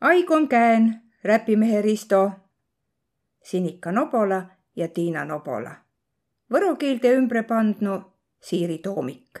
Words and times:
Aigom 0.00 0.48
kään, 0.48 1.02
räpimehe 1.24 1.82
Risto, 1.82 2.30
Sinika 3.42 3.92
Nobola 3.92 4.42
ja 4.76 4.88
Tiina 4.88 5.24
Nobola. 5.24 5.74
Võro 6.52 6.76
keelte 6.76 7.12
ümbre 7.12 7.42
pandnu 7.42 8.00
Siiri 8.40 8.78
Toomik. 8.78 9.40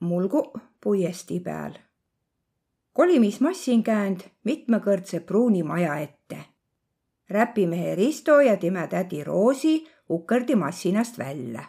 mulgu 0.00 0.52
puiesti 0.80 1.40
peal. 1.40 1.72
kolimismassin 2.92 3.82
käänd 3.82 4.20
mitmekõrdse 4.44 5.20
pruuni 5.20 5.62
maja 5.62 5.98
ette. 5.98 6.38
räpimehe 7.30 7.94
Risto 7.94 8.40
ja 8.40 8.56
tema 8.56 8.86
tädi 8.86 9.24
Roosi 9.24 9.86
ukerdi 10.10 10.54
massinast 10.54 11.18
välja. 11.18 11.64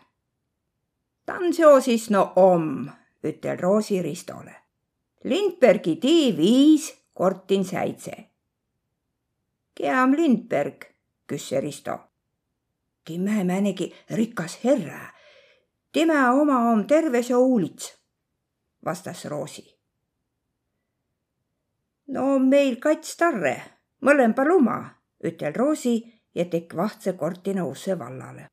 Tan 1.25 1.53
seosis 1.53 2.09
no 2.09 2.33
om, 2.35 2.89
ütel 3.23 3.59
Roosi 3.59 4.01
Ristole. 4.01 4.60
Lindbergi 5.23 5.95
tii 6.01 6.37
viis, 6.37 6.87
kortin 7.13 7.65
säitse. 7.65 8.11
Keam 9.75 10.15
Lindberg, 10.17 10.85
küsse 11.27 11.61
Risto. 11.61 11.97
Timme 13.05 13.43
määnegi 13.43 13.93
rikas 14.09 14.59
herra. 14.63 15.13
Timä 15.91 16.31
oma 16.31 16.71
om 16.71 16.87
terves 16.87 17.29
ja 17.29 17.37
uulits, 17.37 17.97
vastas 18.85 19.25
Roosi. 19.25 19.81
no 22.07 22.39
meil 22.39 22.75
kats 22.83 23.15
tarre, 23.17 23.53
mõlemba 24.03 24.45
luma, 24.47 24.77
ütel 25.23 25.53
Roosi 25.55 25.95
ja 26.35 26.45
tekk 26.51 26.75
vahtse 26.75 27.13
kortina 27.19 27.65
usse 27.67 27.95
vallale. 27.99 28.47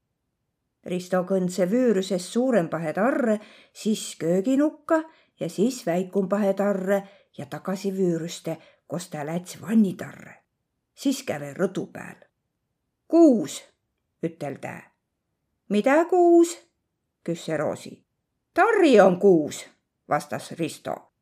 Risto 0.88 1.24
kõndse 1.26 1.66
vüürüses 1.70 2.28
suurempahe 2.32 2.92
tarre, 2.96 3.38
siis 3.74 4.14
kööginukka 4.20 5.02
ja 5.40 5.48
siis 5.48 5.86
väikumpahe 5.86 6.54
tarre 6.54 7.02
ja 7.38 7.46
tagasi 7.46 7.92
vüürüste, 7.92 8.56
kos 8.86 9.08
ta 9.08 9.26
läts 9.26 9.60
vannitarre. 9.62 10.34
siis 10.94 11.22
käve 11.22 11.54
rõdu 11.54 11.86
peal. 11.92 12.16
kuus, 13.08 13.62
ütel 14.22 14.58
tä. 14.60 14.82
mida 15.68 16.04
kuus? 16.04 16.58
küsse 17.24 17.56
Roosi. 17.56 18.04
tarri 18.54 19.00
on 19.00 19.20
kuus, 19.20 19.66
vastas 20.08 20.52
Risto. 20.52 21.12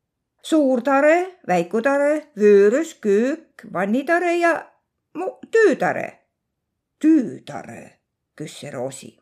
suurtare, 0.43 1.39
väikutare, 1.47 2.31
vüürüs, 2.37 2.93
küük, 3.01 3.65
vannitare 3.73 4.37
ja 4.37 4.71
mu 5.13 5.39
tüütare. 5.51 6.19
tüütare, 6.99 7.99
küsse 8.35 8.71
Roosi. 8.71 9.17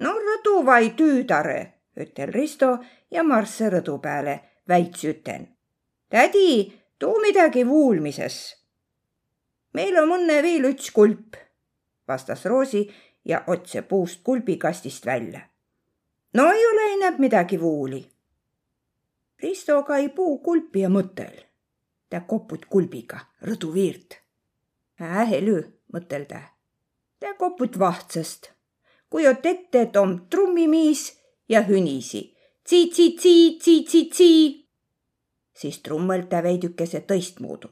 no 0.00 0.10
rõdu 0.10 0.66
vai 0.66 0.90
tüütare, 0.90 1.79
ütel 1.96 2.32
Risto 2.32 2.76
ja 3.10 3.22
marsse 3.22 3.70
rõdu 3.70 3.98
peale, 3.98 4.40
väits 4.68 5.04
üten 5.04 5.48
tädi, 6.10 6.80
too 6.98 7.20
midagi 7.20 7.66
vuulmises. 7.66 8.56
meil 9.72 9.98
on 10.02 10.10
õnne 10.18 10.42
veel 10.42 10.66
üks 10.72 10.90
kulp, 10.90 11.36
vastas 12.08 12.44
Roosi 12.44 12.82
ja 13.24 13.44
otse 13.46 13.82
puust 13.82 14.20
kulbikastist 14.24 15.06
välja. 15.06 15.40
no 16.34 16.50
ei 16.52 16.66
ole 16.66 16.92
enam 16.94 17.14
midagi 17.18 17.60
vuuli. 17.60 18.10
Risto 19.42 19.82
kai 19.82 20.08
puu 20.08 20.38
kulpi 20.38 20.80
ja 20.80 20.88
mõtel. 20.88 21.46
ta 22.10 22.20
koput 22.20 22.66
kulbiga 22.66 23.20
rõdu 23.42 23.72
viirt. 23.74 24.18
Ähelü, 25.00 25.62
mõtel 25.92 26.26
ta. 26.26 26.40
ta 27.20 27.34
koput 27.34 27.78
vahtsast. 27.78 28.50
kujut 29.10 29.46
ette, 29.46 29.80
et 29.80 29.96
om 29.96 30.26
trummimiis 30.26 31.19
ja 31.50 31.60
hünisi. 31.66 32.22
tsi-tsi-tsi, 32.64 33.58
tsi-tsi-tsi 33.58 34.60
siis 35.60 35.78
trummel 35.82 36.22
ta 36.22 36.42
veidükese 36.42 37.00
tõistmoodi. 37.00 37.68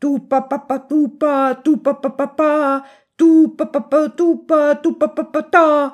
tuupapapa 0.00 0.78
tuupa, 0.78 1.54
tuupapapapa, 1.54 2.80
tuupapapa 3.16 4.08
tuupa, 4.08 4.74
tuupapapata. 4.74 5.90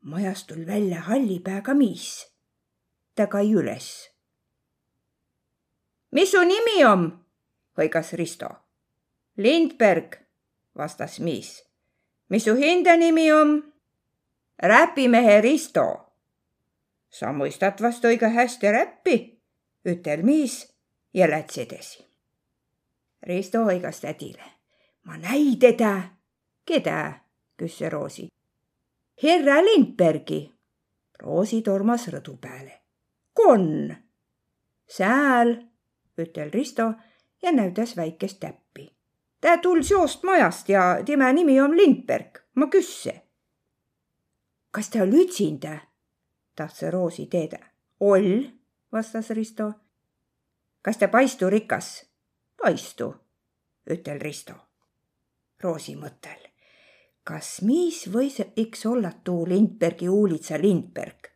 majast 0.00 0.46
tuli 0.46 0.66
välja 0.66 1.00
halli 1.00 1.38
peaga 1.38 1.74
miis. 1.74 2.32
ta 3.14 3.26
kai 3.26 3.52
üles. 3.52 4.10
mis 6.10 6.30
su 6.30 6.40
nimi 6.40 6.84
on? 6.84 7.24
hõigas 7.78 8.12
Risto. 8.12 8.48
Lindberg, 9.36 10.16
vastas 10.76 11.20
miis. 11.20 11.62
mis 12.28 12.44
su 12.44 12.54
hinde 12.54 12.96
nimi 12.96 13.32
on? 13.32 13.72
räpimehe 14.58 15.40
Risto. 15.40 16.01
Sa 17.12 17.32
mõistad 17.36 17.80
vast 17.84 18.04
õige 18.08 18.32
hästi 18.32 18.72
räppi 18.72 19.16
ütel 19.84 20.22
miis 20.22 20.62
ja 21.14 21.28
läts 21.30 21.58
edasi. 21.58 22.04
Risto 23.22 23.64
hõigas 23.66 24.00
tädile. 24.00 24.44
ma 25.04 25.16
näi 25.16 25.56
teda. 25.60 26.02
keda? 26.64 27.20
küsis 27.56 27.90
Roosi. 27.90 28.28
herra 29.22 29.60
Lindbergi. 29.64 30.52
Roosi 31.22 31.62
tormas 31.62 32.08
rõdu 32.08 32.36
peale. 32.40 32.80
konn. 33.32 33.94
sääl, 34.86 35.68
ütel 36.18 36.50
Risto 36.50 36.92
ja 37.42 37.52
näütas 37.52 37.96
väikest 37.96 38.40
täppi. 38.40 38.96
ta 39.40 39.58
tul 39.58 39.82
seost 39.82 40.22
majast 40.22 40.68
ja 40.68 41.02
tema 41.04 41.32
nimi 41.32 41.60
on 41.60 41.76
Lindberg, 41.76 42.38
ma 42.54 42.66
küsse. 42.66 43.22
kas 44.70 44.88
ta 44.88 45.04
lütsinda? 45.04 45.91
Tahtis 46.56 46.90
Roosi 46.90 47.26
teada. 47.26 47.58
oll 48.00 48.44
vastas 48.92 49.30
Risto. 49.30 49.72
kas 50.82 50.96
te 50.96 51.08
paistu 51.08 51.50
rikas? 51.50 52.06
paistu, 52.56 53.14
ütel 53.90 54.20
Risto. 54.20 54.54
Roosi 55.60 55.96
mõttel. 55.96 56.48
kas 57.24 57.62
mis 57.62 58.06
võis 58.12 58.40
iks 58.56 58.86
olla 58.86 59.12
tuu 59.24 59.48
Lindbergi 59.48 60.08
uulitsa 60.08 60.58
Lindberg? 60.58 61.32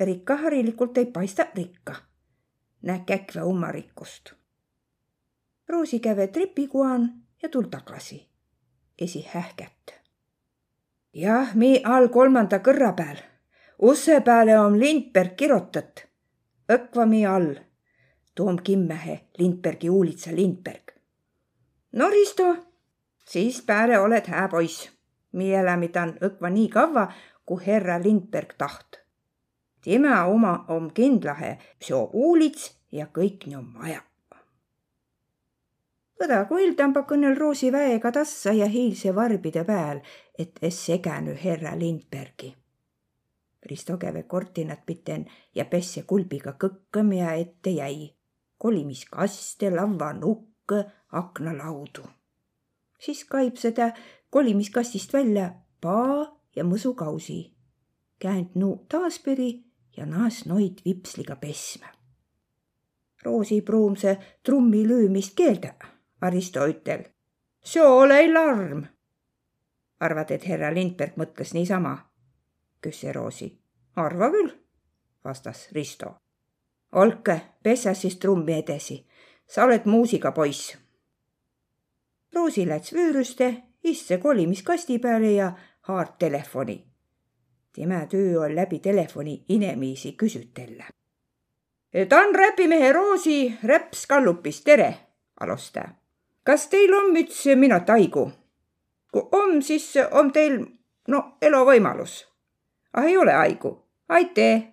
rikka 0.00 0.36
harilikult 0.36 0.98
ei 0.98 1.06
paista 1.06 1.46
rikka. 1.54 1.94
näe 2.82 3.02
käkve 3.06 3.42
oma 3.42 3.72
rikkust. 3.72 4.32
Roosi 5.68 6.00
käve 6.00 6.26
tripikuan 6.26 7.22
ja 7.42 7.48
tul 7.48 7.62
tagasi. 7.62 8.28
esi 8.98 9.26
hähket. 9.34 9.94
jah, 11.12 11.54
mi 11.54 11.80
all 11.84 12.08
kolmanda 12.08 12.58
kõrra 12.58 12.92
peal. 12.92 13.35
Usse 13.78 14.20
peale 14.20 14.58
on 14.58 14.78
Lindberg 14.80 15.36
kirotat 15.36 16.06
Õkvami 16.72 17.26
all. 17.26 17.54
Toom 18.34 18.56
Kimmehe, 18.62 19.20
Lindbergi 19.38 19.90
uulitsa 19.90 20.32
Lindberg. 20.34 20.92
no 21.92 22.08
Risto, 22.10 22.56
siis 23.28 23.62
pääle 23.62 23.98
oled 23.98 24.26
hää 24.26 24.48
poiss. 24.48 24.90
Mie 25.32 25.58
elämitan 25.58 26.16
õkva 26.24 26.50
nii 26.50 26.68
kavva, 26.68 27.06
kui 27.46 27.66
herra 27.66 28.02
Lindberg 28.02 28.56
taht. 28.58 28.98
tema 29.84 30.24
oma 30.24 30.64
om 30.68 30.90
kindlahe, 30.90 31.58
seo 31.80 32.10
uulits 32.12 32.72
ja 32.92 33.06
kõik 33.06 33.46
nii 33.46 33.56
on 33.56 33.64
maja. 33.64 34.02
õda 36.24 36.44
kuild 36.48 36.74
tõmbab 36.80 37.06
kõnel 37.06 37.38
Roosi 37.38 37.72
väega 37.72 38.12
tassa 38.12 38.52
ja 38.52 38.66
hiilse 38.66 39.14
varbide 39.14 39.64
peal, 39.64 40.00
et 40.38 40.58
es 40.62 40.86
segänü 40.86 41.38
herra 41.44 41.78
Lindbergi 41.78 42.56
Risto 43.70 43.96
käve 43.98 44.22
kortinat 44.22 44.86
piten 44.86 45.26
ja 45.54 45.64
pesse 45.64 46.02
kulbiga 46.02 46.54
kõkkõm 46.64 47.12
ja 47.18 47.32
ette 47.32 47.70
jäi. 47.70 48.14
kolimiskaste, 48.58 49.70
lavanukke, 49.70 50.84
aknalaudu. 51.12 52.02
siis 52.98 53.24
kaib 53.24 53.56
seda 53.56 53.92
kolimiskastist 54.30 55.12
välja 55.12 55.54
paa 55.80 56.40
ja 56.56 56.64
mõsukausi. 56.64 57.52
käänd 58.18 58.54
nu 58.54 58.86
taasperi 58.88 59.64
ja 59.96 60.06
naas 60.06 60.44
noid 60.46 60.80
vipsliga 60.84 61.36
pesma. 61.36 61.86
Roosi 63.22 63.60
pruumse 63.60 64.18
trummi 64.42 64.88
löömist 64.88 65.34
keelda, 65.36 65.74
Aristo 66.20 66.66
ütel. 66.66 67.04
see 67.64 67.82
ole 67.82 68.32
larm. 68.32 68.86
arvad, 70.00 70.30
et 70.30 70.44
härra 70.44 70.74
Lindberg 70.74 71.16
mõtles 71.16 71.54
niisama? 71.54 72.15
Küsis 72.80 73.14
Roosi. 73.14 73.58
arva 73.96 74.30
küll, 74.30 74.50
vastas 75.24 75.68
Risto. 75.72 76.14
olge, 76.92 77.40
pese 77.62 77.94
siis 77.94 78.16
trummi 78.16 78.52
edasi. 78.52 79.06
sa 79.46 79.64
oled 79.64 79.84
muusikapoiss. 79.84 80.76
Roosi 82.34 82.68
läks 82.68 82.92
vüürüste, 82.92 83.62
isse 83.84 84.18
kolimiskasti 84.18 84.98
peale 84.98 85.32
ja 85.32 85.52
haart 85.80 86.18
telefoni. 86.18 86.84
tema 87.72 88.06
töö 88.06 88.40
on 88.40 88.56
läbi 88.56 88.78
telefoni 88.78 89.44
inemiisi 89.48 90.12
küsitella. 90.12 90.84
Tan 92.08 92.34
räpimehe 92.34 92.92
Roosi 92.92 93.58
räps 93.62 94.06
Kallupis, 94.06 94.60
tere, 94.60 94.96
alus 95.40 95.72
ta. 95.72 95.88
kas 96.42 96.66
teil 96.68 96.94
on 96.94 97.12
müts 97.12 97.46
minut 97.56 97.88
haigu? 97.88 98.32
kui 99.12 99.28
on, 99.32 99.62
siis 99.62 99.94
on 100.10 100.32
teil 100.32 100.66
no 101.08 101.38
eluvõimalus 101.42 102.35
ah 102.96 103.04
ei 103.04 103.16
ole 103.16 103.32
haigu, 103.32 103.84
aitee. 104.08 104.72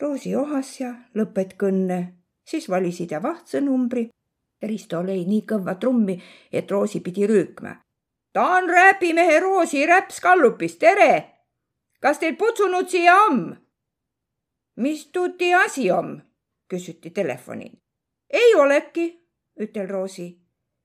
Roosi 0.00 0.34
ohas 0.36 0.80
ja 0.80 0.90
lõpet 1.14 1.54
kõnne, 1.60 1.98
siis 2.44 2.68
valisid 2.70 3.12
ja 3.14 3.22
vahtse 3.22 3.60
numbri. 3.60 4.08
Risto 4.64 5.02
lõi 5.04 5.26
nii 5.28 5.42
kõva 5.46 5.76
trummi, 5.80 6.16
et 6.52 6.70
Roosi 6.70 7.00
pidi 7.00 7.26
rüükma. 7.26 7.76
ta 8.32 8.44
on 8.56 8.70
räpimehe 8.70 9.40
Roosi 9.40 9.86
räpskallupis, 9.86 10.76
tere! 10.76 11.30
kas 12.00 12.18
teil 12.18 12.36
putsunud 12.36 12.88
siia 12.88 13.14
on? 13.28 13.56
mis 14.76 15.06
tuti 15.06 15.54
asi 15.54 15.90
on? 15.90 16.22
küsiti 16.68 17.10
telefonil. 17.10 17.72
ei 18.30 18.54
olegi, 18.54 19.06
ütel 19.60 19.88
Roosi. 19.88 20.40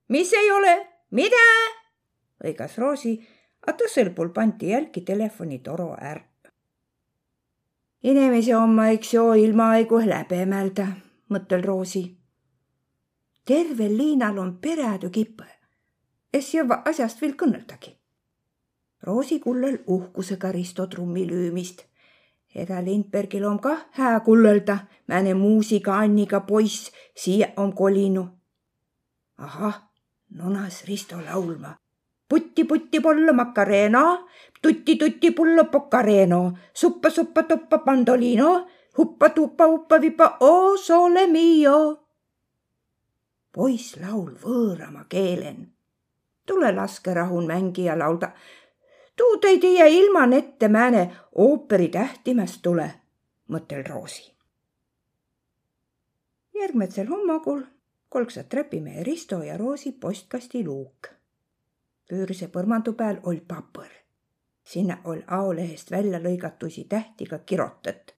mis 0.08 0.32
ei 0.32 0.50
ole, 0.50 0.86
mida? 1.10 1.46
lõigas 2.44 2.78
Roosi, 2.78 3.16
aga 3.68 3.88
sõlpul 3.94 4.32
pandi 4.32 4.72
jälgi 4.72 5.00
telefonitoro 5.00 5.94
ära 6.00 6.30
inimese 8.02 8.56
oma, 8.56 8.88
eks 8.94 9.14
ju, 9.14 9.24
ilma 9.36 9.70
aigu 9.76 10.00
läbemälda, 10.06 10.86
mõttel 11.30 11.64
Roosi. 11.64 12.16
tervel 13.44 13.96
liinal 13.98 14.38
on 14.38 14.58
pereädu 14.62 15.10
kippe, 15.10 15.46
es 16.32 16.54
jõua 16.54 16.82
asjast 16.86 17.20
veel 17.20 17.34
kõneldagi. 17.34 17.96
Roosi 19.02 19.40
kullel 19.40 19.80
uhkusega 19.86 20.52
Risto 20.52 20.86
trummi 20.86 21.26
lüümist. 21.26 21.86
Eda 22.54 22.84
Lindbergil 22.84 23.44
on 23.44 23.58
kah 23.60 23.86
hää 23.90 24.20
kullelda, 24.20 24.78
määne 25.06 25.34
muusika 25.34 25.98
Anniga 25.98 26.40
poiss 26.40 26.90
siia 27.16 27.52
on 27.56 27.72
kolinu. 27.74 28.28
ahah, 29.38 29.90
nonas 30.30 30.84
Risto 30.84 31.16
laulma 31.24 31.76
putti 32.30 32.64
putti 32.64 33.00
pollo 33.00 33.32
macareno, 33.32 34.28
tutti 34.62 34.96
tutti 34.96 35.32
pullo 35.32 35.64
pocareno, 35.64 36.58
suppa 36.72 37.10
suppa 37.10 37.42
tuppa 37.42 37.78
pandolino, 37.78 38.68
huppa 38.96 39.30
tuppa 39.30 39.66
uppa 39.66 39.98
vipa 39.98 40.36
o 40.40 40.76
sole 40.76 41.26
mio. 41.26 42.06
poiss 43.50 43.96
laul 43.96 44.30
võõrama 44.38 45.08
keelen. 45.08 45.74
tule 46.46 46.72
laske 46.72 47.14
rahun 47.14 47.46
mängija 47.50 47.98
laulda. 47.98 48.30
tuud 49.16 49.44
ei 49.44 49.58
tiia 49.58 49.86
ilman 49.86 50.32
ette 50.32 50.68
määne 50.68 51.10
ooperi 51.34 51.88
tähtimäst 51.88 52.62
tule, 52.62 52.90
mõttel 53.48 53.82
Roosi. 53.88 54.32
järgmisel 56.54 57.06
hommikul 57.06 57.62
kolksad 58.08 58.46
trepimehe 58.46 59.02
Risto 59.02 59.42
ja 59.42 59.56
Roosi 59.56 59.92
postkasti 59.92 60.64
luuk 60.64 61.19
pöörise 62.10 62.48
põrmandu 62.48 62.94
peal 62.98 63.20
oll 63.22 63.40
papõr. 63.46 63.90
sinna 64.64 64.98
oll 65.04 65.22
aolehest 65.26 65.90
välja 65.90 66.18
lõigatusi 66.18 66.84
tähtiga 66.88 67.38
kirotat. 67.38 68.14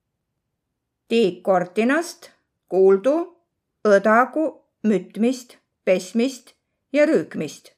tiik 1.07 1.43
Kortinast 1.43 2.31
kuuldu 2.69 3.37
õdagu 3.85 4.45
mütmist, 4.83 5.57
pesmist 5.85 6.53
ja 6.93 7.05
rüükmist. 7.05 7.71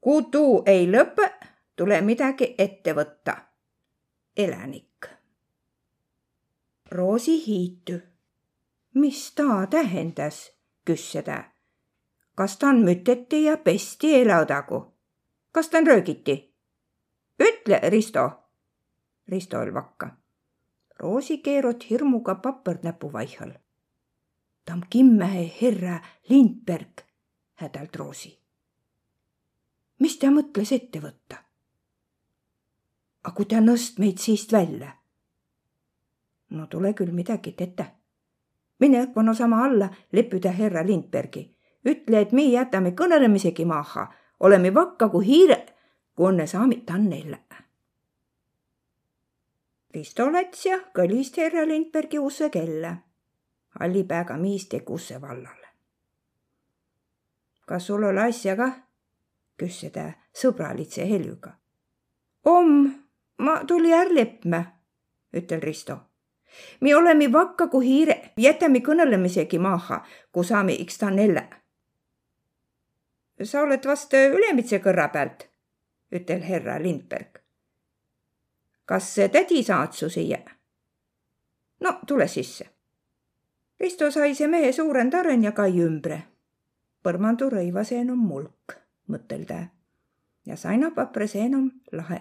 kui 0.00 0.22
tuu 0.30 0.62
ei 0.66 0.86
lõpe, 0.86 1.30
tule 1.76 2.00
midagi 2.00 2.54
ette 2.58 2.92
võtta. 2.92 3.36
elanik. 4.36 5.08
Roosi 6.90 7.46
hiitu. 7.46 8.00
mis 8.94 9.32
ta 9.34 9.66
tähendas, 9.70 10.52
küsis 10.84 11.24
ta. 11.24 11.44
kas 12.34 12.56
ta 12.56 12.68
on 12.68 12.84
müteti 12.84 13.44
ja 13.44 13.56
pesti 13.56 14.14
eladagu? 14.14 14.91
Kas 15.52 15.68
ta 15.68 15.78
on 15.78 15.86
röögiti? 15.86 16.54
ütle, 17.40 17.80
Risto. 17.88 18.30
Risto 19.28 19.58
oli 19.58 19.74
vakka. 19.74 20.16
Roosi 20.98 21.38
keerot 21.38 21.90
hirmuga 21.90 22.34
papõrd 22.34 22.84
näpu 22.84 23.12
vaihal. 23.12 23.52
ta 24.64 24.72
on 24.72 24.84
kimmähe 24.90 25.52
herra 25.60 26.00
Lindberg, 26.28 27.00
hädalt 27.54 27.96
Roosi. 27.96 28.38
mis 29.98 30.18
ta 30.18 30.30
mõtles 30.30 30.72
ette 30.72 31.00
võtta? 31.00 31.36
aga 33.24 33.34
kui 33.36 33.46
ta 33.46 33.60
nõst 33.60 33.98
meid 33.98 34.18
siist 34.18 34.52
välja? 34.52 34.96
no 36.50 36.66
tule 36.66 36.94
küll 36.94 37.12
midagi 37.12 37.52
tete. 37.52 37.86
mine 38.80 39.04
õppanu 39.06 39.34
sama 39.34 39.64
alla, 39.64 39.90
lepüda 40.12 40.50
herra 40.50 40.86
Lindbergi. 40.86 41.56
ütle, 41.84 42.20
et 42.20 42.32
me 42.32 42.42
jätame 42.42 42.90
kõnelemisegi 42.90 43.64
maha 43.64 44.21
olemme 44.42 44.74
vakka 44.74 45.08
kui 45.08 45.26
hiire, 45.26 45.66
kunne 46.16 46.46
saamit 46.46 46.90
Annelle. 46.90 47.38
Risto 49.94 50.26
läts 50.32 50.66
ja 50.66 50.78
kõlist 50.96 51.36
herra 51.36 51.66
Lindbergi 51.68 52.18
usse 52.18 52.50
kella. 52.50 52.96
halli 53.80 54.04
pääga 54.04 54.36
miis 54.36 54.66
tegi 54.68 54.92
usse 54.92 55.20
vallale. 55.20 55.68
kas 57.66 57.86
sul 57.86 58.02
ole 58.02 58.20
asja 58.20 58.56
kah? 58.56 58.74
küsis 59.56 59.92
ta 59.92 60.12
sõbralitse 60.34 61.08
heljuga. 61.08 61.52
om, 62.44 62.94
ma 63.38 63.64
tuli 63.64 63.92
är 63.92 64.14
lepme, 64.14 64.66
ütel 65.32 65.60
Risto. 65.60 65.98
me 66.80 66.96
oleme 66.96 67.32
vakka 67.32 67.66
kui 67.66 67.86
hiire, 67.86 68.32
jätame 68.36 68.80
kõnelemisegi 68.80 69.58
maha, 69.58 70.04
kui 70.32 70.44
saame 70.44 70.72
iks 70.72 70.98
ta 70.98 71.10
nelle 71.10 71.61
sa 73.44 73.62
oled 73.62 73.86
vast 73.86 74.14
Ülemitse 74.14 74.78
kõrra 74.82 75.08
pealt, 75.12 75.46
ütel 76.12 76.42
härra 76.42 76.78
Lindberg. 76.82 77.38
kas 78.84 79.14
tädi 79.32 79.62
saatsu 79.62 80.08
siia? 80.10 80.38
no 81.80 82.00
tule 82.06 82.28
sisse. 82.28 82.68
Risto 83.80 84.10
sai 84.10 84.34
see 84.34 84.48
mehe 84.48 84.72
suurendaren 84.72 85.42
ja 85.42 85.52
kai 85.52 85.80
ümbre. 85.80 86.22
põrmandu 87.02 87.50
rõivaseen 87.50 88.10
on 88.10 88.18
mulk, 88.18 88.76
mõttel 89.08 89.44
ta. 89.46 89.66
ja 90.46 90.56
sainapapraseen 90.56 91.54
on 91.54 91.72
lahe. 91.92 92.20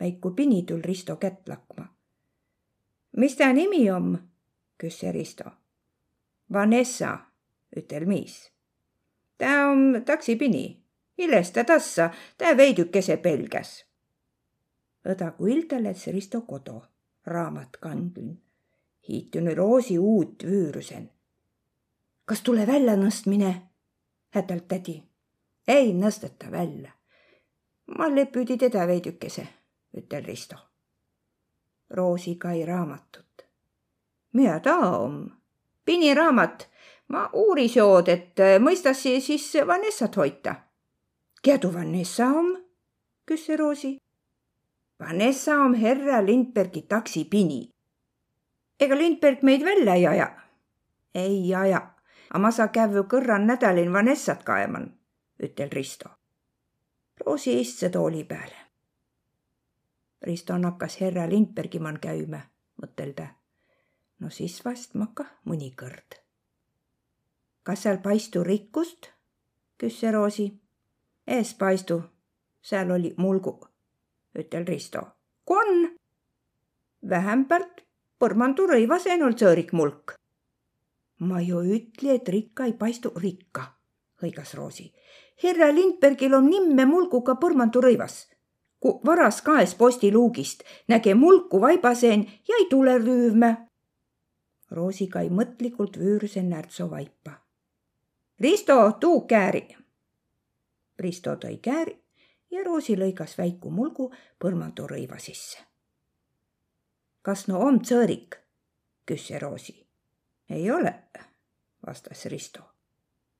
väiku 0.00 0.30
pini 0.30 0.62
tul 0.62 0.80
Risto 0.82 1.16
kätt 1.16 1.48
lakma. 1.48 1.88
mis 3.16 3.36
ta 3.36 3.52
nimi 3.52 3.90
on? 3.90 4.28
küsis 4.78 5.12
Risto. 5.12 5.50
Vanessa, 6.52 7.18
ütel 7.76 8.06
miis 8.06 8.57
Tää 9.38 9.68
on 9.68 10.02
taksipini. 10.04 10.82
Ilestä 11.18 11.64
tassa, 11.64 12.10
tää 12.38 12.56
veidükese 12.56 13.16
pelkäs. 13.16 13.84
Õdagu 15.08 15.46
ildeles 15.46 16.06
Risto 16.06 16.40
kodo, 16.40 16.82
raamat 17.26 17.76
kandlin. 17.80 18.42
hiitunu 19.08 19.54
roosi 19.54 19.98
uut 19.98 20.42
vüürüsen. 20.44 21.10
kas 22.24 22.42
tule 22.42 22.66
välja 22.66 22.96
nõstmine? 22.96 23.54
hädalt 24.30 24.68
tädi. 24.68 25.02
ei 25.68 25.92
nõsteta 25.94 26.50
välja. 26.50 26.92
ma 27.98 28.14
lepüdi 28.14 28.58
teda 28.58 28.86
veidükese, 28.86 29.46
ütel 29.96 30.24
Risto. 30.24 30.56
Roosi 31.90 32.34
kai 32.34 32.66
raamatut. 32.66 33.46
mida 34.32 34.60
ta 34.60 34.76
on? 34.76 35.32
piniraamat 35.84 36.68
ma 37.08 37.30
uuris 37.32 37.76
jood, 37.76 38.08
et 38.08 38.40
äh, 38.40 38.58
mõistas 38.60 39.02
siis 39.02 39.52
Vanessat 39.66 40.16
hoita. 40.16 40.54
Kedu 41.42 41.72
Vanessa 41.74 42.26
om? 42.26 42.52
küsis 43.28 43.58
Roosi. 43.58 43.96
Vanessa 45.00 45.60
on 45.62 45.74
herra 45.74 46.26
Lindbergi 46.26 46.82
taksipini. 46.82 47.70
ega 48.80 48.98
Lindberg 48.98 49.42
meid 49.42 49.64
välja 49.64 49.94
ei 49.94 50.06
aja? 50.06 50.28
ei 51.14 51.54
aja, 51.54 51.80
aga 52.30 52.38
ma 52.38 52.50
saa 52.50 52.68
käiva 52.68 53.02
kõrran 53.02 53.46
nädalin 53.46 53.92
Vanessat 53.92 54.44
kaeman, 54.44 54.92
ütel 55.42 55.70
Risto. 55.72 56.08
Roosi 57.24 57.60
istus 57.60 57.90
tooli 57.92 58.24
peale. 58.24 58.68
Risto 60.22 60.54
hakkas 60.54 61.00
herra 61.00 61.28
Lindbergi 61.28 61.78
man 61.78 62.00
käima, 62.00 62.40
mõttel 62.82 63.12
ta. 63.14 63.28
no 64.20 64.30
siis 64.30 64.64
vast 64.64 64.94
ma 64.94 65.06
kah 65.14 65.30
mõnikord 65.44 66.27
kas 67.68 67.82
seal 67.84 67.98
paistu 68.00 68.40
rikkust? 68.44 69.10
küsis 69.78 70.12
Roosi. 70.12 70.46
ees 71.26 71.54
paistu, 71.54 72.00
seal 72.64 72.90
oli 72.90 73.14
mulgu, 73.16 73.58
ütel 74.38 74.64
Risto. 74.66 75.02
kon? 75.44 75.90
vähempärk 77.08 77.82
põrmandu 78.18 78.64
rõivaseen 78.70 79.24
ol 79.26 79.36
sõõrik 79.36 79.74
mulk. 79.76 80.14
ma 81.18 81.42
ju 81.44 81.60
ütle, 81.60 82.14
et 82.14 82.28
rikka 82.28 82.64
ei 82.64 82.72
paistu 82.72 83.12
rikka, 83.16 83.66
hõigas 84.22 84.54
Roosi. 84.54 84.86
härra 85.42 85.68
Lindbergil 85.74 86.34
on 86.34 86.48
nimme 86.48 86.86
mulguga 86.86 87.34
põrmandu 87.34 87.82
rõivas 87.84 88.16
kui 88.80 88.94
varas 89.04 89.42
kaes 89.42 89.74
postiluugist, 89.74 90.64
näge 90.88 91.14
mulku 91.14 91.60
vaibaseen 91.60 92.24
ja 92.48 92.56
ei 92.62 92.66
tule 92.70 92.96
rüüvme. 92.98 93.52
Roosi 94.70 95.08
kai 95.08 95.28
mõtlikult 95.28 95.98
vüürse 95.98 96.42
närtso 96.42 96.88
vaipa 96.90 97.36
Risto, 98.40 98.92
tuu 99.00 99.20
kääri. 99.26 99.76
Risto 100.98 101.34
tõi 101.36 101.58
kääri 101.62 101.96
ja 102.50 102.64
Roosi 102.64 102.94
lõigas 102.96 103.34
väiku 103.38 103.70
mulgu 103.70 104.12
põrmandu 104.38 104.86
rõiva 104.86 105.18
sisse. 105.18 105.58
kas 107.22 107.48
no 107.48 107.58
om 107.60 107.80
tsõõrik? 107.80 108.36
küsis 109.06 109.40
Roosi. 109.42 109.86
ei 110.50 110.70
ole, 110.70 110.94
vastas 111.86 112.26
Risto. 112.26 112.62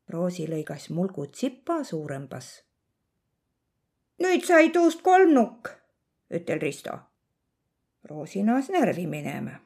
Roosi 0.08 0.46
lõigas 0.48 0.90
mulgu 0.90 1.26
tsipa 1.26 1.84
suurembas. 1.84 2.64
nüüd 4.18 4.44
sai 4.44 4.70
tuust 4.70 5.02
kolmnukk, 5.02 5.68
ütel 6.30 6.60
Risto. 6.60 6.98
Roosi 8.04 8.42
naas 8.42 8.68
närvi 8.68 9.06
minema. 9.06 9.60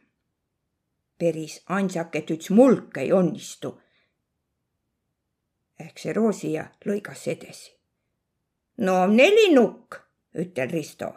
päris 1.19 1.63
ansaket 1.69 2.31
üks 2.31 2.51
mulk 2.51 2.97
ei 2.97 3.13
onnistu. 3.13 3.81
Ehk 5.81 5.99
see 5.99 6.13
Roosi 6.13 6.53
ja 6.53 6.67
lõigas 6.87 7.27
edasi. 7.29 7.73
no 8.79 9.07
nelinukk, 9.07 9.97
ütel 10.35 10.71
Risto. 10.71 11.13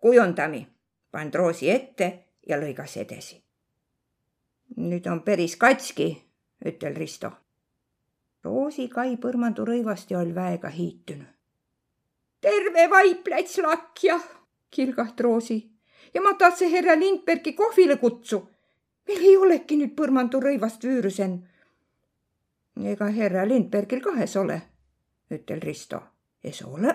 kujundami, 0.00 0.66
pand 1.10 1.34
Roosi 1.34 1.70
ette 1.70 2.24
ja 2.48 2.56
lõigas 2.56 2.96
edasi. 2.96 3.42
nüüd 4.76 5.06
on 5.06 5.22
päris 5.22 5.56
katski, 5.56 6.22
ütel 6.64 6.94
Risto. 6.96 7.32
Roosi 8.44 8.88
kai 8.88 9.16
põrmandu 9.16 9.64
rõivast 9.64 10.10
ja 10.10 10.18
oli 10.18 10.34
väega 10.34 10.68
hiitunud. 10.68 11.34
terve 12.40 12.90
vaip 12.90 13.26
läts 13.28 13.58
lakja, 13.58 14.20
kilgaht 14.70 15.20
Roosi 15.20 15.78
ja 16.14 16.22
ma 16.22 16.34
tahtsin 16.34 16.70
härra 16.70 17.00
Lindbergi 17.00 17.52
kohvile 17.52 17.96
kutsu. 17.96 18.48
meil 19.08 19.24
ei 19.24 19.36
olegi 19.36 19.76
nüüd 19.76 19.94
põrmandu 19.96 20.40
rõivast 20.40 20.84
vüürusen. 20.84 21.47
Ega 22.86 23.10
härra 23.10 23.44
Lindbergil 23.48 24.00
kahes 24.00 24.36
ole, 24.36 24.62
ütel 25.30 25.60
Risto. 25.60 26.00
es 26.44 26.62
ole, 26.62 26.94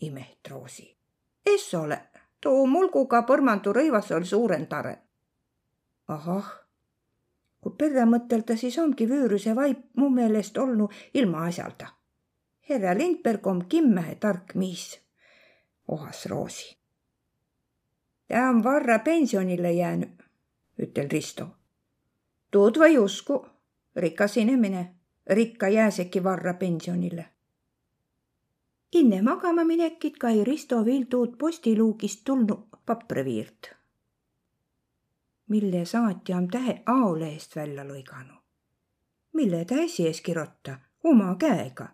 imeht 0.00 0.48
Roosi. 0.48 0.96
es 1.46 1.74
ole 1.74 2.10
too 2.40 2.66
mulguga 2.66 3.22
põrmandu 3.28 3.72
rõivas 3.72 4.10
oli 4.16 4.26
suurendare. 4.26 4.96
ahah, 6.08 6.48
kui 7.60 7.72
perre 7.78 8.04
mõtelda, 8.08 8.56
siis 8.56 8.78
ongi 8.78 9.06
Vüüruse 9.08 9.54
vaip 9.54 9.84
mu 9.96 10.08
meelest 10.10 10.58
olnud 10.58 10.90
ilma 11.14 11.46
asjalda. 11.46 11.92
härra 12.68 12.94
Lindberg 12.94 13.46
on 13.46 13.64
kimmehe 13.68 14.14
tark 14.14 14.54
miis, 14.54 15.00
ohas 15.88 16.26
Roosi. 16.26 16.76
ta 18.28 18.48
on 18.48 18.62
varra 18.64 18.98
pensionile 18.98 19.72
jäänud, 19.72 20.22
ütel 20.78 21.10
Risto. 21.10 21.46
tuud 22.50 22.76
või 22.78 22.98
usku, 22.98 23.46
rikas 24.00 24.36
inimene, 24.36 24.86
rikka 25.26 25.68
jääseki 25.68 26.24
varra 26.24 26.54
pensionile 26.54 27.28
enne 28.92 29.22
magama 29.22 29.64
minekit 29.64 30.18
kai 30.18 30.44
Risto 30.44 30.84
Vilduud 30.84 31.36
postiluugist 31.38 32.20
tulnud 32.24 32.58
papriviirt, 32.86 33.70
mille 35.48 35.84
saatja 35.84 36.36
on 36.36 36.48
tähe 36.48 36.82
aolehest 36.86 37.56
välja 37.56 37.84
lõiganud, 37.86 38.40
mille 39.32 39.64
ta 39.64 39.78
esies 39.84 40.20
kirotta 40.20 40.78
oma 41.04 41.34
käega. 41.38 41.88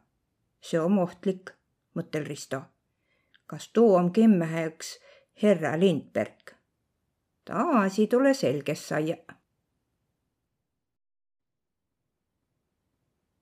see 0.61 0.81
on 0.81 0.99
ohtlik, 0.99 1.51
mõttel 1.95 2.25
Risto. 2.27 2.63
kas 3.47 3.69
tuu 3.69 3.95
on 3.95 4.13
kimmehe 4.13 4.67
üks 4.67 4.99
herra 5.43 5.79
Lindberg? 5.81 6.57
ta 7.45 7.69
asi 7.85 8.07
tule 8.07 8.35
selgeks 8.35 8.89
saia. 8.89 9.17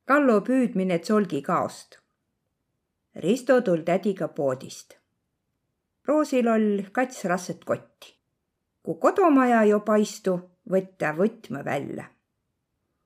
Kallo 0.04 0.42
püüdmine 0.44 0.99
tsolgi 1.00 1.38
kaost 1.42 1.94
Risto 3.16 3.61
tul 3.62 3.84
tädiga 3.87 4.26
poodist. 4.28 4.99
Roosil 6.04 6.49
oll 6.49 6.82
kats 6.92 7.25
rasset 7.25 7.64
kotti. 7.64 8.12
kui 8.82 8.99
kodumaja 9.00 9.62
jo 9.64 9.80
paistu, 9.80 10.34
võtta 10.70 11.14
võtme 11.16 11.64
välja. 11.64 12.04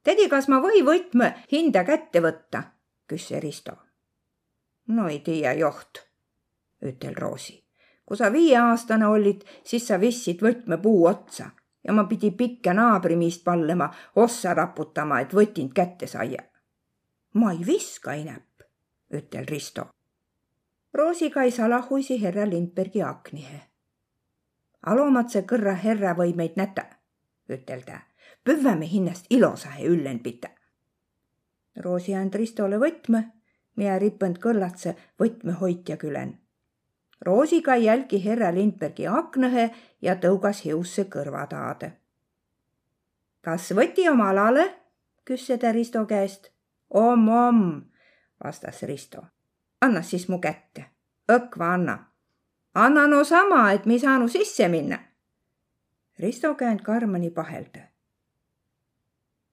tädi, 0.03 0.29
kas 0.29 0.49
ma 0.49 0.59
või 0.59 0.83
võtme 0.83 1.31
hinda 1.53 1.85
kätte 1.85 2.21
võtta? 2.21 2.63
küsis 3.07 3.39
Risto. 3.47 3.77
no 4.87 5.09
ei 5.09 5.21
tiia 5.21 5.53
joht, 5.53 6.03
ütel 6.83 7.15
Roosi. 7.15 7.65
kui 8.07 8.17
sa 8.17 8.33
viieaastane 8.33 9.07
olid, 9.07 9.45
siis 9.65 9.87
sa 9.87 10.01
vistsid 10.01 10.43
võtme 10.43 10.83
puu 10.83 11.07
otsa 11.07 11.51
ja 11.85 11.93
ma 11.93 12.05
pidi 12.05 12.31
pikka 12.31 12.75
naabrimiist 12.75 13.45
pallema, 13.45 13.95
ossa 14.17 14.55
raputama, 14.55 15.21
et 15.21 15.35
võtind 15.35 15.73
kätte 15.73 16.07
saia. 16.07 16.48
Ma 17.35 17.53
ei 17.53 17.67
viska 17.67 18.13
inäp, 18.13 18.65
ütel 19.13 19.47
Risto 19.47 19.89
Roosikaisa 20.95 21.71
lahuisi 21.71 22.23
herra 22.23 22.51
Lindbergi 22.51 23.03
aknihe. 23.03 23.61
alomatse 24.87 25.43
kõrra 25.43 25.75
herra 25.83 26.15
või 26.17 26.33
meid 26.35 26.57
näta, 26.57 26.85
ütel 27.49 27.83
ta. 27.83 28.01
püvväme 28.45 28.87
hinnast 28.87 29.27
ilosahe 29.31 29.85
üllen 29.87 30.19
pita. 30.19 30.49
Roosi 31.77 32.15
and 32.15 32.35
Ristole 32.35 32.79
võtme, 32.79 33.23
mina 33.77 33.99
ripõnd 33.99 34.39
kõllatse 34.39 34.97
võtmehoidja 35.21 35.97
külen. 35.97 36.39
Roosika 37.21 37.77
jälgi 37.77 38.25
herra 38.25 38.51
Lindbergi 38.55 39.07
aknõhe 39.07 39.71
ja 40.03 40.17
tõugas 40.17 40.65
hiusse 40.65 41.05
kõrva 41.05 41.47
taade. 41.47 41.93
kas 43.41 43.73
võti 43.73 44.09
oma 44.09 44.31
alale? 44.31 44.71
küsis 45.25 45.61
ta 45.61 45.73
Risto 45.73 46.07
käest. 46.07 46.51
Om-om, 46.91 47.91
vastas 48.45 48.83
Risto 48.83 49.25
anna 49.81 50.03
siis 50.03 50.29
mu 50.29 50.39
kätte. 50.39 50.85
õkva 51.33 51.75
anna. 51.75 51.99
anna 52.75 53.07
no 53.07 53.25
sama, 53.25 53.73
et 53.73 53.87
me 53.87 53.93
ei 53.93 54.01
saanud 54.01 54.31
sisse 54.31 54.69
minna. 54.69 54.99
Risto 56.19 56.55
käend 56.55 56.81
Karmani 56.83 57.31
pahelda. 57.31 57.81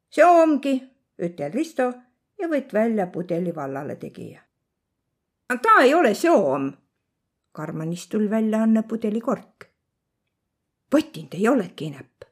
see 0.09 0.25
ongi, 0.25 0.75
ütel 1.19 1.51
Risto 1.53 1.93
ja 2.39 2.47
võtt 2.47 2.73
välja 2.73 3.07
pudeli 3.07 3.55
vallale 3.55 3.95
tegija. 3.95 4.41
ta 5.61 5.81
ei 5.81 5.93
ole 5.93 6.13
soom. 6.13 6.73
Karmanist 7.51 8.09
tuli 8.09 8.29
välja 8.29 8.63
Anne 8.63 8.83
pudeli 8.83 9.21
kork. 9.21 9.69
võtind 10.95 11.33
ei 11.33 11.47
olegi 11.47 11.85
inep, 11.85 12.23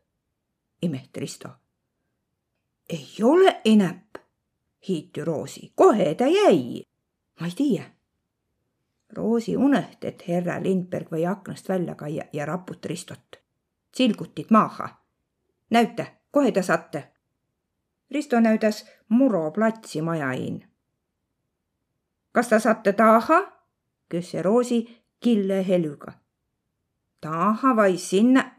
imehti 0.81 1.19
Risto. 1.19 1.49
ei 2.89 3.23
ole 3.23 3.61
inep, 3.63 4.17
hiiti 4.87 5.25
Roosi, 5.25 5.71
kohe 5.75 6.15
ta 6.15 6.27
jäi 6.27 6.83
ma 7.39 7.47
ei 7.47 7.55
tiia. 7.55 7.83
Roosi 9.13 9.57
unõht, 9.57 10.05
et 10.07 10.23
herra 10.27 10.57
Lindberg 10.63 11.11
või 11.11 11.25
aknast 11.29 11.69
välja 11.69 11.95
kaia 11.95 12.25
ja 12.33 12.45
raput 12.45 12.85
Ristot. 12.85 13.39
silgutid 13.95 14.45
maaha. 14.49 14.89
näüta, 15.69 16.05
kohe 16.31 16.51
te 16.51 16.61
saate. 16.61 17.11
Risto 18.11 18.39
näüdas 18.39 18.85
Muro 19.09 19.51
platsi 19.51 20.01
majain. 20.01 20.69
kas 22.31 22.47
ta 22.47 22.59
saate 22.59 22.93
taha? 22.93 23.41
küsis 24.09 24.41
Roosi 24.41 25.03
kille 25.19 25.67
helüga. 25.67 26.13
taha 27.21 27.75
vai 27.75 27.97
sinna, 27.97 28.51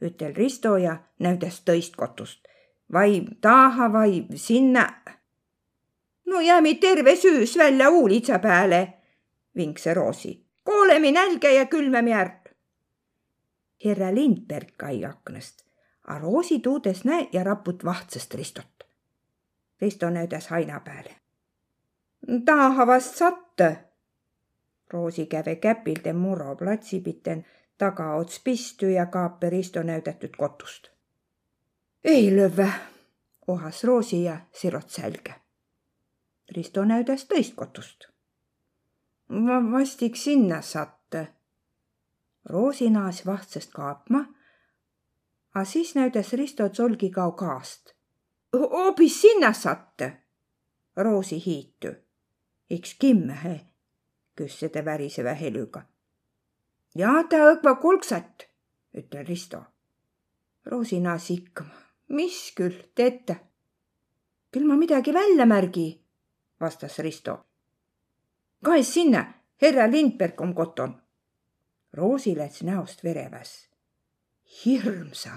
ütel 0.00 0.34
Risto 0.34 0.76
ja 0.76 0.96
näüdas 1.18 1.62
tõist 1.70 1.96
kotust. 1.96 2.48
vai 2.92 3.24
taha 3.40 3.92
vai 3.92 4.26
sinna 4.34 5.02
no 6.26 6.40
jäämi 6.40 6.74
terve 6.74 7.16
süüs 7.16 7.58
välja 7.58 7.90
uulitsa 7.90 8.38
pääle, 8.38 8.92
vinks 9.56 9.86
Roosi. 9.86 10.46
koolemi 10.64 11.12
nälge 11.12 11.54
ja 11.54 11.66
külmemi 11.66 12.12
ärk. 12.12 12.50
Herra 13.84 14.14
Lindberg 14.14 14.68
kai 14.76 15.04
aknast, 15.04 15.62
a 16.06 16.18
Roosi 16.18 16.58
tuudes 16.58 17.04
näe 17.04 17.28
ja 17.32 17.44
raput 17.44 17.84
vahtsast 17.84 18.34
Ristot. 18.34 18.66
Risto 19.80 20.10
näüdas 20.10 20.46
haina 20.48 20.80
pääle. 20.80 21.16
taha 22.44 22.86
vast 22.86 23.16
satta. 23.16 23.72
Roosi 24.90 25.26
käve 25.26 25.56
käpilde 25.56 26.12
Muro 26.12 26.56
platsi 26.56 27.00
piten 27.00 27.46
tagaots 27.78 28.40
pistu 28.44 28.86
ja 28.86 29.06
kaape 29.06 29.50
Risto 29.50 29.82
näüdatud 29.82 30.36
kotust. 30.38 30.88
ei 32.04 32.30
lõve, 32.36 32.68
ohas 33.46 33.84
Roosi 33.84 34.24
ja 34.24 34.36
sirot 34.52 34.90
sälge 34.90 35.41
Risto 36.50 36.84
näüdas 36.84 37.24
tõist 37.24 37.54
kotust. 37.54 38.08
vastik 39.72 40.16
sinna 40.16 40.62
satte. 40.62 41.28
Roosi 42.44 42.90
naas 42.90 43.26
vahtsast 43.26 43.72
kaapma, 43.72 44.24
a 45.54 45.64
siis 45.64 45.94
näüdas 45.94 46.32
Risto 46.32 46.68
tsolgi 46.68 47.10
kao 47.10 47.32
kaast. 47.32 47.94
hoopis 48.52 49.20
sinna 49.20 49.52
satte. 49.52 50.22
Roosi 50.96 51.42
hiitu. 51.46 51.88
iks 52.70 52.94
kimmehe, 52.94 53.60
küsis 54.36 54.72
ta 54.72 54.84
väriseva 54.84 55.32
helüga. 55.32 55.82
ja 56.94 57.24
ta 57.30 57.36
õkva 57.36 57.80
kulksat, 57.80 58.48
ütel 58.94 59.26
Risto. 59.26 59.64
Roosi 60.66 61.00
naas 61.00 61.30
ikkama, 61.30 61.74
mis 62.08 62.52
küll 62.56 62.90
teete? 62.94 63.36
küll 64.52 64.64
ma 64.64 64.76
midagi 64.76 65.14
välja 65.14 65.46
märgi 65.46 66.01
vastas 66.62 66.98
Risto. 66.98 67.34
kaes 68.64 68.94
sinna, 68.94 69.24
herra 69.62 69.90
Lindberg 69.90 70.40
on 70.40 70.54
koton. 70.54 71.02
Roosi 71.92 72.36
läks 72.36 72.62
näost 72.62 73.04
vereväs. 73.04 73.68
hirmsa, 74.64 75.30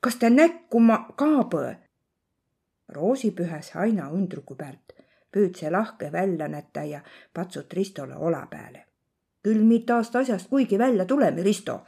kas 0.00 0.16
ta 0.16 0.30
näkkuma 0.30 0.98
kaabõ? 1.16 1.76
Roosi 2.88 3.30
pühäs 3.30 3.72
aina 3.76 4.08
undruku 4.10 4.54
pealt, 4.54 4.92
püüdse 5.32 5.70
lahke 5.70 6.12
välja 6.12 6.48
näta 6.48 6.84
ja 6.84 7.00
patsut 7.34 7.72
Ristole 7.72 8.16
ola 8.16 8.46
peale. 8.50 8.84
küll 9.42 9.64
mitte 9.64 9.92
aasta 9.92 10.18
asjast 10.18 10.48
kuigi 10.48 10.78
välja 10.78 11.04
tuleme, 11.04 11.42
Risto. 11.42 11.86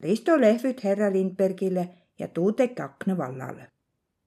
Risto 0.00 0.40
lehvüt 0.40 0.84
härra 0.84 1.12
Lindbergile 1.12 1.88
ja 2.18 2.28
tuudeki 2.28 2.82
akna 2.82 3.16
vallale. 3.16 3.70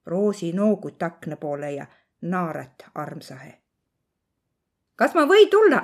Roosi 0.06 0.54
noogut 0.54 1.04
akna 1.04 1.36
poole 1.36 1.72
ja 1.72 1.86
naaret 2.22 2.86
armsahe. 2.96 3.61
Kas 5.02 5.16
ma 5.18 5.24
või 5.26 5.48
tulla? 5.50 5.82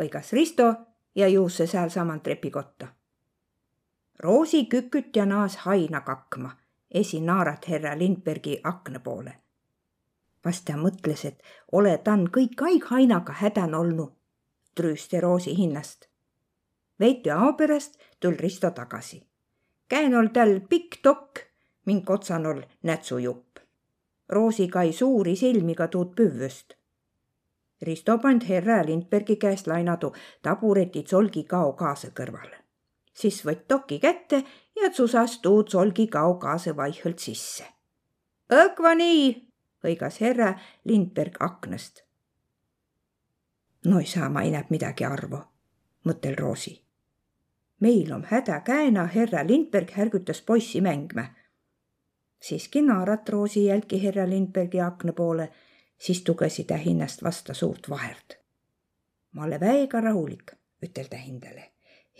hõigas 0.00 0.32
Risto 0.32 0.66
ja 1.14 1.26
juusse 1.28 1.66
sealsamal 1.68 2.22
trepikotta. 2.24 2.86
Roosi 4.18 4.64
küküt 4.72 5.16
ja 5.16 5.26
naas 5.26 5.56
haina 5.66 6.00
kakma, 6.00 6.54
esi 6.90 7.20
naarat 7.20 7.66
härra 7.68 7.98
Lindbergi 7.98 8.60
akna 8.64 9.00
poole. 9.00 9.34
vast 10.44 10.64
ta 10.64 10.76
mõtles, 10.76 11.24
et 11.24 11.42
ole 11.72 11.98
tan 11.98 12.24
kõik 12.36 12.62
aig 12.62 12.84
hainaga 12.84 13.32
hädan 13.32 13.74
olnu, 13.74 14.06
trüüsti 14.74 15.20
Roosi 15.20 15.56
hinnast. 15.56 16.08
veidi 17.00 17.30
ao 17.30 17.52
pärast 17.52 17.98
tul 18.20 18.36
Risto 18.38 18.70
tagasi. 18.70 19.26
käen 19.88 20.14
ol 20.14 20.26
tal 20.32 20.60
pikk 20.60 21.02
tokk, 21.02 21.38
mink 21.84 22.10
otsan 22.10 22.46
ol 22.46 22.62
nätsujupp. 22.82 23.58
Roosi 24.28 24.68
kai 24.68 24.92
suuri 24.92 25.36
silmiga 25.36 25.88
tuud 25.88 26.14
püvvüst 26.16 26.74
Risto 27.82 28.18
pand 28.18 28.42
herra 28.48 28.82
Lindbergi 28.86 29.36
käest 29.36 29.66
lainadu 29.66 30.12
tabureti 30.42 31.02
tsolgi 31.02 31.44
kao 31.44 31.72
kaasa 31.72 32.08
kõrvale. 32.08 32.56
siis 33.14 33.44
võtt 33.46 33.66
toki 33.68 33.98
kätte 33.98 34.44
ja 34.82 34.90
tsusas 34.90 35.38
tuu 35.38 35.62
tsolgi 35.62 36.06
kao 36.06 36.34
kaasa 36.34 36.76
vaihõlt 36.76 37.18
sisse. 37.18 37.64
õkva 38.50 38.94
nii, 38.94 39.52
hõigas 39.84 40.20
herra 40.20 40.54
Lindberg 40.84 41.36
aknast. 41.40 42.02
no 43.84 43.98
ei 43.98 44.06
saa 44.06 44.28
ma 44.28 44.42
enam 44.42 44.64
midagi 44.70 45.04
arvu, 45.04 45.42
mõttel 46.04 46.36
Roosi. 46.36 46.84
meil 47.80 48.12
on 48.12 48.24
häda 48.24 48.60
käena, 48.60 49.06
herra 49.06 49.46
Lindberg 49.46 49.90
härgutas 49.90 50.42
poissi 50.42 50.80
mängma. 50.80 51.24
siiski 52.40 52.82
naarat 52.82 53.28
Roosi 53.28 53.64
jälgi 53.64 54.02
herra 54.02 54.28
Lindbergi 54.28 54.80
akna 54.80 55.12
poole 55.12 55.50
siis 55.98 56.22
tugesi 56.22 56.64
ta 56.64 56.76
hinnast 56.76 57.22
vasta 57.22 57.54
suurt 57.54 57.90
vaherd. 57.90 58.36
ma 59.32 59.44
ole 59.44 59.60
väega 59.60 60.00
rahulik, 60.00 60.52
ütel 60.82 61.08
ta 61.10 61.16
hindale. 61.16 61.72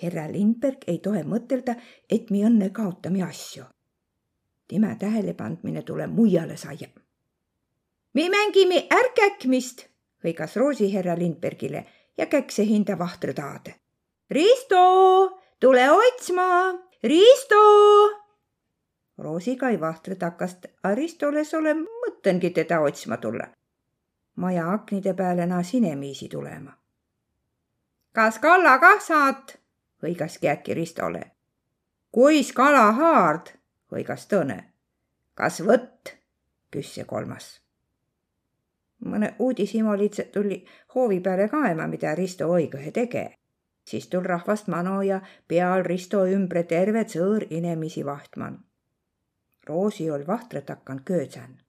härra 0.03 0.33
Lindberg 0.33 0.85
ei 0.87 0.99
tohi 0.99 1.23
mõtelda, 1.23 1.77
et 2.11 2.31
mi 2.31 2.45
õnne 2.45 2.71
kaotame 2.71 3.23
asju. 3.23 3.65
tema 4.69 4.95
tähelepandmine 4.95 5.83
tuleb 5.83 6.11
mujale 6.11 6.57
saia. 6.57 6.89
me 8.15 8.29
mängime 8.29 8.87
ärkäkmist, 8.91 9.87
hõigas 10.25 10.57
Roosi 10.57 10.93
härra 10.95 11.19
Lindbergile 11.19 11.87
ja 12.19 12.27
käkse 12.27 12.65
hinda 12.65 12.99
vahtri 12.99 13.35
taade. 13.35 13.75
Risto, 14.31 15.39
tule 15.61 15.91
otsma, 15.91 16.75
Risto 17.03 17.61
Roosi 19.19 19.57
kai 19.57 19.81
vahtri 19.81 20.17
takast, 20.17 20.67
a 20.83 20.95
Ristoles 20.95 21.55
ole 21.55 21.75
mõttengi 21.75 22.51
teda 22.51 22.81
otsima 22.81 23.17
tulla 23.17 23.47
maja 24.37 24.73
aknide 24.73 25.15
peale 25.15 25.47
naa 25.47 25.63
sinemiisi 25.63 26.29
tulema. 26.29 26.73
kas 28.13 28.39
kalla 28.39 28.79
kah 28.79 29.01
saat? 29.01 29.59
hõigaski 30.03 30.49
äkki 30.49 30.75
Ristole. 30.75 31.23
kuis 32.13 32.53
kala 32.53 32.93
haard? 32.93 33.47
hõigas 33.93 34.27
Tõne. 34.27 34.65
kas 35.35 35.61
võtt? 35.61 36.17
küsis 36.71 37.07
kolmas. 37.07 37.61
mõne 39.05 39.35
uudishimu 39.39 39.97
lihtsalt 39.99 40.33
tuli 40.33 40.65
hoovi 40.95 41.21
peale 41.21 41.49
kaema, 41.49 41.87
mida 41.87 42.15
Risto 42.15 42.49
õigõhe 42.49 42.91
tege. 42.91 43.39
siis 43.85 44.09
tul 44.09 44.23
rahvast 44.23 44.67
mano 44.69 45.03
ja 45.03 45.21
peal 45.49 45.83
Risto 45.83 46.27
ümbre 46.27 46.63
terve 46.63 47.05
tsõõr 47.05 47.47
inemisi 47.51 48.05
vahtman. 48.05 48.65
Roosi 49.67 50.11
ol 50.11 50.27
vahtrat 50.27 50.69
hakanud 50.69 51.05
köödsan 51.05 51.64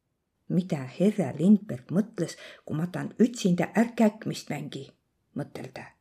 mida 0.49 0.83
herra 0.99 1.31
Lindberg 1.37 1.91
mõtles, 1.91 2.37
kui 2.65 2.77
ma 2.77 2.87
tahan 2.91 3.13
ütsinda 3.21 3.71
ärkäkmist 3.77 4.49
mängi, 4.49 4.85
mõttel 5.35 5.71
ta. 5.73 5.91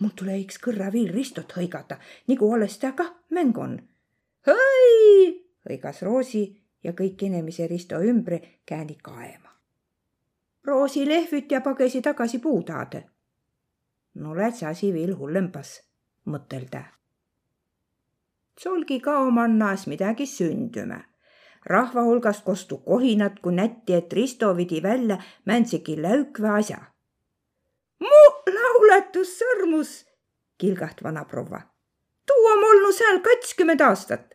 mul 0.00 0.10
tule 0.18 0.34
iks 0.38 0.58
kõrra 0.58 0.90
viil 0.90 1.12
ristot 1.14 1.52
hõigata, 1.54 1.98
nagu 2.26 2.48
alles 2.52 2.78
ta 2.78 2.92
kah 2.92 3.12
mäng 3.30 3.58
on. 3.58 3.78
hõi, 4.46 5.44
hõigas 5.68 6.02
Roosi 6.02 6.44
ja 6.82 6.92
kõik 6.92 7.22
inimese 7.22 7.66
Risto 7.66 8.00
ümbre 8.00 8.40
kääni 8.66 8.96
kaema. 9.02 9.52
Roosi 10.64 11.06
lehvit 11.08 11.52
ja 11.52 11.60
pagesi 11.60 12.02
tagasi 12.02 12.38
puutaade. 12.38 13.04
no 14.14 14.36
lähed 14.36 14.54
see 14.54 14.66
asi 14.68 14.92
veel 14.92 15.14
hullempas, 15.16 15.80
mõttel 16.26 16.68
ta. 16.70 16.82
sulgi 18.58 19.00
ka 19.00 19.18
oma 19.18 19.44
annas 19.44 19.86
midagi 19.86 20.26
sündüma 20.26 21.11
rahva 21.66 22.02
hulgast 22.02 22.44
kostu 22.44 22.78
kohinat, 22.78 23.38
kui 23.40 23.54
nätti, 23.54 23.94
et 23.94 24.12
Risto 24.12 24.56
vidi 24.56 24.82
välja 24.82 25.18
mäntsegi 25.44 26.02
läükva 26.02 26.54
asja. 26.54 26.78
mu 28.00 28.22
lauletus 28.54 29.38
sõrmus, 29.38 30.06
kilgaht 30.58 31.02
vanaproua. 31.02 31.60
tuu 32.26 32.46
on 32.52 32.64
olnud 32.64 32.94
seal 32.94 33.20
kakskümmend 33.20 33.80
aastat. 33.80 34.34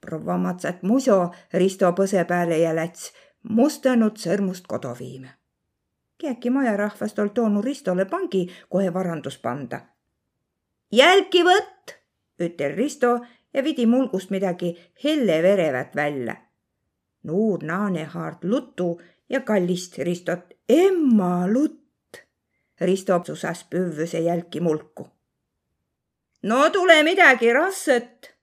proua 0.00 0.38
matsat 0.38 0.82
muso 0.82 1.30
Risto 1.52 1.92
põse 1.92 2.24
peale 2.24 2.58
ja 2.58 2.74
läts 2.74 3.12
mustanud 3.42 4.16
sõrmust 4.16 4.66
kodu 4.66 4.94
viima. 4.98 5.28
keegi 6.18 6.50
majarahvast 6.50 7.18
olnud 7.18 7.34
toonud 7.34 7.64
Ristole 7.64 8.04
pangi 8.04 8.48
kohe 8.68 8.92
varandus 8.94 9.38
panda. 9.38 9.80
jälki 10.92 11.42
võtt, 11.44 11.96
ütel 12.40 12.76
Risto 12.76 13.20
ja 13.54 13.64
vidi 13.64 13.86
mulgust 13.86 14.30
midagi 14.30 14.78
helleverevat 15.04 15.96
välja. 15.96 16.36
Nuur 17.22 17.64
naane 17.64 18.04
haard 18.04 18.44
lutu 18.44 19.00
ja 19.28 19.40
kallist 19.40 19.98
Ristot 19.98 20.54
emma 20.68 21.48
lutt. 21.52 21.80
Risto 22.80 23.20
susas 23.26 23.64
püvvuse 23.64 24.18
jälki 24.18 24.60
mulku. 24.60 25.08
no 26.42 26.70
tule 26.70 27.02
midagi 27.02 27.52
rasset, 27.52 28.34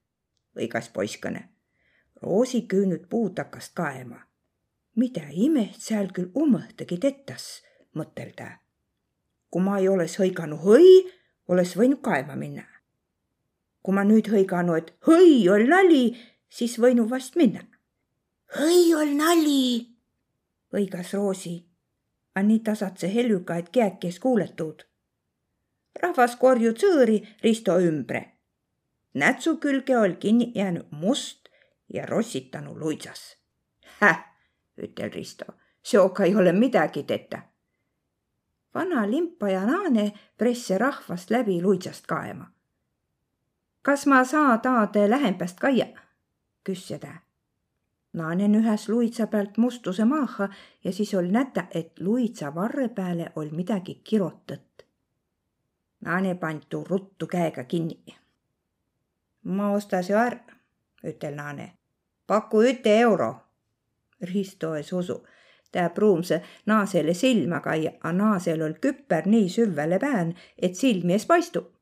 hõigas 0.56 0.90
poiskene. 0.94 1.50
Roosi 2.22 2.62
küünüt 2.62 3.10
puud 3.10 3.38
hakkas 3.38 3.70
kaema. 3.70 4.28
mida 4.96 5.22
imet 5.32 5.76
seal 5.78 6.08
küll 6.14 6.32
umõhtagi 6.34 6.98
tetas, 6.98 7.64
mõttel 7.94 8.32
ta. 8.36 8.50
kui 9.50 9.62
ma 9.62 9.80
ei 9.80 9.88
oleks 9.88 10.20
hõiganud 10.20 10.60
hõi, 10.60 11.12
oleks 11.48 11.78
võinud 11.78 12.02
kaema 12.02 12.36
minna 12.36 12.77
kui 13.82 13.96
ma 13.96 14.04
nüüd 14.04 14.30
hõiganu, 14.32 14.76
et 14.78 14.94
hõi 15.08 15.48
ol 15.50 15.68
nali, 15.70 16.12
siis 16.50 16.78
võinu 16.80 17.08
vast 17.10 17.36
minna. 17.36 17.64
hõi 18.58 18.94
ol 18.96 19.16
nali, 19.16 19.88
hõigas 20.74 21.14
Roosi. 21.14 21.58
A 22.36 22.44
nii 22.44 22.60
tasatse 22.62 23.08
helüga, 23.10 23.58
et 23.58 23.70
käekes 23.70 24.20
kuuletud. 24.20 24.84
rahvas 26.02 26.36
korju 26.36 26.74
tsõõri 26.74 27.22
Risto 27.44 27.80
ümbre. 27.80 28.38
nätsu 29.14 29.58
külge 29.58 29.98
ol 29.98 30.16
kinni 30.20 30.52
jäänud 30.56 30.88
must 30.92 31.50
ja 31.94 32.06
rossitanu 32.06 32.80
luitsas. 32.80 33.38
Häh, 34.00 34.20
ütel 34.78 35.12
Risto, 35.12 35.46
seoga 35.82 36.24
ei 36.24 36.36
ole 36.36 36.52
midagi 36.52 37.04
teta 37.04 37.42
vana 38.78 39.12
limpa 39.12 39.50
ja 39.50 39.66
naane 39.66 40.12
presse 40.38 40.78
rahvast 40.78 41.32
läbi 41.34 41.62
luitsast 41.62 42.06
kaema 42.08 42.52
kas 43.88 44.06
ma 44.06 44.24
saa 44.24 44.58
taade 44.58 45.10
lähembast 45.10 45.60
kaia? 45.60 45.86
küsis 46.64 47.00
ta. 47.00 47.12
naanen 48.14 48.56
ühes 48.60 48.90
luitsa 48.90 49.28
pealt 49.28 49.58
mustuse 49.58 50.06
maaha 50.06 50.50
ja 50.84 50.92
siis 50.92 51.14
oli 51.14 51.32
näta, 51.32 51.64
et 51.72 52.00
luitsa 52.00 52.56
varre 52.56 52.90
peale 52.90 53.32
oli 53.36 53.52
midagi 53.52 54.02
kirotat. 54.04 54.84
naane 56.02 56.36
pantu 56.36 56.84
ruttu 56.90 57.28
käega 57.28 57.64
kinni. 57.64 58.16
ma 59.44 59.72
ostas 59.72 60.10
ju 60.10 60.16
ära, 60.16 60.60
ütel 61.04 61.36
naane. 61.36 61.72
paku 62.28 62.64
üte 62.64 63.00
euro. 63.00 63.36
Risto 64.22 64.76
ei 64.76 64.84
usu 64.94 65.24
ta 65.72 65.90
pruumse 65.90 66.42
naasele 66.66 67.14
silma 67.14 67.60
kaia, 67.60 67.92
a 68.04 68.12
naasel 68.12 68.62
oli 68.62 68.74
küpper 68.74 69.24
nii 69.26 69.50
süvvele 69.50 70.00
pään, 70.00 70.36
et 70.62 70.76
silmi 70.76 71.14
ees 71.14 71.26
paistu 71.26 71.77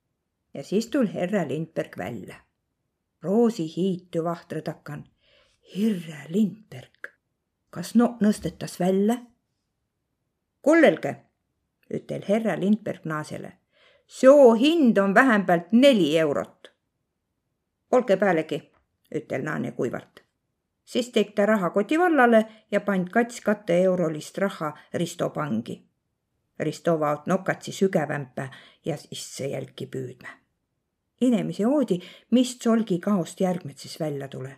ja 0.55 0.63
siis 0.63 0.87
tul 0.87 1.11
herra 1.13 1.43
Lindberg 1.47 1.97
välja. 1.97 2.39
Roosi 3.23 3.67
hiitu 3.75 4.23
vahtra 4.23 4.61
takan. 4.61 5.05
Herra 5.75 6.25
Lindberg, 6.29 7.11
kas 7.69 7.95
no 7.95 8.15
nõstetas 8.21 8.79
välja? 8.79 9.17
kullelge, 10.65 11.15
ütel 11.93 12.23
herra 12.27 12.59
Lindberg 12.59 13.03
naasele. 13.05 13.51
soo 14.07 14.53
hind 14.53 14.97
on 14.97 15.13
vähemalt 15.13 15.71
neli 15.71 16.17
eurot. 16.17 16.71
olge 17.91 18.17
pealegi, 18.17 18.71
ütel 19.15 19.43
naane 19.43 19.71
kuivalt. 19.71 20.23
siis 20.85 21.09
tegi 21.09 21.31
ta 21.31 21.45
rahakoti 21.45 21.99
vallale 21.99 22.45
ja 22.71 22.81
pand 22.81 23.09
kats 23.09 23.41
katte 23.41 23.77
eurolist 23.83 24.37
raha 24.37 24.73
Risto 24.93 25.29
pangi. 25.29 25.85
Risto 26.59 26.99
vaot 26.99 27.27
nokatsi 27.27 27.71
sügavampa 27.71 28.49
ja 28.85 28.97
isse 29.11 29.47
jälki 29.47 29.85
püüdma. 29.85 30.44
Inimesi 31.21 31.65
oodi, 31.65 31.99
mis 32.31 32.57
solgi 32.63 32.99
kaost 32.99 33.41
järgmed 33.41 33.77
siis 33.77 33.99
välja 33.99 34.27
tule. 34.27 34.55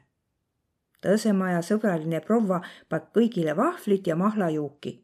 Tõsemaja 1.02 1.62
sõbraline 1.62 2.22
proua 2.26 2.62
pakk 2.90 3.14
kõigile 3.18 3.56
vahvlit 3.58 4.08
ja 4.08 4.16
mahlajuuki. 4.16 5.04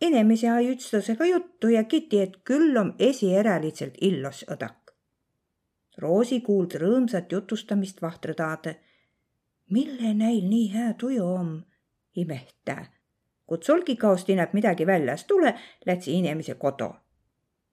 inimesi 0.00 0.48
ai 0.48 0.68
ütstusega 0.72 1.24
juttu 1.24 1.68
ja 1.68 1.84
kiti, 1.84 2.20
et 2.20 2.36
küll 2.44 2.76
on 2.76 2.94
esierälitselt 2.98 3.94
illos 4.00 4.44
õdak. 4.50 4.94
Roosi 5.98 6.40
kuuld 6.40 6.74
rõõmsat 6.74 7.32
jutustamist 7.32 8.02
vahtrõdaade 8.02 8.78
mille 9.72 10.14
näil 10.14 10.48
nii 10.48 10.68
hää 10.72 10.94
tuju 10.94 11.26
om, 11.34 11.62
imehtä. 12.16 12.86
Kut 13.46 13.64
solgikaost 13.64 14.28
ineb 14.28 14.52
midagi 14.52 14.86
väljas 14.86 15.24
tule, 15.24 15.54
lätsi 15.86 16.18
inemise 16.18 16.54
kodo. 16.54 16.94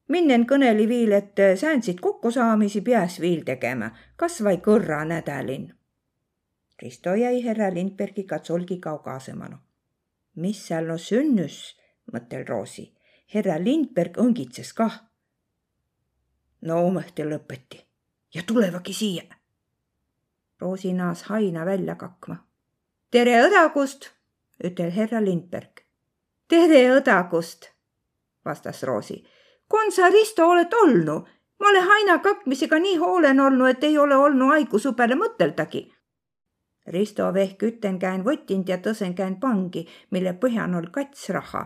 Minnen 0.09 0.45
kõneli 0.49 0.87
viil, 0.89 1.11
et 1.13 1.37
säänsid 1.55 1.99
kokkusaamisi 2.01 2.81
peas 2.81 3.19
viil 3.21 3.43
tegema, 3.45 3.91
kas 4.17 4.39
vai 4.43 4.57
kõrra 4.57 5.03
nädälin. 5.05 5.69
Risto 6.81 7.13
jäi 7.15 7.43
härra 7.43 7.73
Lindbergiga 7.73 8.39
solgikao 8.43 8.97
kaasemanu. 8.99 9.57
mis 10.35 10.67
seal 10.67 10.85
no 10.87 10.97
sünnüs, 10.97 11.75
mõttel 12.13 12.47
Roosi. 12.47 12.93
härra 13.33 13.59
Lindberg 13.63 14.17
õngitses 14.17 14.73
kah. 14.73 14.99
no 16.61 16.85
ometi 16.85 17.23
lõpeti 17.23 17.85
ja 18.33 18.43
tulevagi 18.43 18.93
siia 18.93 19.39
Roosi 20.59 20.93
naas 20.93 21.23
haina 21.23 21.65
välja 21.65 21.95
kakma. 21.95 22.35
tere 23.11 23.37
õdagust, 23.45 24.09
ütel 24.63 24.91
härra 24.91 25.21
Lindberg. 25.23 25.85
tere 26.47 26.81
õdagust, 26.97 27.69
vastas 28.45 28.83
Roosi. 28.83 29.23
Kon 29.69 29.91
sa, 29.91 30.09
Risto, 30.09 30.47
oled 30.49 30.73
olnu? 30.83 31.19
ma 31.59 31.69
olen 31.69 31.87
haina 31.87 32.17
kakmisega 32.23 32.79
nii 32.79 32.95
hoolen 32.97 33.39
olnud, 33.39 33.69
et 33.69 33.83
ei 33.83 33.97
ole 33.97 34.15
olnud 34.15 34.53
haiguse 34.53 34.93
peale 34.95 35.17
mõteldagi. 35.19 35.81
Risto 36.87 37.27
vehk 37.33 37.65
üten 37.67 37.99
käen 37.99 38.23
võtind 38.25 38.69
ja 38.69 38.77
tõsen 38.85 39.13
käen 39.15 39.35
pangi, 39.39 39.83
mille 40.11 40.33
põhjan 40.39 40.77
on 40.79 40.87
kats 40.91 41.27
raha. 41.35 41.65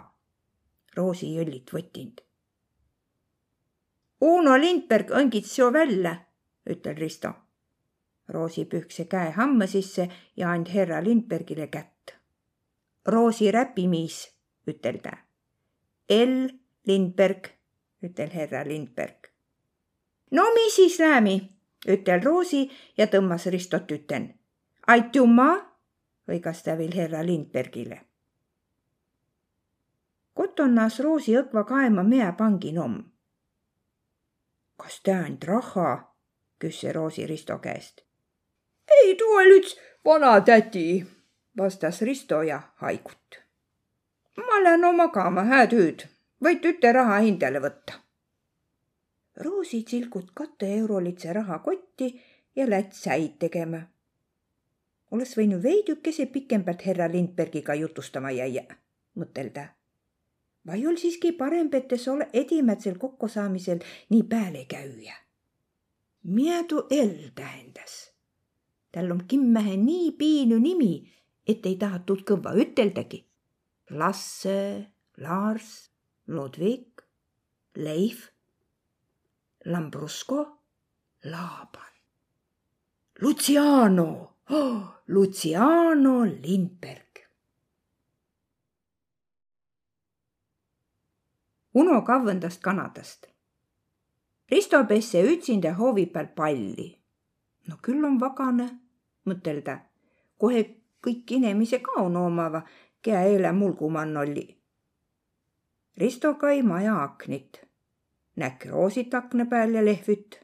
Roosi 0.97 1.29
jõllit 1.35 1.69
võtind. 1.73 2.25
Uno 4.21 4.57
Lindberg 4.57 5.13
õngits 5.13 5.55
ju 5.59 5.69
välja, 5.73 6.17
ütel 6.69 6.97
Risto 6.97 7.33
Roosi 8.29 8.65
pühkse 8.65 9.05
käe 9.11 9.31
hamma 9.35 9.67
sisse 9.67 10.07
ja 10.37 10.51
and 10.51 10.67
härra 10.71 11.01
Lindbergile 11.03 11.67
kätt. 11.67 12.15
Roosi 13.07 13.51
räpimiis, 13.51 14.29
ütel 14.67 15.01
ta. 15.03 15.17
L 16.09 16.47
Lindberg, 16.87 17.49
ütel 18.03 18.29
härra 18.29 18.63
Lindberg. 18.67 19.29
no 20.31 20.43
mis 20.53 20.75
siis 20.75 20.99
näemi, 20.99 21.35
ütel 21.87 22.23
Roosi 22.23 22.69
ja 22.97 23.07
tõmbas 23.07 23.49
Ristot 23.51 23.91
üten. 23.91 24.33
aitüma, 24.87 25.49
hõigas 26.27 26.63
ta 26.63 26.77
veel 26.77 26.93
härra 26.93 27.25
Lindbergile. 27.25 28.01
kotonnas 30.33 30.99
Roosi 30.99 31.37
õkva 31.37 31.65
kaema 31.65 32.03
meepangi 32.03 32.71
nomm. 32.71 33.03
kas 34.77 35.01
ta 35.01 35.19
and 35.25 35.43
raha? 35.43 36.15
küsis 36.59 36.93
Roosi 36.93 37.27
Risto 37.27 37.59
käest 37.59 38.03
ei 39.01 39.15
tule 39.15 39.57
üts 39.57 39.75
vanatädi, 40.05 41.05
vastas 41.57 42.01
Risto 42.01 42.41
ja 42.41 42.61
haigut. 42.75 43.39
ma 44.37 44.63
lähen 44.63 44.85
oma 44.85 45.03
magama, 45.03 45.43
hääd 45.43 45.73
ööd, 46.43 46.49
võid 46.49 46.61
tüteraha 46.61 47.19
hindele 47.23 47.59
võtta. 47.59 47.93
Roosi 49.35 49.83
tsilgut 49.83 50.33
katte 50.33 50.67
eurolitse 50.77 51.33
rahakotti 51.33 52.21
ja 52.55 52.69
läts 52.69 53.05
häid 53.07 53.39
tegema. 53.39 53.81
oleks 55.11 55.37
võinud 55.37 55.63
veidükese 55.63 56.25
pikemalt 56.25 56.81
härra 56.81 57.07
Lindbergiga 57.07 57.75
jutustama 57.75 58.31
jäia, 58.31 58.63
mõtelda. 59.15 59.75
vai 60.65 60.85
ol 60.85 60.95
siiski 60.95 61.31
parem, 61.31 61.69
et 61.73 61.91
ole 62.07 62.29
edimätsel 62.33 62.97
kokkusaamisel 62.97 63.79
nii 64.09 64.23
peale 64.23 64.65
käia? 64.65 65.13
tuu 66.67 66.87
L 66.91 67.31
tähendas? 67.35 68.11
tal 68.91 69.11
on 69.11 69.23
kimmähe 69.27 69.77
nii 69.77 70.11
piinü 70.11 70.59
nimi, 70.59 71.11
et 71.47 71.65
ei 71.65 71.75
tahatud 71.75 72.23
kõva 72.23 72.53
üteldagi. 72.55 73.25
Lasse, 73.89 74.85
Lars, 75.17 75.92
Ludvig, 76.27 77.03
Leif, 77.75 78.31
Lambrusko, 79.65 80.57
Laaban. 81.23 81.93
Luciano 83.19 84.35
oh,, 84.49 85.03
Luciano 85.07 86.23
Lindberg. 86.23 87.03
Uno 91.73 92.01
kavvendast 92.03 92.61
Kanadast. 92.61 93.27
Risto 94.49 94.83
pesse 94.85 95.23
ütsinda 95.23 95.73
hoovi 95.77 96.05
peal 96.05 96.27
palli. 96.35 96.89
no 97.67 97.77
küll 97.81 98.03
on 98.05 98.19
vagane 98.19 98.67
mõtelda. 99.25 99.79
kohe 100.37 100.63
kõik 101.03 101.31
inimese 101.31 101.79
ka 101.79 102.01
on 102.01 102.15
omava, 102.15 102.63
kea 103.01 103.23
eile 103.27 103.51
mulgumann 103.51 104.17
oli. 104.17 104.62
Risto 105.97 106.33
kai 106.33 106.61
maja 106.61 107.03
aknit. 107.03 107.61
näkk 108.35 108.65
roosit 108.65 109.13
akna 109.13 109.45
peal 109.45 109.73
ja 109.73 109.85
lehvüt. 109.85 110.39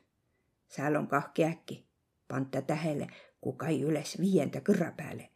seal 0.67 0.95
on 0.95 1.07
kah 1.07 1.31
käki, 1.33 1.85
panta 2.27 2.61
tähele, 2.61 3.07
kui 3.41 3.53
kai 3.57 3.81
üles 3.81 4.19
viienda 4.21 4.59
kõrra 4.59 4.91
peale 4.97 5.29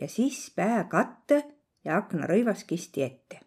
ja 0.00 0.08
siis 0.08 0.52
pää 0.56 0.84
katte 0.84 1.44
ja 1.84 1.96
aknarõivas 1.96 2.64
kisti 2.64 3.02
ette. 3.02 3.40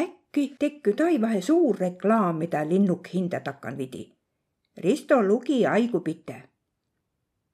äkki 0.00 0.56
tekki 0.58 0.92
taivahe 0.92 1.40
suur 1.40 1.76
reklaam, 1.78 2.36
mida 2.36 2.68
linnuk 2.68 3.14
hinda 3.14 3.40
takan 3.40 3.78
vidi. 3.78 4.12
Risto 4.76 5.22
lugi 5.22 5.64
haigupite 5.64 6.52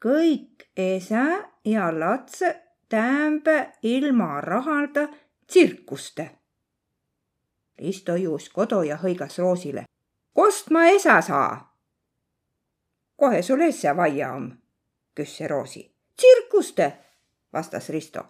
kõik 0.04 0.68
esa 0.76 1.24
ja 1.64 1.90
latse 2.00 2.62
täämbä 2.88 3.72
ilma 3.82 4.40
rahalda 4.40 5.08
tsirkuste. 5.46 6.30
Risto 7.78 8.16
juus 8.16 8.48
kodu 8.48 8.82
ja 8.82 8.96
hõigas 8.96 9.38
Roosile. 9.38 9.84
Kost 10.34 10.70
ma 10.70 10.86
esa 10.86 11.20
saa? 11.20 11.68
kohe 13.18 13.42
sul 13.42 13.60
esa 13.60 13.96
vaia 13.96 14.32
om, 14.32 14.50
küsis 15.14 15.48
Roosi. 15.50 15.94
tsirkuste, 16.16 16.92
vastas 17.52 17.88
Risto. 17.88 18.26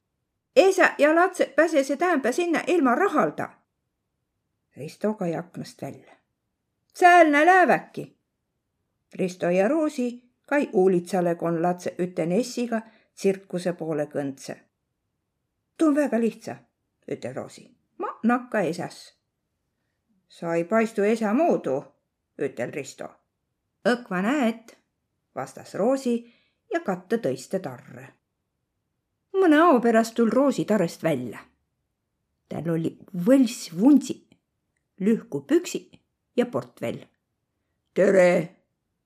esa 0.57 0.91
ja 0.99 1.15
latse 1.15 1.53
pääsese 1.57 1.97
täämbä 1.97 2.33
sinna 2.33 2.61
ilma 2.67 2.95
rahalda. 2.95 3.51
Risto 4.77 5.15
kai 5.15 5.35
aknast 5.35 5.83
välja. 5.83 6.13
säälne 6.95 7.47
lääväki. 7.47 8.19
Risto 9.15 9.51
ja 9.51 9.69
Roosi 9.69 10.29
kai 10.47 10.71
uulitsale 10.73 11.35
kon 11.35 11.63
latse 11.63 11.95
üten 11.99 12.33
essiga 12.33 12.81
tsirkuse 13.15 13.73
poole 13.73 14.05
kõndse. 14.05 14.57
tuu 15.79 15.89
on 15.89 15.95
väga 15.95 16.21
lihtsa, 16.21 16.57
ütel 17.13 17.35
Roosi. 17.35 17.77
ma 17.99 18.19
nakka 18.23 18.61
esas. 18.61 19.18
Sa 20.29 20.55
ei 20.55 20.65
paistu 20.65 21.03
esa 21.03 21.33
muudu, 21.35 21.85
ütel 22.39 22.73
Risto. 22.73 23.09
õkva 23.89 24.23
näed, 24.23 24.75
vastas 25.35 25.75
Roosi 25.75 26.17
ja 26.73 26.81
katta 26.81 27.17
tõiste 27.17 27.61
tarre. 27.61 28.09
mõne 29.33 29.61
ao 29.63 29.81
pärast 29.81 30.15
tul 30.15 30.31
Roosi 30.31 30.65
tarest 30.65 31.03
välja. 31.03 31.39
tal 32.49 32.71
oli 32.71 32.99
võlss 33.27 33.73
vuntsi, 33.81 34.27
lühku 35.01 35.41
püksi 35.41 35.91
ja 36.37 36.47
portfell. 36.47 37.05
tere 37.95 38.59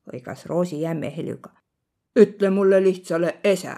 hõigas 0.06 0.46
Roosi 0.46 0.80
jämeheliga. 0.80 1.50
ütle 2.18 2.50
mulle 2.50 2.82
lihtsale 2.82 3.36
ese. 3.44 3.76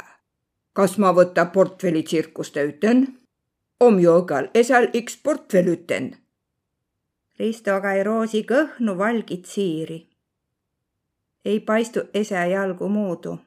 kas 0.72 0.98
ma 0.98 1.12
võta 1.12 1.46
portfelli 1.52 2.02
tsirkuste 2.02 2.64
üten? 2.64 3.18
om 3.80 4.00
ju 4.00 4.10
õgal 4.20 4.50
esal 4.54 4.88
iks 4.92 5.16
portfell 5.16 5.68
üten. 5.68 6.23
Risto 7.38 7.80
kai 7.82 8.04
Roosi 8.04 8.44
kõhnu 8.46 8.98
valgit 8.98 9.46
siiri. 9.46 10.08
ei 11.44 11.60
paistu 11.60 12.00
ese 12.14 12.48
jalgu 12.48 12.88
muudu. 12.88 13.38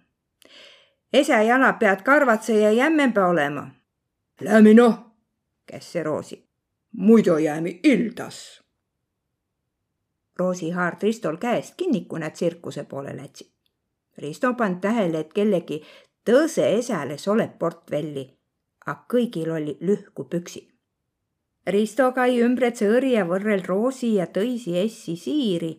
ese 1.14 1.44
jala 1.44 1.74
pead 1.74 2.02
karvatse 2.02 2.60
ja 2.60 2.72
jämmempa 2.72 3.28
olema. 3.28 3.70
Lähme 4.42 4.74
noh, 4.74 5.16
käis 5.66 5.92
see 5.92 6.04
Roosi. 6.04 6.48
muidu 6.92 7.38
jääme 7.38 7.80
ildas 7.84 8.68
Roosi 10.38 10.70
haard 10.70 11.02
Ristol 11.02 11.38
käest 11.38 11.74
kinni, 11.78 12.06
kui 12.06 12.20
nad 12.20 12.32
tsirkuse 12.32 12.84
poole 12.84 13.16
lätsid. 13.18 13.50
Risto 14.18 14.54
pannud 14.54 14.82
tähele, 14.82 15.20
et 15.20 15.34
kellegi 15.34 15.82
tõõse 16.30 16.68
esele 16.78 17.18
solet 17.18 17.58
portvelli, 17.60 18.26
a 18.86 18.96
kõigil 19.14 19.52
oli 19.52 19.78
lühku 19.82 20.28
püksi. 20.30 20.67
Risto 21.68 22.14
kai 22.16 22.38
ümbre 22.40 22.70
tsõõri 22.72 23.10
ja 23.18 23.26
võrrel 23.28 23.66
Roosi 23.68 24.14
ja 24.16 24.30
tõisi 24.32 24.78
essi 24.80 25.18
siiri. 25.20 25.74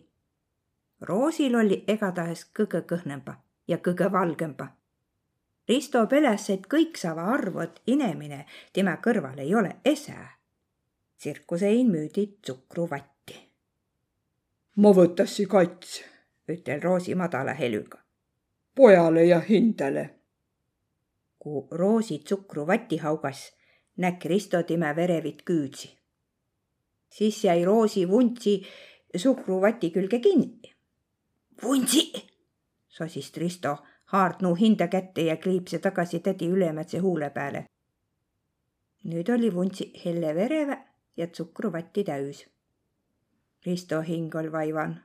Roosil 1.01 1.55
oli 1.57 1.79
igatahes 1.89 2.43
kõige 2.53 2.83
kõhnemba 2.85 3.39
ja 3.67 3.79
kõige 3.81 4.11
valgemba. 4.13 4.67
Risto 5.69 6.03
peles, 6.11 6.45
et 6.53 6.67
kõik 6.69 6.97
saava 6.97 7.25
arvu, 7.33 7.63
et 7.65 7.81
inemine 7.89 8.43
tema 8.73 8.99
kõrval 9.01 9.41
ei 9.41 9.55
ole 9.55 9.75
ese. 9.85 10.13
tsirkusein 11.17 11.89
müüdi 11.89 12.37
tsukruvatti. 12.41 13.35
ma 14.75 14.89
võtassi 14.93 15.47
kats, 15.47 16.03
ütel 16.47 16.81
Roosi 16.81 17.15
madala 17.15 17.53
helüga. 17.53 17.97
pojale 18.75 19.25
ja 19.25 19.39
hindele. 19.39 20.09
kui 21.39 21.65
Roosi 21.71 22.19
tsukruvati 22.19 22.97
haugas, 22.97 23.58
näkk 23.99 24.25
Risto 24.25 24.63
time 24.63 24.95
verevit 24.95 25.41
küüdsi. 25.45 25.89
siis 27.09 27.43
jäi 27.43 27.65
Roosi 27.65 28.07
vuntsi 28.09 28.63
suhkruvati 29.15 29.91
külge 29.91 30.19
kinni. 30.19 30.75
vuntsi, 31.63 32.11
sosis 32.87 33.37
Risto 33.37 33.77
haardnu 34.05 34.55
hinda 34.55 34.87
kätte 34.87 35.21
ja 35.21 35.37
kliipse 35.37 35.79
tagasi 35.79 36.19
tädi 36.19 36.47
Ülemetsa 36.47 37.01
huule 37.01 37.29
peale. 37.29 37.65
nüüd 39.03 39.33
oli 39.33 39.53
vuntsi 39.53 39.91
helle 40.05 40.35
vereve 40.35 40.77
ja 41.17 41.27
tsukruvatti 41.27 42.03
täis. 42.03 42.45
Risto 43.65 44.01
hing 44.01 44.35
ol 44.35 44.51
vaivan. 44.51 45.01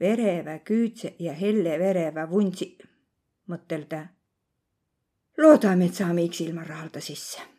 vereve 0.00 0.62
küüdse 0.64 1.14
ja 1.18 1.32
helle 1.32 1.78
vereve 1.78 2.30
vuntsi, 2.30 2.78
mõttel 3.48 3.84
ta. 3.88 4.06
loodame, 5.38 5.84
et 5.84 5.94
saame 5.94 6.22
iks 6.22 6.40
ilma 6.40 6.64
rahalda 6.64 7.00
sisse. 7.00 7.55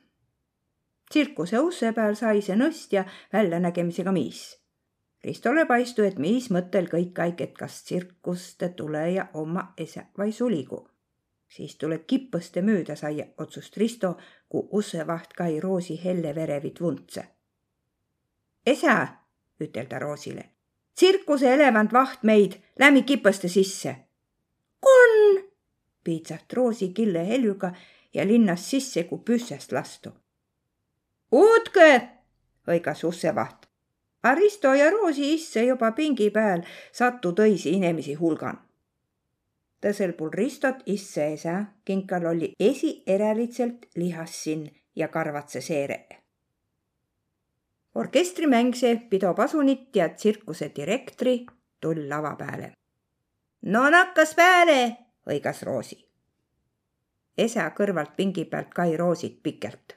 Tsirkuse 1.10 1.60
usse 1.60 1.91
peal 1.93 2.15
sai 2.15 2.41
see 2.41 2.56
nõstja 2.56 3.06
väljanägemisega 3.34 4.12
miis 4.12 4.48
Ristole 5.28 5.65
paistu, 5.65 6.04
et 6.08 6.20
miis 6.24 6.46
mõttel 6.54 6.86
kõik 6.88 7.17
aeg, 7.20 7.41
et 7.41 7.56
kas 7.58 7.82
tsirkuste 7.84 8.70
tuleja 8.78 9.26
oma 9.34 9.74
ese 9.78 10.06
vai 10.17 10.32
suligu. 10.32 10.88
siis 11.48 11.76
tuleb 11.76 12.02
kippõste 12.08 12.62
mööda 12.62 12.96
saia, 12.96 13.26
otsust 13.38 13.78
Risto, 13.78 14.17
kui 14.50 14.67
ussevaht 14.72 15.34
kai 15.34 15.60
Roosi 15.60 16.00
helle 16.04 16.36
verevit 16.36 16.82
vuntse. 16.82 17.24
esa, 18.65 19.08
ütel 19.60 19.88
ta 19.88 20.00
Roosile, 20.00 20.50
tsirkuse 20.96 21.54
elevant 21.54 21.93
vaht 21.93 22.24
meid, 22.24 22.62
lämmi 22.80 23.04
kippõste 23.04 23.48
sisse. 23.48 23.96
on, 24.82 25.43
piitsaht 26.04 26.54
Roosi 26.54 26.93
kille 26.93 27.28
heljuga 27.28 27.74
ja 28.13 28.28
linnas 28.28 28.70
sisse, 28.70 29.04
kui 29.04 29.20
püssest 29.20 29.72
lastu. 29.72 30.12
Uutke, 31.31 32.09
hõigas 32.67 33.03
ussevaht 33.03 33.67
Aristo 34.23 34.73
ja 34.73 34.89
Roosi 34.89 35.33
isse 35.33 35.63
juba 35.65 35.91
pingi 35.91 36.29
peal 36.35 36.63
sattu 36.91 37.31
tõisi 37.31 37.71
inimesi 37.77 38.15
hulgan. 38.19 38.57
tõsel 39.81 40.13
puhul 40.17 40.33
Ristot 40.33 40.81
isse 40.85 41.33
esa, 41.33 41.65
kinkal 41.85 42.25
oli 42.25 42.51
esi 42.59 43.03
eralitselt 43.07 43.85
lihassin 43.95 44.67
ja 44.95 45.07
karvatse 45.07 45.61
seere. 45.61 46.07
orkestrimäng 47.95 48.75
see 48.75 48.95
pido 49.09 49.33
pasunit 49.33 49.95
ja 49.95 50.09
tsirkuse 50.09 50.71
direktori 50.75 51.45
tull 51.79 52.09
lava 52.09 52.35
peale. 52.35 52.71
no 53.61 53.89
nakkas 53.89 54.33
peale, 54.35 54.97
hõigas 55.29 55.63
Roosi. 55.63 56.09
esa 57.37 57.69
kõrvalt 57.69 58.15
pingi 58.15 58.45
pealt 58.45 58.73
Kai 58.73 58.97
Roosit 58.97 59.43
pikelt 59.43 59.96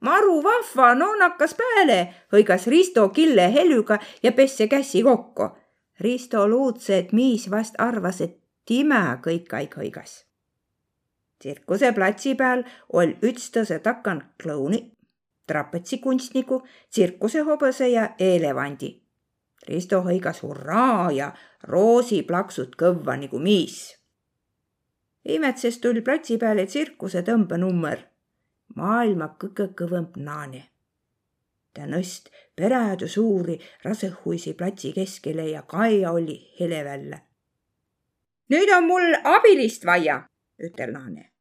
maru 0.00 0.40
vahva, 0.42 0.94
noonakas 0.94 1.54
peale, 1.54 1.98
hõigas 2.32 2.66
Risto 2.72 3.08
kille 3.14 3.48
heljuga 3.52 3.98
ja 4.22 4.32
pesse 4.32 4.68
käsi 4.68 5.02
kokku. 5.02 5.50
Risto 6.00 6.46
luudse, 6.48 6.98
et 6.98 7.12
miis 7.12 7.50
vast 7.50 7.76
arvas, 7.78 8.20
et 8.20 8.38
time 8.64 9.00
kõik 9.24 9.52
aeg 9.52 9.76
hõigas. 9.76 10.24
tsirkuse 11.40 11.92
platsi 11.96 12.34
peal 12.36 12.64
ol 12.92 13.14
ütstase 13.24 13.78
takan 13.80 14.22
klouni, 14.42 14.80
trapetsikunstniku, 15.46 16.62
tsirkuse 16.90 17.40
hobuse 17.40 17.88
ja 17.88 18.10
elevandi. 18.18 18.90
Risto 19.68 20.02
hõigas 20.04 20.42
hurraa 20.42 21.10
ja 21.12 21.32
roosi 21.62 22.22
plaksud 22.22 22.76
kõvva 22.76 23.16
nagu 23.16 23.38
miis. 23.38 23.96
imetses 25.24 25.78
tuli 25.78 26.00
platsi 26.00 26.38
peale 26.38 26.66
tsirkuse 26.66 27.22
tõmbenummer 27.22 28.09
maailma 28.76 29.34
kõige 29.38 29.70
kõvõmb 29.78 30.16
naane. 30.16 30.66
ta 31.74 31.86
nõst 31.86 32.30
perädu 32.56 33.08
suuri 33.08 33.58
rasehuisi 33.84 34.54
platsi 34.54 34.92
keskele 34.92 35.48
ja 35.50 35.62
Kaia 35.62 36.12
oli 36.12 36.38
hele 36.60 36.84
välja. 36.84 37.18
nüüd 38.50 38.76
on 38.76 38.86
mul 38.86 39.14
abilist 39.24 39.86
vaja, 39.86 40.26
ütel 40.58 40.92
naane. 40.92 41.32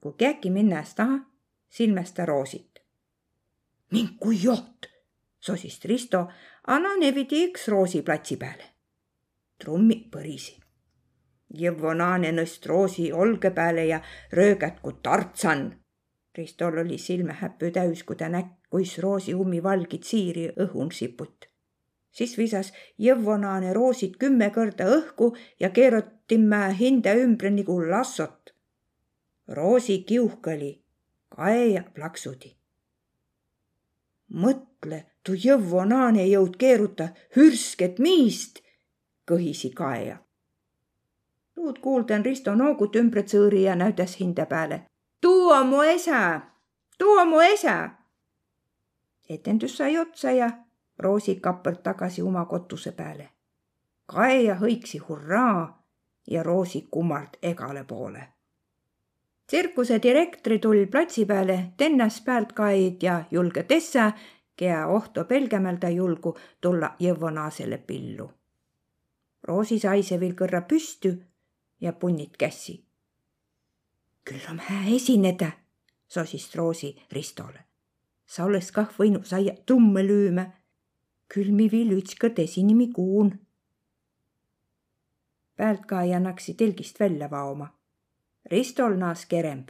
kui 0.00 0.12
käki 0.18 0.50
minnes 0.50 0.94
taha, 0.94 1.18
silmes 1.68 2.12
ta 2.12 2.26
roosit. 2.26 2.78
mind 3.90 4.18
kui 4.20 4.42
joht, 4.42 4.86
sosis 5.40 5.84
Risto, 5.84 6.28
anna 6.66 6.96
nevidi 6.96 7.44
üks 7.48 7.68
roosi 7.68 8.02
platsi 8.02 8.36
peale. 8.36 8.64
trummi 9.58 10.08
põrisi. 10.12 10.60
Jõvo 11.54 11.94
naane 11.94 12.32
nõst 12.32 12.66
roosi 12.66 13.12
olge 13.12 13.50
peale 13.50 13.86
ja 13.86 14.00
röögat 14.32 14.80
kui 14.80 14.92
tartsan 15.02 15.78
Ristol 16.38 16.78
oli 16.78 16.98
silmehäpy 16.98 17.70
täis, 17.74 18.04
kui 18.06 18.16
ta 18.16 18.28
näkk, 18.30 18.52
kuis 18.70 18.92
roosi 19.02 19.32
ummivalgid 19.34 20.04
siiri 20.06 20.44
õhun 20.64 20.92
siput. 20.94 21.48
siis 22.10 22.38
visas 22.38 22.72
jõvonaane 22.98 23.72
roosid 23.74 24.14
kümme 24.22 24.50
korda 24.50 24.86
õhku 24.96 25.32
ja 25.60 25.70
keerotime 25.70 26.60
hinde 26.78 27.14
ümbre 27.22 27.50
nagu 27.50 27.80
lassot. 27.90 28.54
roosi 29.48 29.98
kiuhkali, 29.98 30.70
kae 31.36 31.66
ja 31.66 31.82
plaksudi. 31.94 32.54
mõtle, 34.34 35.04
tu 35.22 35.34
jõvonaane 35.46 36.26
jõud 36.26 36.56
keeruta 36.56 37.08
hürsket 37.36 37.98
miist, 37.98 38.62
kõhisi 39.30 39.72
kaeja. 39.74 40.18
nüüd 41.56 41.78
kuulden 41.80 42.24
Risto 42.24 42.54
noogut 42.54 42.96
ümbre 42.96 43.22
tsõõri 43.22 43.62
ja 43.62 43.74
näütas 43.74 44.20
hinde 44.20 44.46
peale 44.46 44.84
tuu 45.20 45.50
on 45.50 45.66
mu 45.66 45.82
esa, 45.82 46.40
tuu 46.98 47.16
on 47.18 47.28
mu 47.28 47.40
esa. 47.40 47.90
etendus 49.28 49.76
sai 49.76 49.98
otsa 49.98 50.30
ja 50.30 50.50
Roosi 50.98 51.36
kapper 51.36 51.76
tagasi 51.76 52.22
oma 52.22 52.44
kotuse 52.44 52.92
peale. 52.92 53.28
Kaeja 54.06 54.54
hõiksi 54.54 54.98
hurraa 54.98 55.84
ja 56.30 56.42
Roosi 56.42 56.88
kummard 56.90 57.38
egale 57.42 57.84
poole. 57.84 58.28
tsirkuse 59.46 59.98
direktori 60.02 60.58
tull 60.58 60.86
platsi 60.86 61.24
peale, 61.24 61.72
tennas 61.76 62.20
pealt 62.20 62.52
kaid 62.52 63.02
ja 63.02 63.24
julge 63.30 63.62
tessa, 63.62 64.12
kea 64.56 64.86
ohto 64.86 65.24
pelgemelda 65.24 65.88
julgu 65.88 66.36
tulla 66.60 66.96
jõuvonaasele 66.98 67.78
pillu. 67.78 68.30
Roosi 69.42 69.78
sai 69.78 70.02
see 70.02 70.20
veel 70.20 70.34
kõrra 70.34 70.62
püstü 70.68 71.14
ja 71.80 71.92
punnid 71.92 72.36
kässi 72.38 72.87
küll 74.28 74.50
on 74.50 74.58
hää 74.58 74.84
esineda, 74.96 75.50
sosis 76.08 76.54
Roosi 76.54 77.02
Ristole. 77.12 77.64
sa 78.26 78.44
oleks 78.44 78.72
kah 78.72 78.90
võinud 78.98 79.24
saia 79.24 79.54
trumme 79.66 80.02
lüüma. 80.04 80.44
küll 81.34 81.52
mi 81.52 81.70
viil 81.70 81.92
ütskõrd 81.96 82.38
esinimi 82.38 82.90
kuun. 82.92 83.38
pealtkaija 85.56 86.20
naksi 86.20 86.54
telgist 86.54 87.00
välja 87.00 87.30
vaoma. 87.30 87.78
Ristol 88.50 88.96
naas 88.96 89.26
keremb, 89.26 89.68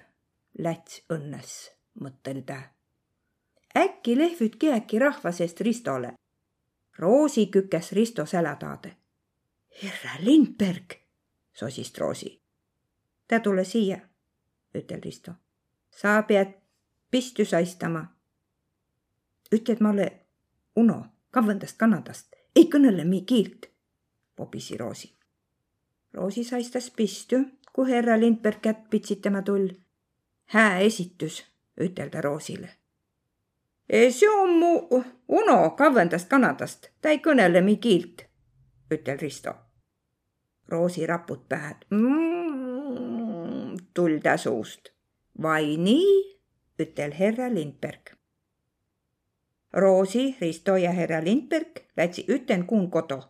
läts 0.59 1.03
õnnes, 1.13 1.71
mõttel 2.01 2.43
ta. 2.43 2.63
äkki 3.77 4.19
lehvütki 4.19 4.73
äkki 4.73 4.99
rahva 4.99 5.33
seest 5.33 5.61
Ristole. 5.61 6.13
Roosi 6.99 7.47
kükes 7.47 7.93
Risto 7.93 8.27
selataade. 8.27 8.97
härra 9.83 10.19
Lindberg, 10.21 10.95
sosis 11.55 11.99
Roosi. 11.99 12.41
ta 13.29 13.41
tule 13.41 13.65
siia 13.65 14.08
ütel 14.75 15.01
Risto. 15.05 15.33
sa 15.91 16.23
pead 16.23 16.53
pistü 17.11 17.45
saistama. 17.45 18.17
ütled 19.53 19.81
mulle, 19.81 20.13
Uno, 20.77 21.07
kavvandast 21.31 21.77
Kanadast, 21.77 22.35
ei 22.57 22.69
kõnele 22.71 23.05
mi 23.05 23.23
kiilt, 23.27 23.67
popisi 24.37 24.77
Roosi. 24.77 25.15
Roosi 26.15 26.45
saistas 26.45 26.91
pistü, 26.91 27.45
kui 27.73 27.91
härra 27.91 28.21
Lindberg 28.21 28.61
kätt 28.63 28.91
pitsitama 28.91 29.43
tull. 29.43 29.69
hää 30.47 30.79
esitus, 30.79 31.45
ütel 31.81 32.09
ta 32.11 32.21
Roosile. 32.21 32.69
See 34.11 34.29
on 34.29 34.59
mu 34.59 35.03
Uno 35.29 35.71
kavvandast 35.71 36.29
Kanadast, 36.29 36.89
ta 37.01 37.09
ei 37.09 37.19
kõnele 37.19 37.61
mi 37.61 37.77
kiilt, 37.77 38.27
ütel 38.91 39.19
Risto. 39.19 39.55
Roosi 40.69 41.07
raput 41.07 41.49
pähed 41.49 41.87
mm 41.91 42.38
tuld 43.99 44.23
tä 44.23 44.37
suust. 44.37 44.89
vai 45.43 45.77
nii, 45.77 46.39
ütel 46.79 47.13
herra 47.19 47.55
Lindberg. 47.55 48.11
Roosi, 49.73 50.37
Risto 50.41 50.77
ja 50.77 50.93
herra 50.93 51.25
Lindberg 51.25 51.79
lätsi 51.97 52.25
üten 52.29 52.67
kuun 52.67 52.91
kodu. 52.91 53.23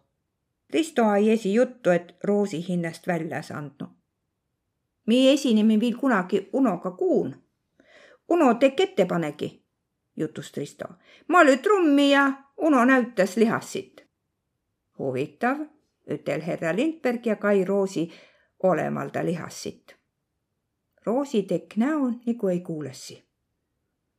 Risto 0.73 1.05
ai 1.05 1.31
esi 1.31 1.55
juttu, 1.55 1.91
et 1.91 2.15
Roosi 2.25 2.69
hinnast 2.69 3.07
väljas 3.07 3.51
andnu. 3.51 3.87
mi 5.07 5.29
esineme 5.33 5.81
viil 5.81 5.97
kunagi 5.97 6.49
Unoga 6.53 6.91
kuun. 6.91 7.37
Uno 8.29 8.55
tek 8.55 8.81
ettepaneki, 8.81 9.63
jutus 10.17 10.57
Risto. 10.57 10.85
ma 11.29 11.45
löö 11.45 11.57
trummi 11.57 12.11
ja 12.11 12.33
Uno 12.57 12.85
näütas 12.85 13.37
lihassit. 13.37 14.07
huvitav, 14.99 15.57
ütel 16.11 16.41
herra 16.41 16.77
Lindberg 16.77 17.27
ja 17.27 17.37
Kai 17.37 17.65
Roosi 17.65 18.11
olemalda 18.63 19.25
lihassit. 19.25 19.98
Roosi 21.09 21.43
tekk 21.43 21.77
näo 21.77 22.11
nagu 22.27 22.49
ei 22.49 22.61
kuulessi. 22.61 23.25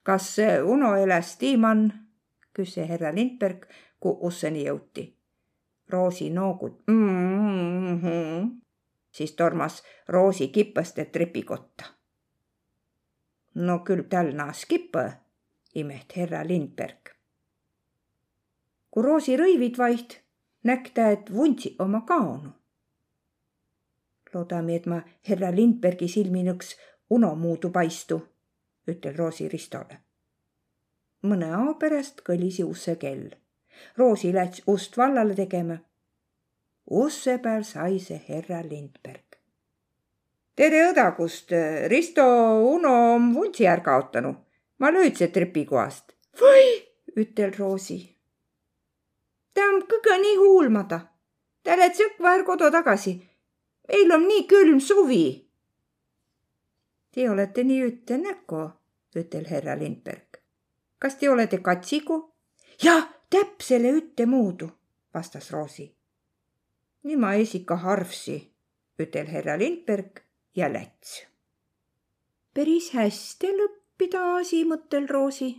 kas 0.04 0.38
Uno 0.63 0.95
eläs 0.95 1.38
tiiman? 1.38 1.93
küsis 2.54 2.88
härra 2.89 3.12
Lindberg, 3.15 3.67
kui 3.99 4.15
usseni 4.28 4.63
jõuti. 4.65 5.04
Roosi 5.89 6.30
noogut 6.30 6.82
mm. 6.88 8.02
-hmm. 8.02 8.49
siis 9.12 9.32
tormas 9.32 9.84
Roosi 10.08 10.47
kipõste 10.47 11.06
trepikotta. 11.06 11.86
no 13.56 13.80
küll 13.80 14.04
tal 14.10 14.34
naas 14.34 14.65
kipõ, 14.65 15.12
imeht 15.75 16.17
härra 16.17 16.47
Lindberg. 16.47 17.13
kui 18.91 19.04
Roosi 19.04 19.38
rõivid 19.38 19.78
vaid, 19.78 20.17
näkk 20.63 20.93
ta, 20.93 21.10
et 21.10 21.34
vuntsi 21.34 21.75
oma 21.80 22.02
kaonu 22.02 22.59
loodame, 24.34 24.76
et 24.76 24.86
ma 24.86 25.02
härra 25.28 25.52
Lindbergi 25.56 26.08
silmi 26.08 26.44
nõks 26.44 26.76
unomuudu 27.10 27.72
paistu, 27.72 28.20
ütel 28.88 29.15
Roosi 29.18 29.48
Ristole. 29.50 30.00
mõne 31.22 31.50
ao 31.52 31.74
pärast 31.76 32.22
kõlisi 32.24 32.63
usse 32.63 32.96
kell. 32.96 33.30
Roosi 33.98 34.34
läts 34.34 34.62
ust 34.68 34.98
vallale 34.98 35.36
tegema. 35.36 35.78
usse 36.89 37.38
peal 37.38 37.63
sai 37.63 38.00
see 38.00 38.22
härra 38.28 38.62
Lindberg. 38.62 39.38
tere 40.56 40.92
õdagust, 40.92 41.52
Risto 41.88 42.24
Uno 42.76 43.13
on 43.15 43.34
vuntsi 43.34 43.65
ära 43.65 43.82
kaotanud. 43.82 44.36
ma 44.78 44.92
löödse 44.92 45.28
trepikohast. 45.28 46.13
või, 46.42 46.65
ütel 47.15 47.52
Roosi. 47.58 48.15
ta 49.54 49.62
on 49.62 49.82
kõige 49.82 50.22
nii 50.22 50.36
huulmada. 50.36 51.00
ta 51.63 51.76
läks 51.76 52.00
õkva 52.00 52.44
kodu 52.46 52.72
tagasi 52.72 53.29
meil 53.89 54.12
on 54.12 54.28
nii 54.28 54.43
külm 54.47 54.80
suvi. 54.80 55.25
Te 57.12 57.30
olete 57.30 57.63
nii 57.65 57.86
üte 57.88 58.17
näko, 58.21 58.62
ütel 59.17 59.47
härra 59.49 59.75
Lindberg. 59.80 60.38
kas 60.99 61.15
te 61.15 61.30
olete 61.30 61.58
katsigu? 61.58 62.34
jah, 62.84 63.08
täpsele 63.30 63.91
ütemoodi, 63.91 64.69
vastas 65.13 65.52
Roosi. 65.52 65.95
nii 67.04 67.15
ma 67.15 67.34
esika 67.34 67.75
harvsi, 67.75 68.38
ütel 68.99 69.28
härra 69.28 69.58
Lindberg 69.58 70.21
ja 70.56 70.69
läts. 70.73 71.25
päris 72.54 72.93
hästi 72.93 73.47
lõppida 73.58 74.23
asi, 74.38 74.63
mõttel 74.65 75.10
Roosi. 75.10 75.52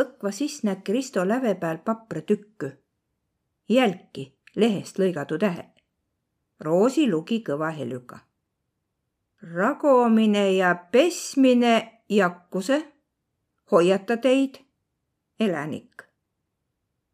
õkva 0.00 0.32
siis 0.32 0.62
nägi 0.64 0.92
Risto 0.92 1.28
läve 1.28 1.54
peal 1.54 1.78
papra 1.78 2.20
tükku. 2.20 2.74
jälki 3.68 4.32
lehest 4.56 4.98
lõigatu 4.98 5.38
tähe 5.38 5.77
Roosi 6.60 7.06
lugi 7.10 7.38
kõva 7.46 7.70
helüga. 7.70 8.18
ragomine 9.54 10.52
ja 10.52 10.74
pesmine 10.74 12.02
jakkuse, 12.08 12.92
hoiata 13.70 14.16
teid, 14.16 14.58
elanik. 15.40 16.02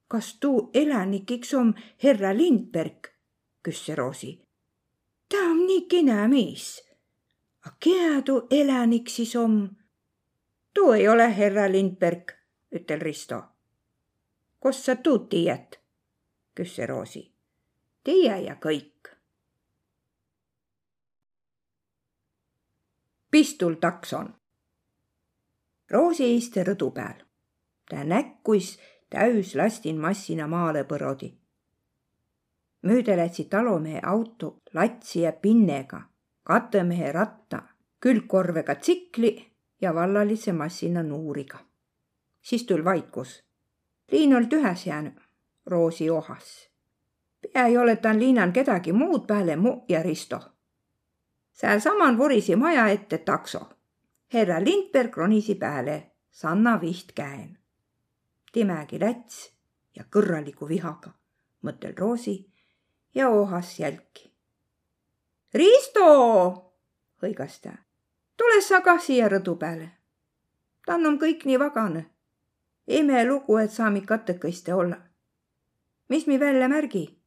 kas 0.09 0.39
tuu 0.41 0.71
elanikiks 0.75 1.55
on 1.55 1.75
härra 2.05 2.37
Lindberg, 2.37 3.11
küsis 3.63 3.97
Roosi. 3.97 4.41
ta 5.29 5.37
on 5.37 5.67
nii 5.67 5.87
kena 5.89 6.29
mees. 6.29 6.81
A 7.67 7.71
kena 7.81 8.23
tuu 8.23 8.47
elanik 8.51 9.09
siis 9.09 9.37
on? 9.37 9.77
tuu 10.75 10.93
ei 10.93 11.09
ole 11.09 11.29
härra 11.37 11.73
Lindberg, 11.73 12.33
ütel 12.73 13.01
Risto. 13.01 13.43
kust 14.61 14.85
sa 14.85 14.97
tuud 14.97 15.29
tiiät? 15.29 15.81
küsis 16.55 16.89
Roosi. 16.89 17.33
Teie 18.05 18.41
ja 18.41 18.57
kõik. 18.57 18.94
Pistul 23.35 23.75
takson. 23.75 24.29
Roosi 25.91 26.27
iste 26.37 26.63
rõdu 26.63 26.93
peal. 26.95 27.25
ta 27.91 28.05
näkkuis 28.05 28.69
täüs 29.11 29.55
lastin 29.59 29.99
massina 29.99 30.47
maale 30.47 30.85
põrodi. 30.85 31.33
mööda 32.83 33.17
lätsi 33.17 33.45
talumehe 33.45 34.01
auto 34.03 34.63
latsi 34.75 35.21
ja 35.21 35.33
pinnega, 35.33 36.01
katemehe 36.43 37.13
ratta, 37.13 37.63
külgkorvega 38.01 38.75
tsikli 38.75 39.35
ja 39.81 39.95
vallalise 39.95 40.53
massina 40.53 41.03
nuuriga. 41.03 41.59
siis 42.43 42.65
tul 42.65 42.85
vaikus. 42.85 43.45
liin 44.13 44.37
old 44.37 44.53
ühes 44.53 44.87
jäänud, 44.87 45.21
Roosi 45.67 46.11
ohas. 46.11 46.71
pea 47.43 47.67
ei 47.67 47.77
ole 47.77 47.97
ta 47.97 48.19
liinan 48.19 48.53
kedagi 48.53 48.93
muud 48.93 49.27
peale 49.27 49.57
mu 49.57 49.85
ja 49.89 50.03
Risto 50.03 50.54
sealsamal 51.55 52.19
vorisi 52.19 52.57
maja 52.57 52.89
ette 52.89 53.19
takso. 53.19 53.61
härra 54.35 54.65
Lindberg 54.65 55.17
ronisi 55.17 55.55
pääle, 55.55 56.11
Sanna 56.31 56.81
viht 56.81 57.13
käen. 57.15 57.59
Timägi 58.53 58.99
läts 59.01 59.53
ja 59.95 60.05
kõrraliku 60.05 60.69
vihaga, 60.69 61.13
mõttel 61.63 61.95
Roosi 61.99 62.51
ja 63.15 63.29
ohas 63.29 63.79
jälki. 63.79 64.33
Risto, 65.55 66.07
hõigas 67.23 67.61
ta, 67.63 67.77
tule 68.37 68.61
sa 68.63 68.81
kah 68.81 68.99
siia 69.01 69.29
rõdu 69.29 69.57
peale. 69.59 69.91
tann 70.87 71.07
on 71.07 71.19
kõik 71.19 71.45
nii 71.45 71.59
vagane. 71.59 72.07
imelugu, 72.87 73.57
et 73.59 73.71
saami 73.71 74.01
katekõiste 74.01 74.75
olla. 74.75 74.99
mis 76.09 76.27
mi 76.27 76.41
välja 76.41 76.69
märgi? 76.69 77.19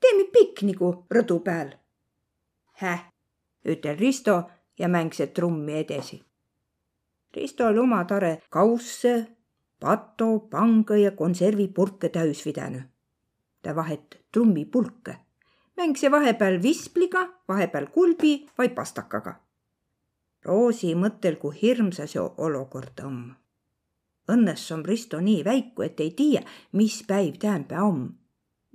teeme 0.00 0.24
pikniku 0.32 1.06
rõdu 1.10 1.40
peal 1.40 1.85
häh, 2.82 3.04
ütel 3.64 3.98
Risto 3.98 4.42
ja 4.78 4.88
mängis 4.88 5.22
trummi 5.34 5.78
edasi. 5.80 6.22
Risto 7.36 7.66
oli 7.66 7.78
oma 7.78 8.04
tare 8.04 8.42
kausse, 8.50 9.26
pato, 9.80 10.38
panga 10.50 10.96
ja 10.96 11.10
konservipurke 11.10 12.08
täis 12.08 12.42
pidanud. 12.44 12.82
ta 13.62 13.74
vahet 13.74 14.20
trummipulke, 14.32 15.16
mängis 15.76 16.10
vahepeal 16.10 16.62
vispliga, 16.62 17.26
vahepeal 17.48 17.86
kulbi 17.86 18.46
või 18.58 18.68
pastakaga. 18.68 19.40
Roosi 20.44 20.94
mõttel, 20.94 21.36
kui 21.36 21.56
hirmsa 21.62 22.06
see 22.06 22.22
olukord 22.22 23.00
on. 23.02 23.34
Õnnes 24.30 24.70
on 24.72 24.84
Risto 24.84 25.20
nii 25.20 25.44
väiku, 25.44 25.82
et 25.82 26.00
ei 26.00 26.10
tiia, 26.10 26.42
mis 26.72 27.02
päiv 27.08 27.40
tähendab 27.42 27.82
on. 27.82 28.06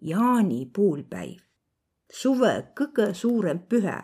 jaanipuulpäiv 0.02 1.51
suve 2.12 2.68
kõige 2.76 3.14
suurem 3.14 3.60
pühe. 3.60 4.04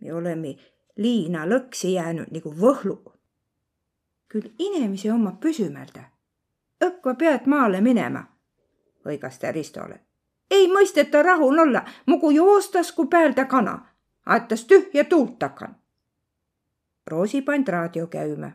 me 0.00 0.12
oleme 0.14 0.56
liina 0.96 1.46
lõksi 1.46 1.92
jäänud 1.92 2.30
nagu 2.30 2.50
võhlu. 2.60 2.98
küll 4.28 4.50
inimesi 4.58 5.10
oma 5.10 5.32
püsümälda. 5.32 6.02
õkva 6.84 7.14
pead 7.14 7.46
maale 7.46 7.80
minema, 7.80 8.24
hõigas 9.04 9.38
ta 9.38 9.52
Ristole. 9.52 10.00
ei 10.50 10.66
mõisteta 10.66 11.22
rahul 11.22 11.58
olla, 11.58 11.84
mugu 12.06 12.30
joostas 12.30 12.92
kui 12.92 13.06
päälda 13.06 13.44
kana, 13.44 13.88
aetas 14.26 14.64
tühja 14.64 15.04
tuult 15.04 15.38
takan. 15.38 15.76
Roosi 17.06 17.42
pand 17.42 17.68
raadio 17.68 18.06
käima. 18.06 18.50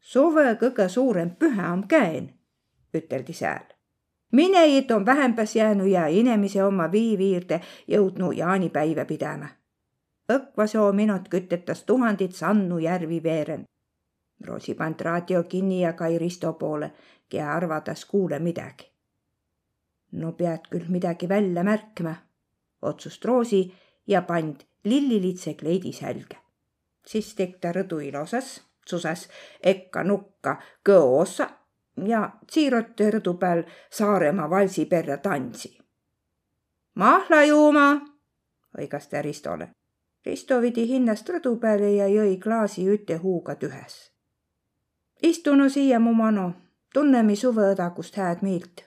suve 0.00 0.56
kõige 0.60 0.88
suurem 0.88 1.36
pühe 1.36 1.72
on 1.72 1.88
käen, 1.88 2.34
üteldi 2.94 3.32
sääl 3.32 3.73
minejit 4.34 4.90
on 4.90 5.06
vähempäs 5.06 5.56
jäänud 5.56 5.86
ja 5.86 6.06
inemise 6.06 6.64
oma 6.64 6.92
viiviirde 6.92 7.60
jõudnud 7.88 8.36
jaanipäive 8.36 9.04
pidama. 9.04 9.48
õkvasoo 10.32 10.92
minut 10.92 11.28
kütetas 11.28 11.84
tuhandit 11.84 12.34
sannu 12.34 12.78
järvi 12.78 13.22
veeren. 13.22 13.64
Roosi 14.46 14.74
pand 14.74 15.00
raadio 15.00 15.42
kinni 15.42 15.80
ja 15.82 15.92
Kai 15.92 16.18
Risto 16.18 16.52
poole, 16.52 16.92
kea 17.28 17.52
arvatas 17.52 18.04
kuule 18.04 18.38
midagi. 18.38 18.90
no 20.12 20.32
pead 20.32 20.66
küll 20.70 20.88
midagi 20.88 21.28
välja 21.28 21.64
märkma, 21.64 22.14
otsust 22.82 23.24
Roosi 23.24 23.74
ja 24.06 24.22
pand 24.22 24.60
lillilitse 24.84 25.54
kleidi 25.54 25.92
sälge. 25.92 26.36
siis 27.06 27.34
tegi 27.34 27.58
ta 27.60 27.72
rõdu 27.72 28.00
ilosas, 28.00 28.62
susas 28.86 29.28
ekka 29.62 30.02
nukka 30.04 30.56
kõo 30.88 31.20
ossa 31.20 31.50
ja 31.96 32.30
siiroti 32.50 33.10
rõdu 33.10 33.36
peal 33.38 33.64
Saaremaa 33.90 34.50
valsi 34.50 34.86
perre 34.86 35.16
tantsi. 35.18 35.78
mahla 36.94 37.44
juuma, 37.44 38.00
hõigas 38.78 39.08
ta 39.08 39.22
Ristole. 39.22 39.70
Risto 40.26 40.60
vidi 40.60 40.86
hinnast 40.88 41.28
rõdu 41.28 41.58
peale 41.60 41.90
ja 41.92 42.06
jõi 42.08 42.38
klaasi 42.40 42.86
üte 42.88 43.16
huuga 43.16 43.54
tühes. 43.54 44.10
istu 45.22 45.54
no 45.54 45.68
siia, 45.68 46.00
mu 46.00 46.14
mano, 46.14 46.52
tunne 46.94 47.22
mi 47.22 47.36
suveõdagust 47.36 48.16
hääd 48.16 48.42
miilt, 48.42 48.84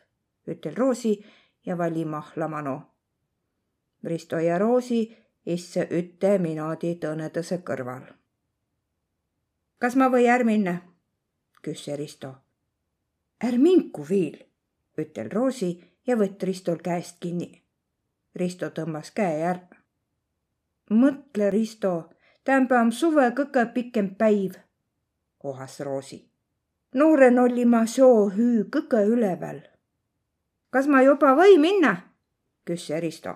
ütel 0.47 0.75
Roosi 0.75 1.25
ja 1.65 1.77
vali 1.77 2.05
mahla 2.05 2.47
mano. 2.47 2.75
Risto 4.03 4.39
ja 4.39 4.57
Roosi 4.57 5.17
isse 5.45 5.87
üte 5.91 6.37
minodi 6.39 6.95
tõnedõse 6.95 7.61
kõrval. 7.63 8.03
kas 9.79 9.95
ma 9.95 10.09
või 10.09 10.27
är 10.27 10.43
minna? 10.43 10.81
küsse 11.61 11.95
Risto. 11.95 12.46
Är 13.39 13.57
minku 13.57 14.03
viil, 14.03 14.37
ütel 14.97 15.29
Roosi 15.31 15.71
ja 16.07 16.15
võtt 16.15 16.43
Ristol 16.43 16.81
käest 16.83 17.19
kinni. 17.19 17.63
Risto 18.35 18.69
tõmbas 18.69 19.11
käe 19.11 19.41
ära 19.41 19.77
mõtle, 20.89 21.49
Risto, 21.51 22.09
tämba 22.43 22.81
on 22.81 22.91
suve 22.91 23.29
kõige 23.35 23.65
pikem 23.73 24.15
päiv, 24.15 24.55
kohas 25.37 25.79
Roosi. 25.79 26.29
noorena 26.93 27.43
oli 27.43 27.65
ma 27.65 27.85
soo 27.85 28.29
hüü 28.29 28.69
kõige 28.71 29.03
üleval. 29.05 29.61
kas 30.69 30.87
ma 30.87 31.01
juba 31.01 31.35
või 31.35 31.57
minna? 31.57 32.13
küsis 32.65 33.01
Risto. 33.01 33.35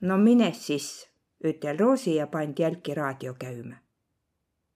no 0.00 0.18
mine 0.18 0.52
siis, 0.52 1.06
ütel 1.44 1.78
Roosi 1.78 2.14
ja 2.14 2.26
pandi 2.26 2.62
jälki 2.62 2.94
raadio 2.94 3.34
käima. 3.34 3.76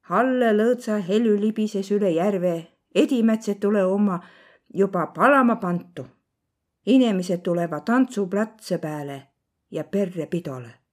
Halle 0.00 0.52
lõõtsa 0.52 1.00
helü 1.00 1.40
libises 1.40 1.90
üle 1.90 2.10
järve, 2.10 2.66
edimetsed 2.94 3.60
tule 3.60 3.84
oma 3.84 4.20
juba 4.74 5.06
palama 5.06 5.56
pantu. 5.56 6.06
inimesed 6.86 7.40
tulevad 7.40 7.82
tantsuplatse 7.84 8.78
peale 8.78 9.22
ja 9.70 9.84
perre 9.84 10.26
pidole 10.26 10.84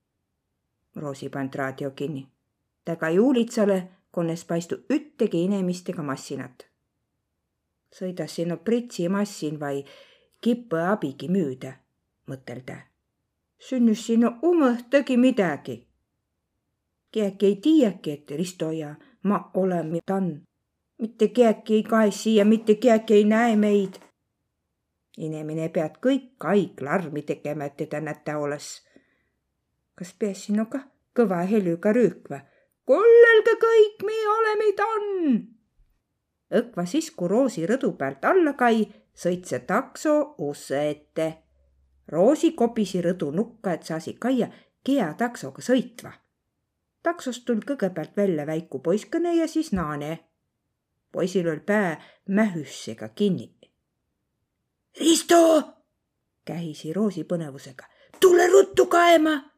Roosi 0.96 1.30
pand 1.30 1.54
raadio 1.56 1.92
kinni. 1.92 2.28
taga 2.86 3.10
juulitsale 3.10 3.88
konnes 4.12 4.46
paistu 4.46 4.76
üttegi 4.90 5.44
inemistega 5.44 6.04
massinat. 6.04 6.68
sõidas 7.96 8.36
sinna 8.36 8.58
pritsi 8.58 9.10
massin 9.10 9.60
vai 9.60 9.86
kippe 10.42 10.82
abigi 10.84 11.28
müüda, 11.28 11.72
mõtel 12.28 12.62
ta. 12.66 12.76
sünnus 13.60 14.06
sinna 14.06 14.40
umõhtagi 14.44 15.18
midagi. 15.18 15.88
keegi 17.12 17.46
ei 17.46 17.56
tiiagi, 17.56 18.12
et 18.12 18.32
Risto 18.32 18.72
ja 18.72 18.96
ma 19.24 19.52
oleme 19.54 20.00
tann. 20.06 20.42
Mitte 21.02 21.28
keegi 21.28 21.74
ei 21.80 21.84
kae 21.84 22.12
siia, 22.12 22.46
mitte 22.46 22.76
keegi 22.76 23.14
ei 23.14 23.26
näe 23.26 23.56
meid. 23.56 24.00
inimene 25.18 25.70
pead 25.70 26.00
kõik 26.02 26.44
haig 26.44 26.82
larmi 26.82 27.22
tegema, 27.22 27.66
et 27.66 27.78
teda 27.78 28.00
näta 28.02 28.38
oleks 28.38 28.82
kas 30.02 30.14
peas 30.18 30.46
sinuga 30.48 30.80
kõva 31.18 31.44
helüga 31.46 31.92
rüükva. 31.94 32.40
kullelge 32.86 33.54
kõik, 33.62 34.02
me 34.08 34.18
oleme 34.38 34.70
tann. 34.80 35.36
õkva 36.60 36.86
siis, 36.86 37.12
kui 37.12 37.28
Roosi 37.28 37.68
rõdu 37.70 37.92
pealt 37.98 38.26
alla 38.26 38.54
kai, 38.54 38.88
sõits 39.14 39.50
see 39.50 39.60
takso 39.60 40.36
usse 40.38 40.90
ette. 40.90 41.28
Roosi 42.08 42.52
kopisi 42.52 43.02
rõdu 43.02 43.30
nukka, 43.32 43.74
et 43.74 43.84
saasi 43.84 44.16
kaia 44.20 44.50
kea 44.84 45.14
taksoga 45.18 45.62
sõitva. 45.62 46.12
taksost 47.04 47.46
tuld 47.46 47.66
kõigepealt 47.66 48.18
välja 48.18 48.46
väiku 48.46 48.80
poiskõne 48.80 49.36
ja 49.36 49.48
siis 49.48 49.72
naane. 49.72 50.20
Poisil 51.12 51.50
oli 51.50 51.60
pää 51.60 52.04
mähüssega 52.30 53.10
kinni. 53.10 53.56
Risto, 55.00 55.64
kähisi 56.46 56.94
Roosi 56.94 57.24
põnevusega, 57.24 57.86
tule 58.20 58.48
ruttu 58.48 58.86
kaema 58.86 59.52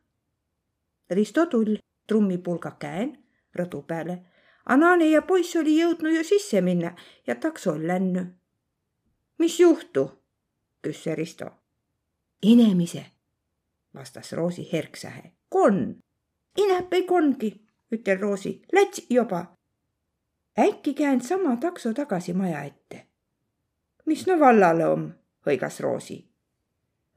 Risto 1.09 1.45
tull 1.45 1.77
trummipulga 2.07 2.75
käen 2.79 3.17
rõdu 3.57 3.83
peale. 3.87 4.19
Anani 4.65 5.11
ja 5.11 5.21
poiss 5.21 5.55
oli 5.59 5.75
jõudnud 5.77 6.15
ju 6.15 6.23
sisse 6.23 6.61
minna 6.61 6.93
ja 7.27 7.35
takso 7.35 7.75
lännu. 7.77 8.25
mis 9.39 9.59
juhtu? 9.59 10.11
küsis 10.81 11.15
Risto. 11.15 11.45
inemise, 12.41 13.05
vastas 13.93 14.33
Roosi 14.33 14.69
herksähe. 14.71 15.31
konn. 15.49 15.99
inäp 16.57 16.93
ei 16.93 17.03
konngi, 17.03 17.53
ütel 17.91 18.19
Roosi, 18.19 18.61
läts 18.73 19.05
juba. 19.09 19.52
Äkki 20.59 20.93
käinud 20.93 21.21
sama 21.21 21.55
takso 21.57 21.93
tagasi 21.93 22.33
maja 22.33 22.63
ette. 22.63 23.05
mis 24.05 24.27
no 24.27 24.39
vallale 24.39 24.85
om, 24.87 25.11
hõigas 25.45 25.79
Roosi 25.79 26.33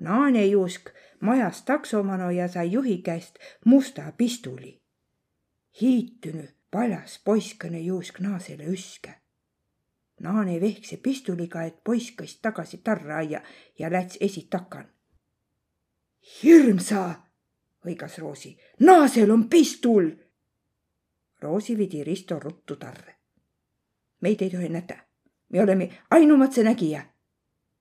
Naane 0.00 0.46
juusk 0.46 0.90
majas 1.20 1.62
taksomano 1.62 2.30
ja 2.30 2.48
sai 2.48 2.72
juhi 2.72 2.98
käest 2.98 3.38
musta 3.64 4.12
pistuli. 4.16 4.80
hiitünü 5.80 6.48
paljas 6.70 7.20
poiskõne 7.24 7.80
juusk 7.80 8.20
naasele 8.20 8.64
üske. 8.64 9.14
Naane 10.20 10.60
vehkse 10.60 10.96
pistuliga, 10.96 11.62
et 11.62 11.84
poiss 11.84 12.12
kõist 12.12 12.38
tagasi 12.42 12.78
tarraaia 12.78 13.42
ja 13.78 13.92
läts 13.92 14.18
esitakan. 14.20 14.88
hirmsa, 16.42 17.22
hõigas 17.86 18.18
Roosi, 18.18 18.58
naasel 18.80 19.30
on 19.30 19.48
pistul. 19.48 20.10
Roosi 21.40 21.78
vidi 21.78 22.04
Risto 22.04 22.38
ruttu 22.38 22.76
tarre. 22.76 23.15
Meid 24.26 24.42
ei 24.42 24.50
tohi 24.50 24.68
näta, 24.68 24.96
me 25.48 25.62
oleme 25.62 25.90
ainumatse 26.10 26.66
nägija 26.66 27.06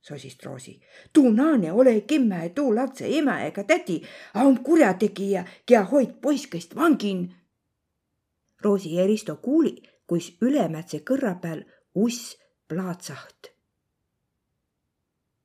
sosis 0.06 0.38
Roosi. 0.43 0.82
tuu 1.14 1.32
naane 1.32 1.72
ole 1.72 2.02
kimme 2.02 2.50
tuu 2.50 2.76
lapse 2.76 3.18
ema 3.18 3.39
ega 3.39 3.64
tädi, 3.64 4.02
a 4.34 4.41
on 4.41 4.60
kurjategija, 4.64 5.46
kea 5.66 5.84
hoid 5.84 6.12
poiskest 6.22 6.76
vangin. 6.76 7.36
Roosi 8.62 8.96
ja 8.96 9.08
Risto 9.08 9.36
kuuli, 9.36 9.82
kuis 10.08 10.38
Ülemätse 10.41 11.02
kõrra 11.10 11.34
peal 11.41 11.64
uss 11.96 12.38
plaatsaht. 12.68 13.50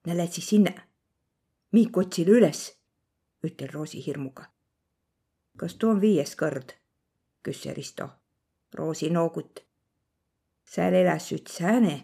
Nad 0.06 0.16
lätsid 0.16 0.44
sinna. 0.44 0.72
Miik 1.72 1.96
otsile 1.96 2.36
üles, 2.36 2.60
ütel 3.44 3.72
Roosi 3.72 4.06
hirmuga. 4.06 4.44
kas 5.56 5.74
too 5.74 5.90
on 5.90 6.00
viies 6.00 6.36
kord? 6.36 6.72
küsis 7.42 7.74
Risto. 7.76 8.08
Roosi 8.74 9.10
noogut. 9.10 9.69
Seal 10.70 10.94
elas 10.94 11.32
üks 11.34 11.58
sääne 11.58 11.98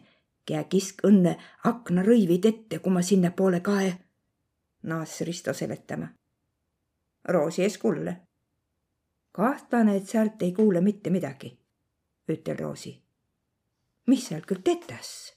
Kää 0.46 0.64
kisk 0.70 1.02
õnne 1.06 1.32
aknarõivid 1.66 2.44
ette, 2.46 2.78
kui 2.78 2.92
ma 2.94 3.02
sinnapoole 3.02 3.60
kae. 3.66 3.96
naas 4.82 5.20
Risto 5.26 5.52
seletama. 5.52 6.06
Roosi 7.28 7.62
ees 7.62 7.78
kulle. 7.78 8.16
kahtlane, 9.32 9.96
et 9.96 10.06
sealt 10.08 10.42
ei 10.42 10.52
kuule 10.52 10.80
mitte 10.80 11.10
midagi, 11.10 11.58
ütel 12.28 12.58
Roosi. 12.58 13.02
mis 14.06 14.28
seal 14.28 14.46
küll 14.46 14.62
tetas? 14.62 15.34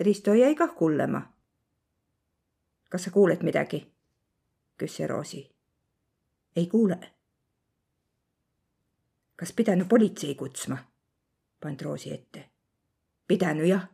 Risto 0.00 0.34
jäi 0.34 0.54
kah 0.54 0.74
kullema. 0.74 1.22
kas 2.90 3.04
sa 3.04 3.10
kuuled 3.10 3.42
midagi? 3.42 3.86
küsis 4.78 5.08
Roosi. 5.08 5.50
ei 6.56 6.66
kuule. 6.66 7.00
kas 9.36 9.52
pidanud 9.52 9.88
politsei 9.88 10.34
kutsma? 10.34 10.93
Pand 11.64 11.80
Roosi 11.80 12.12
ette. 12.12 12.44
pidanud 13.26 13.66
jah 13.66 13.88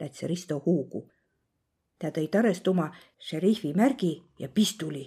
läts 0.00 0.22
Risto 0.22 0.62
huugu. 0.66 1.10
ta 1.98 2.10
tõi 2.14 2.28
tarest 2.28 2.68
oma 2.68 2.90
šerifi 3.18 3.72
märgi 3.74 4.12
ja 4.38 4.48
pistuli, 4.48 5.06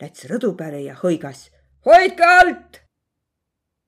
läts 0.00 0.26
rõdu 0.30 0.56
peale 0.56 0.80
ja 0.82 0.94
hõigas. 1.02 1.50
hoidke 1.86 2.24
alt! 2.24 2.80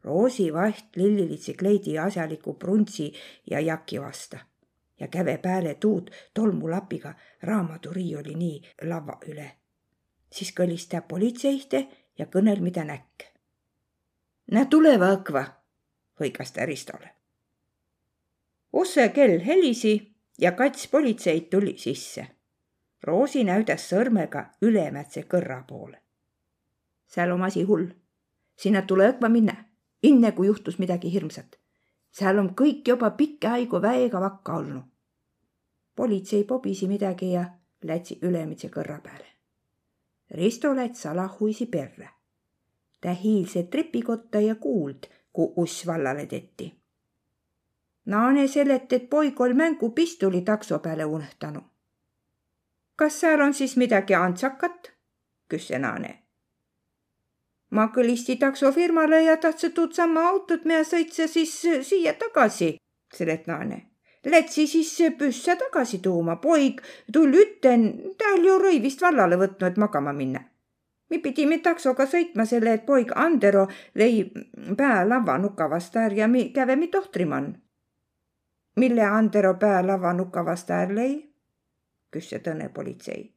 Roosi 0.05 0.53
vaht 0.55 0.97
lillilitsi 0.97 1.55
kleidi 1.55 1.99
asjaliku 1.99 2.55
pruntsi 2.55 3.13
ja 3.51 3.61
jaki 3.61 4.01
vasta 4.01 4.39
ja 5.01 5.09
käve 5.09 5.39
pääle 5.39 5.75
tuud 5.75 6.11
tolmulapiga 6.35 7.15
raamaturiiuli 7.43 8.35
nii 8.35 8.63
lava 8.83 9.19
üle. 9.27 9.51
siis 10.33 10.53
kõlis 10.53 10.89
ta 10.89 11.01
politseiste 11.01 11.89
ja 12.19 12.27
kõnel, 12.27 12.61
mida 12.61 12.85
näkk. 12.85 13.25
Nä 14.51 14.65
tuleva 14.65 15.13
õkva, 15.17 15.45
hõigas 16.21 16.53
ta 16.53 16.67
Ristole. 16.67 17.18
Usse 18.73 19.09
kell 19.09 19.41
helisi 19.45 20.17
ja 20.39 20.53
kats 20.53 20.89
politseid 20.89 21.49
tuli 21.51 21.75
sisse. 21.79 22.27
Roosi 23.03 23.45
näüdas 23.45 23.87
sõrmega 23.89 24.49
Ülemätse 24.63 25.23
kõrra 25.23 25.63
poole. 25.69 26.03
seal 27.07 27.31
on 27.33 27.43
asi 27.43 27.63
hull. 27.63 27.87
sinna 28.57 28.83
tule 28.83 29.09
õkva 29.13 29.29
minna, 29.29 29.55
enne 30.03 30.33
kui 30.33 30.47
juhtus 30.47 30.79
midagi 30.79 31.13
hirmsat. 31.13 31.59
seal 32.11 32.39
on 32.39 32.55
kõik 32.55 32.89
juba 32.89 33.11
pikka 33.11 33.53
aigu 33.53 33.83
väega 33.83 34.21
vakka 34.21 34.57
olnud. 34.57 34.85
politsei 35.97 36.45
pobisi 36.45 36.89
midagi 36.89 37.33
ja 37.33 37.45
lätsi 37.83 38.19
Ülemätse 38.23 38.69
kõrra 38.69 39.01
peale. 39.01 39.27
Risto 40.31 40.75
läts 40.75 41.03
salahuisi 41.03 41.67
perre. 41.67 42.09
ta 43.01 43.11
hiilse 43.11 43.63
trepikotta 43.63 44.41
ja 44.41 44.55
kuuld, 44.55 45.07
kui 45.33 45.53
uss 45.57 45.87
vallale 45.87 46.27
tehti 46.27 46.78
Naane 48.09 48.47
selet, 48.49 48.93
et 48.93 49.11
poig 49.11 49.41
ol 49.41 49.53
mängupistoli 49.55 50.41
takso 50.45 50.79
peale 50.79 51.05
unõhtanu. 51.05 51.61
kas 52.97 53.21
seal 53.21 53.41
on 53.41 53.55
siis 53.55 53.77
midagi 53.77 54.15
antsakat? 54.15 54.93
küsis 55.49 55.79
Naane. 55.79 56.23
ma 57.71 57.91
kõlisti 57.95 58.39
taksofirmale 58.39 59.23
ja 59.23 59.37
tahtsin 59.37 59.73
tuud 59.73 59.93
sama 59.93 60.29
autot, 60.29 60.65
mida 60.65 60.85
sõitsa 60.85 61.29
siis 61.29 61.53
siia 61.83 62.15
tagasi, 62.15 62.77
selet 63.15 63.47
naane. 63.47 63.83
Lätsi 64.25 64.67
siis 64.67 64.99
püssä 65.19 65.57
tagasi 65.57 65.99
tuuma, 65.99 66.37
poig 66.37 66.81
tull 67.13 67.35
üten, 67.35 67.87
ta 68.19 68.33
oli 68.35 68.49
ju 68.49 68.59
rõivist 68.59 69.03
vallale 69.03 69.37
võtnud, 69.37 69.77
magama 69.77 70.13
minna. 70.13 70.41
me 71.11 71.19
pidime 71.19 71.59
taksoga 71.59 72.05
sõitma 72.07 72.45
selle, 72.45 72.73
et 72.73 72.87
poig 72.87 73.13
Andero 73.17 73.69
lõi 73.97 74.29
pää 74.77 75.09
lavanuka 75.09 75.71
vastu 75.71 75.99
ära 75.99 76.15
ja 76.15 76.29
me 76.29 76.51
kävemi 76.53 76.89
tohtrimann. 76.89 77.68
Mille 78.79 79.03
Andero 79.03 79.55
pää 79.55 79.83
lavanuka 79.87 80.45
vastu 80.45 80.73
ära 80.73 80.95
lõi? 80.95 81.13
küsis 82.11 82.43
Tõne 82.43 82.71
politsei. 82.73 83.35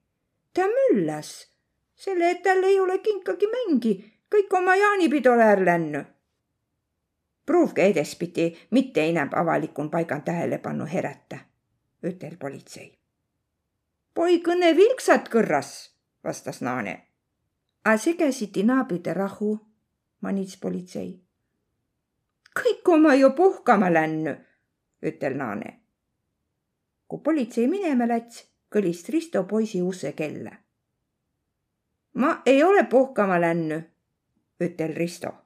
ta 0.53 0.69
müllas, 0.77 1.47
selle, 1.95 2.31
et 2.31 2.41
tal 2.43 2.63
ei 2.63 2.79
ole 2.79 2.99
kinkagi 2.99 3.47
mängi, 3.57 3.93
kõik 4.31 4.57
oma 4.61 4.75
jaanipidole 4.75 5.43
ära 5.43 5.65
läinud 5.65 6.05
pruuvge 7.51 7.85
edespidi 7.85 8.45
mitte 8.71 9.03
enam 9.09 9.29
avalikul 9.35 9.89
paigal 9.89 10.21
tähelepanu 10.25 10.85
heräta, 10.85 11.37
ütel 12.03 12.37
politsei. 12.39 12.91
poig 14.13 14.47
õnne 14.47 14.75
vilksat 14.75 15.27
kõrras, 15.33 15.71
vastas 16.23 16.61
naane. 16.61 16.93
A 17.83 17.97
see 17.97 18.13
käsiti 18.13 18.63
naabrite 18.63 19.13
rahu, 19.13 19.57
manits 20.21 20.57
politsei. 20.57 21.19
kõik 22.59 22.87
oma 22.93 23.15
ju 23.15 23.31
puhkama 23.31 23.93
läinud, 23.93 24.37
ütel 25.03 25.37
naane. 25.37 25.79
kui 27.07 27.19
politsei 27.23 27.67
minema 27.67 28.07
läts, 28.07 28.47
kõlis 28.71 29.09
Risto 29.09 29.43
poisi 29.43 29.81
use 29.81 30.13
kella. 30.13 30.51
ma 32.13 32.41
ei 32.45 32.63
ole 32.63 32.83
puhkama 32.83 33.41
läinud, 33.41 33.83
ütel 34.59 34.95
Risto 34.95 35.41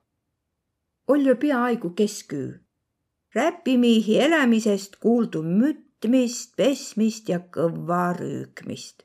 oli 1.07 1.35
peaaegu 1.35 1.89
kesköö. 1.89 2.53
räpimihi 3.35 4.19
elamisest 4.21 4.95
kuuldu 4.95 5.43
mütmist, 5.43 6.55
pesmist 6.57 7.29
ja 7.29 7.39
kõva 7.39 8.13
rüükmist. 8.17 9.03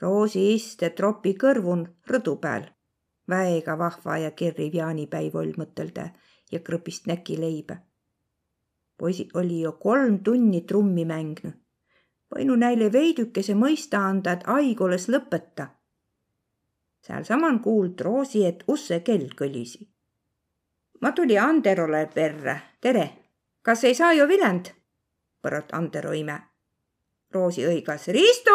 Roosi 0.00 0.54
iste 0.54 0.90
tropi 0.90 1.34
kõrvun 1.34 1.86
rõdu 2.10 2.36
peal. 2.40 2.64
väega 3.28 3.78
vahva 3.78 4.18
ja 4.18 4.30
kirriv 4.30 4.74
jaanipäiv 4.74 5.34
oll 5.36 5.52
mõtelda 5.56 6.10
ja 6.52 6.58
krõpist 6.58 7.06
näki 7.06 7.40
leiba. 7.40 7.76
Poisid 9.00 9.30
oli 9.34 9.62
ju 9.64 9.72
kolm 9.80 10.18
tunni 10.24 10.60
trummi 10.60 11.04
mängnud. 11.04 11.56
võinu 12.30 12.56
näile 12.56 12.92
veidükese 12.92 13.54
mõista 13.54 14.04
anda, 14.08 14.32
et 14.32 14.44
haig 14.46 14.80
olles 14.80 15.08
lõpeta. 15.08 15.70
sealsamal 17.00 17.58
kuuld 17.58 18.00
Roosi, 18.00 18.44
et 18.46 18.64
usse 18.68 19.00
kell 19.00 19.32
kõlisi 19.36 19.90
ma 21.00 21.12
tuli 21.12 21.38
Anderole 21.38 22.08
perre. 22.14 22.60
tere, 22.80 23.10
kas 23.62 23.84
ei 23.84 23.94
saa 23.94 24.12
ju 24.12 24.26
viljand? 24.28 24.72
põrot 25.40 25.72
Andero 25.72 26.12
ime. 26.12 26.36
Roosi 27.32 27.64
õigas. 27.64 28.08
Risto, 28.12 28.52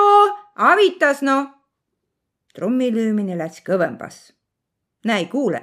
avitas 0.56 1.22
no. 1.22 1.38
trummi 2.54 2.91
löömine 2.93 3.38
läks 3.38 3.64
kõvembas. 3.66 4.34
näi, 5.06 5.26
kuule, 5.26 5.62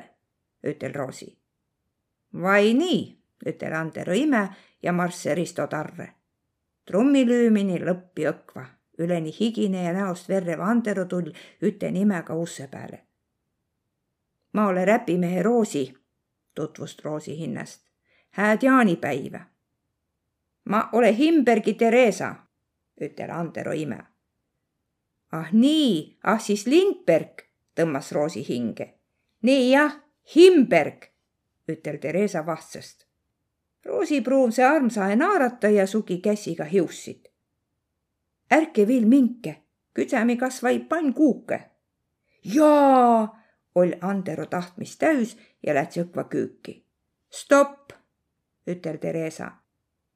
ütel 0.66 0.94
Roosi. 0.94 1.38
vai 2.42 2.74
nii, 2.74 3.18
ütel 3.46 3.72
Andero 3.72 4.12
ime 4.12 4.48
ja 4.82 4.92
marsse 4.92 5.34
Risto 5.34 5.66
tarre. 5.66 6.12
trummi 6.84 7.26
löömine 7.26 7.78
lõppi 7.78 8.26
õkva, 8.26 8.66
üleni 8.98 9.32
higine 9.40 9.84
ja 9.84 9.92
näost 9.92 10.28
verrev 10.28 10.60
Andero 10.60 11.04
tull 11.04 11.32
üte 11.62 11.90
nimega 11.90 12.34
usse 12.34 12.68
peale. 12.68 13.06
ma 14.52 14.66
olen 14.66 14.86
räpimehe 14.86 15.42
Roosi 15.42 16.02
tutvust 16.54 17.04
Roosi 17.04 17.38
hinnast. 17.38 17.86
hääd 18.30 18.62
jaanipäiva. 18.62 19.40
ma 20.64 20.88
ole 20.92 21.16
Himbergi 21.18 21.74
Theresa, 21.74 22.34
ütel 23.00 23.30
Andero 23.30 23.72
ime. 23.72 23.98
ah 25.32 25.52
nii, 25.52 26.18
ah 26.22 26.40
siis 26.40 26.66
Lindberg, 26.66 27.42
tõmbas 27.80 28.12
Roosi 28.12 28.48
hinge. 28.48 28.94
nii 29.42 29.70
jah, 29.72 29.96
Himberg, 30.36 31.04
ütel 31.68 31.98
Theresa 31.98 32.46
vahtsast. 32.46 33.06
Roosi 33.84 34.20
pruun 34.20 34.52
see 34.52 34.64
armsae 34.64 35.16
naarata 35.16 35.68
ja 35.68 35.86
sugi 35.86 36.18
käsiga 36.18 36.64
hiussid. 36.64 37.28
ärke 38.52 38.86
viil 38.86 39.06
minke, 39.06 39.62
küdsemi 39.94 40.36
kas 40.36 40.62
vaid 40.62 40.88
pannkuuke. 40.88 41.60
jaa 42.44 43.42
oll 43.74 43.92
Andero 44.00 44.46
tahtmist 44.46 44.98
täis 44.98 45.36
ja 45.66 45.74
läts 45.74 45.98
õkva 45.98 46.24
küüki. 46.24 46.84
stopp, 47.30 47.92
ütel 48.66 48.98
Theresa. 48.98 49.50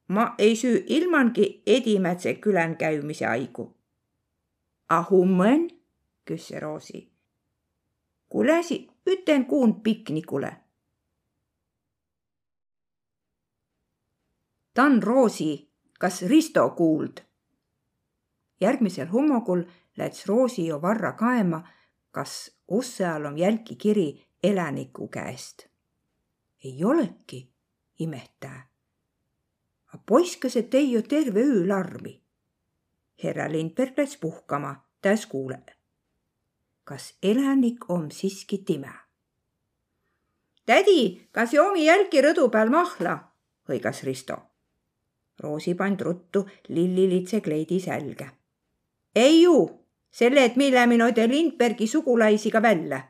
ma 0.08 0.34
ei 0.38 0.56
süü 0.56 0.84
ilmangi 0.86 1.62
edimätse 1.66 2.34
külän 2.34 2.76
käimise 2.76 3.26
aigu. 3.26 3.76
A 4.88 5.02
hummen, 5.10 5.70
küsis 6.24 6.60
Roosi. 6.60 7.10
kuulesi, 8.28 8.88
üten 9.06 9.46
kuun 9.46 9.80
piknikule. 9.80 10.56
Tan 14.76 15.02
Roosi, 15.02 15.70
kas 15.98 16.22
Risto 16.22 16.70
kuuld? 16.76 17.24
järgmisel 18.60 19.08
hommikul 19.08 19.62
läks 19.96 20.26
Roosi 20.26 20.66
ju 20.66 20.76
varra 20.82 21.12
kaema 21.12 21.62
kas 22.16 22.50
usse 22.68 23.04
all 23.06 23.24
on 23.24 23.38
jälki 23.38 23.76
kiri 23.76 24.26
elaniku 24.42 25.08
käest. 25.08 25.66
ei 26.64 26.84
olegi, 26.84 27.52
imetaja. 27.98 28.60
A 29.92 29.98
poiskesed 29.98 30.70
tei 30.70 30.92
ju 30.92 31.02
terve 31.02 31.40
öö 31.40 31.68
larmi. 31.68 32.22
härra 33.24 33.52
Lindberg 33.52 33.98
läks 33.98 34.16
puhkama, 34.16 34.84
täis 35.02 35.26
kuuleb. 35.26 35.68
kas 36.84 37.18
elanik 37.22 37.90
on 37.90 38.10
siiski 38.10 38.58
time? 38.58 38.92
tädi, 40.66 41.28
kas 41.32 41.54
joomi 41.54 41.84
jälki 41.84 42.22
rõdu 42.22 42.50
peal 42.50 42.70
mahla? 42.70 43.32
hõigas 43.68 44.02
Risto. 44.02 44.55
Roosi 45.40 45.74
pand 45.74 46.00
ruttu 46.00 46.46
lillilitse 46.68 47.40
kleidi 47.40 47.80
selga. 47.80 48.28
ei 49.14 49.42
ju 49.42 49.86
selle, 50.10 50.44
et 50.44 50.56
me 50.56 50.70
läheme 50.70 50.96
noide 50.96 51.28
Lindbergi 51.28 51.86
sugulaisiga 51.86 52.62
välja, 52.62 53.00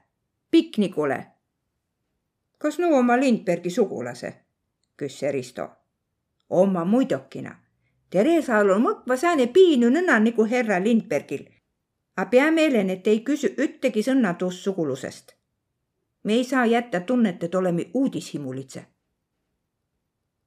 piknikule. 0.50 1.26
kas 2.58 2.78
no 2.78 2.98
oma 2.98 3.16
Lindbergi 3.16 3.70
sugulase? 3.70 4.34
küsis 4.96 5.32
Risto. 5.32 5.68
oma 6.50 6.84
muidokina. 6.84 7.54
Theresal 8.10 8.70
on 8.70 8.82
mõkva 8.82 9.16
sääne 9.16 9.46
piinu 9.46 9.90
nõnna 9.90 10.18
nagu 10.22 10.44
härra 10.46 10.78
Lindbergil. 10.82 11.46
A 12.16 12.24
pea 12.30 12.50
meelen, 12.50 12.90
et 12.90 13.06
ei 13.06 13.20
küsi 13.20 13.50
ühtegi 13.58 14.02
sõna 14.02 14.34
tuust 14.34 14.62
sugulusest. 14.64 15.34
me 16.24 16.32
ei 16.32 16.44
saa 16.44 16.66
jätta 16.66 17.00
tunnet, 17.00 17.42
et 17.42 17.54
oleme 17.54 17.90
uudishimulitse. 17.94 18.84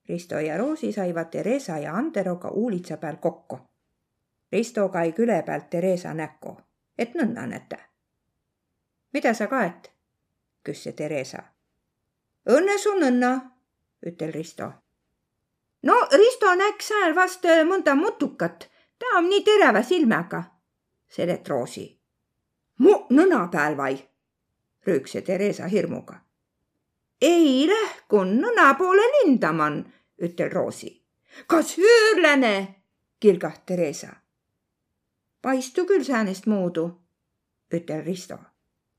Risto 0.09 0.39
ja 0.39 0.57
Roosi 0.57 0.91
saivad 0.91 1.29
Theresa 1.31 1.77
ja 1.77 1.95
Anderoga 1.95 2.49
uulitsa 2.49 2.97
peal 2.97 3.17
kokku 3.21 3.59
Risto 4.51 4.89
kai 4.89 5.11
küle 5.11 5.43
pealt 5.45 5.69
Theresa 5.69 6.13
näkku, 6.13 6.57
et 6.97 7.13
nõnda 7.13 7.45
näete. 7.47 7.77
mida 9.13 9.33
sa 9.33 9.47
kaet? 9.47 9.91
küsis 10.63 10.95
Theresa. 10.95 11.43
õnne 12.49 12.77
su 12.77 12.93
nõnna, 12.93 13.31
ütel 14.05 14.33
Risto. 14.33 14.71
no 15.83 15.93
Risto 16.17 16.55
näks 16.55 16.87
seal 16.87 17.15
vast 17.15 17.45
äh, 17.45 17.61
mõnda 17.65 17.95
mutukat, 17.95 18.69
ta 18.99 19.17
on 19.17 19.29
nii 19.29 19.43
terava 19.43 19.83
silmaga, 19.83 20.43
selet 21.07 21.47
Roosi. 21.47 21.99
mu 22.79 22.95
nõna 23.09 23.47
peal 23.51 23.77
vai, 23.77 24.09
röökse 24.87 25.21
Theresa 25.21 25.67
hirmuga. 25.67 26.19
ei 27.21 27.67
lähkun 27.69 28.39
nõna 28.41 28.73
poole 28.73 29.05
lindaman, 29.19 29.83
ütel 30.21 30.51
Roosi. 30.51 31.01
kas 31.47 31.77
üürlane? 31.77 32.75
kilgah 33.19 33.65
Theresa 33.65 34.19
paistu 35.41 35.85
küll 35.85 36.03
säänest 36.03 36.45
moodu, 36.45 37.01
ütel 37.71 38.05
Risto. 38.05 38.37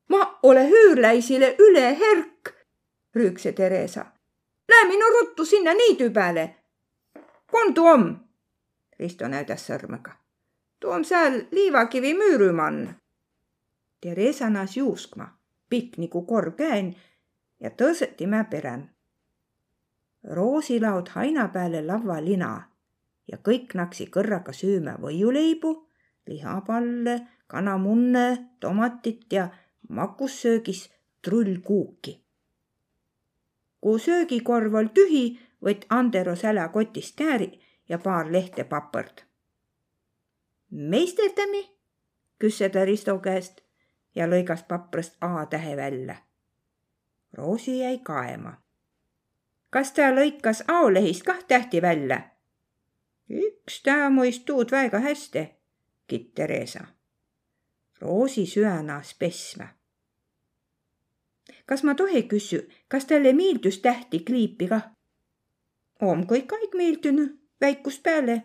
ma 0.08 0.38
ole 0.42 0.70
hüürläisile 0.70 1.56
üle 1.58 1.98
herk, 1.98 2.54
rüükse 3.16 3.54
Theresa. 3.54 4.06
Lähme 4.70 4.94
no 4.94 5.20
ruttu 5.20 5.44
sinna 5.44 5.72
niidu 5.72 6.12
peale. 6.12 6.56
kondu 7.46 7.82
om? 7.82 8.16
Risto 8.98 9.28
näidas 9.28 9.70
sõrmega. 9.70 10.10
on 10.84 11.04
seal 11.04 11.40
liivakivi 11.52 12.14
müürümann. 12.14 12.94
Theresa 14.00 14.50
nas 14.50 14.76
juuskma, 14.76 15.38
pikk 15.68 15.98
nagu 15.98 16.22
korv 16.26 16.56
käen 16.56 16.96
ja 17.60 17.70
tõseti 17.70 18.26
mä 18.26 18.44
perem. 18.44 18.88
Roosilaud 20.24 21.08
haina 21.14 21.48
peale 21.48 21.82
lavvalina 21.86 22.50
ja 23.28 23.38
kõik 23.38 23.74
naksi 23.74 24.06
kõrraga 24.06 24.52
sööma 24.52 24.96
võiuleibu 25.00 25.74
lihapalle, 26.28 27.20
kanamunne, 27.46 28.56
tomatit 28.60 29.32
ja 29.32 29.48
makussöögis 29.88 30.90
trullkuuki. 31.22 32.20
kui 33.80 34.00
söögikorv 34.00 34.74
oli 34.74 34.88
tühi, 34.94 35.24
võtt 35.64 35.86
Andero 35.88 36.36
säla 36.36 36.68
kotist 36.68 37.16
kääri 37.16 37.60
ja 37.88 37.98
paar 37.98 38.32
lehte 38.32 38.64
papõrd. 38.64 39.24
meisterdami, 40.70 41.62
küsis 42.38 42.72
ta 42.72 42.84
Risto 42.84 43.18
käest 43.18 43.60
ja 44.14 44.26
lõigas 44.26 44.64
paprast 44.68 45.16
A-tähe 45.20 45.76
välja. 45.76 46.16
Roosi 47.32 47.78
jäi 47.78 47.98
kaema. 47.98 48.62
Kas 49.70 49.92
ta 49.92 50.10
lõikas 50.14 50.64
A-lehist 50.68 51.24
kah 51.26 51.42
tähti 51.48 51.82
välja? 51.82 52.20
üks 53.30 53.82
ta 53.86 54.08
mõist 54.10 54.42
tuud 54.46 54.72
väga 54.74 54.98
hästi, 54.98 55.44
kitt 56.06 56.34
Theresa. 56.34 56.86
Roosi 58.00 58.46
süänas 58.46 59.14
pesma. 59.14 59.68
kas 61.66 61.84
ma 61.84 61.94
tohi 61.94 62.22
küssü, 62.22 62.64
kas 62.88 63.04
talle 63.04 63.32
meeldus 63.32 63.78
tähti 63.78 64.24
kliipi 64.24 64.68
kah? 64.68 64.90
om 66.00 66.26
kõik 66.26 66.52
aeg 66.56 66.74
meeldünud, 66.74 67.38
väikust 67.60 68.02
peale. 68.02 68.42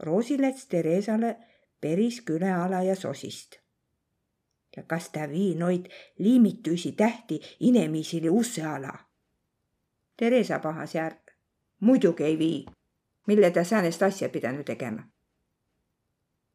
Roosi 0.00 0.40
läts 0.40 0.66
Theresale 0.66 1.36
päris 1.80 2.20
küleala 2.20 2.82
ja 2.82 2.96
sosist 2.96 3.58
ja 4.76 4.82
kas 4.82 5.10
ta 5.10 5.28
vii 5.28 5.54
noid 5.54 5.86
liimituisi 6.18 6.92
tähti 6.92 7.40
inemisile 7.60 8.30
usse 8.30 8.62
ala. 8.62 9.07
Theresa 10.18 10.58
pahas 10.58 10.94
järg. 10.94 11.18
muidugi 11.80 12.24
ei 12.24 12.38
vii, 12.38 12.66
mille 13.26 13.50
ta 13.50 13.64
säänest 13.64 14.02
asja 14.02 14.28
pidanud 14.28 14.64
tegema. 14.64 15.02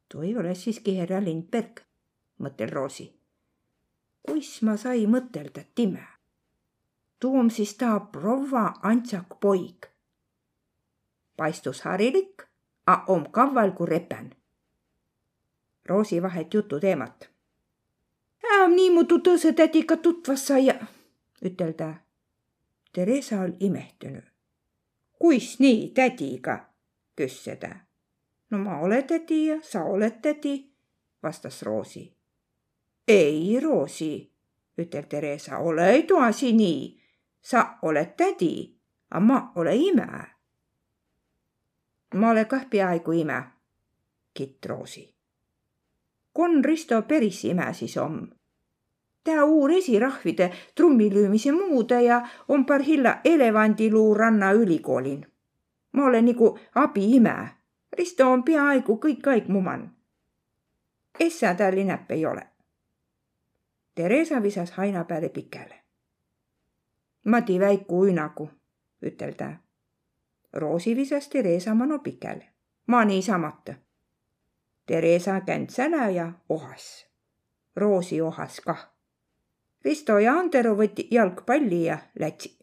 too 0.08 0.22
ei 0.22 0.36
ole 0.38 0.54
siiski 0.54 0.98
härra 0.98 1.24
Lindberg, 1.24 1.80
mõttel 2.38 2.70
Roosi. 2.70 3.20
kuis 4.22 4.62
ma 4.62 4.76
sai 4.76 5.06
mõtelda 5.06 5.64
time? 5.74 6.06
too 7.20 7.32
on 7.32 7.50
siis 7.50 7.74
ta 7.74 8.00
proua 8.00 8.74
Antsak 8.82 9.40
poig. 9.40 9.86
paistus 11.36 11.80
harilik, 11.80 12.42
a 12.86 13.04
om 13.08 13.30
kavval 13.30 13.72
kui 13.72 13.86
repen. 13.86 14.34
Roosi 15.86 16.22
vahet 16.22 16.54
jutu 16.54 16.80
teemat 16.80 17.34
niimoodi 18.68 19.20
tõse 19.24 19.52
tädiga 19.52 19.96
tutvas 19.96 20.46
saia, 20.46 20.74
ütel 21.44 21.72
ta. 21.78 22.03
Theresa 22.94 23.40
oli 23.40 23.56
imehtunud. 23.60 24.22
kuis 25.18 25.58
nii 25.58 25.90
tädiga, 25.94 26.58
küsis 27.16 27.58
ta. 27.60 27.68
no 28.50 28.58
ma 28.58 28.78
olen 28.78 29.04
tädi 29.04 29.46
ja 29.46 29.56
sa 29.62 29.84
oled 29.84 30.20
tädi, 30.22 30.70
vastas 31.22 31.62
Roosi. 31.62 32.16
ei, 33.08 33.60
Roosi, 33.60 34.32
ütel 34.78 35.02
Theresa, 35.02 35.58
ole 35.58 36.02
toasi 36.02 36.52
nii. 36.52 37.02
sa 37.40 37.78
oled 37.82 38.14
tädi, 38.16 38.78
aga 39.10 39.20
ma 39.20 39.52
olen 39.56 39.80
ime. 39.80 40.06
ma 42.14 42.30
olen 42.30 42.46
kah 42.46 42.70
peaaegu 42.70 43.12
ime, 43.12 43.42
kitt 44.34 44.66
Roosi. 44.66 45.14
kon 46.32 46.64
Risto 46.64 47.02
päris 47.02 47.44
ime 47.44 47.74
siis 47.74 47.96
on 47.96 48.33
Tää 49.24 49.44
uur 49.44 49.70
esirahvide 49.70 50.50
trummilüümise 50.74 51.52
muude 51.52 52.02
ja 52.02 52.28
on 52.48 52.64
parhilla 52.64 53.20
elevandiluu 53.24 54.14
ranna 54.14 54.52
ülikoolin. 54.52 55.26
ma 55.92 56.04
olen 56.04 56.24
nagu 56.24 56.58
abiime. 56.74 57.48
Risto 57.92 58.32
on 58.32 58.42
peaaegu 58.42 58.96
kõik 58.98 59.28
aeg 59.30 59.48
muman. 59.48 59.96
Essa 61.20 61.54
tal 61.54 61.78
inäpp 61.78 62.10
ei 62.10 62.26
ole. 62.26 62.46
Theresa 63.94 64.42
visas 64.42 64.70
haina 64.70 65.04
peale 65.04 65.28
pikele. 65.28 65.78
Madi 67.24 67.60
väiku 67.60 68.00
uinagu, 68.00 68.48
ütel 69.02 69.34
ta. 69.34 69.52
Roosi 70.52 70.96
visas 70.96 71.28
Theresa 71.28 71.74
mano 71.74 71.98
pikele. 71.98 72.48
ma 72.86 73.04
niisamata. 73.04 73.74
Theresa 74.86 75.40
känds 75.40 75.78
ära 75.78 76.10
ja 76.10 76.32
ohas. 76.48 77.06
Roosi 77.76 78.20
ohas 78.20 78.60
kah 78.60 78.93
Risto 79.84 80.18
ja 80.18 80.32
Antero 80.38 80.74
võtti 80.76 81.08
jalgpalli 81.10 81.84
ja 81.84 81.98
lätsi. 82.20 82.58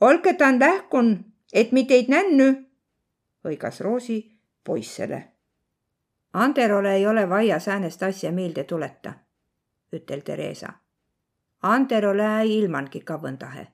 olge 0.00 0.32
ta 0.32 0.52
lähkun, 0.58 1.24
et 1.52 1.72
mi 1.72 1.84
teid 1.84 2.08
nännu, 2.08 2.52
hõigas 3.44 3.80
Roosi 3.80 4.40
poissele. 4.64 5.28
Anderole 6.32 6.94
ei 6.94 7.06
ole 7.06 7.28
vaja 7.28 7.58
säänest 7.60 8.02
asja 8.02 8.32
meelde 8.32 8.64
tuleta, 8.64 9.12
ütel 9.92 10.20
Theresa. 10.20 10.72
Anderole 11.62 12.40
ei 12.40 12.58
ilmangi 12.58 13.00
kavõndahe. 13.00 13.66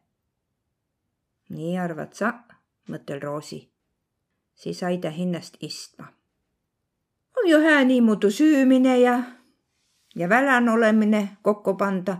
nii 1.49 1.79
arvad 1.79 2.13
sa, 2.13 2.33
mõttel 2.89 3.21
Roosi. 3.23 3.71
siis 4.55 4.79
sai 4.79 4.99
ta 4.99 5.11
hinnast 5.11 5.57
istma. 5.61 6.07
on 7.37 7.51
ju 7.51 7.61
hää 7.61 7.85
niimoodi 7.85 8.31
süümine 8.31 8.99
ja 8.99 9.23
ja 10.17 10.29
välän 10.29 10.69
olemine 10.69 11.29
kokku 11.43 11.75
panda. 11.75 12.17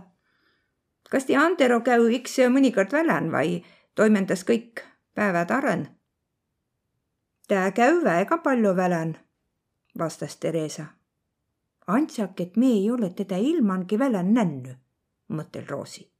kas 1.11 1.25
ti 1.25 1.35
Antero 1.35 1.79
käü 1.81 2.09
iks 2.09 2.37
mõnikord 2.49 2.91
välän 2.91 3.31
vai 3.31 3.63
toimendas 3.95 4.43
kõik 4.43 4.83
päevad 5.15 5.51
aren? 5.51 5.87
Tää 7.47 7.71
käü 7.71 8.03
väga 8.03 8.37
palju 8.37 8.75
välän, 8.75 9.17
vastas 9.97 10.37
Theresa. 10.37 10.85
Antsak, 11.87 12.41
et 12.41 12.57
me 12.57 12.65
ei 12.65 12.91
ole 12.91 13.09
teda 13.09 13.37
ilmangi 13.37 13.99
välän 13.99 14.33
nännu, 14.33 14.75
mõttel 15.29 15.67
Roosi. 15.69 16.11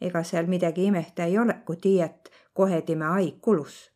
ega 0.00 0.22
seal 0.22 0.46
midagi 0.46 0.84
imehta 0.84 1.24
ei 1.24 1.38
ole, 1.38 1.54
kui 1.64 1.76
tiiät, 1.76 2.30
kohe 2.52 2.82
tema 2.82 3.14
aig 3.14 3.40
kulus. 3.40 3.92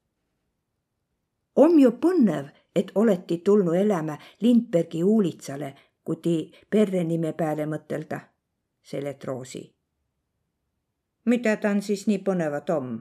on 1.57 1.81
ju 1.81 1.91
põnev, 1.91 2.49
et 2.77 2.93
oleti 2.95 3.39
tulnud 3.39 3.75
elämä 3.75 4.19
Lindbergi 4.41 5.05
uulitsale 5.05 5.75
kuti 6.07 6.53
perrenime 6.71 7.33
peale 7.33 7.67
mõtelda, 7.67 8.21
selet 8.83 9.25
Roosi. 9.25 9.75
mida 11.25 11.57
ta 11.57 11.71
on 11.75 11.83
siis 11.83 12.07
nii 12.07 12.19
põnevat 12.19 12.71
om, 12.71 13.01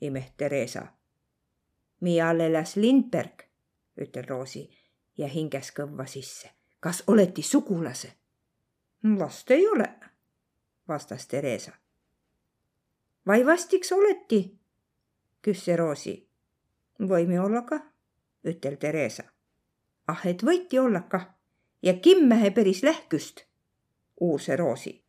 imeht 0.00 0.36
Theresa. 0.36 0.86
mi 2.00 2.20
all 2.20 2.40
elas 2.40 2.76
Lindberg, 2.76 3.44
ütel 4.00 4.24
Roosi 4.28 4.70
ja 5.18 5.28
hinges 5.28 5.72
kõvva 5.76 6.06
sisse. 6.06 6.48
kas 6.80 7.04
oleti 7.06 7.42
sugulase? 7.42 8.12
vast 9.18 9.50
ei 9.50 9.68
ole, 9.68 9.90
vastas 10.88 11.26
Theresa. 11.26 11.72
vai 13.26 13.46
vastiks 13.46 13.92
oleti? 13.92 14.58
küsis 15.42 15.76
Roosi. 15.76 16.28
võime 17.00 17.40
olla 17.40 17.62
kah, 17.62 17.84
ütel 18.44 18.76
Theresa. 18.76 19.22
ah, 20.06 20.26
et 20.26 20.42
võiti 20.42 20.78
olla 20.78 21.02
kah 21.02 21.41
ja 21.82 21.94
kimmehe 21.94 22.50
päris 22.50 22.82
lähküst, 22.82 23.40
uurse 24.20 24.56
Roosi. 24.56 25.04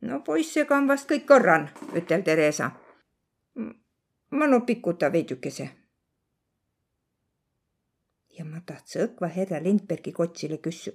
no 0.00 0.20
poissega 0.20 0.76
on 0.76 0.88
vast 0.88 1.10
kõik 1.10 1.26
korran, 1.26 1.70
ütel 1.96 2.22
Theresa. 2.22 2.70
ma 4.30 4.46
no 4.46 4.60
pikuta 4.60 5.12
veidükese. 5.12 5.70
ja 8.38 8.44
ma 8.44 8.60
tahtsin 8.66 9.02
õkva 9.02 9.28
härra 9.28 9.62
Lindbergi 9.62 10.12
kotsile 10.12 10.58
küssa, 10.58 10.92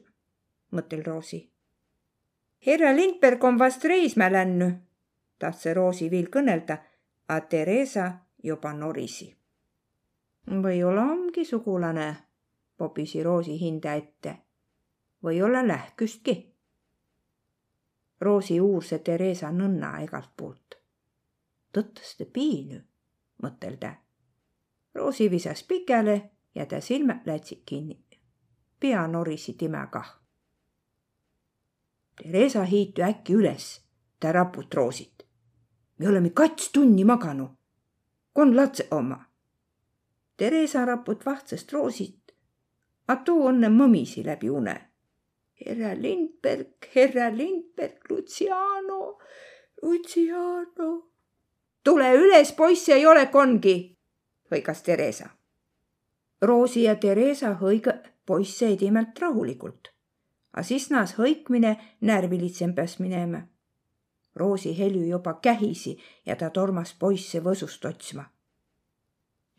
mõttel 0.71 1.03
Roosi. 1.05 1.51
härra 2.65 2.95
Lindberg 2.95 3.43
on 3.43 3.59
vast 3.59 3.83
reisma 3.83 4.31
lännu, 4.31 4.71
tahtsin 5.39 5.75
Roosi 5.75 6.11
viil 6.11 6.29
kõnelda, 6.29 6.77
a 7.27 7.41
Theresa 7.41 8.11
juba 8.43 8.73
norisi. 8.73 9.35
või-olla 10.47 11.01
ongi 11.01 11.45
sugulane, 11.45 12.15
popisi 12.77 13.23
Roosi 13.23 13.59
hinde 13.59 13.95
ette 13.95 14.48
või 15.23 15.41
olla 15.41 15.67
lähküstki. 15.67 16.55
Roosi 18.21 18.61
uurse 18.61 18.99
Theresa 18.99 19.51
nõnna 19.51 19.99
igalt 20.03 20.29
poolt. 20.37 20.75
tõttaste 21.77 22.25
piinü, 22.25 22.81
mõttel 23.43 23.77
ta. 23.77 23.93
Roosi 24.95 25.29
visas 25.31 25.63
pikele 25.63 26.31
ja 26.55 26.65
ta 26.65 26.81
silmad 26.81 27.25
lätsid 27.25 27.61
kinni. 27.65 28.05
pea 28.79 29.07
norisi 29.07 29.53
time 29.53 29.87
kah. 29.91 30.19
Theresa 32.21 32.63
hiitu 32.63 33.01
äkki 33.01 33.33
üles, 33.33 33.81
ta 34.19 34.31
raput 34.31 34.73
Roosit. 34.73 35.23
me 35.97 36.07
oleme 36.07 36.29
kats 36.29 36.71
tunni 36.71 37.03
maganud. 37.03 37.49
kon 38.33 38.55
lapse 38.55 38.87
oma. 38.91 39.25
Theresa 40.37 40.85
raput 40.85 41.25
vahtsast 41.25 41.73
Roosit, 41.73 42.31
a 43.07 43.15
too 43.15 43.49
õnne 43.49 43.69
mõmisi 43.69 44.25
läbi 44.25 44.49
une 44.49 44.88
härra 45.65 45.93
Lindberg, 45.93 46.67
härra 46.95 47.29
Lindberg, 47.29 47.97
Luciano, 48.09 49.17
Luciano. 49.81 51.09
tule 51.83 52.13
üles, 52.13 52.51
poiss 52.51 52.89
ei 52.89 53.05
ole 53.05 53.25
kongi, 53.31 53.97
hõigas 54.51 54.83
Theresa. 54.83 55.29
Roosi 56.41 56.83
ja 56.83 56.95
Theresa 56.95 57.55
hõiga 57.61 57.99
poisse 58.25 58.67
edimelt 58.67 59.19
rahulikult. 59.19 59.91
a 60.53 60.63
siis 60.63 60.89
naas 60.89 61.13
hõikmine 61.17 61.75
närvilitsembäs 62.01 62.99
minema. 62.99 63.41
Roosi 64.35 64.77
helü 64.77 65.05
juba 65.07 65.33
kähisi 65.33 65.97
ja 66.25 66.35
ta 66.35 66.49
tormas 66.49 66.93
poisse 66.99 67.39
võsust 67.39 67.85
otsma. 67.85 68.23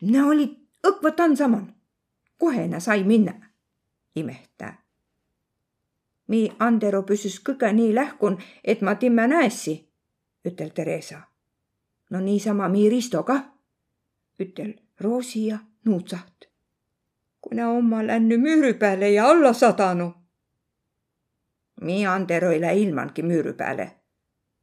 Nä 0.01 0.25
olid 0.27 0.57
õkva 0.87 1.11
tansaman, 1.15 1.75
kohe 2.37 2.67
nä 2.67 2.79
sai 2.79 3.03
minna, 3.03 3.33
imehtää. 4.15 4.80
Mi 6.31 6.45
Andero 6.63 7.01
püsüs 7.03 7.41
kõige 7.43 7.73
nii 7.75 7.91
lähkun, 7.95 8.37
et 8.63 8.81
ma 8.87 8.93
timme 8.95 9.25
näessi, 9.27 9.73
ütel 10.47 10.69
Theresa. 10.71 11.21
no 12.09 12.19
niisama 12.19 12.67
mi 12.69 12.89
Risto 12.89 13.23
kah, 13.23 13.41
ütel 14.39 14.73
Roosi 14.99 15.45
ja 15.47 15.57
nuutsaht. 15.85 16.47
kui 17.41 17.55
nä 17.55 17.67
oma 17.69 18.07
lännu 18.07 18.37
müüri 18.37 18.73
peale 18.73 19.09
ja 19.11 19.25
alla 19.29 19.53
sadanu. 19.53 20.13
mi 21.81 22.05
Andero 22.05 22.51
ei 22.51 22.61
lähe 22.61 22.75
ilmangi 22.75 23.23
müüri 23.23 23.53
peale, 23.53 23.91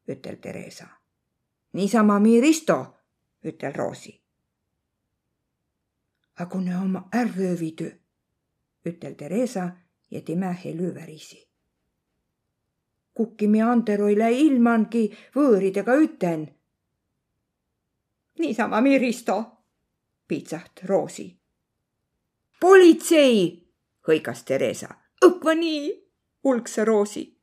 ütel 0.08 0.36
Theresa. 0.36 0.86
niisama 1.72 2.18
mi 2.18 2.40
Risto, 2.40 2.96
ütel 3.44 3.74
Roosi. 3.74 4.22
aga 6.36 6.50
kui 6.50 6.64
nä 6.64 6.80
oma 6.82 7.08
ärröövidü, 7.14 7.90
ütel 8.86 9.14
Theresa 9.14 9.68
ja 10.10 10.20
timä 10.20 10.52
helü 10.52 10.94
värisi 10.94 11.47
kukkimi 13.18 13.62
Anderoile 13.62 14.30
ilmangi 14.32 15.08
võõridega 15.34 15.96
üten. 15.98 16.46
niisama 18.38 18.80
Miristo, 18.80 19.36
piitsaht 20.28 20.84
Roosi. 20.86 21.26
politsei, 22.60 23.66
hõigas 24.08 24.44
Theresa. 24.44 24.88
õkva 25.24 25.54
nii, 25.54 25.90
ulgsa 26.44 26.84
Roosi. 26.84 27.40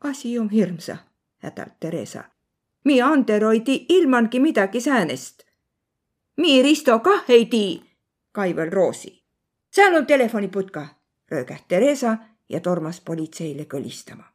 asi 0.00 0.38
on 0.38 0.50
hirmsa, 0.50 0.96
hädalt 1.42 1.80
Theresa. 1.80 2.24
mi 2.84 3.00
Andero 3.02 3.50
ei 3.50 3.60
tii 3.60 3.86
ilmangi 3.88 4.40
midagi 4.40 4.80
säänest. 4.80 5.42
mi 6.36 6.62
Risto 6.62 6.98
kah 6.98 7.24
ei 7.28 7.46
tii, 7.46 7.82
kaevel 8.32 8.70
Roosi. 8.70 9.24
seal 9.70 9.94
on 9.94 10.06
telefoniputka, 10.06 10.88
röögah 11.30 11.64
Theresa 11.68 12.16
ja 12.48 12.60
tormas 12.60 13.00
politseile 13.00 13.64
kõlistama 13.64 14.29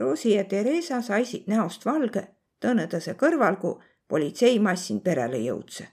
Roosi 0.00 0.34
ja 0.34 0.44
Theresa 0.44 1.00
saisid 1.02 1.48
näost 1.50 1.84
valge 1.86 2.28
tõnõdõse 2.60 3.14
kõrval, 3.14 3.56
kui 3.56 3.78
politseimassin 4.08 5.00
perele 5.00 5.38
jõudse. 5.38 5.86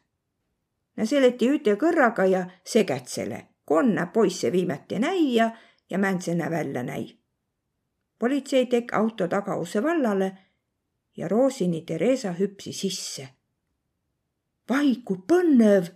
Nä 0.97 1.05
seleti 1.05 1.49
üte 1.53 1.75
kõrraga 1.77 2.25
ja 2.25 2.45
sekätsele, 2.65 3.45
konna 3.65 4.07
poisse 4.13 4.51
viimati 4.51 4.99
näia 4.99 5.51
ja 5.89 5.97
mändsena 5.97 6.49
välja 6.51 6.83
näi. 6.83 7.17
politsei 8.19 8.65
tek 8.65 8.93
auto 8.93 9.27
tagause 9.27 9.83
vallale 9.83 10.37
ja 11.17 11.27
Roosini 11.27 11.81
Theresa 11.81 12.33
hüpsi 12.39 12.73
sisse. 12.73 13.29
vai 14.69 14.95
kui 15.05 15.17
põnev, 15.17 15.87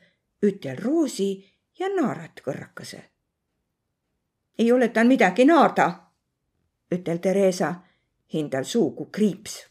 ütel 0.44 0.78
Roosi 0.78 1.52
ja 1.80 1.88
naarat 1.90 2.42
kõrrakese. 2.46 3.02
ei 4.60 4.72
ole 4.72 4.88
tal 4.90 5.08
midagi 5.08 5.46
naarda, 5.46 6.12
ütel 6.92 7.18
Theresa 7.18 7.76
hindal 8.34 8.64
suugu 8.64 9.06
kriips. 9.06 9.68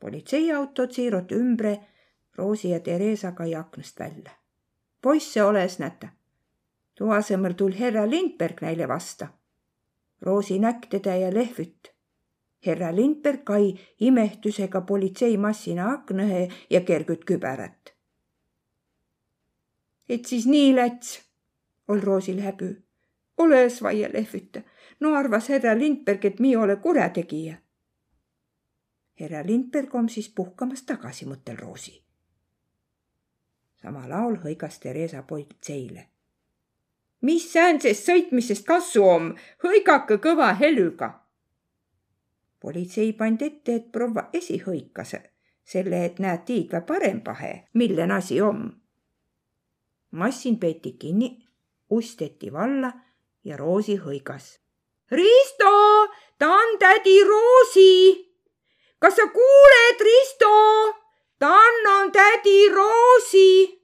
politseiauto 0.00 0.86
siirut 0.90 1.32
ümbre 1.32 1.78
Roosi 2.36 2.70
ja 2.70 2.80
Theresaga 2.80 3.46
ja 3.46 3.60
aknast 3.60 3.98
välja. 3.98 4.30
poisse 5.02 5.42
oles 5.42 5.78
näta. 5.78 6.08
tuu 6.94 7.10
asemel 7.10 7.52
tul 7.52 7.72
härra 7.72 8.10
Lindberg 8.10 8.60
neile 8.60 8.88
vasta. 8.88 9.28
Roosi 10.22 10.58
näkk 10.58 10.86
teda 10.90 11.16
ja 11.16 11.34
lehvüt. 11.34 11.92
härra 12.66 12.96
Lindberg 12.96 13.44
kai 13.44 13.78
imehtusega 14.00 14.80
politseimassina 14.80 15.90
aknõhe 15.92 16.48
ja 16.70 16.80
kergüt 16.80 17.24
küberat. 17.24 17.94
et 20.08 20.24
siis 20.24 20.46
nii 20.46 20.76
läts, 20.76 21.20
ol 21.88 22.00
Roosil 22.00 22.40
häbi. 22.40 22.76
oles 23.38 23.82
vaia 23.82 24.08
lehvüta 24.12 24.62
no 25.00 25.14
arvas 25.14 25.48
härra 25.48 25.78
Lindberg, 25.78 26.24
et 26.24 26.40
mi 26.40 26.56
ole 26.56 26.76
kurjategija. 26.76 27.56
härra 29.20 29.46
Lindberg 29.46 29.94
on 29.94 30.08
siis 30.08 30.28
puhkamas 30.28 30.82
tagasi 30.82 31.26
mõttelroosi. 31.26 32.02
sama 33.82 34.08
laul 34.08 34.36
hõigas 34.36 34.80
Theresa 34.80 35.22
politseile. 35.22 36.08
mis 37.20 37.52
säänsest 37.52 38.08
sõitmisest 38.08 38.64
kasu 38.64 39.04
on, 39.04 39.38
hõigake 39.64 40.18
kõva 40.18 40.52
helüga. 40.54 41.20
politsei 42.60 43.12
pandi 43.12 43.44
ette, 43.44 43.74
et 43.74 43.92
proua 43.92 44.30
esihõikas 44.32 45.16
selle, 45.64 46.04
et 46.04 46.18
näed 46.18 46.44
tiidva 46.44 46.80
parem 46.80 47.20
pahe, 47.20 47.68
milline 47.74 48.14
asi 48.14 48.40
on. 48.40 48.80
massin 50.10 50.58
peeti 50.58 50.92
kinni, 50.92 51.46
usteti 51.90 52.52
valla 52.52 52.92
ja 53.44 53.56
Roosi 53.56 53.96
hõigas 53.96 54.65
Risto, 55.10 56.08
ta 56.38 56.48
on 56.48 56.78
tädi 56.78 57.24
Roosi. 57.24 58.26
kas 58.98 59.16
sa 59.16 59.26
kuuled, 59.26 60.00
Risto? 60.00 60.94
Tann 61.38 61.86
on 61.86 62.12
tädi 62.12 62.68
Roosi. 62.68 63.82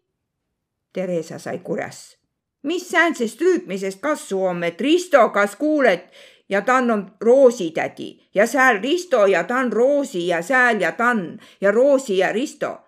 Theresa 0.93 1.39
sai 1.39 1.59
kurjas. 1.59 2.19
mis 2.63 2.89
säänsest 2.91 3.41
rüütmisest 3.41 4.01
kasu 4.01 4.45
on, 4.45 4.65
et 4.65 4.81
Risto, 4.81 5.29
kas 5.29 5.57
kuuled 5.57 6.01
ja 6.49 6.61
Tann 6.63 6.91
on 6.91 7.15
Roosi 7.21 7.71
tädi 7.71 8.29
ja 8.35 8.47
sääl 8.47 8.81
Risto 8.81 9.27
ja 9.27 9.45
Tann 9.45 9.73
Roosi 9.73 10.27
ja 10.27 10.43
sääl 10.43 10.81
ja 10.81 10.93
Tann 10.93 11.39
ja 11.61 11.71
Roosi 11.71 12.19
ja 12.19 12.33
Risto. 12.33 12.79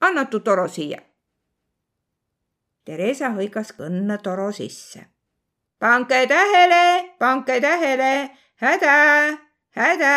anna 0.00 0.24
tu 0.24 0.40
toro 0.40 0.68
siia. 0.68 0.98
Theresa 2.84 3.28
hõigas 3.28 3.74
kõnna 3.78 4.18
toro 4.22 4.52
sisse 4.52 5.15
pange 5.86 6.26
tähele, 6.26 7.14
pange 7.18 7.60
tähele, 7.60 8.30
häda, 8.62 8.94
häda, 9.78 10.14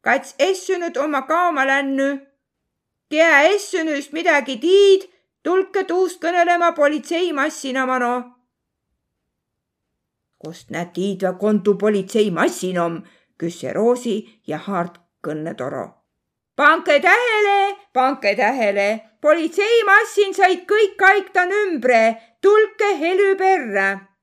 kats 0.00 0.34
essunud 0.38 0.96
oma 0.96 1.20
kaoma 1.28 1.66
lännu. 1.66 2.08
tea 3.08 3.40
essunust 3.52 4.12
midagi 4.12 4.56
tiid, 4.64 5.02
tulge 5.44 5.84
tuust 5.84 6.16
kõnelema 6.22 6.72
politseimassina 6.72 7.84
mano. 7.86 8.14
kust 10.38 10.70
näed 10.70 10.90
tiidva 10.96 11.32
kontu 11.42 11.74
politseimassin 11.74 12.78
om, 12.86 12.94
küsse 13.38 13.72
Roosi 13.72 14.16
ja 14.46 14.58
Haart 14.58 14.94
kõnnetoro. 15.24 15.86
pange 16.56 17.00
tähele, 17.06 17.76
pange 17.92 18.36
tähele, 18.36 18.88
politseimassin 19.20 20.34
said 20.34 20.60
kõik 20.72 21.08
aitan 21.12 21.52
ümbre, 21.62 22.02
tulge 22.40 22.90
helü 23.04 23.36
perre 23.36 24.15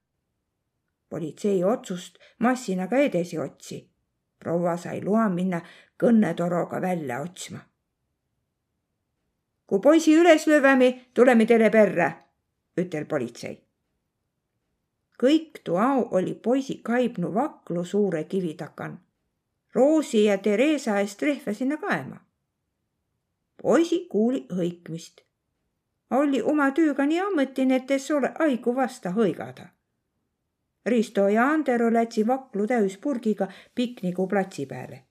politsei 1.13 1.63
otsust 1.63 2.15
massinaga 2.39 2.97
edasi 2.97 3.37
otsi. 3.39 3.89
proua 4.39 4.77
sai 4.77 5.01
loa 5.01 5.29
minna 5.29 5.59
kõnnetoroga 6.03 6.79
välja 6.81 7.19
otsima. 7.21 7.59
kui 9.67 9.79
poisi 9.79 10.15
üles 10.17 10.47
lööme, 10.47 10.87
tuleme 11.13 11.45
teile 11.45 11.69
perre, 11.69 12.07
ütel 12.81 13.05
politsei. 13.05 13.59
kõik 15.23 15.61
tuau 15.63 16.07
oli 16.11 16.33
poisi 16.33 16.79
kaibnu 16.89 17.33
vaklu 17.33 17.85
suure 17.85 18.23
kivi 18.23 18.53
takan. 18.53 18.97
Roosi 19.75 20.23
ja 20.25 20.37
Theresa 20.37 20.99
eest 20.99 21.21
rehve 21.21 21.53
sinna 21.53 21.77
kaema. 21.77 22.17
poisi 23.61 24.07
kuuli 24.09 24.47
hõikmist. 24.49 25.21
oli 26.09 26.41
oma 26.41 26.71
tööga 26.71 27.05
nii 27.05 27.19
ametine, 27.19 27.75
et 27.75 27.91
es 27.91 28.11
ole 28.11 28.33
aigu 28.39 28.75
vasta 28.75 29.09
hõigada 29.09 29.69
Risto 30.85 31.27
ja 31.27 31.49
Andero 31.49 31.93
lätsi 31.93 32.27
vaklu 32.27 32.67
täispurgiga 32.67 33.47
piknikuplatsi 33.75 34.65
peale. 34.65 35.03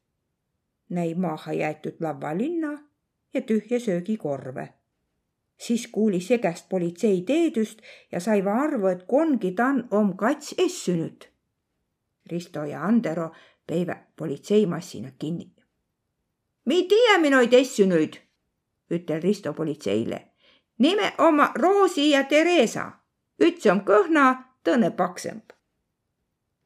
näi 0.88 1.14
maha 1.14 1.52
jäetud 1.52 1.96
lavalinna 2.00 2.72
ja 3.34 3.40
tühja 3.40 3.80
söögikorve. 3.80 4.68
siis 5.58 5.86
kuuli 5.86 6.20
segast 6.20 6.68
politsei 6.68 7.22
teedust 7.22 7.78
ja 8.12 8.20
sai 8.20 8.42
arvu, 8.42 8.86
et 8.86 9.02
kongi 9.02 9.52
tan 9.52 9.88
om 9.90 10.16
kats 10.16 10.54
essünud. 10.58 11.24
Risto 12.30 12.64
ja 12.64 12.84
Andero 12.84 13.30
peive 13.66 13.96
politseimassina 14.16 15.10
kinni. 15.18 15.52
mi 16.64 16.82
tiiä 16.82 17.18
minoid 17.18 17.52
essünuid, 17.52 18.14
ütel 18.90 19.22
Risto 19.22 19.52
politseile. 19.52 20.28
nime 20.78 21.12
oma 21.18 21.52
Roosi 21.54 22.10
ja 22.10 22.24
Theresa. 22.24 22.92
üks 23.42 23.70
on 23.70 23.80
kõhna, 23.80 24.44
tõne 24.64 24.90
paksemb 24.90 25.52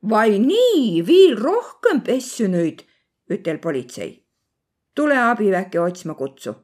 vai 0.08 0.38
nii, 0.38 1.06
viil 1.06 1.36
rohkem 1.38 2.00
pessunuid, 2.00 2.82
ütel 3.30 3.58
politsei. 3.58 4.22
tule 4.94 5.18
abiväkke 5.18 5.80
otsma 5.80 6.14
kutsu. 6.14 6.54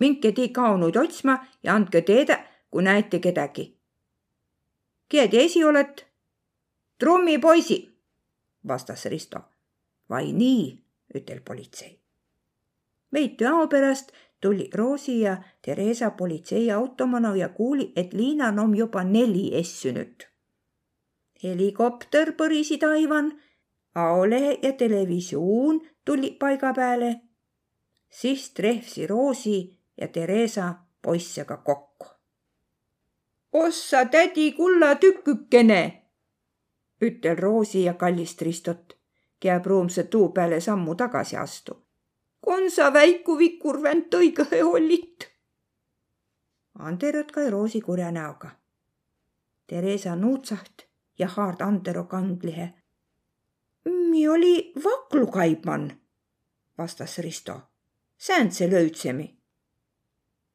minke 0.00 0.32
tii 0.32 0.48
kaunuid 0.48 0.96
otsma 0.96 1.46
ja 1.62 1.74
andke 1.74 2.00
teada, 2.02 2.38
kui 2.70 2.82
näete 2.82 3.18
kedagi. 3.18 3.78
keda 5.08 5.30
te 5.30 5.44
esi 5.44 5.64
olete? 5.64 6.06
trummipoisi, 6.98 7.98
vastas 8.68 9.04
Risto. 9.04 9.40
vai 10.10 10.32
nii, 10.32 10.84
ütel 11.14 11.40
politsei. 11.40 12.00
veidi 13.12 13.46
aja 13.46 13.66
pärast 13.66 14.12
tuli 14.40 14.70
Roosi 14.74 15.20
ja 15.20 15.42
Theresa 15.62 16.10
politseiautomano 16.10 17.34
ja 17.34 17.48
kuuli, 17.48 17.92
et 17.96 18.12
Liinan 18.12 18.58
on 18.58 18.76
juba 18.76 19.04
neli 19.04 19.58
essünut. 19.58 20.28
Helikopter 21.42 22.32
põrisi 22.32 22.78
taivan, 22.78 23.32
aolehe 23.94 24.58
ja 24.62 24.72
televisioon 24.72 25.80
tuli 26.04 26.30
paiga 26.30 26.72
peale. 26.74 27.20
siis 28.10 28.50
trehvsi 28.50 29.06
Roosi 29.06 29.78
ja 30.00 30.08
Theresa 30.08 30.74
poissega 31.02 31.56
kokku. 31.56 32.06
ossa 33.52 34.04
tädi 34.04 34.52
kulla 34.52 34.94
tükükene, 34.94 36.02
ütel 37.02 37.36
Roosi 37.36 37.84
ja 37.84 37.94
kallist 37.94 38.42
Ristot, 38.42 38.96
käib 39.40 39.66
rõõmsa 39.66 40.04
tuu 40.10 40.28
peale 40.28 40.60
sammu 40.60 40.94
tagasi 40.94 41.36
astu 41.36 41.88
konsa 42.48 42.92
väiku 42.92 43.38
vikur 43.38 43.82
vänt 43.82 44.14
õigõhe 44.14 44.62
ollit. 44.64 45.28
Anderot 46.78 47.32
kai 47.34 47.50
Roosi 47.50 47.80
kurja 47.84 48.10
näoga. 48.14 48.50
Theresa 49.66 50.16
nuutsaht 50.16 50.87
ja 51.18 51.28
haard 51.28 51.60
Andero 51.60 52.04
kanglihe. 52.04 52.74
mi 54.10 54.28
oli 54.28 54.72
vaklu 54.84 55.26
kaibman, 55.26 55.92
vastas 56.78 57.18
Risto. 57.18 57.60
sääntse 58.16 58.70
löydsemi. 58.70 59.38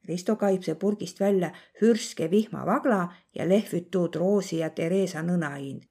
Risto 0.08 0.36
kaibse 0.36 0.76
purgist 0.76 1.20
välja 1.20 1.52
hürske 1.82 2.32
vihmavagla 2.32 3.16
ja 3.36 3.50
lehvüt 3.50 3.92
tuud 3.92 4.16
Roosi 4.16 4.58
ja 4.58 4.70
Theresa 4.70 5.22
nõnain. 5.22 5.82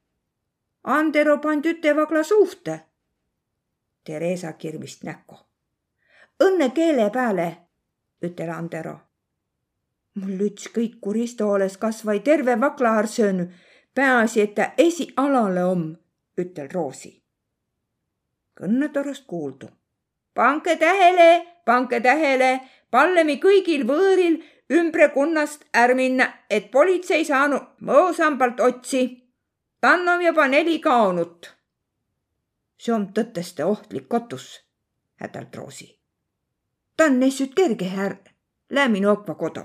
Andero 0.84 1.38
pand 1.38 1.64
üte 1.64 1.96
vagla 1.96 2.22
suhte. 2.22 2.80
Theresa 4.04 4.52
kirmist 4.52 5.02
näkku 5.02 5.52
õnne 6.42 6.70
keele 6.74 7.08
peale, 7.10 7.48
ütel 8.24 8.50
Andero. 8.50 8.98
mul 10.14 10.40
ükskõik, 10.44 10.98
kui 11.00 11.14
Risto 11.14 11.46
oleks 11.48 11.78
kas 11.80 12.02
või 12.04 12.20
terve 12.20 12.58
vaklaar 12.60 13.06
söönud, 13.08 13.48
peaasi, 13.94 14.40
et 14.40 14.54
ta 14.54 14.70
esialale 14.78 15.64
om, 15.64 15.96
ütel 16.38 16.68
Roosi. 16.72 17.22
kõnnetorust 18.60 19.24
kuuldu. 19.26 19.68
pange 20.34 20.76
tähele, 20.76 21.46
pange 21.64 22.00
tähele, 22.00 22.60
pallemi 22.90 23.36
kõigil 23.36 23.86
võõril 23.86 24.42
ümbre 24.70 25.08
kunnast 25.08 25.64
är 25.72 25.94
minna, 25.94 26.32
et 26.50 26.70
politsei 26.70 27.24
saanud 27.24 27.62
mõosambalt 27.80 28.60
otsi. 28.60 29.32
tann 29.80 30.08
on 30.08 30.22
juba 30.22 30.48
neli 30.48 30.78
kaonut. 30.78 31.54
see 32.78 32.94
on 32.94 33.12
tõteste 33.14 33.64
ohtlik 33.64 34.08
kotus, 34.08 34.60
hädalt 35.20 35.56
Roosi 35.56 36.02
ta 37.02 37.04
on 37.04 37.20
neist 37.20 37.54
kerge 37.54 37.88
här, 37.88 38.16
lähe 38.70 38.88
minu 38.88 39.10
õkva 39.14 39.34
kodu. 39.34 39.64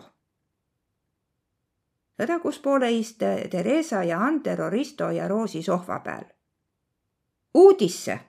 Õdakuspoole 2.19 2.91
iste 2.91 3.47
Theresa 3.49 4.03
ja 4.03 4.19
Antero, 4.19 4.69
Risto 4.69 5.09
ja 5.11 5.27
Roosi 5.27 5.63
sohva 5.63 5.99
peal. 5.99 6.25
uudisse, 7.53 8.19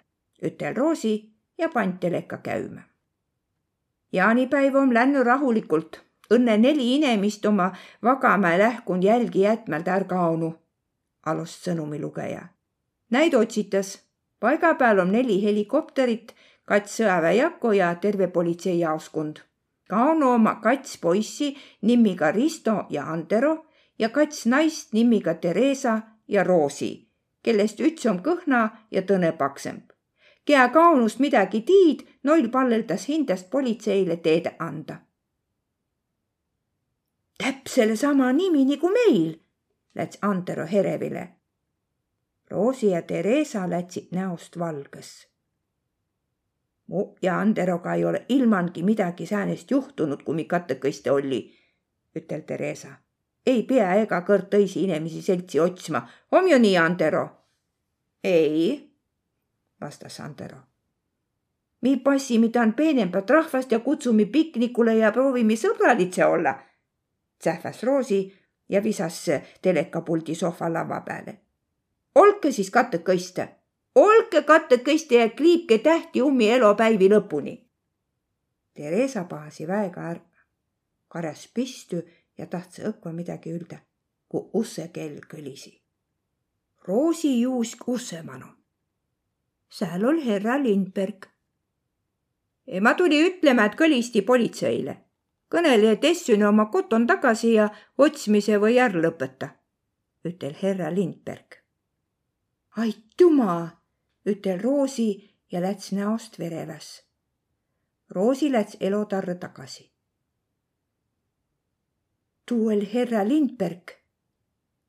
ütel 0.43 0.77
Roosi 0.77 1.33
ja 1.59 1.69
pand 1.69 1.99
teleka 2.01 2.39
käima. 2.39 2.81
jaanipäiv 4.13 4.75
on 4.75 4.95
läinud 4.95 5.27
rahulikult, 5.27 6.01
õnne 6.31 6.57
neli 6.59 6.95
inemist 6.97 7.47
oma 7.47 7.73
Vagamäe 8.03 8.59
lähkund 8.59 9.05
jälgi 9.05 9.41
jätmelt 9.41 9.89
är 9.89 10.05
kaonu, 10.05 10.55
alust 11.27 11.69
sõnumi 11.69 12.01
lugeja. 12.01 12.49
Näid 13.11 13.35
otsitas, 13.35 13.99
paiga 14.41 14.75
peal 14.75 14.99
on 14.99 15.13
neli 15.13 15.43
helikopterit 15.43 16.35
kats 16.65 16.97
sõjaväejako 17.01 17.73
ja 17.73 17.95
terve 17.95 18.29
politseijaoskond. 18.29 19.39
Kauno 19.89 20.35
oma 20.35 20.55
kats 20.61 20.99
poissi 20.99 21.57
nimiga 21.83 22.31
Risto 22.31 22.85
ja 22.91 23.07
Antero 23.13 23.68
ja 23.99 24.09
kats 24.09 24.47
naist 24.47 24.93
nimiga 24.93 25.35
Theresa 25.35 26.01
ja 26.29 26.45
Roosi, 26.45 27.09
kellest 27.43 27.81
üks 27.81 28.07
on 28.11 28.23
kõhna 28.23 28.69
ja 28.91 29.03
tõne 29.03 29.33
paksemb. 29.33 29.93
kea 30.45 30.69
Kaunust 30.69 31.19
midagi 31.19 31.61
tiid, 31.61 32.07
noil 32.23 32.49
palleldas 32.49 33.09
hindest 33.09 33.51
politseile 33.51 34.17
teede 34.17 34.57
anda. 34.59 34.97
täpsele 37.39 37.97
sama 37.97 38.33
nimi 38.33 38.65
nagu 38.65 38.89
meil, 38.89 39.41
läts 39.95 40.19
Antero 40.23 40.67
Herevile. 40.67 41.29
Roosi 42.51 42.91
ja 42.91 43.03
Theresa 43.03 43.71
lätsid 43.71 44.09
näost 44.13 44.59
valges 44.59 45.29
mu 46.89 47.17
ja 47.23 47.39
Anderoga 47.41 47.95
ei 47.95 48.05
ole 48.05 48.25
ilmangi 48.29 48.83
midagi 48.83 49.27
säänest 49.27 49.71
juhtunud, 49.71 50.23
kui 50.23 50.35
mi 50.35 50.45
katekõiste 50.45 51.13
olli, 51.13 51.43
ütel 52.17 52.43
Theresa. 52.47 52.95
Ei 53.49 53.63
pea 53.69 53.95
ega 54.03 54.21
kõrd 54.27 54.49
tõisi 54.53 54.85
inimesi 54.85 55.23
seltsi 55.25 55.61
otsima, 55.61 56.03
on 56.33 56.49
ju 56.51 56.59
nii, 56.61 56.77
Andero? 56.77 57.25
ei, 58.25 58.79
vastas 59.81 60.21
Andero. 60.21 60.59
mi 61.83 61.97
passime 61.97 62.49
tahan 62.49 62.73
peenempat 62.73 63.31
rahvast 63.31 63.73
ja 63.73 63.81
kutsume 63.81 64.27
piknikule 64.27 64.97
ja 64.97 65.13
proovime 65.13 65.57
sõbralitse 65.57 66.25
olla, 66.25 66.59
sähvas 67.45 67.83
Roosi 67.83 68.23
ja 68.69 68.83
visas 68.83 69.25
telekapuldi 69.63 70.35
sohva 70.35 70.73
lava 70.73 71.01
peale. 71.01 71.39
olge 72.15 72.53
siis 72.53 72.71
katekõiste 72.71 73.59
olge 73.99 74.43
katekõiste 74.47 75.19
ja 75.19 75.31
kliipke 75.31 75.79
tähti 75.83 76.23
ummi 76.23 76.51
elopäivi 76.55 77.09
lõpuni. 77.13 77.55
Theresa 78.75 79.25
pahasi 79.31 79.67
väega 79.67 80.05
ära, 80.13 80.23
karjas 81.09 81.47
pistü 81.55 82.03
ja 82.39 82.47
tahtsi 82.47 82.83
õkva 82.83 83.13
midagi 83.13 83.53
öelda, 83.53 83.79
kui 84.29 84.51
ussekell 84.55 85.21
kõlisi. 85.31 85.75
Roosi 86.87 87.41
juusk 87.41 87.89
ussemanu. 87.89 88.47
seal 89.69 90.05
oli 90.05 90.25
härra 90.25 90.63
Lindberg. 90.63 91.27
ma 92.81 92.95
tuli 92.95 93.19
ütlema, 93.27 93.65
et 93.65 93.75
kõlisti 93.75 94.23
politseile. 94.23 94.97
kõneleja 95.51 95.97
Tessüne 95.97 96.49
oma 96.49 96.67
koton 96.67 97.07
tagasi 97.07 97.53
ja 97.53 97.69
otsimise 97.99 98.59
või 98.59 98.79
ära 98.79 99.01
lõpeta, 99.01 99.49
ütel 100.25 100.55
härra 100.63 100.95
Lindberg. 100.95 101.63
aitüma 102.77 103.79
ütel 104.27 104.61
Roosi 104.61 105.35
ja 105.53 105.61
läts 105.61 105.93
näost 105.93 106.39
vereväs. 106.39 107.03
Roosi 108.11 108.53
läts 108.53 108.77
elotarre 108.81 109.35
tagasi. 109.35 109.91
Tuu 112.49 112.69
oli 112.69 112.91
herra 112.95 113.29
Lindberg. 113.29 113.91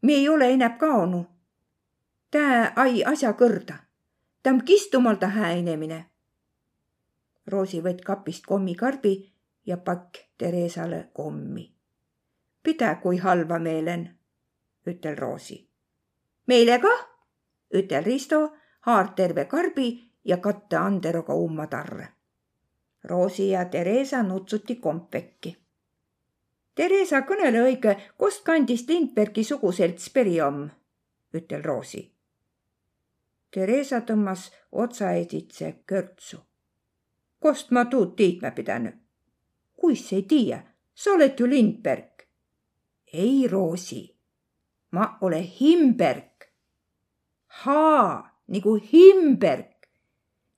me 0.01 0.13
ei 0.13 0.29
ole 0.29 0.49
enam 0.49 0.77
kaonu. 0.77 1.25
Tää 2.31 2.73
ai 2.75 3.03
asja 3.03 3.31
kõrda. 3.31 3.73
ta 4.43 4.49
on 4.49 4.63
kistumalda 4.63 5.27
hää 5.27 5.51
inimene. 5.51 6.05
Roosi 7.47 7.81
võtt 7.81 8.01
kapist 8.05 8.45
kommikarbi 8.45 9.33
ja 9.65 9.77
pakk 9.77 10.17
Theresale 10.37 11.09
kommi. 11.13 11.75
pida, 12.63 12.95
kui 12.95 13.17
halva 13.17 13.59
meelen, 13.59 14.17
ütel 14.87 15.17
Roosi. 15.17 15.69
meile 16.47 16.79
kah, 16.79 17.07
ütel 17.73 18.03
Risto 18.03 18.55
haart 18.81 19.15
terve 19.15 19.45
karbi 19.45 20.11
ja 20.25 20.37
katte 20.37 20.77
Anderoga 20.77 21.33
ummatarre. 21.33 22.07
Roosi 23.03 23.49
ja 23.49 23.65
Theresa 23.65 24.23
nutsuti 24.23 24.75
kompvekki. 24.75 25.57
Theresa 26.75 27.21
kõnele 27.27 27.63
õige, 27.65 27.95
kust 28.17 28.43
kandist 28.43 28.89
Lindbergi 28.89 29.43
suguselts 29.43 30.09
peri 30.09 30.39
om, 30.41 30.63
ütel 31.33 31.63
Roosi. 31.63 32.05
Theresa 33.51 34.01
tõmbas 34.01 34.51
otsaeditse 34.71 35.83
körtsu. 35.85 36.37
kust 37.39 37.71
ma 37.71 37.85
tuud 37.85 38.15
tiidma 38.15 38.51
pidanud? 38.51 38.93
kuis 39.75 40.13
ei 40.13 40.23
tiia, 40.23 40.59
sa 40.93 41.11
oled 41.11 41.39
ju 41.39 41.47
Lindberg. 41.49 42.23
ei, 43.13 43.47
Roosi, 43.47 44.15
ma 44.91 45.17
olen 45.21 45.43
Himberg. 45.43 46.45
haa 47.47 48.39
nagu 48.47 48.79
Himberg. 48.93 49.87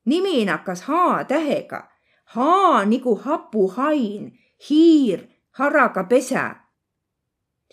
nimi 0.06 0.46
nakkas 0.46 0.82
H-tähega. 0.82 1.88
H 2.36 2.38
nagu 2.86 3.16
hapuhain, 3.16 4.40
hiir, 4.70 5.28
haraga 5.52 6.04
pesä. 6.04 6.56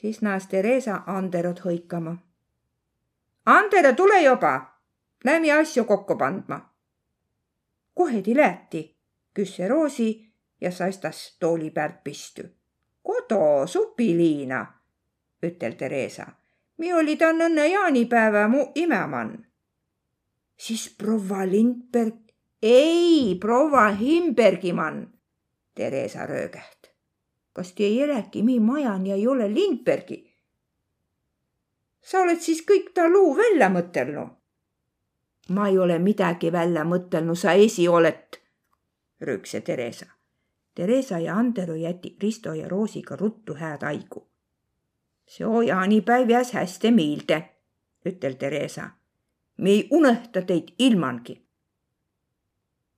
siis 0.00 0.22
näes 0.22 0.46
Theresa 0.46 1.00
Anderot 1.06 1.60
hõikama. 1.64 2.16
Andere, 3.46 3.92
tule 3.92 4.22
juba, 4.22 4.80
lähme 5.24 5.52
asju 5.52 5.84
kokku 5.84 6.16
pandma. 6.16 6.74
kohe 7.94 8.22
ti 8.22 8.36
läheti, 8.36 8.96
küsis 9.34 9.68
Roosi 9.68 10.32
ja 10.60 10.70
saistas 10.70 11.36
tooli 11.40 11.70
pealt 11.70 12.04
pistü. 12.04 12.48
kodu 13.02 13.66
supiliina, 13.66 14.66
ütel 15.42 15.72
Theresa. 15.72 16.26
mi 16.78 16.92
oli 16.92 17.16
tan 17.16 17.40
õnne 17.40 17.66
jaanipäevä 17.66 18.48
mu 18.48 18.72
imemann. 18.74 19.46
siis 20.56 20.94
proua 20.98 21.46
Lindberg, 21.46 22.14
ei, 22.62 23.36
proua 23.40 23.88
Himbergimann, 23.88 25.06
Theresa 25.74 26.26
röögeht. 26.26 26.77
Kas 27.58 27.72
te 27.74 27.86
ei 27.86 28.02
elegi 28.06 28.42
mi 28.46 28.60
majan 28.62 29.06
ja 29.06 29.18
ei 29.18 29.26
ole 29.26 29.48
Lindbergi? 29.54 30.18
sa 32.00 32.22
oled 32.22 32.40
siis 32.40 32.62
kõik 32.70 32.92
ta 32.94 33.08
luu 33.10 33.34
välja 33.36 33.68
mõtelnud? 33.74 34.30
ma 35.48 35.68
ei 35.68 35.78
ole 35.78 35.98
midagi 35.98 36.52
välja 36.52 36.84
mõtelnud, 36.84 37.36
sa 37.36 37.52
esi 37.52 37.88
oled, 37.88 38.40
rööks 39.20 39.50
see 39.56 39.60
Theresa. 39.60 40.06
Theresa 40.74 41.18
ja 41.18 41.34
Andero 41.34 41.74
jäti 41.74 42.16
Risto 42.22 42.54
ja 42.54 42.68
Roosiga 42.68 43.16
ruttu 43.16 43.56
hääd 43.58 43.82
haigu 43.82 44.28
see 45.28 45.66
jaanipäiv 45.66 46.30
jääs 46.30 46.52
hästi 46.52 46.90
meelde, 46.90 47.42
ütel 48.06 48.34
Theresa. 48.34 48.90
me 49.56 49.70
ei 49.70 49.88
unõhta 49.90 50.42
teid 50.46 50.68
ilmangi. 50.78 51.34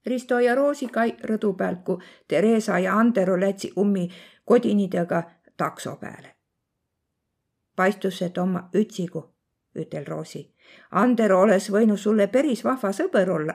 Risto 0.07 0.39
ja 0.39 0.55
Roosi 0.55 0.87
kai 0.87 1.15
rõdu 1.29 1.55
peal, 1.57 1.77
kui 1.85 1.97
Theresa 2.29 2.79
ja 2.79 2.99
Andero 2.99 3.41
lätsi 3.41 3.73
ummi 3.77 4.09
kodinidega 4.51 5.23
takso 5.57 5.97
peale. 5.97 6.35
paistus, 7.77 8.23
et 8.23 8.39
oma 8.39 8.69
ütsigu, 8.75 9.23
ütel 9.79 10.07
Roosi. 10.07 10.43
Andero 10.91 11.41
oleks 11.43 11.71
võinud 11.71 11.99
sulle 11.99 12.27
päris 12.27 12.65
vahva 12.65 12.91
sõber 12.93 13.31
olla. 13.31 13.55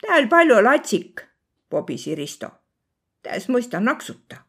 tähel 0.00 0.28
palju 0.28 0.62
latsik, 0.64 1.20
pobisi 1.68 2.14
Risto. 2.14 2.48
täis 3.22 3.48
mõista 3.48 3.80
naksuta 3.80 4.44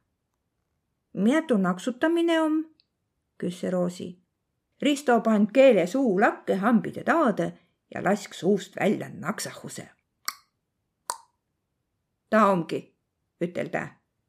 mitu 1.16 1.58
naksutamine 1.58 2.42
on? 2.42 2.66
küsis 3.38 3.72
Roosi. 3.72 4.20
Risto 4.82 5.22
pand 5.22 5.52
keele 5.54 5.88
suu 5.88 6.20
lakke 6.20 6.56
hambide 6.56 7.04
taade 7.04 7.52
ja 7.96 8.04
lask 8.04 8.34
suust 8.34 8.76
välja 8.80 9.10
naksahuse. 9.10 9.90
ta 12.30 12.46
ongi, 12.46 12.96
ütel 13.42 13.70
ta 13.70 13.88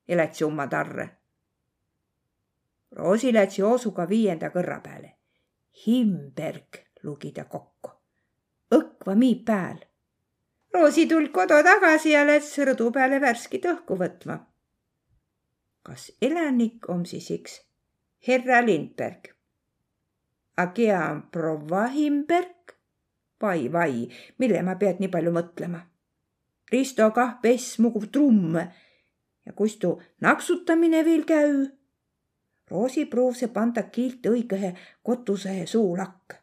ja 0.09 0.17
läts 0.17 0.43
umma 0.43 0.67
tarre. 0.67 1.09
Roosi 2.97 3.33
läts 3.33 3.59
joosuga 3.59 4.09
viienda 4.09 4.51
kõrra 4.55 4.81
peale. 4.81 5.13
Himberg 5.87 6.83
lugi 7.03 7.33
ta 7.33 7.45
kokku. 7.45 7.91
õkva 8.75 9.15
miib 9.15 9.45
pääl. 9.47 9.79
Roosi 10.75 11.07
tuld 11.07 11.31
kodu 11.33 11.63
tagasi 11.63 12.13
ja 12.13 12.27
läts 12.27 12.59
rõdu 12.59 12.93
peale 12.93 13.21
värskit 13.21 13.65
õhku 13.65 13.99
võtma 13.99 14.41
kas 15.87 16.11
elanik 16.23 16.89
on 16.91 17.05
siis 17.07 17.29
üks 17.31 17.61
herra 18.27 18.59
Lindberg? 18.67 19.31
Aga 20.59 21.03
on 21.11 21.21
proua 21.31 21.87
Himberg? 21.95 22.75
vai, 23.43 23.69
vai, 23.73 24.09
mille 24.39 24.63
ma 24.67 24.75
pead 24.81 24.99
nii 25.01 25.13
palju 25.13 25.33
mõtlema? 25.37 25.83
Risto 26.73 27.07
kah 27.15 27.37
pess 27.43 27.79
muguv 27.79 28.09
trumm 28.11 28.57
ja 29.47 29.53
kus 29.53 29.77
tuu 29.77 30.03
naksutamine 30.21 31.05
veel 31.05 31.25
käü? 31.25 31.67
Roosi 32.71 33.05
pruuvse 33.07 33.49
panda 33.49 33.83
kiilt 33.83 34.27
õige 34.27 34.75
kotusehe 35.03 35.67
suulakk. 35.67 36.35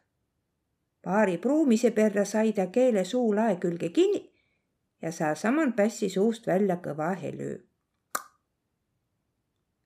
paari 1.02 1.38
pruumise 1.38 1.90
perre 1.90 2.24
sai 2.24 2.52
ta 2.52 2.66
keele 2.66 3.04
suu 3.04 3.34
lae 3.36 3.56
külge 3.56 3.88
kinni 3.88 4.32
ja 5.02 5.12
sealsamal 5.12 5.72
pässi 5.76 6.08
suust 6.08 6.46
välja 6.46 6.76
kõva 6.76 7.12
helü 7.20 7.52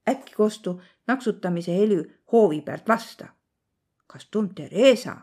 äkki 0.08 0.34
kostu 0.34 0.82
naksutamise 1.06 1.76
helü 1.76 2.10
hoovi 2.32 2.60
pealt 2.60 2.88
vasta. 2.88 3.26
kas 4.06 4.28
tund 4.30 4.50
Theresa? 4.54 5.16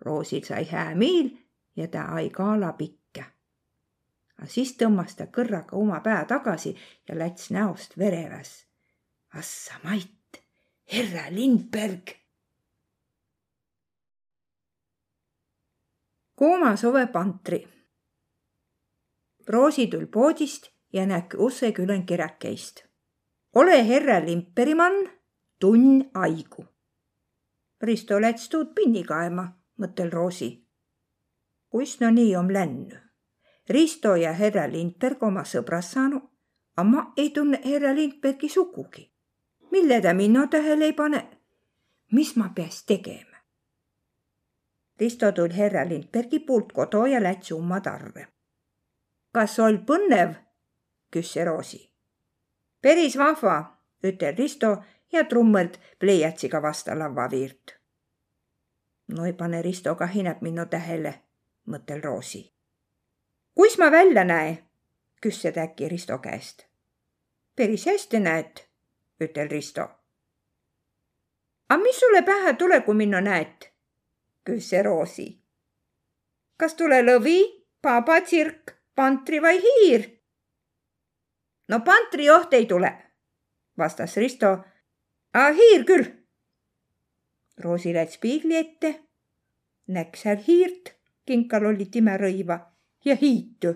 Roosil 0.00 0.44
sai 0.44 0.64
hää 0.64 0.94
miil 0.94 1.30
ja 1.76 1.88
ta 1.88 2.02
ai 2.02 2.30
kaala 2.30 2.72
pikke. 2.72 3.05
Aga 4.38 4.48
siis 4.52 4.74
tõmbas 4.80 5.16
ta 5.16 5.26
kõrraga 5.32 5.76
oma 5.76 6.00
pää 6.04 6.24
tagasi 6.28 6.74
ja 7.08 7.18
läts 7.18 7.50
näost 7.50 7.98
vereväs. 7.98 8.66
Assa 9.34 9.80
Mait, 9.84 10.42
herra 10.92 11.28
Lindberg. 11.30 12.14
Koomas 16.36 16.84
ove 16.84 17.06
pantri. 17.12 17.62
Roosi 19.48 19.86
tul 19.86 20.06
poodist 20.06 20.68
ja 20.92 21.06
näkk 21.06 21.38
usse 21.38 21.72
külen 21.72 22.04
kiräkeist 22.06 22.86
ole 23.56 23.88
herra 23.88 24.20
Limperimann, 24.20 25.08
tunn 25.60 26.02
aigu. 26.14 26.64
Risto 27.80 28.18
läts 28.20 28.50
tuud 28.52 28.74
pinni 28.76 29.04
kaema, 29.04 29.46
mõttel 29.80 30.12
Roosi. 30.12 30.50
kuis 31.72 32.00
no 32.00 32.10
nii 32.10 32.36
om 32.36 32.50
lännu. 32.52 33.05
Risto 33.68 34.16
ja 34.16 34.32
herra 34.32 34.66
Lindberg 34.70 35.22
oma 35.22 35.42
sõbras 35.44 35.90
saanud, 35.92 36.22
a 36.76 36.84
ma 36.84 37.12
ei 37.16 37.30
tunne 37.30 37.60
herra 37.64 37.94
Lindbergi 37.94 38.48
sugugi. 38.48 39.10
mille 39.70 40.00
ta 40.00 40.14
minu 40.14 40.46
tähele 40.46 40.84
ei 40.84 40.92
pane? 40.92 41.26
mis 42.12 42.36
ma 42.36 42.48
peaks 42.54 42.84
tegema? 42.84 43.36
Risto 45.00 45.32
tuli 45.32 45.56
herra 45.56 45.88
Lindbergi 45.88 46.38
poolt 46.38 46.72
kodu 46.72 47.06
ja 47.06 47.22
läts 47.22 47.52
umma 47.52 47.80
tarve. 47.80 48.28
kas 49.32 49.58
ol 49.58 49.78
põnev? 49.86 50.34
küsis 51.10 51.44
Roosi 51.44 51.96
päris 52.86 53.18
vahva, 53.18 53.78
ütel 54.04 54.36
Risto 54.38 54.76
ja 55.12 55.24
trummelt 55.24 55.80
pleiatsiga 55.98 56.62
vasta 56.62 56.98
lavaviirt. 56.98 57.74
no 59.08 59.24
ei 59.24 59.32
pane 59.32 59.62
Risto 59.62 59.94
ka 59.94 60.06
hineb 60.06 60.38
minu 60.40 60.66
tähele, 60.66 61.14
mõttel 61.66 62.02
Roosi. 62.02 62.55
Kuis 63.56 63.78
ma 63.78 63.90
välja 63.90 64.24
näe? 64.24 64.58
küsis 65.20 65.58
äkki 65.58 65.88
Risto 65.88 66.18
käest. 66.18 66.66
päris 67.56 67.86
hästi 67.86 68.20
näed, 68.20 68.60
ütel 69.20 69.48
Risto. 69.50 69.82
aga 71.68 71.82
mis 71.82 72.00
sulle 72.00 72.22
pähe 72.22 72.52
tule, 72.52 72.80
kui 72.80 72.94
minna 72.94 73.20
näed? 73.20 73.70
küsis 74.44 74.84
Roosi. 74.84 75.40
kas 76.56 76.74
tule 76.74 77.00
lõvi, 77.02 77.64
paba, 77.82 78.20
tsirk, 78.20 78.76
pantri 78.94 79.42
vai 79.42 79.56
hiir? 79.62 80.06
no 81.68 81.80
pantrioht 81.80 82.52
ei 82.52 82.66
tule, 82.66 82.92
vastas 83.78 84.16
Risto. 84.16 84.52
aga 85.32 85.52
hiir 85.52 85.84
küll. 85.84 86.12
Roosi 87.58 87.94
läks 87.94 88.18
piigli 88.18 88.56
ette, 88.56 88.94
näks 89.86 90.22
seal 90.22 90.44
hiirt, 90.48 90.92
kinkal 91.24 91.72
oli 91.72 91.86
timerõiva 91.88 92.75
ja 93.06 93.16
hiitu. 93.16 93.74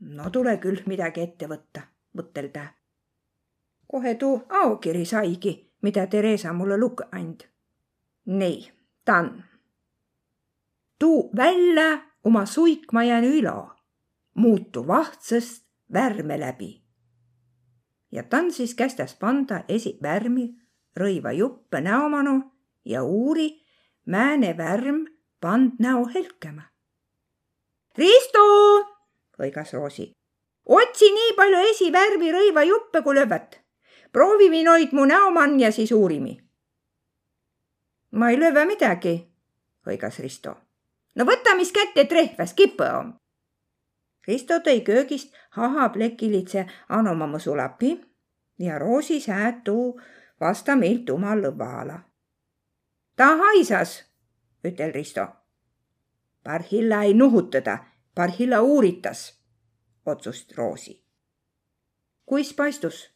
no 0.00 0.30
tule 0.30 0.56
küll 0.56 0.80
midagi 0.86 1.20
ette 1.20 1.46
võtta, 1.48 1.82
mõttel 2.16 2.48
ta. 2.52 2.64
kohe 3.86 4.14
tuu 4.14 4.42
aokiri 4.48 5.04
saigi, 5.04 5.52
mida 5.82 6.06
Theresa 6.06 6.52
mulle 6.52 6.78
luge 6.78 7.04
and. 7.12 7.44
nii, 8.24 8.72
Tann. 9.04 9.44
tuu 10.98 11.30
välja 11.36 11.98
oma 12.24 12.46
suikma 12.46 13.04
jäänu 13.04 13.34
ilo, 13.42 13.70
muutu 14.34 14.86
vahtsõst 14.86 15.66
värme 15.92 16.40
läbi. 16.40 16.82
ja 18.12 18.22
Tan 18.22 18.52
siis 18.52 18.74
kästas 18.74 19.14
panda 19.14 19.64
esi 19.68 19.98
värmi 20.02 20.56
rõiva 20.96 21.32
juppe 21.32 21.80
näomanu 21.80 22.42
ja 22.84 23.02
uuri, 23.04 23.62
määne 24.06 24.56
värm 24.56 25.06
pand 25.40 25.72
näo 25.78 26.08
helkema. 26.14 26.62
Risto, 27.98 28.40
hõigas 29.38 29.72
Roosi, 29.74 30.12
otsi 30.70 31.08
nii 31.10 31.32
palju 31.34 31.62
esivärvi 31.72 32.28
rõiva 32.30 32.62
juppe, 32.62 33.02
kui 33.02 33.14
löövad. 33.14 33.56
proovime 34.12 34.62
noid 34.62 34.92
mu 34.92 35.04
näomann 35.04 35.60
ja 35.60 35.72
siis 35.72 35.92
uurimi. 35.92 36.40
ma 38.10 38.30
ei 38.30 38.38
lööva 38.38 38.64
midagi, 38.64 39.26
hõigas 39.86 40.18
Risto. 40.18 40.56
no 41.14 41.24
võta, 41.24 41.56
mis 41.56 41.72
kätte 41.72 42.04
trehvas 42.04 42.54
kipõ 42.54 42.98
on. 42.98 43.14
Risto 44.26 44.60
tõi 44.60 44.80
köögist 44.80 45.34
hahaplekilitse 45.50 46.66
anomama 46.88 47.38
sulapi 47.38 48.00
ja 48.58 48.78
Roosi 48.78 49.20
säätu 49.20 50.00
vasta 50.40 50.76
meilt 50.76 51.10
uma 51.10 51.34
lõvala. 51.34 51.98
ta 53.16 53.36
haisas, 53.36 54.04
ütel 54.64 54.92
Risto. 54.92 55.39
Parhilla 56.44 57.02
ei 57.02 57.14
nuhutada, 57.14 57.78
Parhilla 58.14 58.60
uuritas, 58.60 59.40
otsustas 60.06 60.56
Roosi. 60.56 61.04
kuis 62.26 62.54
paistus 62.54 63.10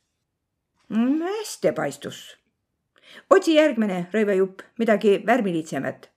mm,? 0.88 1.22
hästi 1.22 1.72
paistus. 1.72 2.38
otsi 3.30 3.54
järgmine 3.54 4.06
rõivajupp, 4.12 4.60
midagi 4.78 5.22
värvilitsemat, 5.26 6.10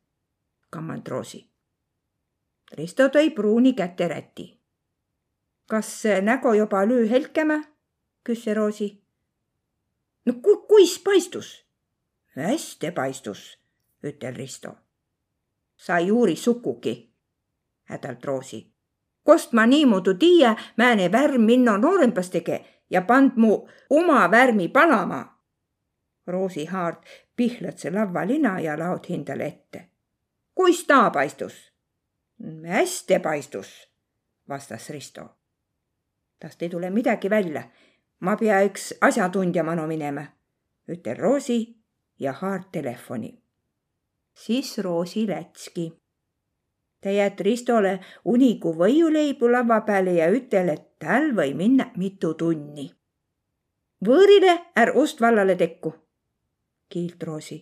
kammand 0.69 1.07
Roosi. 1.07 1.49
Risto 2.71 3.07
tõi 3.07 3.29
pruuni 3.29 3.73
kätte 3.73 4.07
räti 4.07 4.57
kas 5.67 6.03
nägo 6.21 6.53
juba 6.53 6.87
löö 6.87 7.07
helkema? 7.09 7.63
küsis 8.23 8.55
Roosi. 8.55 9.03
no 10.25 10.33
ku-, 10.33 10.67
kuis 10.67 10.99
paistus? 10.99 11.65
hästi 12.35 12.91
paistus, 12.91 13.59
ütel 14.03 14.35
Risto. 14.35 14.75
Sa 15.77 15.97
ei 15.97 16.11
uuri 16.11 16.35
sukugi, 16.35 17.13
hädalt 17.83 18.25
Roosi. 18.25 18.73
kost 19.23 19.53
ma 19.53 19.65
niimoodi 19.65 20.13
tiia, 20.19 20.55
määne 20.77 21.11
värm 21.11 21.41
minno 21.41 21.77
noorempas 21.77 22.29
tege 22.29 22.65
ja 22.89 23.01
pand 23.01 23.31
mu 23.35 23.67
oma 23.89 24.31
värmi 24.31 24.67
panama. 24.67 25.37
Roosi 26.27 26.65
haart 26.65 27.05
pihlatse 27.35 27.91
lavvalina 27.91 28.59
ja 28.59 28.79
laod 28.79 29.09
hindale 29.09 29.45
ette. 29.45 29.89
kuis 30.55 30.83
ta 30.83 31.09
paistus? 31.09 31.73
hästi 32.67 33.19
paistus, 33.19 33.89
vastas 34.49 34.89
Risto. 34.89 35.29
tast 36.39 36.61
ei 36.61 36.69
tule 36.69 36.89
midagi 36.89 37.29
välja. 37.29 37.63
ma 38.19 38.37
pea 38.37 38.61
üks 38.65 38.93
asjatundja 39.01 39.63
manu 39.63 39.87
minema, 39.87 40.25
ütel 40.87 41.17
Roosi 41.17 41.77
ja 42.19 42.33
haart 42.33 42.71
telefoni. 42.71 43.46
Siis 44.45 44.77
Roosi 44.77 45.27
lätski. 45.27 45.93
ta 47.01 47.09
jät 47.09 47.39
Ristole 47.39 47.99
uniku 48.25 48.73
võiuleibu 48.73 49.51
lava 49.51 49.81
peale 49.81 50.13
ja 50.13 50.29
ütel, 50.33 50.69
et 50.69 50.99
tal 50.99 51.31
või 51.35 51.53
minna 51.53 51.91
mitu 51.97 52.33
tunni. 52.33 52.91
võõrile 54.05 54.59
är 54.75 54.93
ust 54.95 55.21
vallale 55.21 55.55
tekku, 55.55 55.93
kiilt 56.89 57.23
Roosi. 57.23 57.59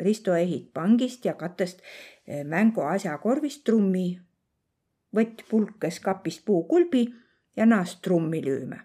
Risto 0.00 0.34
ehit 0.34 0.72
pangist 0.72 1.24
ja 1.24 1.34
katest 1.34 1.80
eh, 2.26 2.44
mänguasja 2.44 3.18
korvist 3.18 3.64
trummi. 3.64 4.20
võtt 5.14 5.44
pulkes 5.50 6.00
kapist 6.00 6.44
puukulbi 6.44 7.14
ja 7.56 7.66
naas 7.66 8.00
trummi 8.00 8.42
lüüma. 8.42 8.78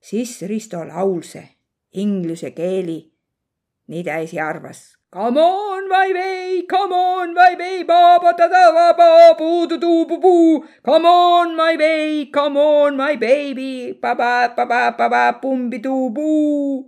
siis 0.00 0.42
Risto 0.42 0.84
laulse 0.84 1.48
inglise 1.92 2.50
keeli. 2.50 3.12
nii 3.86 4.04
ta 4.04 4.16
esi 4.16 4.40
arvas. 4.40 4.98
Come 5.16 5.38
on, 5.38 5.88
way, 5.88 6.66
come 6.68 6.92
on, 6.92 7.32
my 7.32 7.56
way, 7.58 7.84
ba-ba 7.88 8.36
da 8.36 8.48
da 8.52 8.68
ba 8.68 8.92
ba 8.92 9.32
buu 9.38 9.64
du 9.66 9.78
du 9.80 10.04
bu 10.04 10.20
bu. 10.20 10.60
Come 10.84 11.06
on, 11.06 11.56
my 11.56 11.74
way, 11.74 12.26
come 12.26 12.58
on, 12.58 12.98
my 12.98 13.16
baby, 13.16 13.96
ba-ba 13.96 14.52
ba-ba 14.52 14.92
ba-ba 14.92 15.40
pumbi 15.40 15.80
du 15.80 16.12
buu. 16.12 16.84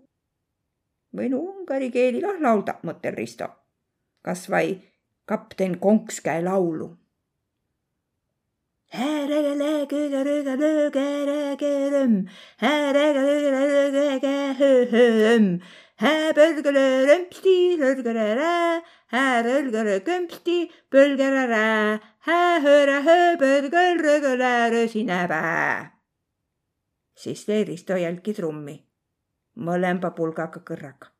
võin 1.16 1.32
ungari 1.32 1.88
keeli 1.88 2.20
kah 2.20 2.36
laulda, 2.36 2.76
mõttel 2.84 3.16
Risto. 3.16 3.48
kas 4.20 4.44
või 4.52 4.76
kapten 5.24 5.80
Konks 5.80 6.20
käe 6.20 6.44
laulu 6.44 6.92
Härega 8.92 9.54
lägöga 9.56 10.20
röga 10.24 10.54
löga 10.56 11.08
rägeröm, 11.28 12.28
härega 12.60 13.20
löga 13.20 13.88
löga 13.96 14.36
höhöm, 14.60 15.60
häbölgele 16.02 17.06
römpsti 17.06 17.76
rölgele 17.80 18.34
rä, 18.34 18.82
härölgele 19.14 20.00
kömpsti 20.00 20.70
pölgele 20.90 21.46
rä, 21.46 21.98
hähöre 22.18 23.00
höbölgel 23.02 23.98
rögele 24.02 24.70
rösinäpä. 24.70 25.90
siis 27.14 27.48
leeris 27.48 27.84
ta 27.84 27.98
jälgi 27.98 28.34
trummi, 28.34 28.84
mõlema 29.56 30.10
pulgaga 30.14 30.60
kõrraga. 30.70 31.10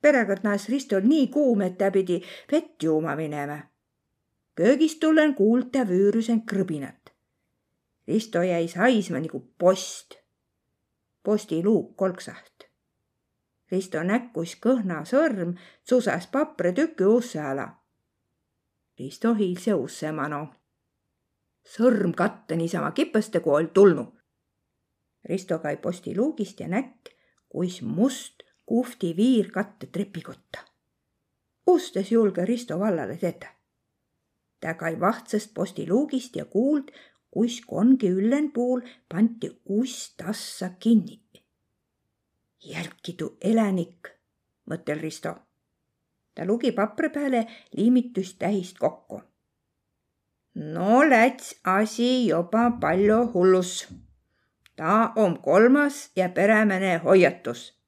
perekond 0.00 0.46
näes 0.46 0.68
Ristol 0.68 1.04
nii 1.04 1.26
kuum, 1.26 1.60
et 1.60 1.78
ta 1.78 1.90
pidi 1.90 2.22
vett 2.52 2.82
juuma 2.82 3.16
minema 3.16 3.72
köögist 4.54 5.00
tullen 5.00 5.34
kuulda 5.34 5.84
vüürusen 5.88 6.42
krõbinat. 6.48 7.12
Risto 8.08 8.42
jäi 8.42 8.68
saisma 8.68 9.20
nagu 9.22 9.40
post. 9.58 10.18
postiluuk 11.22 11.96
kolksaht. 11.96 12.51
Risto 13.72 14.02
näkkus 14.04 14.56
kõhna 14.60 15.02
sõrm, 15.08 15.54
susas 15.88 16.26
papritüki 16.28 17.06
usse 17.08 17.40
ala. 17.40 17.68
Risto 18.98 19.34
hiilse 19.34 19.74
usse 19.74 20.12
mano. 20.12 20.42
sõrm 21.64 22.12
katta 22.12 22.56
niisama 22.56 22.90
kipõste, 22.90 23.40
kui 23.40 23.54
old 23.54 23.72
tulnu. 23.72 24.04
Risto 25.24 25.58
kai 25.58 25.76
postiluugist 25.76 26.60
ja 26.60 26.68
näkk, 26.68 27.14
kuis 27.48 27.82
must 27.82 28.42
kuhvti 28.66 29.16
viir 29.16 29.50
katte 29.50 29.86
trepikotta. 29.86 30.58
ustes 31.66 32.12
julge 32.12 32.44
Risto 32.44 32.78
vallale 32.78 33.16
tetä 33.16 33.62
ta 34.62 34.76
kai 34.78 34.94
vahtsõst 35.00 35.50
postiluugist 35.54 36.38
ja 36.38 36.46
kuuld, 36.46 36.92
kuis 37.32 37.58
kongi 37.66 38.12
üllenpuul 38.14 38.84
pandi 39.10 39.50
ust 39.78 40.14
tassa 40.22 40.70
kinni. 40.78 41.18
Jälki 42.64 43.12
tuu 43.12 43.36
elanik, 43.40 44.08
mõttel 44.70 45.00
Risto. 45.00 45.34
ta 46.34 46.44
lugi 46.46 46.72
papri 46.72 47.08
peale 47.10 47.46
liimitust 47.76 48.38
tähist 48.38 48.78
kokku. 48.78 49.22
no 50.54 51.10
läts 51.10 51.60
asi 51.64 52.28
juba 52.28 52.70
palju 52.80 53.32
hullus. 53.34 53.88
ta 54.76 55.12
on 55.16 55.38
kolmas 55.42 56.10
ja 56.16 56.28
peremehe 56.28 56.96
hoiatus. 56.98 57.80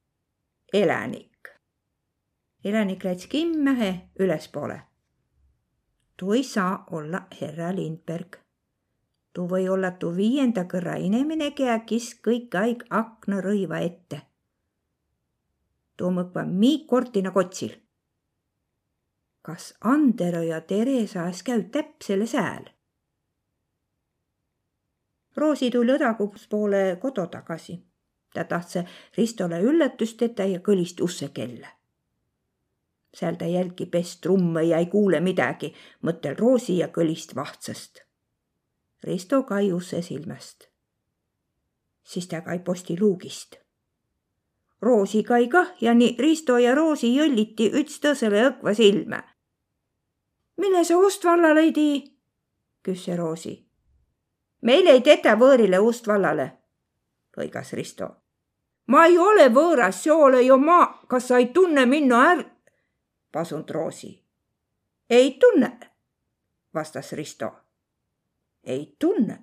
elanik. 0.72 1.48
elanik 2.64 3.04
läts 3.04 3.26
kimmähe 3.26 4.00
ülespoole 4.18 4.80
tuu 6.16 6.32
ei 6.32 6.42
saa 6.42 6.84
olla 6.90 7.22
herra 7.40 7.74
Lindberg. 7.76 8.36
tuu 9.32 9.48
või 9.50 9.68
olla 9.68 9.90
tuu 9.90 10.16
viienda 10.16 10.62
kõrra 10.64 10.94
inemine, 10.96 11.50
kea 11.50 11.78
kis 11.78 12.14
kõik 12.26 12.54
aeg 12.54 12.84
aknarõiva 12.90 13.80
ette. 13.82 14.20
Tuu 15.96 16.10
mõkva 16.10 16.44
mii 16.46 16.84
kortina 16.86 17.30
kotsil. 17.30 17.74
kas 19.42 19.74
Andero 19.80 20.42
ja 20.42 20.60
Theresa-s 20.60 21.42
käib 21.42 21.70
täpsele 21.70 22.26
sääl? 22.26 22.70
Roosi 25.36 25.70
tuli 25.70 25.92
õdakups 25.92 26.48
poole 26.48 26.98
kodu 27.00 27.26
tagasi. 27.26 27.80
ta 28.34 28.44
tahtse 28.44 28.84
Ristole 29.16 29.60
üllatust 29.60 30.16
teha 30.18 30.48
ja 30.48 30.60
kõlist 30.60 31.00
usse 31.00 31.28
kella 31.28 31.68
seal 33.14 33.34
ta 33.34 33.46
jälgi 33.46 33.86
pest 33.86 34.20
trumme 34.20 34.62
ja 34.62 34.78
ei 34.78 34.86
kuule 34.86 35.20
midagi, 35.20 35.72
mõttel 36.02 36.36
Roosi 36.38 36.78
ja 36.78 36.88
kõlist 36.88 37.34
vahtsast. 37.34 38.02
Risto 39.04 39.42
kaius 39.42 39.94
silmast. 40.00 40.68
siis 42.04 42.26
ta 42.28 42.40
kai 42.40 42.58
postiluugist. 42.58 43.63
Roosi 44.84 45.22
kai 45.24 45.48
kah 45.48 45.72
ja 45.80 45.94
nii 45.94 46.16
Risto 46.18 46.58
ja 46.58 46.74
Roosi 46.74 47.14
jõlliti 47.16 47.70
üts 47.80 48.00
tõsele 48.00 48.42
õkva 48.50 48.74
silma. 48.74 49.22
mille 50.56 50.84
sa 50.84 50.98
ust 50.98 51.24
vallale 51.24 51.60
ei 51.60 51.72
tii? 51.72 52.02
küsis 52.84 53.16
Roosi. 53.16 53.54
meil 54.62 54.86
ei 54.86 55.00
teda 55.00 55.36
võõrile 55.40 55.78
ust 55.80 56.06
vallale, 56.06 56.50
lõigas 57.36 57.72
Risto. 57.72 58.08
ma 58.86 59.06
ei 59.06 59.18
ole 59.18 59.48
võõras, 59.48 60.02
see 60.02 60.12
ole 60.12 60.42
ju 60.42 60.58
ma, 60.58 61.00
kas 61.08 61.28
sa 61.28 61.38
ei 61.38 61.46
tunne 61.46 61.86
minna 61.86 62.20
är-, 62.32 62.44
pasunud 63.32 63.70
Roosi. 63.70 64.12
ei 65.10 65.38
tunne, 65.40 65.78
vastas 66.74 67.12
Risto. 67.12 67.52
ei 68.64 68.96
tunne. 68.98 69.38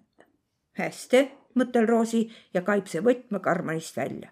hästi, 0.77 1.31
mõttel 1.55 1.88
Roosi 1.88 2.30
ja 2.53 2.61
kaib 2.61 2.88
see 2.88 3.01
võtme 3.01 3.39
karmanist 3.39 3.97
välja. 3.97 4.31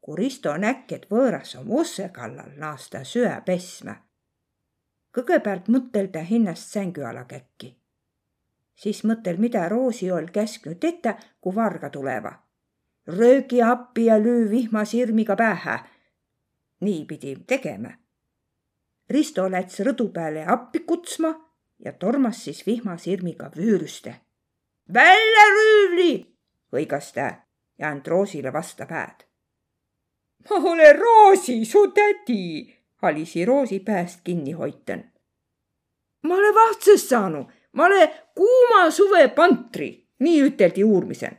Kui 0.00 0.16
Risto 0.16 0.56
näkki, 0.56 0.94
et 0.94 1.06
võõras 1.10 1.54
on 1.58 1.68
usse 1.80 2.08
kallal, 2.08 2.56
naas 2.56 2.88
ta 2.90 3.04
süä 3.04 3.42
pesma. 3.46 3.94
kõigepealt 5.12 5.68
mõttel 5.68 6.08
ta 6.08 6.22
hinnast 6.22 6.72
sängu 6.72 7.04
alla 7.04 7.24
käkki. 7.24 7.76
siis 8.74 9.04
mõttel, 9.04 9.38
mida 9.38 9.68
Roosi 9.68 10.10
oll 10.10 10.28
käsknud 10.32 10.84
ette, 10.84 11.16
kui 11.40 11.54
varga 11.54 11.90
tuleva. 11.90 12.32
röögi 13.06 13.62
appi 13.62 14.04
ja 14.04 14.18
löö 14.22 14.50
vihmasirmiga 14.50 15.36
pähe. 15.36 15.78
nii 16.80 17.04
pidi 17.04 17.36
tegema 17.46 17.90
Risto 19.10 19.48
läts 19.50 19.80
rõdu 19.82 20.06
peale 20.14 20.44
appi 20.46 20.84
kutsma 20.86 21.32
ja 21.84 21.92
tormas 21.92 22.44
siis 22.44 22.60
vihmasirmiga 22.66 23.50
vüürüste. 23.56 24.14
välja 24.94 25.46
rüüvli, 25.54 26.12
hõigas 26.72 27.12
ta 27.12 27.30
ja 27.78 27.88
and 27.90 28.06
Roosile 28.06 28.52
vasta 28.52 28.86
päed. 28.86 29.29
Ma 30.48 30.56
olen 30.56 30.98
Roosi, 30.98 31.64
su 31.64 31.90
tädi, 31.90 32.74
halisi 32.96 33.44
Roosi 33.44 33.80
pääst 33.80 34.20
kinni 34.24 34.52
hoitan. 34.52 35.04
ma 36.22 36.34
olen 36.34 36.54
vahtsest 36.54 37.08
saanud, 37.08 37.44
ma 37.72 37.84
olen 37.84 38.10
kuuma 38.34 38.90
suve 38.90 39.28
pantri, 39.28 40.06
nii 40.18 40.42
üteldi 40.42 40.84
uurmisel. 40.84 41.34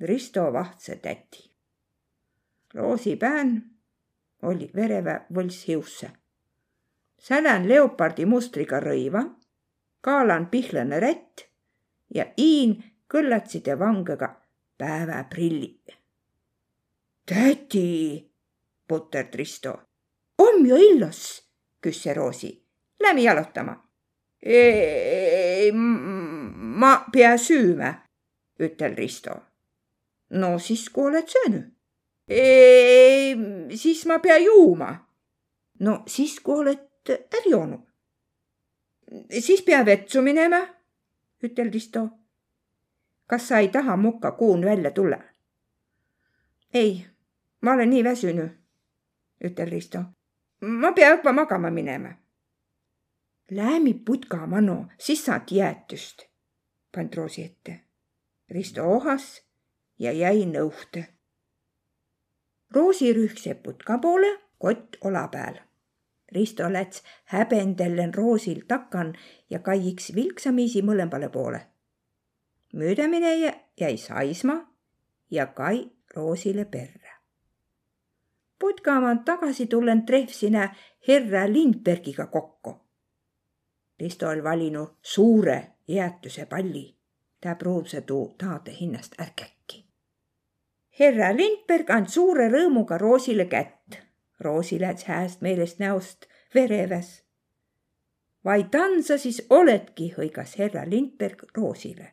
Risto 0.00 0.52
vahtse 0.52 0.96
täti. 0.96 1.50
Roosi 2.74 3.16
pään 3.16 3.70
oli 4.42 4.70
verevä 4.74 5.20
võlshiusse. 5.34 6.10
sälän 7.18 7.68
leopardi 7.68 8.26
mustriga 8.26 8.80
rõiva, 8.80 9.24
kaalan 10.00 10.46
pihlane 10.46 11.00
rätt 11.00 11.40
ja 12.14 12.26
Iin 12.38 12.84
kõllatside 13.14 13.78
vangega 13.78 14.40
päevaprillid. 14.78 15.97
Tädi, 17.28 18.32
puterd 18.88 19.34
Risto. 19.34 19.80
om 20.38 20.66
ju 20.66 20.76
illos, 20.76 21.42
küsis 21.80 22.14
Roosi. 22.16 22.66
Lähme 23.00 23.20
jalutama. 23.20 23.88
ei, 24.42 25.72
ma 25.72 27.04
pea 27.12 27.38
süümä, 27.38 27.94
ütel 28.60 28.96
Risto. 28.96 29.30
no 30.30 30.58
siis, 30.58 30.88
kui 30.90 31.04
oled 31.04 31.28
söönud. 31.28 31.64
ei, 32.28 33.36
siis 33.76 34.06
ma 34.06 34.18
pea 34.18 34.38
juuma. 34.38 35.08
no 35.80 36.02
siis, 36.06 36.40
kui 36.40 36.54
oled 36.54 37.10
ära 37.10 37.50
joonud. 37.50 37.80
siis 39.40 39.62
pea 39.62 39.84
vetsu 39.84 40.22
minema, 40.22 40.66
ütel 41.42 41.72
Risto. 41.72 42.08
kas 43.26 43.48
sa 43.48 43.58
ei 43.58 43.68
taha 43.68 43.96
muka 43.96 44.32
kuun 44.32 44.64
välja 44.64 44.90
tulla? 44.90 45.18
ei, 46.74 47.06
ma 47.60 47.72
olen 47.72 47.90
nii 47.90 48.04
väsinud, 48.04 48.50
ütel 49.44 49.70
Risto. 49.70 50.02
ma 50.60 50.92
pea 50.92 51.10
juba 51.10 51.32
magama 51.32 51.70
minema. 51.70 52.08
Läämi 53.50 53.94
putka, 53.94 54.46
Manu, 54.46 54.86
siis 54.98 55.24
saad 55.24 55.50
jäätust, 55.50 56.22
pand 56.94 57.14
Roosi 57.14 57.44
ette. 57.44 57.80
Risto 58.50 58.84
ohas 58.84 59.42
ja 59.98 60.12
jäi 60.12 60.44
nõuhte. 60.46 61.04
Roosi 62.74 63.12
rühkse 63.12 63.54
putka 63.54 63.98
poole, 63.98 64.38
kott 64.58 64.96
ola 65.00 65.28
peal. 65.28 65.60
Risto 66.32 66.72
läts 66.72 67.02
häbendellen 67.24 68.14
Roosil 68.14 68.60
takan 68.68 69.14
ja 69.50 69.58
kaiiks 69.58 70.14
vilksamisi 70.14 70.82
mõlemale 70.82 71.28
poole. 71.28 71.66
möödamine 72.72 73.34
jäi 73.80 73.96
saisma 73.96 74.74
ja 75.30 75.46
Kai 75.46 75.90
Roosile 76.16 76.64
perre. 76.64 77.07
Putkamaalt 78.58 79.24
tagasi 79.24 79.66
tullen 79.66 80.06
trehvsine 80.06 80.70
herra 81.08 81.52
Lindbergiga 81.52 82.26
kokku. 82.26 82.76
Risto 84.00 84.28
oli 84.28 84.44
valinud 84.44 84.88
suure 85.02 85.66
jäätuse 85.88 86.46
palli. 86.46 86.94
ta 87.40 87.54
pruuvse 87.54 88.00
tuu 88.00 88.34
taade 88.38 88.72
hinnast 88.80 89.20
ärkäkki. 89.20 89.84
herra 91.00 91.36
Lindberg 91.36 91.90
and 91.90 92.06
suure 92.06 92.48
rõõmuga 92.48 92.98
Roosile 92.98 93.44
kätt. 93.44 93.98
Roosi 94.40 94.80
läks 94.80 95.04
hääst 95.04 95.40
meelest 95.40 95.78
näost 95.78 96.26
vereväs. 96.54 97.22
vaid 98.44 98.70
tansa 98.70 99.18
siis 99.18 99.46
oledki, 99.50 100.14
hõigas 100.18 100.58
herra 100.58 100.82
Lindberg 100.86 101.42
Roosile. 101.56 102.12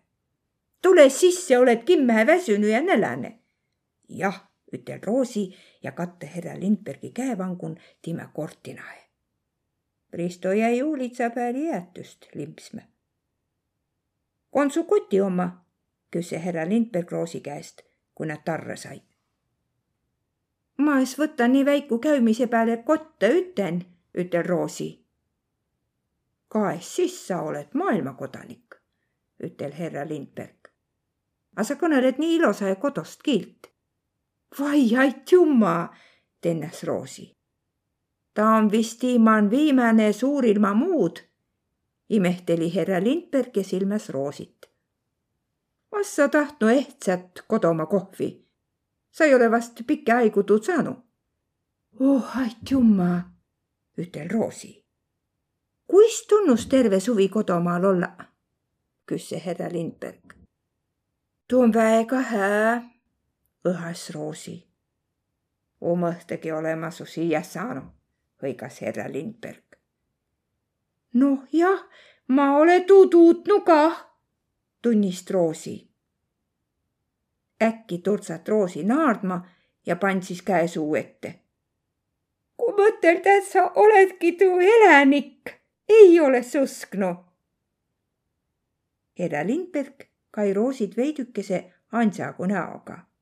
tule 0.81 1.09
sisse, 1.09 1.57
oled 1.57 1.83
kimme 1.83 2.27
väsünud 2.27 2.69
ja 2.69 2.81
näläne 2.81 3.39
jah, 4.09 4.47
ütel 4.75 4.99
Roosi 5.05 5.49
ja 5.83 5.91
katte 5.91 6.29
herra 6.35 6.59
Lindbergi 6.59 7.11
käevangun 7.11 7.77
timme 8.01 8.29
kortinae. 8.33 9.01
Risto 10.13 10.51
jäi 10.51 10.79
huulitsa 10.79 11.29
peal 11.29 11.55
jäätust 11.55 12.25
limpsma. 12.33 12.81
on 14.51 14.71
su 14.71 14.83
koti 14.83 15.21
oma? 15.21 15.65
küsis 16.11 16.39
härra 16.39 16.69
Lindberg 16.69 17.11
Roosi 17.11 17.41
käest, 17.41 17.81
kui 18.15 18.27
nad 18.27 18.43
tarre 18.45 18.77
said. 18.77 19.03
ma 20.77 20.99
es 21.01 21.17
võta 21.19 21.47
nii 21.47 21.65
väiku 21.65 21.99
käimise 21.99 22.47
peale 22.47 22.77
kotta 22.77 23.27
üten, 23.27 23.81
ütel 24.17 24.43
Roosi. 24.43 25.05
kaes 26.47 26.95
siis 26.95 27.27
sa 27.27 27.41
oled 27.41 27.67
maailmakodanik, 27.73 28.75
ütel 29.43 29.73
härra 29.73 30.07
Lindberg. 30.07 30.71
aga 31.55 31.63
sa 31.63 31.75
kõneled 31.75 32.17
nii 32.17 32.35
ilusa 32.35 32.67
ja 32.67 32.75
kodost 32.75 33.23
kiilt 33.23 33.74
vai 34.59 34.95
aitüma, 34.95 35.89
tennas 36.41 36.83
Roosi. 36.83 37.35
ta 38.33 38.45
on 38.49 38.71
vist 38.71 39.03
iman 39.03 39.49
viimane 39.49 40.13
suur 40.13 40.45
ilma 40.45 40.73
muud, 40.73 41.19
imehteli 42.09 42.75
herra 42.75 43.03
Lindberg 43.03 43.57
ja 43.57 43.63
silmas 43.63 44.09
Roosit. 44.09 44.65
kas 45.91 46.15
sa 46.15 46.27
tahtnu 46.27 46.67
ehtsat 46.67 47.43
kodoma 47.47 47.85
kohvi? 47.85 48.45
sa 49.11 49.23
ei 49.23 49.35
ole 49.35 49.51
vast 49.51 49.81
pikka 49.87 50.15
aigu 50.15 50.43
tuud 50.43 50.63
saanud. 50.63 50.97
oh 51.99 52.37
aitüma, 52.37 53.31
ütel 53.97 54.29
Roosi. 54.29 54.85
kuis 55.87 56.25
tunnus 56.27 56.67
terve 56.67 56.99
suvi 56.99 57.29
kodumaal 57.29 57.83
olla? 57.83 58.15
küsis 59.05 59.45
herra 59.45 59.69
Lindberg. 59.71 60.33
tuu 61.47 61.61
on 61.61 61.73
väga 61.73 62.21
hää 62.21 62.94
õhas 63.65 64.09
Roosi. 64.13 64.67
Omõhtegi 65.81 66.51
olema 66.51 66.91
su 66.91 67.05
siia 67.05 67.41
saanud, 67.43 67.89
hõigas 68.41 68.81
herra 68.81 69.07
Lindberg. 69.11 69.63
noh, 71.13 71.47
jah, 71.51 71.81
ma 72.27 72.57
ole 72.57 72.79
tuduutnu 72.87 73.61
kah, 73.61 73.97
tunnist 74.81 75.31
Roosi. 75.31 75.89
äkki 77.61 77.97
turtsat 77.97 78.47
Roosi 78.47 78.83
naardma 78.83 79.47
ja 79.85 79.95
pand 79.95 80.23
siis 80.23 80.41
käe 80.41 80.67
suu 80.67 80.95
ette. 80.95 81.39
kui 82.57 82.73
mõtelda, 82.73 83.37
et 83.37 83.43
sa 83.43 83.71
oledki 83.75 84.31
tuu 84.31 84.59
elanik, 84.59 85.59
ei 85.89 86.19
ole 86.19 86.43
susknu. 86.43 87.15
herra 89.19 89.47
Lindberg 89.47 90.07
kai 90.31 90.53
Roosid 90.53 90.97
veidükese 90.97 91.73
ansagu 91.91 92.45
näoga 92.45 93.14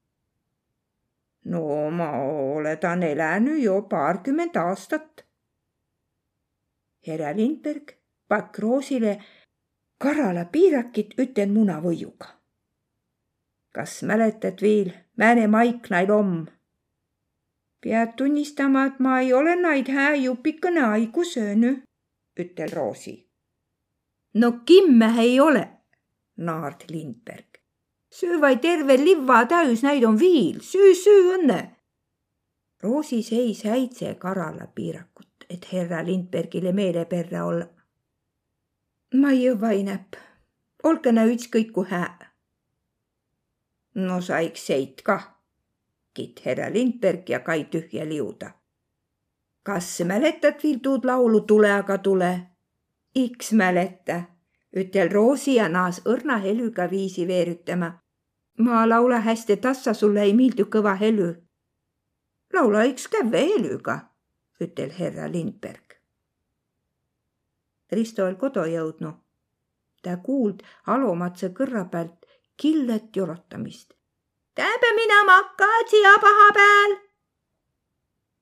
no 1.46 1.90
ma 1.92 2.12
oletan 2.22 3.04
elänyt 3.04 3.64
jo 3.64 3.82
paarkümmend 3.82 4.56
aastat. 4.56 5.26
Herra 7.08 7.36
Lindberg 7.36 7.92
pakk 8.28 8.60
Roosile 8.60 9.22
Karala 9.98 10.46
piirakit 10.46 11.14
üten 11.20 11.54
munavõiuga. 11.56 12.28
kas 13.74 14.04
mäletad 14.04 14.62
veel, 14.62 14.92
määne 15.18 15.48
maik 15.48 15.90
nail 15.90 16.12
om? 16.12 16.34
pead 17.82 18.14
tunnistama, 18.18 18.86
et 18.86 19.00
ma 19.00 19.20
ei 19.20 19.34
ole 19.34 19.56
naid 19.56 19.88
hää 19.88 20.16
jupikene 20.16 20.84
aigu 20.84 21.24
söönud, 21.24 21.82
ütel 22.40 22.72
Roosi. 22.74 23.16
no 24.34 24.52
kimme 24.66 25.14
ei 25.20 25.40
ole, 25.40 25.68
naard 26.38 26.86
Lindberg 26.90 27.53
söö 28.14 28.42
vaid 28.42 28.60
terve 28.62 28.98
liva 28.98 29.46
täis, 29.46 29.84
näid 29.84 30.04
on 30.04 30.20
viil, 30.20 30.60
süü, 30.62 30.96
süü 30.96 31.22
õnne. 31.38 31.62
Roosi 32.84 33.24
seis 33.24 33.64
häitse 33.66 34.16
Karala 34.20 34.68
piirakut, 34.76 35.46
et 35.50 35.66
herra 35.72 36.06
Lindbergile 36.06 36.72
meele 36.72 37.06
perre 37.06 37.42
olla. 37.42 37.68
ma 39.14 39.30
ei 39.30 39.44
jõua 39.46 39.70
inäp, 39.78 40.16
olge 40.84 41.12
nä 41.12 41.26
ükskõik 41.30 41.72
kui 41.72 41.86
hää. 41.90 42.34
no 43.96 44.22
saiks 44.22 44.66
seit 44.66 45.02
kah, 45.02 45.28
kiit 46.14 46.42
härra 46.46 46.70
Lindberg 46.74 47.30
ja 47.30 47.40
Kai 47.40 47.64
tühja 47.64 48.06
liuda. 48.06 48.52
kas 49.64 50.02
mäletad 50.06 50.64
veel 50.64 50.80
tuud 50.80 51.06
laulu 51.06 51.42
Tule 51.42 51.72
aga 51.72 51.98
tule? 51.98 52.48
iks 53.16 53.52
mäleta, 53.52 54.22
ütel 54.76 55.12
Roosi 55.12 55.56
ja 55.56 55.70
naas 55.70 56.02
õrna 56.06 56.38
helüga 56.42 56.90
viisi 56.90 57.28
veerütama 57.28 58.03
ma 58.58 58.90
laula 58.90 59.20
hästi 59.20 59.58
tassa, 59.58 59.94
sulle 59.94 60.22
ei 60.22 60.34
meeldi 60.34 60.64
kõva 60.64 60.96
helü. 61.00 61.34
laula 62.54 62.86
üks 62.86 63.08
käve 63.08 63.42
helüga, 63.50 63.98
ütel 64.62 64.92
herra 65.00 65.32
Lindberg. 65.32 65.98
Risto 67.92 68.26
oli 68.26 68.36
kodu 68.36 68.66
jõudnud. 68.66 69.20
ta 70.04 70.18
kuuld 70.18 70.64
Alomatse 70.88 71.50
kõrra 71.50 71.86
pealt 71.90 72.26
killet 72.58 73.16
jorotamist. 73.16 73.94
Täbe 74.56 74.90
minema 74.96 75.38
hakkad 75.42 75.88
siia 75.90 76.18
paha 76.22 76.50
peal. 76.54 76.98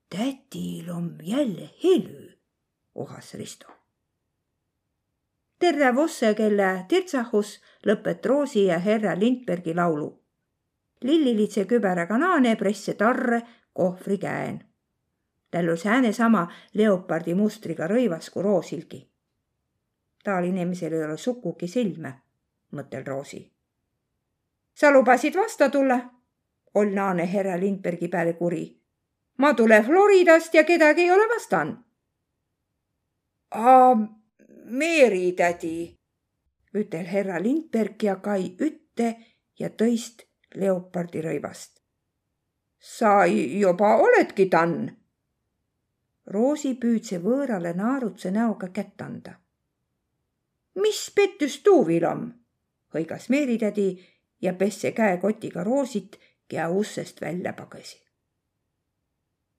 tätil 0.09 0.89
on 0.89 1.17
jälle 1.23 1.69
helü, 1.83 2.39
ohas 2.95 3.33
Risto 3.33 3.80
terve 5.61 5.91
vosse, 5.95 6.33
kelle 6.33 6.85
tirtsahus 6.89 7.59
lõpet 7.85 8.25
Roosi 8.25 8.65
ja 8.65 8.79
herra 8.79 9.13
Lindbergi 9.19 9.75
laulu. 9.75 10.09
lillilitse 11.03 11.65
küberaga 11.65 12.17
naane 12.17 12.55
presse 12.55 12.93
tarre 12.93 13.41
kohvri 13.73 14.17
käen. 14.17 14.59
tal 15.51 15.69
oli 15.69 15.77
sääne 15.77 16.13
sama 16.13 16.47
leopardi 16.73 17.33
mustriga 17.33 17.87
rõivas 17.87 18.29
kui 18.29 18.43
Roosilgi. 18.43 19.09
taal 20.23 20.43
inimesel 20.43 20.93
ei 20.93 21.03
ole 21.03 21.17
sugugi 21.17 21.67
silme, 21.67 22.13
mõttel 22.71 23.05
Roosi. 23.05 23.51
sa 24.73 24.91
lubasid 24.91 25.35
vasta 25.35 25.69
tulla, 25.69 25.99
ol 26.73 26.93
naane 26.93 27.33
herra 27.33 27.59
Lindbergi 27.59 28.07
peale 28.07 28.33
kuri. 28.33 28.81
ma 29.37 29.53
tule 29.53 29.83
Floridast 29.83 30.53
ja 30.53 30.63
kedagi 30.63 31.01
ei 31.01 31.11
ole 31.11 31.27
vastanud. 31.35 31.77
Meeri 34.71 35.33
tädi, 35.35 35.99
ütel 36.79 37.07
herra 37.11 37.41
Lindberg 37.43 38.03
ja 38.03 38.13
Kai 38.23 38.53
ütte 38.55 39.09
ja 39.59 39.67
tõist 39.67 40.23
leopardi 40.55 41.19
rõivast. 41.25 41.81
sa 42.79 43.25
juba 43.25 43.97
oledki 43.97 44.45
tann. 44.49 44.87
Roosi 46.25 46.73
püüdse 46.75 47.19
võõrale 47.19 47.73
naarutse 47.75 48.31
näoga 48.31 48.69
kätt 48.69 49.01
anda. 49.01 49.35
mis 50.75 51.11
pettus 51.15 51.59
tuuvil 51.59 52.05
on? 52.05 52.33
hõigas 52.93 53.29
Meeritädi 53.29 53.99
ja 54.41 54.53
pesse 54.53 54.91
käekotiga 54.91 55.63
Roosit, 55.63 56.19
kea 56.47 56.69
ussest 56.69 57.21
välja 57.21 57.53
pagasi. 57.53 57.97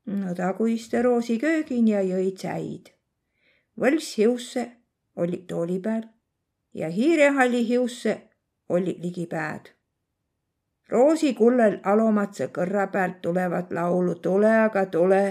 no 0.07 0.35
ta 0.35 0.53
kuiste 0.53 1.03
Roosi 1.03 1.39
köögin 1.39 1.89
ja 1.89 2.01
jõi 2.01 2.33
tsäid. 2.33 2.95
võlss 3.77 4.17
hiusse 4.17 4.82
oli 5.17 5.45
tooli 5.49 5.79
peal 5.81 6.03
ja 6.75 6.89
hiirehalli 6.89 7.69
hiusse 7.69 8.29
oli 8.69 8.99
ligi 9.03 9.27
pääd 9.27 9.73
roosikullel 10.93 11.79
Alomatse 11.85 12.49
kõrra 12.53 12.87
pealt 12.93 13.23
tulevat 13.23 13.73
laulu 13.73 14.15
Tule 14.25 14.51
aga 14.67 14.87
tule, 14.87 15.23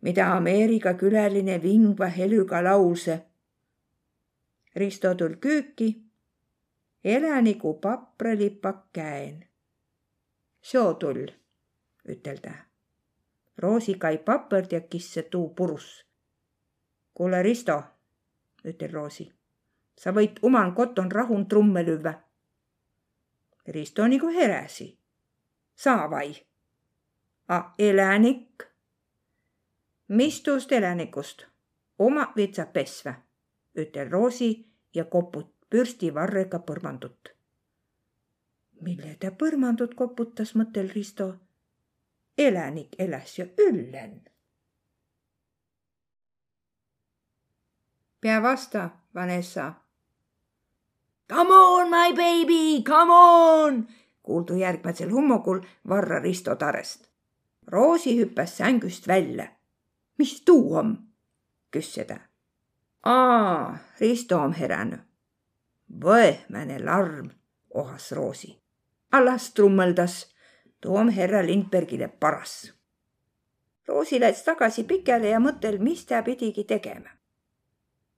mida 0.00 0.30
Ameerika 0.36 0.94
külaline 0.94 1.58
vingva 1.62 2.08
helüga 2.14 2.62
laulse. 2.64 3.18
Risto 4.76 5.14
tul 5.14 5.36
küüki, 5.44 5.90
elaniku 7.04 7.74
papralipak 7.80 8.86
käen. 8.92 9.44
seo 10.62 10.94
tull, 10.94 11.26
ütel 12.08 12.38
ta. 12.40 12.52
Roosi 13.58 13.94
kai 13.98 14.18
papõrd 14.18 14.72
ja 14.72 14.80
kisse 14.80 15.22
tuu 15.22 15.48
purus. 15.48 16.06
kuule, 17.14 17.42
Risto, 17.42 17.82
ütel 18.64 18.92
Roosi, 18.92 19.32
sa 19.96 20.12
võid 20.12 20.40
oman 20.42 20.74
koton 20.74 21.10
rahun 21.12 21.48
trumme 21.48 21.84
lüüa. 21.86 22.14
Risto 23.66 24.06
nagu 24.06 24.28
heräsi 24.28 25.00
saa 25.80 26.10
vai? 26.10 26.34
A 27.48 27.74
elänik? 27.78 28.62
mis 30.08 30.42
tuust 30.42 30.72
elanikust? 30.72 31.46
oma 31.98 32.32
vitsa 32.36 32.66
pesvä, 32.66 33.14
ütel 33.76 34.10
Roosi 34.10 34.66
ja 34.94 35.04
koput 35.04 35.54
pürsti 35.70 36.14
varrega 36.14 36.58
põrmandut. 36.58 37.32
mille 38.80 39.16
ta 39.20 39.30
põrmandut 39.30 39.94
koputas, 39.94 40.54
mõttel 40.54 40.92
Risto. 40.94 41.34
elanik 42.38 42.88
elas 42.98 43.38
ju 43.38 43.46
üllen. 43.58 44.29
Pea 48.20 48.42
vasta, 48.42 48.90
Vanessa. 49.14 49.74
Come 51.28 51.54
on, 51.54 51.90
my 51.90 52.12
baby, 52.12 52.82
come 52.82 53.12
on 53.12 53.86
kuuldu 54.30 54.54
järgmisel 54.54 55.10
hummogul 55.10 55.60
varra 55.88 56.18
Risto 56.18 56.56
Tarest. 56.56 57.04
Roosi 57.66 58.18
hüppas 58.18 58.56
sängust 58.56 59.08
välja. 59.08 59.48
mis 60.18 60.42
tuu 60.44 60.74
om? 60.74 60.96
küsis 61.70 62.06
ta. 62.06 62.16
aa, 63.02 63.78
Risto 64.00 64.36
om 64.38 64.52
heränü. 64.52 64.98
Võehmäne 66.04 66.78
larm, 66.84 67.30
ohas 67.74 68.12
Roosi. 68.12 68.62
Allas 69.12 69.50
trummeldas, 69.54 70.34
tuu 70.80 70.96
om 70.96 71.08
herra 71.08 71.42
Lindbergile 71.46 72.08
paras. 72.08 72.72
Roosi 73.88 74.20
läks 74.20 74.42
tagasi 74.42 74.84
pikele 74.84 75.28
ja 75.28 75.40
mõttel, 75.40 75.78
mis 75.78 76.06
ta 76.06 76.22
pidigi 76.22 76.64
tegema. 76.64 77.10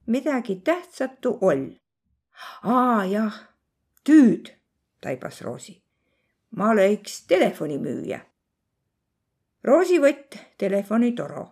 Midagi 0.06 0.56
tähtsat 0.64 1.20
tuu 1.20 1.38
oll. 1.40 1.70
aa 2.62 3.04
jah, 3.04 3.34
tüüd, 4.04 4.54
taibas 5.00 5.40
Roosi 5.42 5.82
ma 6.56 6.70
oleks 6.70 7.26
telefonimüüja. 7.26 8.20
roosivõtt, 9.64 10.36
telefonitoro. 10.58 11.46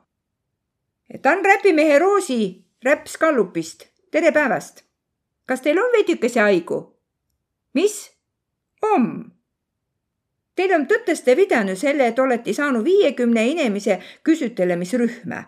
ta 1.22 1.32
on 1.32 1.44
räpimehe 1.44 1.98
Roosi 1.98 2.64
Räps 2.84 3.16
Kallupist, 3.16 3.84
tere 4.10 4.32
päevast. 4.32 4.84
kas 5.46 5.60
teil 5.60 5.78
on 5.78 5.92
veidikese 5.92 6.40
haigu? 6.40 6.96
mis? 7.74 8.10
om. 8.82 9.30
Teil 10.54 10.74
on 10.74 10.86
tõteste 10.86 11.36
pidanud 11.36 11.76
selle, 11.76 12.06
et 12.06 12.18
olete 12.18 12.52
saanud 12.52 12.84
viiekümne 12.84 13.46
inimese 13.48 14.02
küsitlemisrühma. 14.22 15.44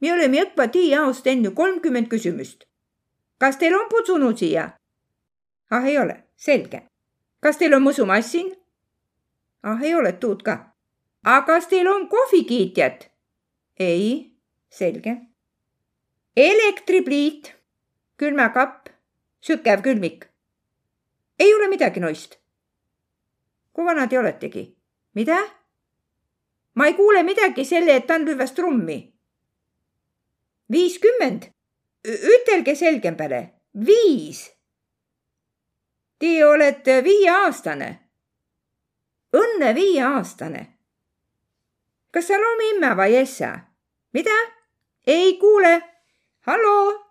Me 0.00 0.12
oleme 0.12 0.38
Jõkva 0.40 0.68
tiiaost 0.72 1.26
enne 1.26 1.50
kolmkümmend 1.50 2.08
küsimust. 2.08 2.64
kas 3.38 3.56
teil 3.56 3.74
on 3.74 3.88
putsunud 3.88 4.38
siia? 4.38 4.70
ah, 5.70 5.84
ei 5.84 5.98
ole, 5.98 6.24
selge. 6.36 6.82
kas 7.40 7.56
teil 7.56 7.74
on 7.74 7.82
mõsumassin? 7.82 8.52
ah, 9.62 9.82
ei 9.82 9.94
ole 9.94 10.12
tuud 10.12 10.42
ka. 10.42 10.56
aga 11.24 11.46
kas 11.46 11.66
teil 11.66 11.88
on 11.88 12.08
kohvikiitjat? 12.08 13.10
ei, 13.78 14.32
selge. 14.70 15.16
elektripliit, 16.36 17.54
külmakapp, 18.16 18.88
sükev 19.40 19.82
külmik. 19.82 20.26
ei 21.38 21.54
ole 21.54 21.68
midagi 21.68 22.00
noist. 22.00 22.38
kui 23.72 23.84
vanad 23.84 24.10
te 24.10 24.18
oletegi? 24.18 24.68
mida? 25.14 25.38
ma 26.74 26.86
ei 26.86 26.94
kuule 26.94 27.22
midagi 27.22 27.64
selle, 27.64 27.96
et 27.96 28.06
ta 28.06 28.14
on 28.14 28.26
lüvas 28.26 28.52
trummi. 28.54 29.17
Viiskümmend. 30.72 31.50
ütelge 32.08 32.74
selgem 32.74 33.16
peale, 33.16 33.40
viis. 33.74 34.50
Te 36.18 36.46
olete 36.46 37.02
viieaastane 37.04 38.08
õnne 39.32 39.74
viieaastane. 39.74 40.62
kas 42.10 42.26
seal 42.26 42.42
on 42.42 42.62
imme 42.74 42.94
või 42.96 43.16
essa? 43.16 43.50
mida? 44.12 44.36
ei 45.06 45.36
kuule. 45.38 45.82
hallo? 46.46 47.04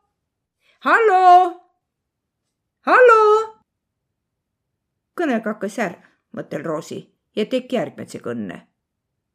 hallo? 0.79 1.61
hallo? 2.81 3.21
kõnega 5.17 5.53
hakkas 5.53 5.79
ära, 5.79 6.01
mõttel 6.33 6.65
Roosi 6.65 7.03
ja 7.35 7.45
tegi 7.45 7.75
järgmise 7.75 8.19
kõnne. 8.19 8.67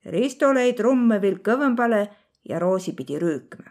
Risto 0.04 0.50
lõi 0.52 0.72
trumme 0.74 1.20
veel 1.22 1.38
kõvempale 1.38 2.08
ja 2.44 2.58
Roosi 2.58 2.92
pidi 2.92 3.18
rüükma. 3.18 3.70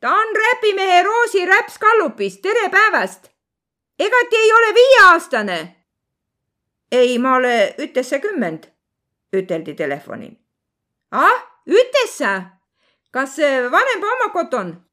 Ta 0.00 0.12
on 0.12 0.36
räpimehe 0.36 1.02
Roosi 1.02 1.46
Räps 1.46 1.78
Kallupist, 1.78 2.42
tere 2.42 2.68
päevast! 2.68 3.30
ega 3.98 4.16
te 4.30 4.36
ei 4.36 4.52
ole 4.52 4.74
viieaastane 4.74 5.78
ei, 6.92 7.18
ma 7.18 7.34
ole 7.36 7.74
üteksakümmend, 7.78 8.68
üteldi 9.32 9.74
telefonil. 9.74 10.32
ah, 11.10 11.42
ütessa? 11.66 12.42
kas 13.10 13.38
vanempa 13.70 14.06
oma 14.06 14.32
koton? 14.32 14.86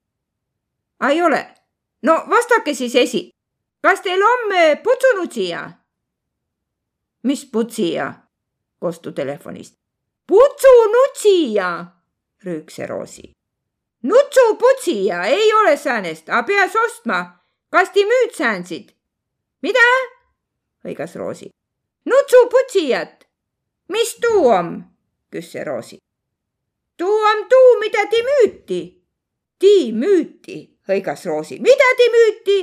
ei 1.09 1.21
ole. 1.21 1.47
no 2.03 2.23
vastake 2.29 2.73
siis 2.73 2.95
esi. 2.95 3.29
kas 3.81 4.01
teil 4.01 4.21
on 4.23 4.53
putsunud 4.83 5.31
siia? 5.31 5.71
mis 7.23 7.45
putsija? 7.45 8.13
kostu 8.79 9.11
telefonist. 9.11 9.75
putsunud 10.27 11.15
siia, 11.15 11.85
rüükse 12.45 12.87
Roosi. 12.87 13.31
Nutsuputsija 14.05 15.25
ei 15.25 15.53
ole 15.53 15.77
säänest, 15.77 16.29
aga 16.29 16.43
peas 16.43 16.75
ostma. 16.75 17.19
kas 17.71 17.89
te 17.89 18.05
müüd 18.05 18.33
säänsid? 18.37 18.93
mida? 19.61 19.85
hõigas 20.85 21.15
Roosi 21.15 21.55
nutsuputsijat. 22.05 23.27
mis 23.89 24.15
tuu 24.21 24.47
om? 24.47 24.83
küsis 25.31 25.65
Roosi. 25.65 25.97
tuu 26.97 27.19
om 27.31 27.45
tuu, 27.49 27.79
mida 27.79 28.05
ti 28.09 28.21
müüti. 28.29 28.81
Ti 29.59 29.91
müüti, 29.91 30.57
hõigas 30.87 31.25
Roosi. 31.25 31.59
mida 31.59 31.89
ti 31.97 32.09
müüti? 32.15 32.59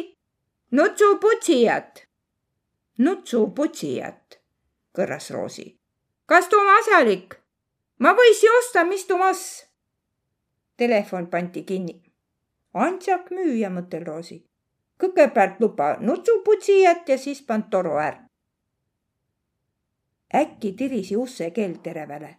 nutsuputsijat. 0.70 2.06
nutsuputsijat, 2.98 4.38
kõrras 4.94 5.30
Roosi. 5.30 5.78
kas 6.26 6.48
tuu 6.48 6.60
on 6.60 6.74
asjalik? 6.78 7.34
ma 7.98 8.14
võisi 8.14 8.48
osta, 8.58 8.84
mis 8.84 9.06
tuu 9.06 9.18
mas? 9.18 9.66
Telefon 10.76 11.26
pandi 11.26 11.62
kinni. 11.62 12.00
Antsak 12.74 13.30
müüja, 13.30 13.70
mõttel 13.70 14.06
Roosi. 14.06 14.44
kõigepealt 15.02 15.60
luba 15.60 15.96
nutsuputsijat 16.00 17.08
ja 17.08 17.18
siis 17.18 17.42
pand 17.42 17.70
toru 17.70 17.96
ära 17.98 18.32
äkki 20.34 20.72
tirisi 20.72 21.16
usse 21.16 21.50
kell 21.50 21.74
tereväle. 21.82 22.36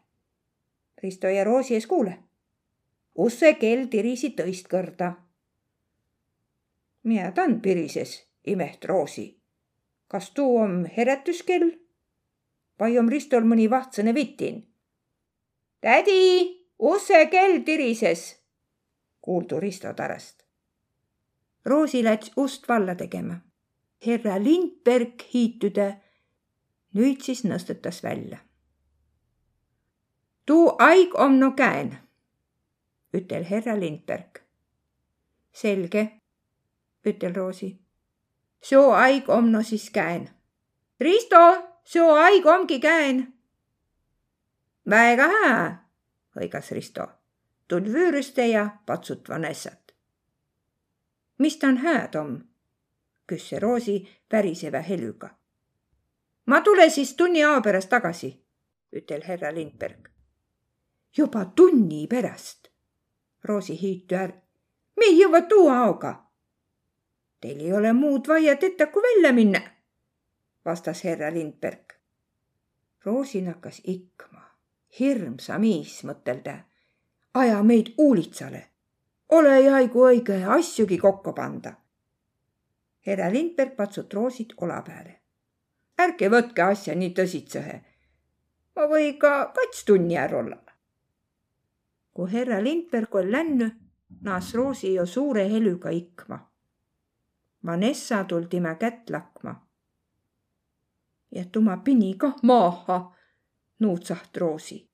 Risto 1.03 1.27
ja 1.27 1.43
Roosi 1.43 1.73
ees 1.73 1.87
kuule. 1.87 2.17
usse 3.15 3.53
kell 3.53 3.85
tirisi 3.85 4.29
tõist 4.29 4.67
kõrda. 4.67 5.13
mina 7.03 7.31
tan 7.31 7.61
pirises, 7.61 8.27
imeht 8.47 8.85
Roosi. 8.85 9.39
kas 10.07 10.31
tuu 10.31 10.57
om 10.57 10.85
herätuskell? 10.97 11.71
vai 12.79 12.97
om 12.97 13.09
Ristol 13.09 13.43
mõni 13.43 13.69
vahtsõne 13.69 14.13
vitin? 14.13 14.67
tädi, 15.81 16.62
usse 16.83 17.25
kell 17.25 17.59
tirises, 17.63 18.41
kuuldu 19.21 19.59
Risto 19.59 19.93
tarast. 19.93 20.43
Roosi 21.65 22.03
läts 22.03 22.31
ust 22.37 22.67
valla 22.69 22.95
tegema. 22.95 23.35
herra 24.05 24.43
Lindberg 24.43 25.21
hiitude 25.33 25.85
nüüd 26.93 27.21
siis 27.23 27.43
nõstetas 27.43 28.03
välja. 28.03 28.37
tuu 30.45 30.75
aig 30.79 31.15
om 31.15 31.39
no 31.39 31.51
käen, 31.51 31.97
ütel 33.13 33.43
härra 33.43 33.79
Lindberg. 33.79 34.41
selge, 35.51 36.21
ütel 37.05 37.33
Roosi. 37.35 37.79
soo 38.61 38.91
aig 38.91 39.29
om 39.29 39.51
no 39.51 39.63
siis 39.63 39.89
käen. 39.89 40.29
Risto, 40.99 41.39
soo 41.83 42.11
aig 42.15 42.45
omgi 42.45 42.79
käen. 42.79 43.33
väga 44.89 45.27
hää, 45.27 45.82
hõigas 46.35 46.71
Risto. 46.71 47.07
tul 47.67 47.93
vüüruste 47.93 48.47
ja 48.47 48.69
patsut 48.85 49.29
Vanessat. 49.29 49.93
mis 51.37 51.57
ta 51.57 51.67
on 51.67 51.77
hääd 51.77 52.15
om? 52.15 52.41
küsis 53.27 53.61
Roosi 53.61 54.07
päriseva 54.29 54.79
helüga. 54.79 55.29
ma 56.45 56.61
tule 56.61 56.89
siis 56.89 57.13
tunni 57.15 57.43
ao 57.43 57.61
pärast 57.61 57.89
tagasi, 57.89 58.43
ütel 58.91 59.21
härra 59.23 59.53
Lindberg 59.53 60.13
juba 61.17 61.45
tunni 61.45 62.07
pärast. 62.07 62.67
Roosi 63.43 63.77
hüütu 63.81 64.15
är. 64.15 64.33
me 64.97 65.05
ei 65.05 65.19
jõua 65.19 65.41
tuu 65.49 65.69
aoga. 65.69 66.13
Teil 67.41 67.59
ei 67.59 67.73
ole 67.73 67.93
muud 67.93 68.27
vaia 68.27 68.55
tetä 68.55 68.85
kui 68.87 69.01
välja 69.01 69.33
minna, 69.33 69.61
vastas 70.65 71.03
härra 71.03 71.33
Lindberg. 71.33 71.93
Roosin 73.05 73.47
hakkas 73.47 73.81
ikma. 73.83 74.52
Hirmsa 74.99 75.59
miis, 75.59 76.03
mõttel 76.03 76.41
ta. 76.43 76.57
aja 77.33 77.63
meid 77.63 77.93
uulitsale. 77.97 78.63
ole 79.29 79.61
jaigu 79.61 80.05
õige 80.07 80.43
asjugi 80.45 80.97
kokku 80.97 81.33
panda. 81.33 81.73
härra 83.07 83.31
Lindberg 83.31 83.75
patsut 83.75 84.13
Roosit 84.13 84.53
ola 84.57 84.81
peale. 84.81 85.19
ärge 85.97 86.29
võtke 86.29 86.61
asja 86.61 86.95
nii 86.95 87.13
tõsitsehe. 87.13 87.81
ma 88.75 88.87
või 88.87 89.17
ka 89.17 89.51
kats 89.55 89.85
tunni 89.85 90.17
ära 90.17 90.37
olla 90.37 90.63
kui 92.13 92.31
herra 92.31 92.61
Lindberg 92.63 93.15
oli 93.15 93.31
lännu, 93.31 93.69
naas 94.21 94.53
Roosi 94.53 94.93
jo 94.93 95.05
suure 95.05 95.47
helüga 95.49 95.89
ikma. 95.89 96.39
Vanessa 97.65 98.23
tul 98.23 98.43
timä 98.49 98.75
kätt 98.75 99.09
lakma. 99.09 99.55
ja 101.31 101.45
tuma 101.51 101.77
pini 101.77 102.13
kah 102.17 102.35
maaha, 102.43 103.15
nuutsaht 103.79 104.37
Roosi. 104.37 104.89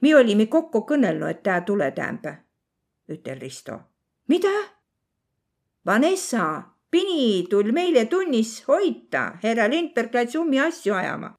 mi 0.00 0.14
olime 0.14 0.46
kokku 0.46 0.80
kõnelnud, 0.80 1.30
et 1.30 1.42
tää 1.42 1.60
tule 1.60 1.90
täämbä, 1.90 2.34
ütel 3.08 3.40
Risto. 3.40 3.80
mida? 4.28 4.48
Vanessa, 5.86 6.62
pini 6.90 7.46
tul 7.50 7.72
meile 7.72 8.04
tunnis 8.04 8.64
hoita, 8.68 9.38
herra 9.42 9.68
Lindberg 9.70 10.14
läks 10.14 10.34
ummi 10.34 10.60
asju 10.60 10.94
ajama. 10.94 11.34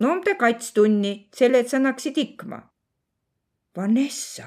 no 0.00 0.20
ta 0.24 0.34
kats 0.34 0.72
tunni, 0.72 1.28
selle, 1.34 1.68
sa 1.68 1.78
naksid 1.78 2.18
ikma 2.18 2.70
Vanessa. 3.76 4.46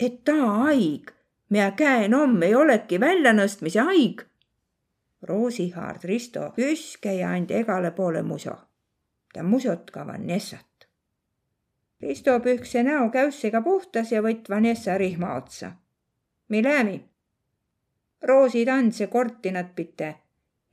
et 0.00 0.24
taa 0.24 0.48
haig, 0.64 1.10
mia 1.50 1.70
käen 1.70 2.14
om 2.14 2.42
ei 2.42 2.54
olegi 2.54 3.00
väljanõstmise 3.00 3.84
haig. 3.84 4.22
Roosi 5.22 5.68
haard 5.70 6.04
Risto 6.04 6.50
püske 6.56 7.12
ja 7.18 7.30
andi 7.36 7.54
egale 7.54 7.90
poole 7.90 8.22
muso. 8.22 8.56
Ta 9.34 9.42
musot 9.42 9.90
ka 9.90 10.06
Vanessat. 10.06 10.86
Risto 12.02 12.38
pühkse 12.40 12.82
näo 12.86 13.10
käussega 13.10 13.60
puhtas 13.62 14.12
ja 14.12 14.22
võtt 14.22 14.48
Vanessa 14.50 14.98
rihma 14.98 15.34
otsa. 15.34 15.72
mi 16.48 16.62
läämi? 16.64 17.04
Roosi 18.22 18.64
tantse 18.64 19.06
kortinat 19.06 19.74
pite 19.76 20.14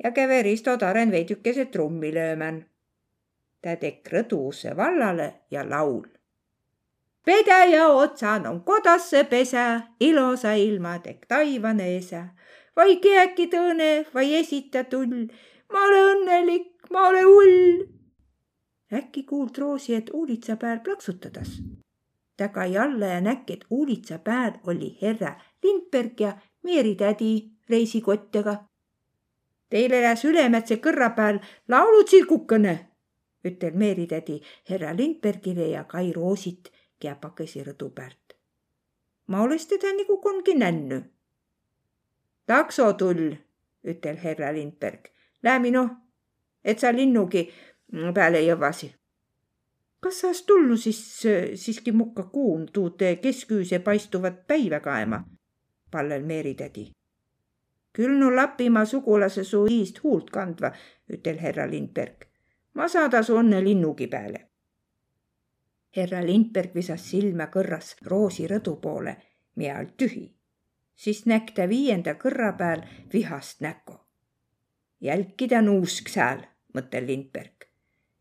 ja 0.03 0.11
käve 0.11 0.41
Risto 0.41 0.77
taren 0.77 1.11
veidükese 1.11 1.65
trummi 1.65 2.13
löömän. 2.13 2.65
ta 3.61 3.75
tekk 3.75 4.07
rõduse 4.13 4.77
vallale 4.77 5.33
ja 5.51 5.69
laul 5.69 6.07
Vedeja 7.27 7.87
otsan 7.87 8.47
on 8.47 8.61
kodasse 8.61 9.23
pesä, 9.23 9.81
ilosa 9.99 10.53
ilma 10.53 10.99
tekk 10.99 11.25
taivane 11.27 11.97
esä. 11.97 12.27
vai 12.75 12.95
kiäki 12.95 13.47
tõne, 13.47 14.05
vai 14.13 14.35
esita 14.35 14.83
tull. 14.83 15.27
ma 15.73 15.79
ole 15.79 15.99
õnnelik, 16.13 16.71
ma 16.91 17.07
ole 17.07 17.21
hull. 17.21 18.00
Äkki 18.93 19.23
kuuld 19.23 19.57
Roosi, 19.57 19.95
et 19.95 20.09
uulitsa 20.13 20.55
pääl 20.55 20.79
plaksutadas. 20.79 21.61
ta 22.37 22.47
kai 22.47 22.77
alla 22.77 23.05
ja 23.05 23.21
näkk, 23.21 23.49
et 23.49 23.65
uulitsa 23.69 24.19
pääl 24.19 24.51
oli 24.67 24.97
herra 25.01 25.41
Lindberg 25.63 26.19
ja 26.19 26.37
Meeri 26.63 26.95
tädi 26.95 27.51
reisikottega. 27.69 28.55
Teil 29.69 29.91
elas 29.91 30.25
Ülemätse 30.25 30.75
kõrra 30.75 31.09
peal 31.15 31.39
laulutsirgukene, 31.67 32.73
ütel 33.45 33.73
Meeri 33.73 34.07
tädi 34.07 34.41
herra 34.69 34.95
Lindbergile 34.97 35.67
ja 35.67 35.83
Kai 35.83 36.13
Roosit 36.13 36.71
käpakesi 36.99 37.63
rõdu 37.63 37.89
päält. 37.89 38.35
ma 39.27 39.41
olõs 39.41 39.65
teda 39.67 39.93
nigu 39.95 40.17
kongi 40.17 40.53
nännu. 40.53 41.01
takso 42.45 42.93
tull, 42.93 43.35
ütel 43.83 44.17
herra 44.17 44.53
Lindberg. 44.53 45.07
Läämi 45.43 45.71
noh, 45.71 45.89
et 46.63 46.79
sa 46.79 46.91
linnugi 46.91 47.49
peale 48.13 48.41
jõvasi. 48.41 48.93
kas 49.99 50.19
sa 50.21 50.27
has 50.27 50.41
tulnu 50.41 50.77
siis 50.77 51.01
siiski 51.55 51.91
mukka 51.91 52.23
kuun 52.23 52.65
tuud 52.73 53.03
kesküüse 53.21 53.79
paistuvat 53.79 54.47
päiva 54.47 54.79
kaema? 54.79 55.23
pallel 55.91 56.23
Meeri 56.23 56.53
tädi. 56.53 56.91
küll 57.93 58.19
no 58.19 58.35
Lapimaa 58.35 58.85
sugulase 58.85 59.43
su 59.43 59.65
iist 59.65 60.03
huult 60.03 60.29
kandva, 60.29 60.71
ütel 61.13 61.37
härra 61.39 61.69
Lindberg. 61.69 62.25
ma 62.73 62.87
saada 62.87 63.23
su 63.23 63.35
õnne 63.35 63.63
linnugi 63.63 64.07
peale 64.07 64.51
härra 65.95 66.21
Lindberg 66.23 66.75
visas 66.75 67.03
silma 67.11 67.49
kõrras 67.51 67.95
Roosi 68.07 68.47
rõdu 68.47 68.77
poole, 68.83 69.15
mia 69.55 69.77
all 69.77 69.91
tühi. 69.97 70.29
siis 70.95 71.25
näkk 71.25 71.53
ta 71.55 71.67
viienda 71.67 72.13
kõrra 72.15 72.53
peal 72.57 72.85
vihast 73.13 73.61
näkku. 73.61 73.99
jälki 75.01 75.47
ta 75.47 75.61
nuusk 75.61 76.09
sääl, 76.09 76.47
mõttel 76.73 77.07
Lindberg. 77.07 77.70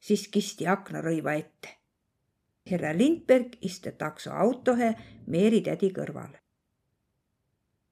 Siis 0.01 0.28
kisti 0.28 0.66
aknarõiva 0.66 1.35
ette. 1.35 1.68
härra 2.70 2.93
Lindberg 2.97 3.56
istu 3.60 3.93
taksoautohe 3.98 4.94
Meeri 5.27 5.60
tädi 5.60 5.90
kõrval. 5.90 6.35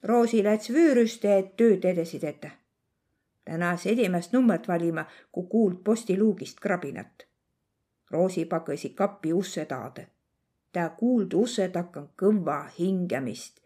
Roosi 0.03 0.43
läts 0.43 0.69
vüürüste, 0.69 1.37
et 1.37 1.55
tööd 1.57 1.85
edasi 1.85 2.19
tetä. 2.19 2.51
tänas 3.45 3.85
esimest 3.85 4.33
nummert 4.33 4.67
valima, 4.67 5.05
kui 5.31 5.47
kuuld 5.47 5.83
postiluugist 5.83 6.59
krabinat 6.59 7.29
Roosi 8.11 8.45
pakõsi 8.45 8.89
kapi 8.89 9.33
usse 9.33 9.65
taade. 9.65 10.07
tä 10.71 10.89
kuuld 10.97 11.33
usse 11.33 11.69
takkan 11.69 12.09
kõvva 12.17 12.69
hingamist, 12.79 13.59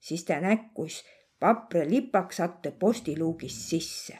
siis 0.00 0.24
tä 0.24 0.40
näkkus 0.40 1.04
papre 1.40 1.90
lipaksatte 1.90 2.70
postiluugist 2.70 3.68
sisse. 3.68 4.18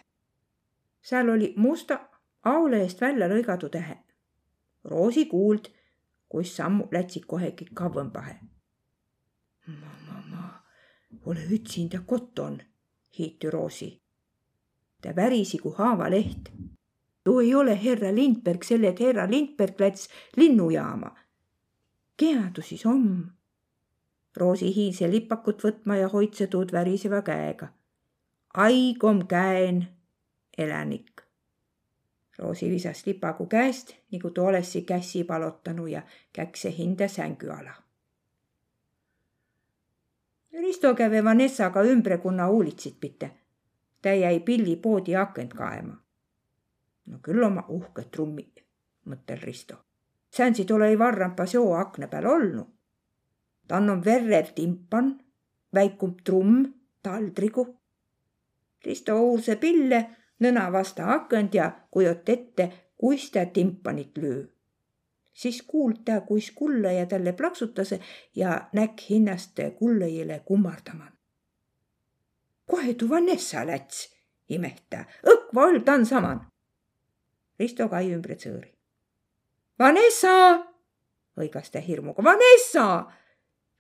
seal 1.03 1.28
oli 1.28 1.55
musta 1.57 2.01
aulehest 2.43 3.01
välja 3.01 3.28
lõigatu 3.28 3.69
tähe. 3.69 3.98
Roosi 4.85 5.27
kuuld, 5.31 5.69
kus 6.28 6.56
sammud 6.56 6.93
lätsid 6.93 7.27
kohegi 7.27 7.69
kavvõmbahe. 7.74 8.36
ma, 9.66 9.94
ma, 10.06 10.23
ma 10.31 10.62
ole 11.27 11.47
ütsinda 11.51 12.02
koton, 12.06 12.60
hiiti 13.19 13.51
Roosi. 13.51 14.02
ta 15.02 15.16
värisi 15.16 15.59
kui 15.59 15.74
haavaleht 15.77 16.51
too 17.24 17.40
ei 17.40 17.55
ole 17.55 17.74
härra 17.77 18.14
Lindberg, 18.14 18.62
selle, 18.64 18.89
et 18.89 19.01
härra 19.01 19.31
Lindberg 19.31 19.81
läts 19.81 20.09
linnujaama. 20.36 21.16
kehadu 22.16 22.62
siis 22.62 22.86
om? 22.86 23.31
Roosi 24.36 24.73
hiilse 24.74 25.10
lipakut 25.10 25.62
võtma 25.62 25.98
ja 26.01 26.09
hoidse 26.09 26.47
tuud 26.47 26.73
väriseva 26.73 27.23
käega. 27.23 27.69
aig 28.55 29.05
om 29.05 29.27
käen, 29.27 29.86
elanik. 30.59 31.23
Roosi 32.39 32.71
visas 32.71 33.07
lipagu 33.07 33.47
käest, 33.47 33.95
nagu 34.13 34.31
ta 34.31 34.43
olessi 34.43 34.83
kässi 34.83 35.25
palotanu 35.25 35.87
ja 35.87 36.03
käkse 36.33 36.71
hinde 36.79 37.09
sängu 37.09 37.51
ala. 37.51 37.75
Risto 40.53 40.95
käve 40.95 41.25
Vanessaga 41.25 41.83
ümbre, 41.83 42.19
kuna 42.19 42.47
huulitsid 42.47 42.95
pite. 43.01 43.31
ta 44.03 44.09
jäi 44.09 44.41
pillipoodi 44.41 45.17
akent 45.17 45.55
kaema 45.55 46.03
no 47.07 47.19
küll 47.23 47.43
oma 47.45 47.65
uhked 47.69 48.11
trummid, 48.15 48.63
mõttel 49.09 49.41
Risto. 49.43 49.77
säänsid 50.33 50.71
ole-i 50.71 50.99
varrampa 50.99 51.47
seo 51.47 51.75
akna 51.75 52.09
peal 52.09 52.27
olnu. 52.27 52.67
tann 53.69 53.91
on 53.91 54.05
verrev 54.05 54.53
timpan, 54.55 55.21
väikum 55.75 56.17
trumm, 56.25 56.65
taldrigu. 57.03 57.67
Risto 58.85 59.17
uurse 59.23 59.57
pille, 59.57 60.01
nõna 60.41 60.73
vasta 60.73 61.13
akent 61.15 61.55
ja 61.55 61.71
kujot 61.91 62.29
ette, 62.29 62.73
kuis 62.97 63.31
ta 63.31 63.47
timpanit 63.47 64.19
löö. 64.19 64.47
siis 65.33 65.63
kuuld 65.63 66.05
ta, 66.05 66.21
kuis 66.21 66.51
kullaja 66.51 67.07
talle 67.07 67.33
plaksutase 67.33 68.01
ja 68.37 68.69
näkk 68.73 69.01
hinnast 69.11 69.59
kullajale 69.79 70.41
kummardaman. 70.45 71.13
kohe 72.67 72.95
tuu 72.95 73.09
Vanessa 73.09 73.67
läts, 73.67 74.15
imehta, 74.49 75.05
õkva 75.27 75.67
oll 75.67 75.79
ta 75.79 75.93
on 75.93 76.07
saman 76.07 76.53
Risto 77.63 77.89
kai 77.93 78.09
ümbre 78.11 78.35
tsõõri. 78.35 78.71
Vanessa, 79.79 80.33
hõigas 81.39 81.71
ta 81.71 81.83
hirmuga, 81.85 82.25
Vanessa. 82.25 82.87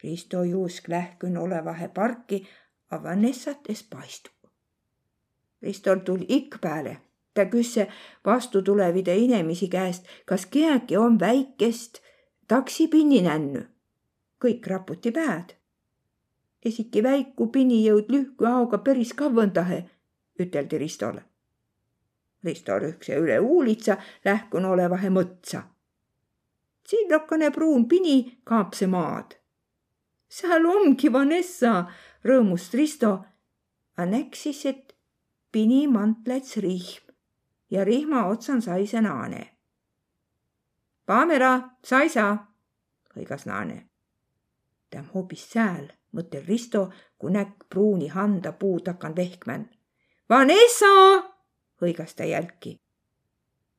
Risto 0.02 0.42
juusk 0.46 0.88
lähkün 0.90 1.38
olevahe 1.38 1.88
parki, 1.94 2.42
a 2.90 2.98
Vanessat 3.02 3.70
es 3.70 3.82
paistu. 3.86 4.31
Ristol 5.62 5.96
tuli 5.96 6.26
ikk 6.28 6.60
pääle. 6.60 6.98
ta 7.34 7.44
küsse 7.44 7.88
vastutulevide 8.24 9.16
inemisi 9.16 9.68
käest, 9.68 10.04
kas 10.26 10.46
kiäki 10.46 10.96
on 10.96 11.20
väikest 11.20 11.98
taksipinni 12.48 13.22
nännu. 13.22 13.60
kõik 14.44 14.66
raputi 14.66 15.12
pääd. 15.12 15.54
esiki 16.64 17.02
väiku 17.02 17.46
pini 17.46 17.88
jõud 17.88 18.08
lühku 18.08 18.44
aoga 18.44 18.78
päris 18.78 19.12
kavvõndahe, 19.14 19.84
üteldi 20.40 20.78
Ristole. 20.78 21.22
Risto 22.44 22.78
rühkse 22.78 23.16
üle 23.16 23.40
uulitsa 23.40 23.96
lähkun 24.24 24.64
olevahe 24.64 25.08
mõtsa. 25.08 25.62
sillokene 26.88 27.50
pruun 27.50 27.88
pini 27.88 28.40
kaapse 28.44 28.86
maad. 28.86 29.34
seal 30.28 30.66
ongi 30.66 31.12
Vanessa, 31.12 31.86
rõõmust 32.24 32.74
Risto, 32.74 33.24
a 33.96 34.06
näksis, 34.06 34.66
et 34.66 34.91
pini 35.52 35.86
mantlets 35.86 36.56
rihm 36.56 37.12
ja 37.70 37.84
rihma 37.84 38.24
otsan 38.26 38.62
sai 38.62 38.86
see 38.86 39.00
naane. 39.00 39.42
Paamera, 41.06 41.52
saisa, 41.84 42.36
hõigas 43.16 43.46
naane. 43.46 43.88
ta 44.90 45.00
on 45.00 45.08
hoopis 45.14 45.44
sääl, 45.52 45.86
mõttel 46.12 46.44
Risto, 46.46 46.82
kui 47.18 47.32
näkk 47.32 47.64
pruuni 47.68 48.08
handa 48.12 48.52
puu 48.52 48.80
takan 48.80 49.16
vehkmän. 49.16 49.70
Vanessa, 50.30 50.92
hõigas 51.80 52.14
ta 52.14 52.24
jälki. 52.28 52.76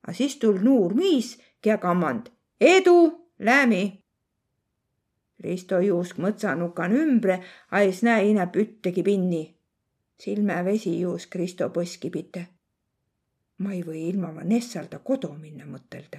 A 0.06 0.12
siis 0.12 0.36
tul 0.36 0.58
nuur 0.62 0.94
miis, 0.94 1.38
kia 1.62 1.78
kammand. 1.78 2.30
Edu, 2.60 3.30
läämi. 3.38 3.84
Risto 5.40 5.78
juusk 5.78 6.18
mõtsanukan 6.18 6.98
ümbre, 6.98 7.38
a 7.70 7.86
es 7.86 8.02
näe 8.02 8.26
inäp 8.30 8.56
üttegi 8.56 9.02
pinni 9.02 9.44
silmävesi 10.18 11.00
juus 11.00 11.26
Kristo 11.26 11.68
põskipite. 11.68 12.46
ma 13.58 13.72
ei 13.72 13.82
või 13.86 14.08
ilma 14.08 14.34
Vanessalda 14.34 14.98
kodu 14.98 15.32
minna, 15.34 15.64
mõtelda. 15.64 16.18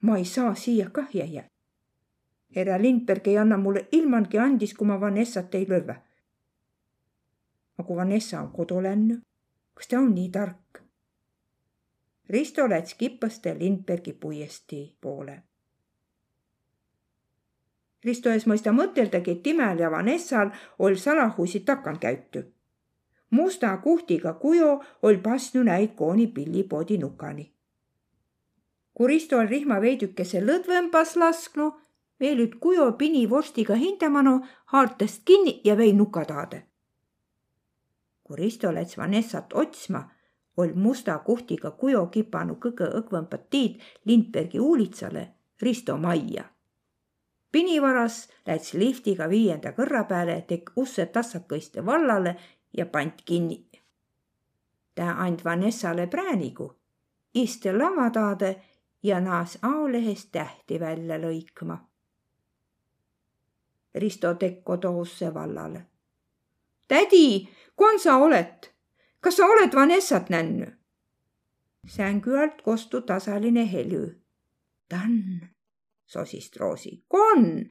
ma 0.00 0.16
ei 0.18 0.24
saa 0.24 0.54
siia 0.54 0.90
kah 0.90 1.08
jäia. 1.14 1.44
härra 2.56 2.82
Lindberg 2.82 3.28
ei 3.28 3.38
anna 3.38 3.56
mulle 3.56 3.88
ilmangi 3.92 4.38
andis, 4.38 4.74
kui 4.74 4.86
ma 4.86 5.00
Vanessat 5.00 5.54
ei 5.54 5.66
lööva. 5.68 5.94
aga 7.78 7.96
Vanessa 7.96 8.40
on 8.40 8.52
kodu 8.52 8.82
läinud, 8.82 9.20
kas 9.74 9.88
ta 9.88 9.98
on 9.98 10.14
nii 10.14 10.28
tark? 10.30 10.82
Risto 12.28 12.68
läks 12.68 12.94
kipaste 12.94 13.58
Lindbergi 13.58 14.12
puiestee 14.12 14.92
poole. 15.00 15.42
Risto 18.04 18.30
ees 18.30 18.46
mõista 18.46 18.72
mõteldagi, 18.72 19.30
et 19.30 19.42
Timel 19.42 19.78
ja 19.78 19.90
Vanessal 19.90 20.50
oli 20.78 20.96
salahusi 20.96 21.60
takan 21.60 21.98
käytü 21.98 22.53
musta 23.30 23.76
kuhtiga 23.76 24.32
kujo 24.32 24.82
oll 25.02 25.18
pasnu 25.22 25.62
näid 25.62 25.94
kooni 25.96 26.26
pillipodi 26.26 26.98
nukani. 26.98 27.52
kui 28.94 29.06
Risto 29.06 29.38
on 29.38 29.48
rihma 29.48 29.80
veidükese 29.80 30.40
lõdvembas 30.40 31.16
lasknu, 31.16 31.72
veel 32.20 32.40
üt 32.44 32.54
kujo 32.60 32.92
pini 32.92 33.30
vorstiga 33.30 33.74
hindamanu, 33.74 34.40
haartast 34.64 35.22
kinni 35.24 35.60
ja 35.64 35.76
vei 35.76 35.92
nuka 35.92 36.24
taade. 36.24 36.62
kui 38.22 38.36
Risto 38.36 38.74
läts 38.74 38.98
Vanessat 38.98 39.52
otsma, 39.52 40.10
oll 40.56 40.72
musta 40.74 41.18
kuhtiga 41.18 41.70
kujo 41.70 42.06
kipanu 42.06 42.54
kõige 42.54 42.88
õgvõmbat 43.00 43.48
tiid 43.50 43.80
Lindbergi 44.04 44.60
uulitsale 44.60 45.28
Risto 45.62 45.96
majja. 45.96 46.44
pinivaras 47.52 48.28
läts 48.46 48.74
liftiga 48.74 49.28
viienda 49.28 49.72
kõrra 49.72 50.04
peale, 50.04 50.44
tek 50.48 50.70
usse 50.76 51.06
tassakõiste 51.06 51.86
vallale 51.86 52.36
ja 52.76 52.86
pant 52.86 53.22
kinni. 53.24 53.70
ta 54.94 55.10
and 55.10 55.40
Vanessale 55.44 56.06
präänigu, 56.06 56.74
iste 57.34 57.72
lava 57.78 58.10
taade 58.10 58.62
ja 59.02 59.20
naas 59.20 59.58
aolehest 59.62 60.28
tähti 60.32 60.80
välja 60.80 61.18
lõikma. 61.18 61.78
Risto 63.94 64.34
Tekko 64.34 64.76
toosse 64.76 65.34
vallale. 65.34 65.86
tädi, 66.88 67.48
kon 67.76 68.00
sa 68.00 68.16
oled? 68.16 68.70
kas 69.20 69.36
sa 69.36 69.46
oled 69.46 69.74
Vanessat 69.74 70.28
nännu? 70.28 70.66
sängu 71.86 72.36
alt 72.36 72.62
kostu 72.62 73.00
tasaline 73.00 73.72
helü. 73.72 74.20
Tann, 74.88 75.48
sosist 76.06 76.56
Roosi. 76.56 77.04
Kon, 77.08 77.70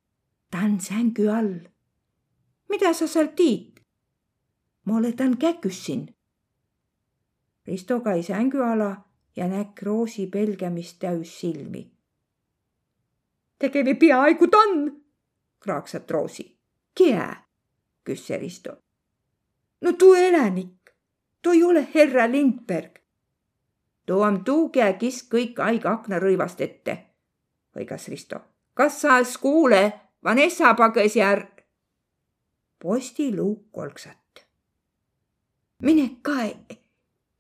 ta 0.52 0.58
on 0.58 0.80
sängu 0.82 1.30
all. 1.30 1.60
mida 2.70 2.94
sa 2.94 3.08
seal 3.08 3.28
tiid? 3.36 3.73
Ma 4.85 4.97
oletan 4.97 5.38
käküssin. 5.38 6.15
Risto 7.68 7.99
kai 7.99 8.23
sängyala 8.23 9.05
ja 9.35 9.47
näkk 9.47 9.81
Roosi 9.81 10.27
pelgamist 10.27 10.99
täys 10.99 11.39
silmi. 11.39 11.91
tegevi 13.60 13.93
peaaegu 13.93 14.47
tann, 14.47 15.01
kraaksat 15.60 16.11
Roosi. 16.11 16.57
Kiä? 16.95 17.35
küsse 18.03 18.38
Risto. 18.38 18.77
no 19.81 19.93
tuu 19.93 20.14
elanik, 20.14 20.91
tuu 21.41 21.51
ei 21.51 21.64
ole 21.64 21.88
herra 21.95 22.31
Lindberg. 22.31 22.99
tuu 24.05 24.22
on 24.22 24.43
tuu, 24.43 24.69
kiä 24.69 24.93
kisk 24.93 25.34
kõik 25.34 25.60
aig 25.60 25.85
aknarõivast 25.85 26.61
ette, 26.61 26.97
hõigas 27.76 28.07
Risto. 28.07 28.41
kas 28.73 29.01
sa 29.01 29.22
kuule, 29.41 29.93
Vanessa 30.23 30.73
pages 30.73 31.15
jär-. 31.15 31.47
postiluuk 32.80 33.72
kolksat 33.72 34.23
mine 35.84 36.18
kae, 36.22 36.55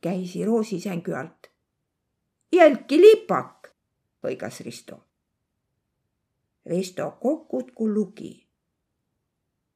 käisi 0.01 0.45
Roosi 0.45 0.79
sängu 0.79 1.15
alt. 1.15 1.47
jälki 2.51 2.97
lipak, 3.01 3.67
hõigas 4.23 4.59
Risto. 4.65 4.99
Risto 6.65 7.11
kokutku 7.21 7.87
lugi. 7.93 8.47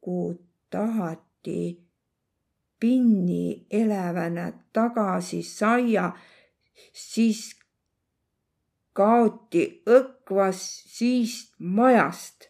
kui 0.01 0.39
tahati 0.69 1.83
pinni 2.79 3.65
elävänä 3.71 4.53
tagasi 4.73 5.43
saia, 5.43 6.11
siis 6.93 7.59
kaoti 8.93 9.83
õkvas 9.85 10.61
siist 10.97 11.55
majast 11.59 12.49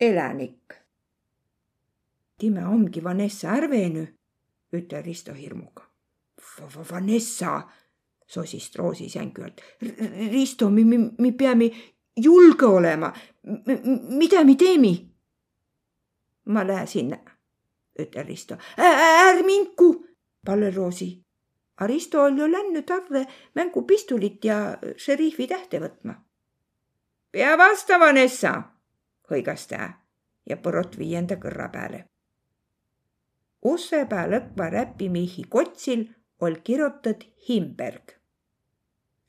elänik. 0.00 0.74
Time 2.38 2.66
ongi 2.66 3.04
Vanessa 3.04 3.48
Ärvenü 3.48 4.17
ütle 4.72 5.02
Risto 5.02 5.34
hirmuga. 5.34 5.82
Vanessa, 6.90 7.62
sosis 8.26 8.74
Roosi 8.76 9.08
sängu 9.08 9.42
alt. 9.42 9.60
Risto, 10.32 10.70
me, 10.70 10.84
me, 10.84 10.98
me 11.18 11.32
peame 11.32 11.70
julge 12.16 12.66
olema. 12.66 13.12
mida 14.08 14.44
me 14.44 14.54
teeme? 14.54 14.92
ma 16.44 16.66
lähen 16.66 16.86
sinna, 16.86 17.16
ütle 17.98 18.22
Risto. 18.22 18.56
ärg 18.78 19.44
minku, 19.44 20.06
palve 20.44 20.70
Roosi. 20.70 21.24
Aristo 21.80 22.22
oli 22.22 22.40
ju 22.40 22.52
läinud 22.52 22.84
tarre 22.84 23.26
mängupistolit 23.54 24.44
ja 24.44 24.78
šeriifi 24.96 25.46
tähte 25.46 25.78
võtma. 25.80 26.14
pea 27.30 27.56
vastu, 27.58 28.00
Vanessa, 28.00 28.62
hõigas 29.30 29.68
ta 29.68 29.90
ja 30.46 30.56
põrot 30.56 30.98
viienda 30.98 31.36
kõrra 31.36 31.68
peale 31.68 32.06
Ussepää 33.64 34.28
lõkva 34.30 34.70
räpimihi 34.70 35.44
kotsil 35.50 36.04
oll 36.40 36.60
kirjutad 36.64 37.24
Himberg. 37.48 38.14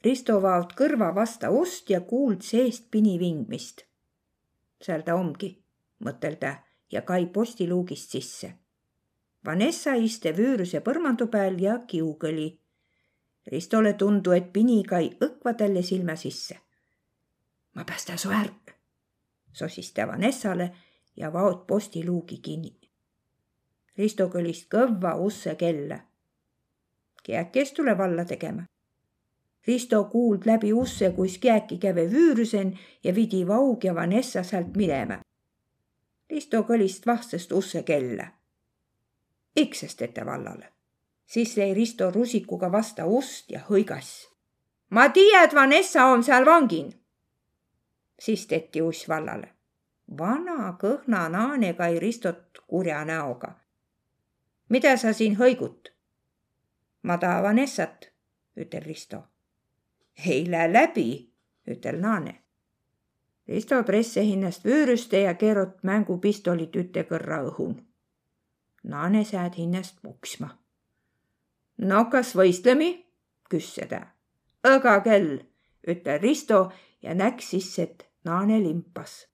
Risto 0.06 0.38
vaot 0.41 0.76
kõrva 0.77 1.10
vasta 1.15 1.49
ust 1.49 1.89
ja 1.89 2.01
kuuld 2.01 2.45
seest 2.45 2.91
pini 2.91 3.18
vingmist. 3.19 3.85
seal 4.81 5.01
ta 5.03 5.15
ongi, 5.15 5.49
mõtel 6.06 6.38
ta 6.39 6.53
ja 6.91 7.01
kai 7.01 7.26
postiluugist 7.26 8.11
sisse. 8.11 8.53
Vanessa 9.45 9.95
iste 9.95 10.31
vüüruse 10.38 10.80
põrmandu 10.80 11.27
peal 11.27 11.60
ja 11.60 11.80
kiugõli. 11.88 12.60
Ristole 13.47 13.93
tundu, 13.93 14.31
et 14.31 14.53
pini 14.53 14.84
kai 14.84 15.10
õkva 15.10 15.53
talle 15.57 15.84
silma 15.84 16.15
sisse. 16.15 16.60
ma 17.76 17.84
päästa 17.84 18.18
su 18.18 18.30
ärk, 18.30 18.76
sosis 19.53 19.93
ta 19.93 20.07
Vanessale 20.07 20.76
ja 21.15 21.34
vaot 21.34 21.68
postiluugi 21.68 22.38
kinni 22.38 22.78
Risto 23.99 24.30
kõlist 24.31 24.69
kõvva 24.71 25.15
usse 25.19 25.55
kella. 25.59 25.99
Kiäkes 27.23 27.73
tuleb 27.76 27.99
alla 27.99 28.26
tegema. 28.26 28.63
Risto 29.67 30.03
kuuld 30.11 30.45
läbi 30.47 30.71
usse, 30.73 31.11
kuis 31.15 31.38
kiäki 31.38 31.77
käve 31.77 32.05
vüürüsen 32.11 32.71
ja 33.03 33.15
vidi 33.15 33.47
Vaug 33.47 33.84
ja 33.84 33.95
Vanessa 33.95 34.43
sealt 34.43 34.76
minema. 34.76 35.19
Risto 36.30 36.63
kõlist 36.63 37.05
vastest 37.05 37.51
usse 37.51 37.84
kella. 37.84 38.30
Iksest 39.55 40.01
ette 40.01 40.26
vallale. 40.26 40.73
siis 41.26 41.57
lõi 41.57 41.73
Risto 41.76 42.11
rusikuga 42.11 42.71
vasta 42.71 43.05
ust 43.05 43.51
ja 43.51 43.59
hõigas. 43.69 44.30
ma 44.89 45.09
tiiä, 45.09 45.43
et 45.43 45.53
Vanessa 45.53 46.05
on 46.05 46.23
seal 46.23 46.45
vangin 46.45 46.99
siis 48.19 48.47
tehti 48.47 48.81
uss 48.81 49.09
vallale. 49.09 49.49
vana 50.17 50.77
kõhna 50.81 51.30
naane 51.30 51.73
kai 51.73 51.99
Ristot 51.99 52.59
kurja 52.67 53.05
näoga. 53.05 53.51
Mida 54.70 54.98
sa 54.98 55.14
siin 55.14 55.38
hõigut? 55.38 55.94
ma 57.04 57.18
tahan 57.18 57.44
Vanessat, 57.44 58.12
ütel 58.58 58.84
Risto. 58.84 59.24
ei 60.26 60.52
lähe 60.52 60.74
läbi, 60.74 61.32
ütel 61.68 62.00
naane. 62.02 62.40
Risto 63.48 63.84
presse 63.84 64.22
hinnast 64.22 64.66
vöörüste 64.66 65.20
ja 65.20 65.34
keerot 65.34 65.84
mängupistolit 65.84 66.76
üte 66.76 67.04
kõrra 67.04 67.41
õhun. 67.50 67.80
naane 68.84 69.24
sääd 69.26 69.58
hinnast 69.58 70.02
puksma. 70.02 70.58
no 71.78 72.06
kas 72.06 72.36
võistlemi? 72.36 73.06
küsse 73.50 73.86
ta. 73.86 74.02
õga 74.64 75.02
kell, 75.04 75.40
ütel 75.88 76.20
Risto 76.22 76.72
ja 77.02 77.14
näkk 77.16 77.41
sisse, 77.41 77.84
et 77.84 78.06
naane 78.24 78.60
limpas. 78.60 79.28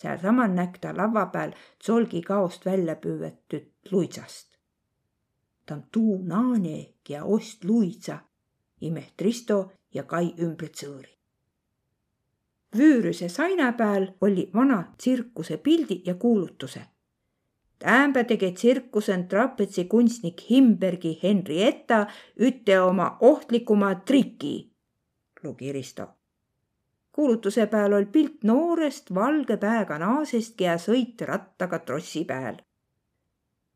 Sealsamal 0.00 0.52
näkk 0.52 0.78
ta 0.80 0.92
lava 0.96 1.26
peal 1.32 1.52
tsolgi 1.78 2.22
kaost 2.22 2.66
välja 2.66 2.96
püüetud 2.96 3.66
luitsast. 3.90 4.56
ta 5.66 5.74
on 5.74 5.82
tuu 5.92 6.22
naane 6.22 6.94
ja 7.08 7.24
ost 7.24 7.64
luitsa, 7.64 8.18
imeht 8.80 9.20
Risto 9.20 9.72
ja 9.94 10.02
Kai 10.02 10.34
ümbritsõõri. 10.38 11.16
Vüüruse 12.76 13.28
saina 13.28 13.72
peal 13.72 14.06
oli 14.20 14.50
vana 14.54 14.94
tsirkuse 14.98 15.56
pildi 15.56 16.02
ja 16.06 16.14
kuulutuse. 16.14 16.82
Täämbä 17.78 18.24
tege 18.24 18.50
tsirkusen 18.52 19.28
trapetsi 19.28 19.84
kunstnik 19.84 20.50
Himbergi 20.50 21.18
Henrietta 21.22 22.06
üte 22.40 22.80
oma 22.80 23.16
ohtlikuma 23.20 23.94
triki, 23.94 24.70
lugi 25.42 25.72
Risto 25.72 26.15
kuulutuse 27.16 27.66
peal 27.66 27.92
oli 27.92 28.06
pilt 28.06 28.44
noorest 28.44 29.14
valge 29.14 29.56
pääga 29.56 29.96
naasest, 29.98 30.52
kes 30.56 30.84
sõit 30.88 31.22
rattaga 31.24 31.78
trossi 31.78 32.24
peal. 32.28 32.58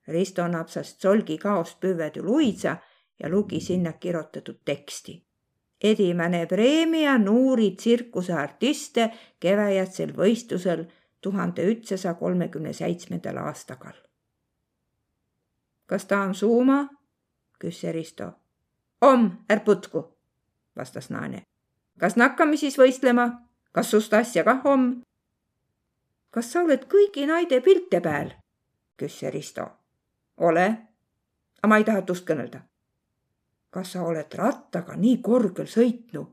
Risto 0.09 0.45
napsas 0.49 0.91
tsolgi 0.99 1.39
kaost 1.41 1.79
püvedu 1.81 2.25
luitsa 2.27 2.77
ja 3.23 3.31
lugi 3.33 3.61
sinna 3.61 3.93
kirjutatud 3.93 4.61
teksti. 4.65 5.17
edimene 5.85 6.47
preemia 6.47 7.19
Nuuri 7.19 7.71
tsirkuse 7.71 8.33
artiste 8.33 9.11
keväjätsel 9.41 10.13
võistlusel 10.17 10.85
tuhande 11.21 11.65
ütsesaja 11.65 12.15
kolmekümne 12.15 12.73
seitsmendal 12.73 13.37
aastagal. 13.37 13.97
kas 15.87 16.05
ta 16.05 16.21
on 16.21 16.35
suuma? 16.35 16.89
küsis 17.59 17.93
Risto. 17.93 18.33
om, 19.01 19.31
ärg 19.51 19.65
putku, 19.65 20.19
vastas 20.77 21.11
naine 21.11 21.50
kas 22.01 22.17
nakkame 22.17 22.57
siis 22.57 22.79
võistlema? 22.81 23.29
kas 23.73 23.91
sust 23.91 24.15
asja 24.15 24.45
kah 24.45 24.65
om? 24.67 24.91
kas 26.33 26.53
sa 26.53 26.65
oled 26.65 26.87
kõigi 26.89 27.27
naide 27.29 27.61
pilte 27.61 28.01
peal? 28.01 28.33
küsis 28.97 29.33
Risto. 29.35 29.67
ole, 30.37 30.67
aga 31.61 31.69
ma 31.69 31.79
ei 31.79 31.85
taha 31.85 32.03
tust 32.09 32.27
kõnelda. 32.29 32.63
kas 33.71 33.93
sa 33.93 34.05
oled 34.09 34.35
rattaga 34.35 34.97
nii 34.97 35.19
korgel 35.23 35.69
sõitnu? 35.69 36.27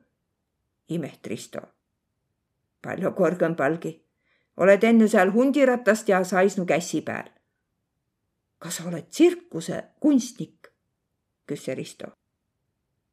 imet 0.96 1.28
Risto. 1.28 1.62
palju 2.82 3.12
korgem 3.12 3.56
palgi. 3.56 3.92
oled 4.58 4.84
enne 4.84 5.08
seal 5.08 5.34
hundiratast 5.36 6.10
ja 6.10 6.24
saisnu 6.24 6.66
kässi 6.66 7.02
peal. 7.02 7.28
kas 8.60 8.80
sa 8.80 8.88
oled 8.88 9.10
tsirkuse 9.10 9.84
kunstnik? 10.00 10.72
küsis 11.46 11.76
Risto. 11.76 12.14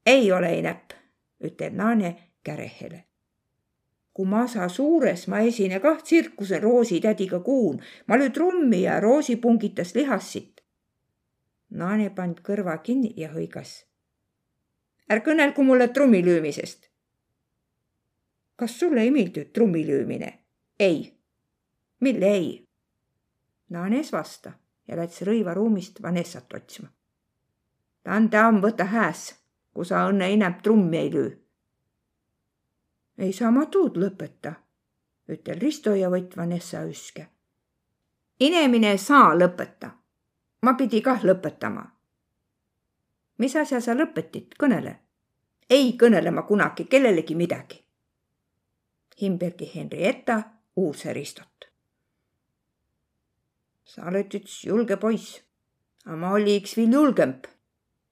ei 0.06 0.32
ole, 0.32 0.54
ei 0.54 0.62
näpp, 0.62 0.94
ütleb 1.42 1.74
naine 1.74 2.14
kärehele. 2.44 3.04
kui 4.14 4.26
ma 4.30 4.46
saa 4.46 4.68
suures, 4.68 5.24
ma 5.26 5.40
esine 5.42 5.80
kah 5.82 6.02
tsirkusel 6.02 6.60
Roosi 6.62 7.00
tädiga 7.00 7.40
kuun, 7.40 7.80
ma 8.06 8.18
löö 8.18 8.30
trummi 8.30 8.82
ja 8.82 9.00
Roosi 9.00 9.36
pungitas 9.36 9.94
lihassit. 9.94 10.60
naane 11.70 12.10
pand 12.10 12.38
kõrva 12.46 12.78
kinni 12.82 13.14
ja 13.16 13.28
hõigas. 13.28 13.86
ärg 15.10 15.24
kõnelgu 15.26 15.64
mulle 15.64 15.88
trummi 15.88 16.22
lüümisest. 16.24 16.90
kas 18.56 18.78
sulle 18.78 19.00
ei 19.00 19.10
meeldi 19.10 19.44
trummi 19.44 19.86
löömine? 19.86 20.38
ei. 20.78 21.18
mille 22.00 22.26
ei? 22.26 22.68
Naanes 23.68 24.12
vasta 24.12 24.52
ja 24.88 24.96
läks 24.96 25.22
rõivaruumist 25.22 26.02
Vanessat 26.02 26.54
otsima. 26.54 26.88
anda 28.04 28.46
amm, 28.46 28.62
võta 28.62 28.84
hääs, 28.84 29.34
kui 29.72 29.84
sa 29.84 30.06
õnne 30.08 30.30
inäb 30.30 30.62
trummi 30.62 30.98
ei 30.98 31.12
löö 31.12 31.43
ei 33.18 33.32
saa 33.32 33.50
ma 33.50 33.66
tuud 33.66 33.96
lõpeta, 33.96 34.54
ütel 35.30 35.60
Risto 35.60 35.94
ja 35.94 36.10
võtt 36.10 36.36
Vanessa 36.36 36.82
üske. 36.88 37.26
inemine 38.40 38.98
saa 38.98 39.34
lõpeta. 39.34 39.90
ma 40.62 40.74
pidi 40.74 41.00
kah 41.00 41.24
lõpetama. 41.24 41.84
mis 43.38 43.56
asja 43.56 43.80
sa 43.80 43.94
lõpetid, 43.94 44.54
kõnele. 44.58 44.96
ei 45.70 45.96
kõnele 45.98 46.30
ma 46.30 46.42
kunagi 46.42 46.84
kellelegi 46.84 47.34
midagi. 47.34 47.84
Himbergi 49.20 49.70
Henrietta 49.74 50.42
uus 50.76 51.04
Ristot. 51.04 51.70
sa 53.84 54.06
oled 54.08 54.34
üks 54.34 54.64
julge 54.64 54.96
poiss, 54.96 55.40
aga 56.04 56.16
ma 56.16 56.32
oli 56.32 56.58
üks 56.60 56.76
veel 56.76 56.92
julgemp, 56.92 57.46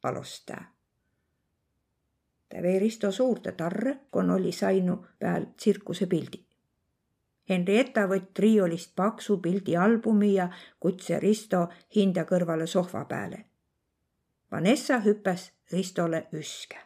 palus 0.01 0.45
ta 0.45 0.72
ta 2.53 2.62
vei 2.62 2.79
Risto 2.79 3.11
suurde 3.11 3.53
tarre, 3.53 3.97
kon 4.11 4.31
oli 4.31 4.53
sainu 4.53 4.99
peal 5.19 5.47
tsirkuse 5.57 6.07
pildi. 6.07 6.41
Henrietta 7.49 8.05
võtt 8.11 8.39
riiulist 8.45 8.93
paksu 8.97 9.39
pildialbumi 9.41 10.35
ja 10.35 10.51
kutse 10.81 11.19
Risto 11.20 11.62
hinda 11.97 12.27
kõrvale 12.29 12.66
sohva 12.69 13.07
peale. 13.09 13.41
Vanessa 14.53 15.01
hüppas 15.01 15.49
Ristole 15.73 16.27
üske. 16.37 16.77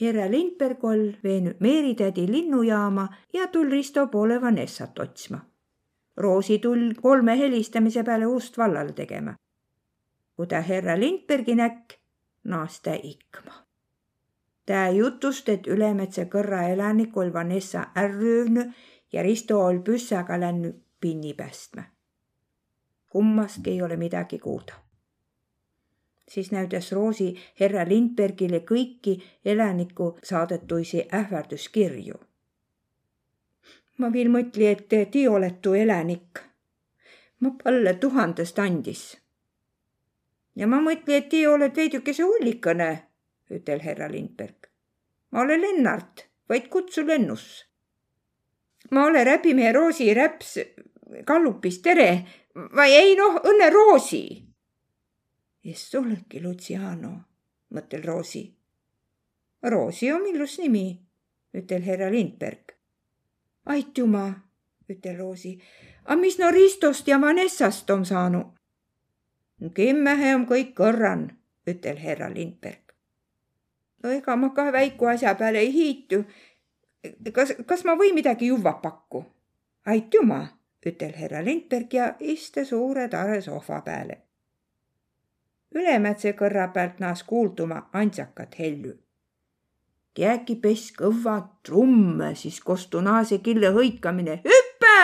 Herra 0.00 0.30
Lindberg 0.30 0.84
ol 0.84 1.04
veennud 1.24 1.58
Meeritädi 1.58 2.30
linnujaama 2.30 3.08
ja 3.34 3.50
tul 3.50 3.70
Risto 3.74 4.06
poole 4.06 4.40
Vanessat 4.40 4.98
otsma. 4.98 5.42
Roosi 6.16 6.58
tul 6.58 6.92
kolme 7.02 7.34
helistamise 7.38 8.06
peale 8.06 8.26
ust 8.26 8.58
vallale 8.58 8.92
tegema. 8.92 9.34
kui 10.38 10.46
ta 10.46 10.60
herra 10.62 10.94
Lindbergi 10.94 11.54
näkk, 11.58 11.96
naas 12.44 12.78
ta 12.80 12.94
ikma 12.94 13.67
Tää 14.68 14.88
jutust, 14.90 15.48
et 15.48 15.66
Ülemetsa 15.66 16.26
kõrra 16.28 16.66
elanik 16.68 17.14
ol 17.16 17.30
Vanessa 17.32 17.86
ärröövnü 17.96 18.66
ja 19.12 19.22
Risto 19.24 19.62
ol 19.64 19.78
püssaga 19.80 20.36
lännü 20.40 20.72
pinni 21.00 21.34
päästma. 21.34 21.82
kummastki 23.08 23.70
ei 23.70 23.82
ole 23.82 23.96
midagi 23.96 24.38
kuulda. 24.38 24.72
siis 26.28 26.52
näütas 26.52 26.92
Roosi 26.92 27.36
herra 27.60 27.88
Lindbergile 27.88 28.60
kõiki 28.60 29.22
elaniku 29.44 30.18
saadetuisi 30.22 31.08
ähvarduskirju. 31.14 32.14
ma 33.98 34.12
veel 34.12 34.28
mõtli, 34.28 34.66
et 34.66 35.10
ti 35.10 35.28
oletu 35.28 35.74
elanik. 35.74 36.38
ma 37.40 37.50
palle 37.64 37.94
tuhandest 37.94 38.58
andis. 38.58 39.18
ja 40.56 40.66
ma 40.66 40.80
mõtli, 40.80 41.12
et 41.12 41.28
ti 41.28 41.46
oled 41.46 41.76
veidikese 41.76 42.22
hullikene 42.22 43.07
ütel 43.50 43.80
härra 43.80 44.08
Lindberg. 44.08 44.68
ma 45.30 45.40
olen 45.40 45.60
Lennart, 45.60 46.28
võid 46.48 46.68
kutsu 46.68 47.06
Lennus. 47.06 47.64
ma 48.90 49.06
olen 49.06 49.26
räpimehe 49.26 49.72
Roosi 49.72 50.14
räps 50.14 50.58
Kallupist, 51.24 51.82
tere. 51.82 52.26
vai 52.76 52.92
ei 52.92 53.16
noh, 53.16 53.40
õnne 53.44 53.70
Roosi. 53.72 54.44
kes 55.62 55.94
oledki 55.94 56.42
Luciano, 56.42 57.12
mõttel 57.74 58.04
Roosi. 58.04 58.44
Roosi 59.62 60.12
on 60.12 60.26
ilus 60.26 60.58
nimi, 60.58 61.00
ütel 61.54 61.82
härra 61.82 62.10
Lindberg. 62.10 62.76
aitüma, 63.64 64.28
ütel 64.88 65.16
Roosi. 65.16 65.58
aga 66.04 66.20
mis 66.20 66.38
no 66.38 66.50
Ristost 66.50 67.08
ja 67.08 67.20
Vanessast 67.20 67.90
on 67.90 68.04
saanud? 68.04 68.54
kümmehe 69.74 70.34
on 70.34 70.46
kõik 70.46 70.74
kõrran, 70.74 71.30
ütel 71.66 71.96
härra 71.96 72.28
Lindberg 72.34 72.87
no 74.02 74.10
ega 74.10 74.36
ma 74.36 74.50
ka 74.54 74.70
väiku 74.72 75.06
asja 75.06 75.34
peale 75.34 75.58
ei 75.58 75.72
hiitu. 75.72 76.22
kas, 77.32 77.54
kas 77.66 77.84
ma 77.84 77.96
või 77.98 78.12
midagi 78.14 78.46
juua 78.52 78.78
pakku? 78.82 79.24
aitüma, 79.88 80.40
ütel 80.86 81.14
härra 81.16 81.42
Lindberg 81.44 81.94
ja 81.94 82.14
iste 82.20 82.64
suure 82.64 83.08
tare 83.08 83.40
sohva 83.42 83.80
peale. 83.82 84.18
Ülemätse 85.74 86.32
kõrra 86.36 86.68
pealt 86.72 87.00
naas 87.00 87.22
kuulduma 87.28 87.88
antsakat 87.92 88.58
hellü. 88.58 88.94
Kiäki 90.14 90.56
pes 90.56 90.88
kõva 90.96 91.36
trumme, 91.62 92.34
siis 92.34 92.60
kostu 92.60 93.00
naase 93.04 93.38
kille 93.44 93.70
hõikamine 93.76 94.40
hüppe 94.44 94.96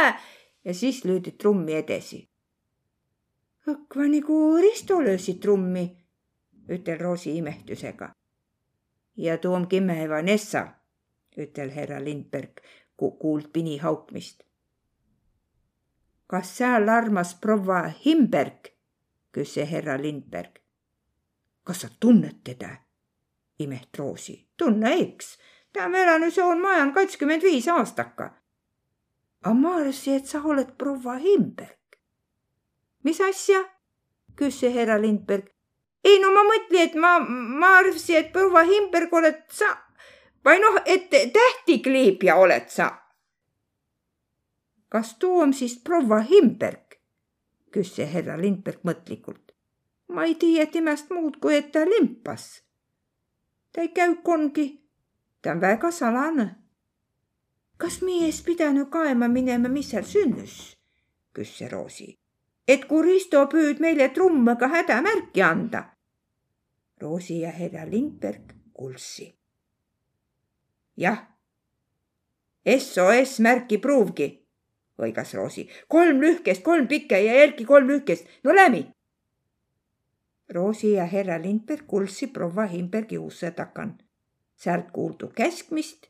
ja 0.64 0.74
siis 0.74 1.04
löödi 1.04 1.36
trummi 1.38 1.76
edasi. 1.80 2.24
õkva 3.68 4.08
nagu 4.08 4.56
Risto 4.60 5.00
löösid 5.00 5.40
trummi, 5.40 5.86
ütel 6.68 6.98
Roosi 7.00 7.36
imehtusega 7.36 8.12
ja 9.16 9.38
tuom 9.38 9.66
kimme 9.66 10.08
Vanessa, 10.08 10.66
ütel 11.36 11.70
härra 11.70 12.04
Lindberg, 12.04 12.60
kui 12.96 13.10
kuuld 13.20 13.52
pini 13.52 13.78
haukmist. 13.78 14.42
kas 16.26 16.56
seal 16.56 16.88
armas 16.88 17.34
proua 17.34 17.82
Himberg? 18.04 18.70
küsis 19.32 19.70
härra 19.70 20.02
Lindberg. 20.02 20.58
kas 21.64 21.80
sa 21.80 21.88
tunned 22.00 22.42
teda? 22.44 22.76
imet 23.58 23.98
Roosi. 23.98 24.48
tunne 24.56 24.92
eks, 24.92 25.38
ta 25.72 25.84
on 25.84 25.94
elanud 25.94 26.32
soon 26.32 26.60
majan 26.60 26.92
kakskümmend 26.92 27.42
viis 27.42 27.68
aastaka. 27.68 28.30
aga 29.42 29.54
ma 29.54 29.76
arvasin, 29.76 30.14
et 30.14 30.26
sa 30.26 30.42
oled 30.42 30.76
proua 30.78 31.18
Himberg. 31.18 31.98
mis 33.02 33.20
asja? 33.20 33.64
küsis 34.36 34.74
härra 34.74 35.00
Lindberg. 35.00 35.53
Ei 36.04 36.20
no 36.20 36.30
ma 36.34 36.44
mõtlen, 36.44 36.88
et 36.88 36.94
ma, 37.00 37.18
ma 37.60 37.76
arvasin, 37.80 38.20
et 38.20 38.32
proua 38.32 38.64
Himberg 38.68 39.12
oled 39.12 39.40
sa 39.52 39.70
või 40.44 40.60
noh, 40.60 40.80
et 40.84 41.08
tähtikleepja 41.10 42.36
oled 42.36 42.68
sa. 42.68 42.90
kas 44.88 45.14
too 45.18 45.40
on 45.42 45.54
siis 45.54 45.78
proua 45.78 46.20
Himberg? 46.20 46.98
küsis 47.72 48.10
härra 48.12 48.36
Lindberg 48.40 48.84
mõtlikult. 48.84 49.54
ma 50.08 50.24
ei 50.24 50.34
tea 50.34 50.66
temast 50.66 51.10
muud, 51.10 51.40
kui 51.40 51.56
et 51.56 51.72
ta 51.72 51.84
limpas. 51.88 52.62
ta 53.72 53.80
ei 53.80 53.88
käi 53.88 54.16
kongi, 54.22 54.68
ta 55.42 55.52
on 55.52 55.60
väga 55.60 55.90
salane. 55.90 56.50
kas 57.76 58.02
mees 58.02 58.42
pidanud 58.42 58.90
kaema 58.90 59.28
minema, 59.28 59.68
mis 59.68 59.90
seal 59.90 60.04
sünnus? 60.04 60.76
küsis 61.34 61.72
Roosi 61.72 62.18
et 62.68 62.86
kui 62.88 63.02
Risto 63.04 63.44
püüd 63.52 63.80
meile 63.84 64.08
trummaga 64.14 64.68
hädamärki 64.72 65.42
anda. 65.44 65.84
Roosi 67.00 67.40
ja 67.40 67.50
Helja 67.50 67.90
Lindberg 67.90 68.52
kuulsi. 68.72 69.38
jah. 70.96 71.26
SOS 72.78 73.40
märki 73.40 73.78
pruuvgi, 73.78 74.46
hõigas 74.98 75.34
Roosi. 75.34 75.68
kolm 75.88 76.20
lühkest, 76.20 76.62
kolm 76.62 76.88
pikke 76.88 77.20
ja 77.20 77.34
jälgi 77.34 77.64
kolm 77.64 77.86
lühkest. 77.86 78.26
no 78.44 78.54
läbi. 78.54 78.86
Roosi 80.48 80.92
ja 80.92 81.04
Helja 81.04 81.42
Lindberg 81.42 81.86
kuulsi 81.86 82.26
proua 82.26 82.66
Himbergi 82.66 83.18
usse 83.18 83.50
takan. 83.50 83.98
sealt 84.56 84.90
kuuldu 84.90 85.28
käskmist 85.28 86.06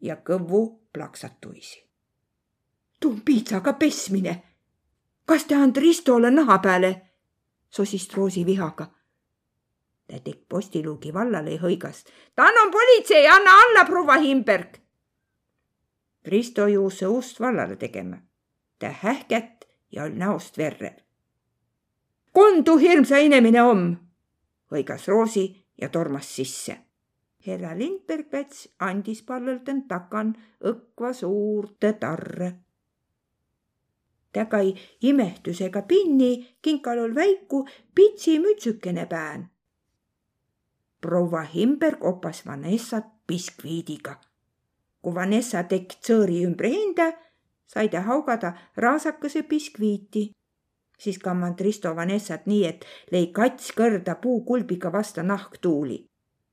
ja 0.00 0.16
kõvu 0.16 0.80
plaksatuisi. 0.92 1.84
tuu 3.00 3.18
piitsaga 3.24 3.72
pesmine 3.72 4.42
kas 5.26 5.44
te 5.44 5.54
and 5.54 5.76
Ristole 5.76 6.30
naha 6.30 6.58
peale? 6.58 7.02
sosis 7.70 8.08
Roosi 8.14 8.46
vihaga. 8.46 8.86
Ta 10.06 10.18
tegi 10.18 10.44
postiluugi 10.48 11.12
vallale 11.14 11.58
hõigas. 11.58 12.04
ta 12.34 12.44
on 12.62 12.70
politsei, 12.70 13.26
anna 13.26 13.50
alla, 13.62 13.84
proua 13.84 14.16
Himberg. 14.16 14.78
Risto 16.24 16.66
juus 16.66 16.98
see 16.98 17.08
ust 17.08 17.40
vallale 17.40 17.76
tegema. 17.76 18.16
ta 18.78 18.88
hähket 19.02 19.68
ja 19.92 20.04
oli 20.04 20.14
näost 20.14 20.58
verrev. 20.58 20.98
kondu 22.32 22.76
hirmsa 22.76 23.18
inimene 23.18 23.62
om, 23.62 23.96
hõigas 24.72 25.08
Roosi 25.08 25.64
ja 25.80 25.88
tormas 25.88 26.36
sisse. 26.36 26.76
härra 27.46 27.78
Lindberg 27.78 28.30
Päts 28.30 28.68
andis 28.78 29.22
pallelt 29.22 29.68
end 29.68 29.88
takan 29.88 30.36
õkva 30.60 31.12
suurte 31.12 31.92
tarre 31.92 32.66
tägai 34.36 34.74
imehtusega 35.00 35.82
pinni, 35.82 36.46
kinkal 36.62 36.98
ol 36.98 37.14
väiku 37.14 37.64
pitsimütsükene 37.94 39.06
pään. 39.06 39.48
Proua 41.00 41.42
Himberg 41.42 42.04
opas 42.04 42.46
Vanessat 42.46 43.06
biskviidiga. 43.26 44.16
kui 45.02 45.14
Vanessa 45.14 45.62
tekk 45.62 45.92
tsõõri 46.02 46.40
ümber 46.42 46.66
hinda, 46.66 47.12
sai 47.66 47.88
ta 47.88 48.00
haugada 48.00 48.54
raasakese 48.76 49.42
biskviiti. 49.42 50.32
siis 50.98 51.18
kammand 51.18 51.60
Risto 51.60 51.96
Vanessat 51.96 52.46
nii, 52.46 52.64
et 52.66 52.84
lõi 53.12 53.32
kats 53.32 53.72
kõrda 53.76 54.14
puukulbiga 54.14 54.92
vasta 54.92 55.22
nahk 55.22 55.58
tuuli. 55.60 56.06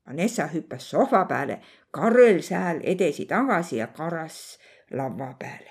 Vanessa 0.06 0.46
hüppas 0.52 0.90
sohva 0.90 1.24
peale, 1.24 1.60
karõl 1.90 2.42
sääl 2.42 2.80
edesi-tagasi 2.82 3.76
ja 3.76 3.86
karas 3.86 4.58
laua 4.90 5.32
peale. 5.38 5.70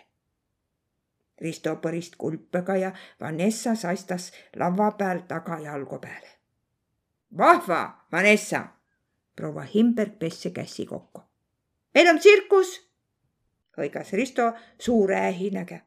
Risto 1.41 1.76
põrist 1.76 2.16
kulpega 2.18 2.76
ja 2.76 2.91
Vanessa 3.22 3.76
saistas 3.76 4.32
laua 4.56 4.91
peal 4.98 5.26
tagajalgu 5.28 6.00
peale. 6.00 6.33
Vahva, 7.38 8.06
Vanessa, 8.12 8.68
proua 9.36 9.62
Himberg 9.62 10.20
pessi 10.20 10.52
käsi 10.52 10.86
kokku. 10.86 11.22
meil 11.96 12.08
on 12.10 12.20
tsirkus, 12.20 12.90
hõigas 13.78 14.14
Risto 14.14 14.54
suure 14.80 15.16
ähinäga. 15.16 15.80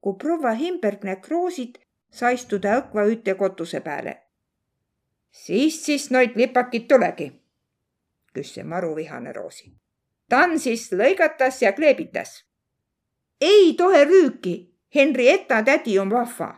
kui 0.00 0.14
proua 0.14 0.52
Himberg 0.52 1.04
näeb 1.04 1.24
roosid, 1.28 1.78
saistu 2.10 2.58
ta 2.58 2.80
õkva 2.80 3.06
üte 3.12 3.34
kotuse 3.34 3.80
peale. 3.80 4.22
siis, 5.30 5.84
siis 5.84 6.10
noid 6.10 6.36
lipakid 6.36 6.88
tulegi, 6.88 7.32
küsis 8.32 8.64
maruvihane 8.64 9.32
Roosi. 9.32 9.72
ta 10.28 10.44
on 10.44 10.58
siis 10.58 10.92
lõigatas 10.92 11.62
ja 11.62 11.72
kleebitas 11.72 12.46
ei 13.40 13.74
tohe 13.74 14.04
rüüki, 14.04 14.72
Henrietta 14.94 15.62
tädi 15.62 15.98
on 15.98 16.10
vahva, 16.10 16.48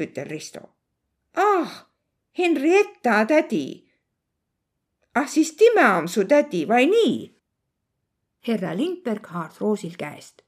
ütel 0.00 0.28
Risto. 0.28 0.60
ah, 1.34 1.86
Henrietta 2.38 3.24
tädi. 3.26 3.90
ah 5.14 5.28
siis 5.28 5.52
tema 5.56 5.96
on 5.96 6.08
su 6.08 6.24
tädi, 6.24 6.68
vai 6.68 6.86
nii? 6.86 7.40
härra 8.48 8.76
Lindberg 8.76 9.26
haaras 9.26 9.60
Roosil 9.60 9.96
käest. 9.98 10.42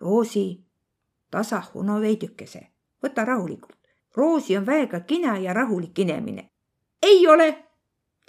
Roosi, 0.00 0.64
tasahu 1.30 1.82
no 1.82 2.00
veidükese, 2.00 2.66
võta 3.02 3.24
rahulikult. 3.24 3.78
Roosi 4.16 4.56
on 4.56 4.66
väega 4.66 5.00
kina 5.00 5.38
ja 5.38 5.52
rahulik 5.52 5.98
inimene. 5.98 6.50
ei 7.02 7.26
ole, 7.26 7.64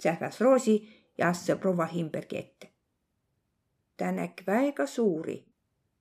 sähvas 0.02 0.40
Roosi 0.40 1.04
ja 1.18 1.28
astus 1.28 1.58
proua 1.58 1.86
Himbergi 1.86 2.38
ette. 2.38 2.70
ta 3.96 4.12
nägi 4.12 4.46
väega 4.46 4.86
suuri 4.86 5.54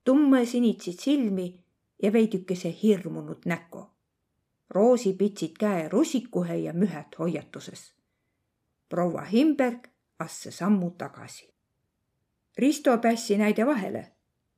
tummesinitsid 0.03 0.99
silmi 0.99 1.63
ja 2.03 2.13
veidükese 2.13 2.75
hirmunud 2.83 3.37
näko. 3.45 3.92
Roosi 4.73 5.13
pitsid 5.13 5.57
käe 5.59 5.89
rusikuhe 5.89 6.55
ja 6.55 6.73
mühet 6.73 7.19
hoiatuses. 7.19 7.93
proua 8.89 9.21
Himberg 9.21 9.87
asse 10.19 10.51
sammu 10.51 10.91
tagasi. 10.91 11.53
Risto 12.57 12.97
pässi 12.97 13.37
näide 13.37 13.65
vahele. 13.65 14.11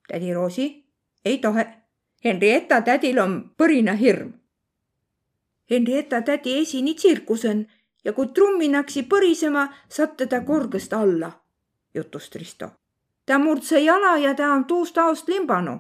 tädi 0.08 0.34
Roosi, 0.34 0.86
ei 1.26 1.38
tohe. 1.38 1.68
Henrietta 2.24 2.82
tädil 2.82 3.20
on 3.20 3.52
põrina 3.58 3.94
hirm. 3.94 4.34
Henrietta 5.70 6.22
tädi 6.22 6.58
esini 6.58 6.94
tsirkusen 6.94 7.72
ja 8.04 8.14
kui 8.14 8.28
trumminaksi 8.28 9.04
põrisema, 9.04 9.68
saab 9.90 10.18
teda 10.18 10.42
korgest 10.42 10.94
alla, 10.94 11.32
jutus 11.94 12.32
Risto 12.36 12.70
ta 13.26 13.40
murdse 13.40 13.80
jala 13.80 14.18
ja 14.18 14.34
ta 14.34 14.52
on 14.54 14.66
tuust 14.66 14.98
aost 14.98 15.28
limbanud. 15.28 15.80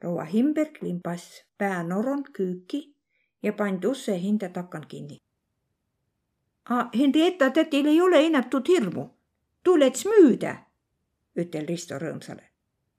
Proua 0.00 0.24
Himberg 0.24 0.82
limbas 0.82 1.44
päänoron 1.58 2.24
küüki 2.24 2.94
ja 3.42 3.52
pandi 3.52 3.86
usse 3.86 4.20
hinde 4.20 4.48
takan 4.48 4.84
kinni. 4.88 5.18
Henrietta 6.98 7.50
tätil 7.50 7.86
ei 7.86 8.00
ole 8.00 8.26
ennetud 8.26 8.68
hirmu. 8.68 9.08
tuleks 9.62 10.04
müüda, 10.06 10.54
ütel 11.36 11.66
Risto 11.66 11.98
rõõmsale. 11.98 12.42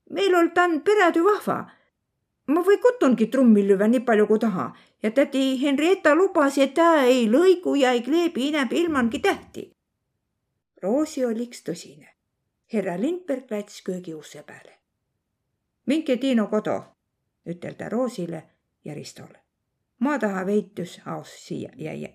meil 0.09 0.35
on 0.35 0.51
tan 0.51 0.81
peretöö 0.81 1.23
vahva. 1.23 1.71
ma 2.47 2.61
või 2.61 2.77
kotungi 2.81 3.27
trummi 3.27 3.67
lüüa 3.67 3.87
nii 3.87 3.99
palju 3.99 4.27
kui 4.27 4.39
taha 4.39 4.73
ja 5.03 5.11
tädi 5.11 5.61
Henrietta 5.61 6.15
lubas, 6.15 6.57
et 6.57 6.73
ta 6.73 7.03
ei 7.03 7.27
lõigu 7.27 7.75
ja 7.75 7.91
ei 7.91 8.01
kleebi 8.01 8.49
enam 8.49 8.67
ilmangi 8.71 9.19
tähti. 9.19 9.71
Roosi 10.83 11.25
oliks 11.25 11.63
tõsine 11.63 12.17
härra 12.73 12.97
Lindberg 12.99 13.51
läts 13.51 13.81
köögiukse 13.81 14.43
peale. 14.43 14.76
Minge 15.87 16.17
Tiino 16.17 16.47
kodu, 16.47 16.75
ütel 17.45 17.75
ta 17.79 17.89
Roosile 17.89 18.43
ja 18.85 18.93
Ristole. 18.93 19.39
ma 19.99 20.19
taha 20.19 20.45
veitus 20.45 20.99
aus 21.05 21.47
siia 21.47 21.71
jäia. 21.75 22.09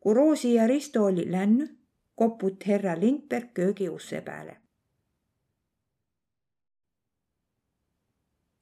kui 0.00 0.14
Roosi 0.14 0.54
ja 0.54 0.66
Risto 0.66 1.04
oli 1.04 1.32
lännu, 1.32 1.66
koput 2.14 2.64
härra 2.66 3.00
Lindberg 3.00 3.52
köögiukse 3.54 4.20
peale. 4.20 4.60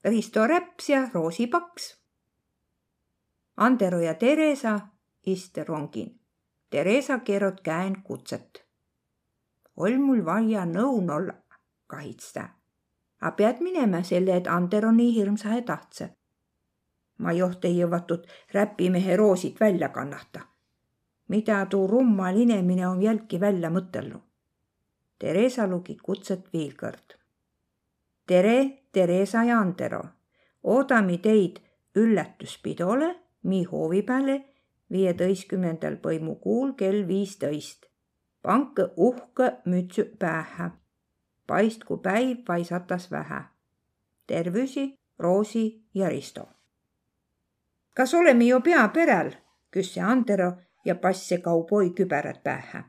Risto 0.05 0.47
Räps 0.47 0.89
ja 0.89 1.09
Roosi 1.15 1.47
Paks. 1.47 1.99
Andero 3.57 4.01
ja 4.01 4.15
Theresa 4.15 4.81
iste 5.27 5.65
rongin. 5.65 6.21
Theresa 6.71 7.19
keerot 7.19 7.61
käen 7.61 8.03
kutset 8.03 8.69
ol 9.79 9.99
mul 10.03 10.25
vaja 10.27 10.65
nõun 10.67 11.11
olla, 11.15 11.35
kahits 11.87 12.33
ta. 12.35 12.49
A 13.21 13.31
pead 13.31 13.61
minema 13.61 14.03
selle, 14.03 14.37
et 14.37 14.47
Ander 14.47 14.87
on 14.87 14.97
nii 14.97 15.15
hirmsa 15.15 15.63
tahtse. 15.67 16.15
ma 17.19 17.33
joht 17.33 17.65
ei 17.65 17.79
jõuatud 17.79 18.27
räpimehe 18.55 19.17
roosid 19.17 19.57
välja 19.61 19.89
kannata. 19.89 20.41
mida 21.29 21.67
tuu 21.67 21.87
rummal 21.87 22.37
inemine 22.37 22.89
on 22.89 23.03
jälki 23.03 23.41
välja 23.41 23.71
mõtelnud. 23.71 24.23
Theresa 25.19 25.67
lugi 25.67 25.97
kutset 26.03 26.53
veel 26.53 26.75
kord. 26.77 27.19
tere, 28.27 28.79
Theresa 28.93 29.45
ja 29.45 29.59
Andero, 29.59 30.05
oodame 30.63 31.19
teid 31.19 31.59
üllatuspidole 31.95 33.15
mi 33.43 33.65
hoovi 33.65 34.03
peale 34.03 34.45
viieteistkümnendal 34.93 35.97
põimukuul 36.03 36.75
kell 36.77 37.07
viisteist. 37.09 37.87
pange 38.43 38.85
uhke 38.97 39.53
mütsi 39.67 40.05
pähe. 40.19 40.71
Paistku 41.49 41.97
päiv 41.97 42.45
paisatas 42.47 43.11
vähe. 43.11 43.41
tervisi, 44.27 44.95
Roosi 45.19 45.83
ja 45.95 46.09
Risto. 46.09 46.49
kas 47.95 48.15
oleme 48.15 48.45
ju 48.45 48.61
pea 48.61 48.89
perel, 48.89 49.33
küsis 49.71 50.03
Andero 50.03 50.53
ja 50.85 50.95
passi 50.95 51.39
kauboi 51.39 51.91
küberad 51.91 52.43
pähe. 52.45 52.83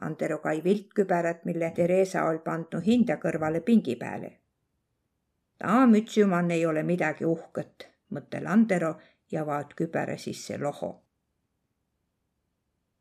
Andero 0.00 0.38
kai 0.38 0.64
viltküberat, 0.64 1.44
mille 1.44 1.72
Theresa 1.74 2.24
oli 2.24 2.38
pandud 2.38 2.86
hinda 2.86 3.16
kõrvale 3.16 3.60
pingi 3.60 3.96
peale. 3.96 4.40
ta 5.58 5.86
mütsiumann 5.86 6.50
ei 6.50 6.66
ole 6.66 6.82
midagi 6.82 7.24
uhket, 7.24 7.88
mõttel 8.10 8.46
Andero 8.46 8.94
ja 9.32 9.46
vaat 9.46 9.74
kübere 9.74 10.18
sisse 10.18 10.58
loho. 10.58 11.02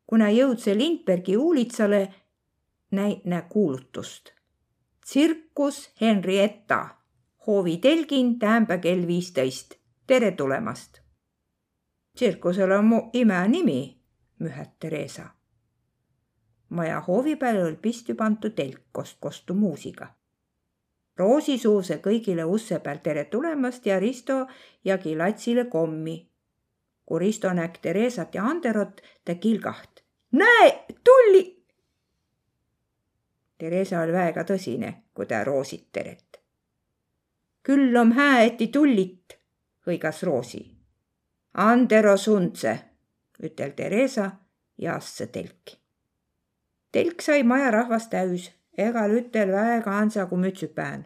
kuna 0.08 0.30
jõudse 0.30 0.78
Lindbergi 0.78 1.38
uulitsale, 1.38 2.14
näi-, 2.92 3.22
kuulutust. 3.50 4.39
Tsirkus 5.10 5.92
Henrietta, 6.02 6.88
hoovitelgin 7.48 8.40
tähemba 8.40 8.78
kell 8.78 9.08
viisteist. 9.08 9.74
tere 10.08 10.32
tulemast. 10.32 11.00
tsirkusel 12.16 12.72
on 12.72 12.86
mu 12.86 13.10
imenimi, 13.14 14.02
mühet 14.40 14.80
Theresa. 14.80 15.30
maja 16.70 17.02
hoovi 17.02 17.36
peale 17.36 17.64
oli 17.64 17.76
pistü 17.76 18.16
pandud 18.16 18.52
telk 18.56 18.82
koos 18.92 19.18
kostumuusiga 19.20 20.08
Roosi 21.18 21.58
suuse 21.58 21.98
kõigile 21.98 22.46
usse 22.46 22.80
peal 22.80 22.98
tere 23.04 23.26
tulemast 23.26 23.86
ja 23.86 24.00
Risto 24.00 24.48
jagi 24.86 25.16
latsile 25.16 25.66
kommi. 25.66 26.32
kui 27.06 27.20
Risto 27.20 27.54
nägi 27.54 27.80
Theresat 27.82 28.36
ja 28.36 28.44
Anderot, 28.44 29.02
ta 29.26 29.36
kilgaht. 29.36 30.04
näe, 30.32 30.86
tulli. 31.04 31.59
Theresa 33.60 34.02
oli 34.02 34.14
väega 34.16 34.44
tõsine, 34.44 34.94
kui 35.14 35.26
ta 35.26 35.44
Roosit 35.44 35.88
teret. 35.92 36.42
küll 37.64 37.98
om 37.98 38.12
hää, 38.12 38.44
et 38.44 38.62
ei 38.62 38.68
tullit, 38.68 39.38
hõigas 39.86 40.24
Roosi. 40.24 40.62
Andero 41.54 42.18
sundse, 42.18 42.80
ütel 43.44 43.72
Theresa 43.76 44.32
ja 44.78 44.96
asja 44.96 45.28
telki. 45.28 45.78
telk 46.92 47.22
sai 47.22 47.44
maja 47.44 47.72
rahvast 47.72 48.10
täis 48.10 48.50
egal 48.80 49.12
ütel 49.12 49.52
väega 49.52 49.98
ansagu 49.98 50.38
mütsüpään. 50.38 51.06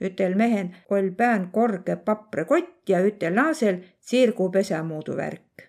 ütel 0.00 0.34
mehen 0.34 0.76
oll 0.90 1.10
pään 1.10 1.50
korge 1.52 1.96
paprekott 1.96 2.88
ja 2.88 3.00
ütel 3.00 3.34
naasel 3.34 3.76
tsirgu 4.00 4.50
pesamuudu 4.50 5.16
värk. 5.16 5.62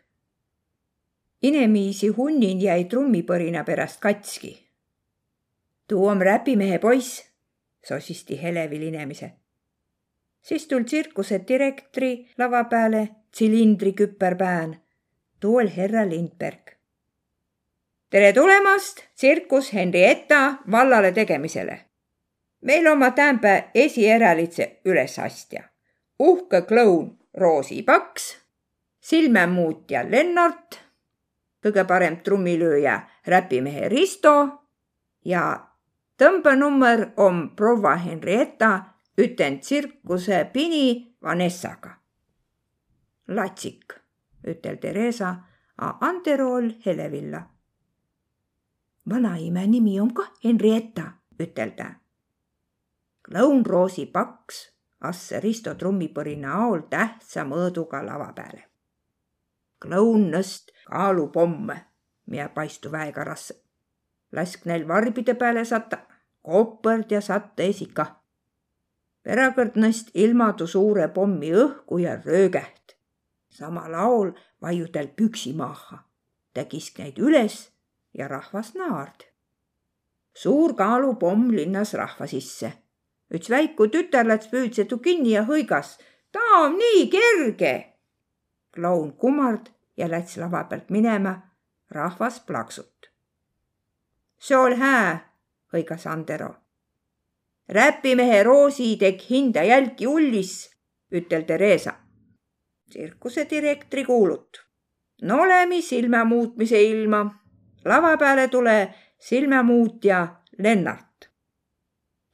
inemiisi 1.41 2.07
hunnin 2.07 2.61
jäi 2.61 2.83
trummipõrina 2.83 3.63
pärast 3.63 3.99
katski. 3.99 4.68
Tuu 5.89 6.07
om 6.07 6.21
räpimehe 6.21 6.79
poiss, 6.79 7.25
sosisti 7.85 8.41
Helevil 8.41 8.81
inemise. 8.81 9.31
siis 10.41 10.67
tul 10.67 10.83
tsirkuse 10.83 11.41
direktori 11.47 12.29
lava 12.37 12.63
peale 12.63 13.09
tsilindri 13.31 13.93
küperpään. 13.93 14.81
tuu 15.39 15.55
oll 15.57 15.69
herra 15.77 16.09
Lindberg 16.09 16.79
tere 18.09 18.33
tulemast 18.33 19.03
tsirkus 19.15 19.73
Henrietta 19.73 20.53
vallale 20.71 21.11
tegemisele. 21.11 21.85
meil 22.61 22.87
oma 22.87 23.11
tämbe 23.11 23.69
esierälitse 23.75 24.81
ülesastja. 24.85 25.63
uhke 26.19 26.61
kloun 26.61 27.19
Roosi 27.37 27.83
Paks, 27.83 28.37
silmemuutja 28.99 30.11
Lennart, 30.11 30.79
kõige 31.65 31.83
parem 31.85 32.17
trummilööja 32.17 32.99
räpimehe 33.27 33.89
Risto 33.89 34.47
ja 35.25 35.68
tõmbenummer 36.19 37.13
on 37.17 37.49
proua 37.55 37.95
Henrietta, 37.95 38.95
ütlen 39.17 39.59
tsirkuse 39.59 40.49
pini 40.53 41.15
Vanessaga. 41.23 41.95
latsik, 43.27 43.93
ütel 44.47 44.77
Theresa, 44.77 45.35
a 45.77 45.97
Anterol 46.01 46.71
Helevilla 46.85 47.43
vanaime 49.09 49.67
nimi 49.67 49.99
on 49.99 50.13
kah 50.13 50.31
Henrietta, 50.43 51.11
ütel 51.39 51.71
ta. 51.77 51.89
Clown 53.25 53.65
Roosi 53.65 54.05
paks 54.05 54.59
asse 55.01 55.39
Risto 55.39 55.73
trummipõrina 55.75 56.53
aol 56.63 56.85
tähtsa 56.89 57.45
mõõduga 57.47 58.01
lava 58.05 58.31
peale. 58.35 58.65
Clown 59.81 60.29
nõst 60.33 60.73
kaalupomme, 60.85 61.77
mida 62.25 62.49
paistu 62.49 62.91
väega 62.91 63.23
rasse. 63.23 63.55
lask 64.31 64.65
neil 64.65 64.87
varbide 64.87 65.33
peale 65.33 65.65
satta, 65.65 65.97
koperd 66.41 67.11
ja 67.11 67.21
satta 67.21 67.63
esika. 67.63 68.05
perekord 69.23 69.75
nõst 69.75 70.11
ilmadu 70.13 70.67
suure 70.67 71.07
pommi 71.07 71.51
õhku 71.51 71.99
ja 71.99 72.15
röögeht. 72.25 72.95
samal 73.49 73.93
aol 73.93 74.31
vaiudel 74.61 75.07
püksi 75.07 75.53
maha. 75.53 76.03
ta 76.53 76.65
kisk 76.65 76.99
neid 76.99 77.17
üles 77.17 77.71
ja 78.13 78.27
rahvas 78.27 78.73
naard. 78.75 79.27
suur 80.33 80.73
kaalupomm 80.73 81.51
linnas 81.51 81.93
rahva 81.93 82.27
sisse. 82.27 82.71
üks 83.33 83.49
väiku 83.49 83.87
tütarlats 83.87 84.47
püüdsetu 84.47 84.97
kinni 84.97 85.35
ja 85.35 85.43
hõigas. 85.43 85.97
ta 86.31 86.39
on 86.63 86.77
nii 86.77 87.09
kerge. 87.09 87.93
kloun 88.71 89.13
kummard 89.13 89.69
ja 89.97 90.07
läts 90.09 90.37
lava 90.37 90.63
pealt 90.63 90.89
minema. 90.89 91.41
rahvas 91.91 92.39
plaksut. 92.39 93.11
see 94.39 94.57
ol 94.57 94.75
hää, 94.75 95.28
hõigas 95.73 96.07
Andero. 96.07 96.55
räpimehe 97.69 98.43
Roosi 98.43 98.97
teg 98.97 99.21
hinda 99.29 99.63
jälki 99.63 100.07
ullis, 100.07 100.69
ütel 101.11 101.43
Theresa. 101.43 101.93
tsirkuse 102.89 103.49
direktori 103.49 104.05
kuulut. 104.05 104.65
no 105.21 105.41
olemi 105.41 105.81
silma 105.81 106.23
muutmise 106.25 106.83
ilma 106.83 107.25
lava 107.85 108.17
peale 108.17 108.47
tule 108.47 108.93
silmamuutja 109.19 110.27
Lennart. 110.57 111.29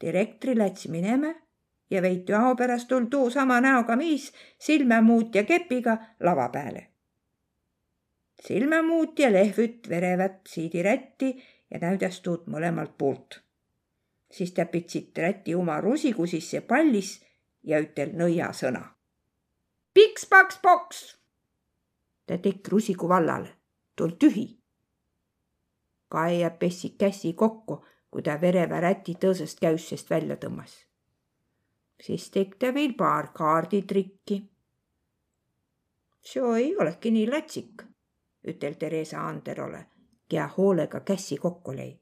direktori 0.02 0.57
läts 0.57 0.88
minema 0.88 1.34
ja 1.90 2.02
veidi 2.02 2.34
ao 2.34 2.56
pärast 2.56 2.88
tul 2.88 3.06
tuu 3.06 3.30
sama 3.30 3.62
näoga 3.62 3.95
miis 3.95 4.34
silmamuutja 4.60 5.44
kepiga 5.44 5.98
lava 6.20 6.49
peale. 6.49 6.88
silmamuutja 8.48 9.32
lehvüt 9.32 9.90
verevat 9.90 10.41
siidi 10.48 10.84
rätti 10.84 11.44
ja 11.72 11.80
näüdas 11.80 12.22
tuud 12.22 12.48
mõlemalt 12.48 12.98
poolt. 12.98 13.42
siis 14.32 14.52
ta 14.52 14.66
pitsit 14.66 15.18
räti 15.18 15.56
oma 15.56 15.82
rusigu 15.82 16.26
sisse 16.28 16.62
pallis 16.62 17.26
ja 17.64 17.80
ütel 17.80 18.12
nõiasõna. 18.14 18.84
piks-paks-poks. 19.94 21.18
ta 22.26 22.38
tekk 22.38 22.68
rusigu 22.68 23.10
vallale, 23.10 23.50
tul 23.96 24.10
tühi 24.20 24.66
Kaia 26.10 26.50
pessi 26.50 26.90
käsi 26.98 27.34
kokku, 27.34 27.86
kui 28.12 28.22
ta 28.24 28.38
vereva 28.42 28.80
räti 28.80 29.18
tõõsest 29.20 29.60
käüssest 29.60 30.10
välja 30.10 30.38
tõmbas. 30.38 30.76
siis 32.02 32.30
tegi 32.30 32.58
ta 32.60 32.74
veel 32.74 32.94
paar 32.94 33.32
kaarditrikki. 33.34 34.38
see 36.22 36.44
ei 36.60 36.76
olegi 36.78 37.12
nii 37.12 37.28
latsik, 37.32 37.84
ütel 38.48 38.76
Theresa 38.76 39.28
Anderole, 39.28 39.86
kea 40.30 40.47
hoolega 40.57 40.99
käsi 40.99 41.38
kokku 41.38 41.72
lõi. 41.72 41.99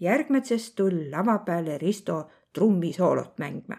järgmisest 0.00 0.74
tuli 0.76 1.10
lava 1.10 1.38
peale 1.38 1.78
Risto 1.78 2.28
trummisoolot 2.52 3.38
mängma. 3.38 3.76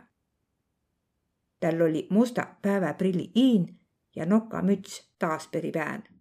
tal 1.59 1.81
oli 1.81 2.07
musta 2.09 2.47
päevaprilli 2.61 3.31
iin 3.35 3.79
ja 4.15 4.25
nokamüts 4.25 5.13
taasperi 5.19 5.71
pään 5.71 6.19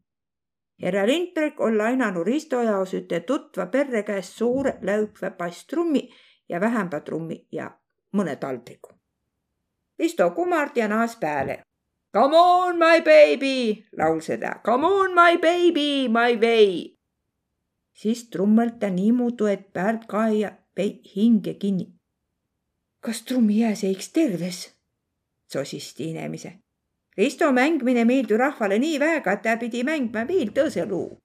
härra 0.82 1.06
Lindberg 1.06 1.60
on 1.60 1.78
lainanud 1.78 2.26
Risto 2.26 2.62
jaos 2.62 2.94
üte 2.94 3.20
tutva 3.20 3.66
perre 3.66 4.02
käest 4.02 4.38
suure 4.38 4.78
läükva 4.82 5.30
basstrummi 5.30 6.08
ja 6.48 6.60
vähemba 6.60 7.00
trummi 7.00 7.46
ja 7.52 7.70
mõne 8.16 8.36
taldriku. 8.36 8.94
Risto 9.98 10.30
kummard 10.30 10.76
ja 10.76 10.88
naas 10.88 11.16
peale. 11.16 11.62
Come 12.12 12.34
on, 12.34 12.78
my 12.78 13.00
baby, 13.04 13.84
laulse 13.98 14.38
ta. 14.38 14.60
Come 14.64 14.86
on, 14.86 15.14
my 15.14 15.36
baby, 15.36 16.08
my 16.08 16.36
way. 16.40 16.94
siis 17.92 18.28
trummelt 18.30 18.78
ta 18.78 18.90
niimoodi, 18.90 19.52
et 19.52 19.72
Pärt 19.72 20.06
Kaia 20.06 20.52
pei 20.74 21.00
hinge 21.16 21.54
kinni. 21.54 21.88
kas 23.00 23.22
trummi 23.22 23.60
jääs 23.60 23.84
eiks 23.84 24.12
terves? 24.12 24.74
sosisti 25.52 26.10
inemise 26.10 26.52
Risto 27.18 27.52
mängmine 27.52 28.04
meeldi 28.04 28.36
rahvale 28.36 28.78
nii 28.78 28.98
väega, 29.02 29.32
et 29.32 29.42
ta 29.42 29.56
pidi 29.58 29.80
mängma 29.82 30.22
veel 30.28 30.52
tõõse 30.54 30.84
luu. 30.86 31.16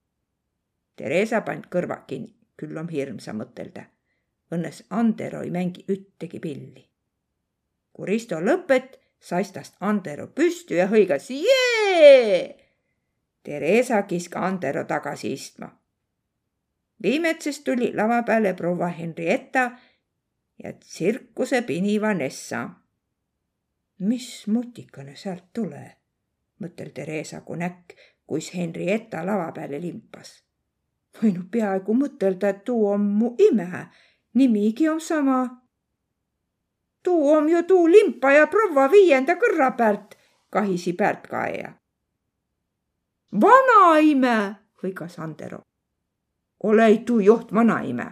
Theresa 0.97 1.43
pand 1.45 1.67
kõrvad 1.69 2.07
kinni. 2.07 2.33
küll 2.57 2.77
om 2.77 2.89
hirmsa 2.89 3.33
mõtelda. 3.33 3.83
õnnes 4.53 4.83
Andero 4.89 5.41
ei 5.41 5.51
mängi 5.51 5.85
üttegi 5.89 6.39
pilli. 6.39 6.89
kui 7.93 8.07
Risto 8.07 8.39
lõpet, 8.41 8.97
sais 9.23 9.51
tast 9.55 9.79
Andero 9.79 10.27
püstü 10.35 10.75
ja 10.75 10.89
hõigas 10.91 11.29
jee. 11.31 12.55
Theresa 13.43 14.01
kiska 14.07 14.43
Andero 14.47 14.83
tagasi 14.83 15.33
istma. 15.33 15.71
viimetsest 17.03 17.63
tuli 17.63 17.93
lava 17.95 18.23
peale 18.23 18.53
proua 18.53 18.87
Henrietta 18.87 19.71
ja 20.63 20.73
tsirkuse 20.73 21.61
pini 21.61 22.01
Vanessa. 22.01 22.69
mis 23.99 24.47
mutikene 24.47 25.15
sealt 25.15 25.43
tule, 25.53 25.97
mõtel 26.59 26.91
Theresa, 26.91 27.41
kui 27.41 27.57
näkk, 27.57 27.93
kuis 28.27 28.53
Henrietta 28.55 29.25
lava 29.25 29.51
peale 29.51 29.81
limpas. 29.81 30.43
võinud 31.21 31.49
peaaegu 31.51 31.93
mõtelda, 31.93 32.49
et 32.49 32.63
tuu 32.65 32.87
on 32.87 33.01
mu 33.01 33.35
ime, 33.39 33.87
nimigi 34.33 34.89
on 34.89 35.01
sama. 35.01 35.62
Tuu 37.03 37.31
on 37.31 37.49
ju 37.49 37.63
tuu 37.63 37.87
limpaja 37.87 38.47
proua 38.47 38.91
viienda 38.91 39.35
kõrra 39.35 39.71
pealt, 39.77 40.15
kahisi 40.49 40.93
pealtkaeja. 40.93 41.73
vanaime, 43.41 44.55
hõigas 44.83 45.19
Andero. 45.19 45.59
ole 46.63 46.97
tuu 47.05 47.19
joht 47.19 47.53
vanaime, 47.53 48.11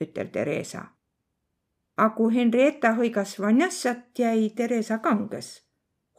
ütel 0.00 0.28
Theresa 0.28 0.94
a 1.96 2.10
kui 2.10 2.34
Henrietta 2.34 2.94
hõigas 2.98 3.36
Vanjassat, 3.40 4.10
jäi 4.18 4.50
Theresa 4.56 4.98
kanges. 4.98 5.62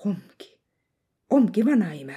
ongi, 0.06 0.60
ongi 1.30 1.66
vanaime. 1.66 2.16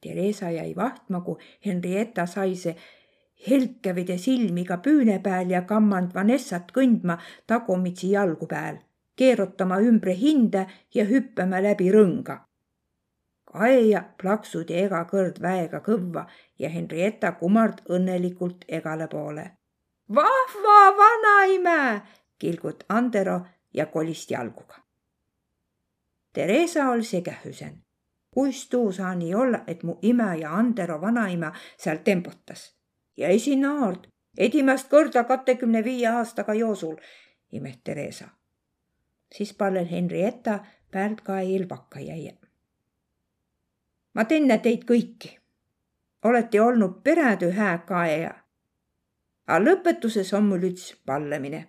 Theresa 0.00 0.50
jäi 0.50 0.76
vahtma, 0.76 1.20
kui 1.20 1.36
Henrietta 1.66 2.26
sai 2.26 2.54
see 2.54 2.76
helkevide 3.48 4.18
silmiga 4.18 4.78
püüne 4.84 5.18
peal 5.22 5.50
ja 5.50 5.62
kammand 5.62 6.14
Vanessat 6.14 6.72
kõndma 6.72 7.18
tagumitsi 7.46 8.10
jalgu 8.14 8.46
peal, 8.46 8.80
keerutama 9.16 9.80
ümbre 9.80 10.16
hinde 10.16 10.66
ja 10.94 11.04
hüppama 11.04 11.62
läbi 11.62 11.90
rõnga. 11.92 12.40
Kaeja 13.46 14.02
plaksud 14.20 14.70
ja 14.70 14.86
ega 14.86 15.04
kõrd 15.10 15.38
väega 15.42 15.80
kõvva 15.80 16.26
ja 16.58 16.68
Henrietta 16.68 17.32
kumard 17.40 17.84
õnnelikult 17.88 18.66
egale 18.68 19.06
poole 19.08 19.52
vahva 20.14 20.96
vanaime, 20.96 22.02
kilgut 22.38 22.84
Andero 22.88 23.40
ja 23.74 23.86
kolis 23.86 24.30
jalguga. 24.30 24.74
Theresa 26.32 26.90
oli 26.90 27.04
sekähüsen. 27.04 27.82
kuis 28.30 28.68
tuu 28.68 28.92
saa 28.92 29.14
nii 29.14 29.34
olla, 29.34 29.60
et 29.66 29.82
mu 29.82 29.98
ime 30.02 30.36
ja 30.38 30.54
Andero 30.54 31.00
vanaima 31.00 31.52
seal 31.78 31.96
tempotas 32.04 32.75
ja 33.16 33.28
esinaard 33.28 34.06
edimast 34.38 34.88
korda 34.88 35.24
katekümne 35.24 35.84
viie 35.84 36.08
aastaga 36.08 36.54
joosul, 36.54 36.96
imet 37.52 37.84
Theresa. 37.84 38.28
siis 39.34 39.54
pallel 39.54 39.90
Henrietta 39.90 40.64
ka 41.22 41.40
ilvaka 41.40 42.00
jäi. 42.00 42.38
ma 44.14 44.24
tenne 44.24 44.58
teid 44.58 44.84
kõiki. 44.84 45.38
olete 46.22 46.60
olnud 46.60 47.02
peredü 47.04 47.50
hää 47.50 47.78
kaeja 47.78 48.46
a 49.46 49.58
lõpetuses 49.62 50.32
on 50.34 50.46
mul 50.50 50.64
üts 50.70 50.94
pallemine. 51.06 51.66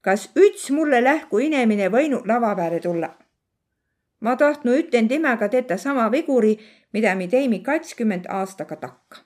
kas 0.00 0.28
üts 0.36 0.70
mulle 0.70 1.04
lähku 1.04 1.38
inemine 1.38 1.88
võinud 1.88 2.26
lava 2.26 2.54
peale 2.56 2.80
tulla? 2.80 3.10
ma 4.20 4.36
tahtnu 4.36 4.74
üten 4.80 5.08
temaga 5.08 5.48
tetä 5.48 5.76
sama 5.76 6.10
viguri, 6.12 6.58
mida 6.92 7.14
mi 7.14 7.28
teimi 7.28 7.60
katskümmend 7.60 8.26
aastaga 8.28 8.76
takka. 8.76 9.23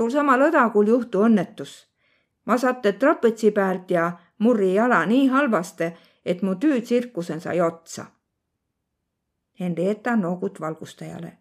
Tul 0.00 0.08
samal 0.10 0.46
õdagul 0.48 0.88
juhtu 0.88 1.26
õnnetus. 1.28 1.72
ma 2.48 2.56
satte 2.56 2.92
trapetsi 2.92 3.50
pealt 3.50 3.90
ja 3.90 4.12
murri 4.38 4.72
jala 4.74 5.04
nii 5.06 5.26
halvasti, 5.28 5.90
et 6.24 6.42
mu 6.42 6.54
tüütsirkusen 6.54 7.40
sai 7.40 7.60
otsa. 7.60 8.06
Henrietta 9.60 10.16
noogut 10.16 10.60
valgustajale. 10.60 11.38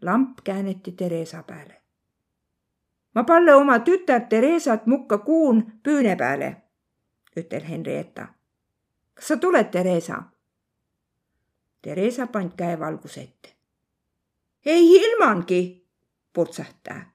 lamp 0.00 0.40
kääneti 0.44 0.92
Theresa 0.92 1.42
peale 1.42 1.84
ma 3.14 3.24
palle 3.24 3.54
oma 3.54 3.78
tütart 3.78 4.28
Theresat 4.28 4.86
mukka 4.86 5.18
kuun 5.18 5.62
püüne 5.82 6.16
peale, 6.16 6.56
ütel 7.36 7.68
Henrietta. 7.68 8.26
kas 9.14 9.28
sa 9.28 9.36
tuled, 9.36 9.70
Theresa? 9.70 10.22
Theresa 11.82 12.26
pand 12.26 12.56
käe 12.56 12.78
valguse 12.80 13.20
ette. 13.20 13.48
ei 14.64 14.96
ilmangi, 14.96 15.88
purtsah 16.32 16.72
ta. 16.82 17.13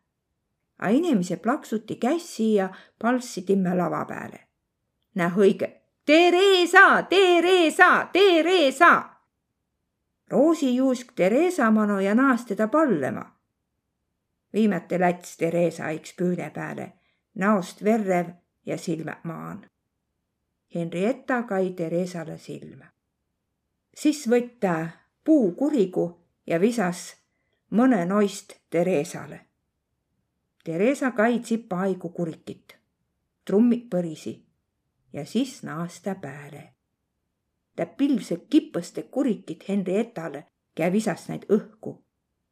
A 0.80 0.90
inimese 0.90 1.38
plaksuti 1.38 1.96
kässi 1.96 2.54
ja 2.54 2.70
palssi 3.02 3.42
timme 3.42 3.76
lava 3.76 4.06
peale. 4.06 4.40
näe 5.16 5.32
õige. 5.36 5.82
Theresa, 6.06 7.04
Theresa, 7.10 8.08
Theresa. 8.14 9.10
Roosi 10.32 10.76
juusk 10.76 11.12
Theresa 11.16 11.72
mano 11.72 12.00
ja 12.00 12.16
naas 12.16 12.46
teda 12.46 12.68
pallema 12.68 13.40
viimati 14.54 15.00
läts 15.00 15.38
Theresa 15.38 15.90
iks 15.90 16.14
püüne 16.18 16.50
peale, 16.54 16.92
näost 17.36 17.84
verrev 17.84 18.32
ja 18.66 18.78
silmad 18.78 19.24
maan. 19.24 19.66
Henrietta 20.76 21.44
kai 21.44 21.74
Theresale 21.74 22.38
silma. 22.38 22.86
siis 23.96 24.28
võtta 24.30 24.88
puukurigu 25.24 26.06
ja 26.48 26.60
visas 26.60 27.16
mõne 27.72 28.06
noist 28.06 28.54
Theresale. 28.70 29.49
Theresa 30.64 31.12
kai 31.12 31.40
tsipa 31.40 31.76
haigu 31.86 32.10
kurikit, 32.10 32.76
trummid 33.46 33.88
põrisi 33.90 34.36
ja 35.14 35.26
siis 35.26 35.64
naas 35.64 36.02
ta 36.02 36.16
pääle. 36.16 36.74
ta 37.76 37.86
pilvse 37.86 38.36
kipõste 38.50 39.04
kurikit 39.04 39.70
Henriettale 39.70 40.44
ja 40.80 40.92
visas 40.92 41.30
neid 41.30 41.46
õhku 41.50 41.96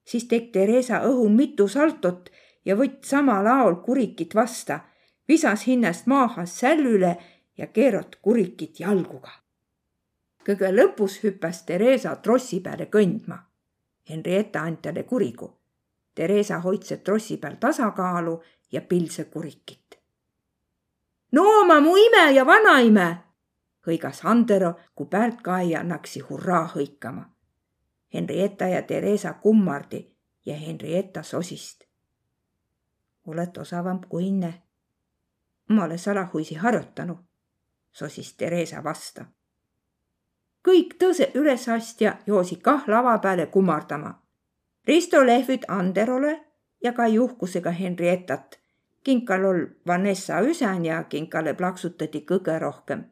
siis 0.07 0.27
tegi 0.27 0.51
Theresa 0.51 1.01
õhul 1.07 1.29
mitu 1.35 1.67
saltot 1.67 2.29
ja 2.65 2.75
võtt 2.79 3.03
samal 3.05 3.47
aol 3.47 3.81
kurikit 3.83 4.35
vasta, 4.35 4.79
visas 5.27 5.67
hinnast 5.67 6.07
maaha 6.07 6.45
sällüle 6.45 7.15
ja 7.57 7.67
keerot 7.67 8.15
kurikit 8.21 8.79
jalguga. 8.79 9.31
kõige 10.47 10.71
lõpus 10.71 11.19
hüppas 11.23 11.65
Theresa 11.65 12.15
trossi 12.15 12.61
peale 12.63 12.85
kõndma. 12.85 13.37
Henrietta 14.09 14.61
and 14.61 14.77
talle 14.81 15.03
kurigu. 15.03 15.56
Theresa 16.17 16.57
hoidse 16.65 16.97
trossi 16.97 17.37
peal 17.37 17.55
tasakaalu 17.59 18.41
ja 18.71 18.81
pilse 18.81 19.25
kurikit. 19.25 19.99
no 21.31 21.43
oma 21.61 21.79
mu 21.79 21.95
ime 21.95 22.31
ja 22.31 22.45
vanaime, 22.45 23.07
hõigas 23.87 24.25
Andero, 24.25 24.73
kui 24.95 25.05
päältkaia 25.05 25.83
naksi 25.83 26.19
hurraa 26.19 26.65
hõikama 26.75 27.37
Henrietta 28.13 28.67
ja 28.67 28.81
Theresa 28.81 29.33
kummardi 29.33 30.15
ja 30.45 30.55
Henrietta 30.55 31.23
sosist. 31.23 31.83
oled 33.27 33.57
osavam 33.57 33.99
kui 34.09 34.27
inne. 34.27 34.63
ma 35.69 35.83
olen 35.83 35.99
salahuisi 35.99 36.55
harjutanud, 36.55 37.17
sosis 37.91 38.33
Theresa 38.33 38.83
vasta. 38.83 39.25
kõik 40.67 40.95
tõse 40.99 41.31
ülesastja 41.33 42.17
joosid 42.27 42.61
kah 42.61 42.87
lava 42.87 43.17
peale 43.17 43.45
kummardama. 43.45 44.26
Risto 44.87 45.25
lehvid 45.25 45.63
Anderole 45.67 46.39
ja 46.83 46.93
ka 46.93 47.07
juhkusega 47.07 47.71
Henriettat. 47.71 48.59
kinkal 49.03 49.45
ol 49.45 49.65
Vanessa 49.87 50.39
üsen 50.39 50.85
ja 50.85 51.03
kinkale 51.03 51.53
plaksutati 51.53 52.25
kõige 52.27 52.59
rohkem. 52.59 53.05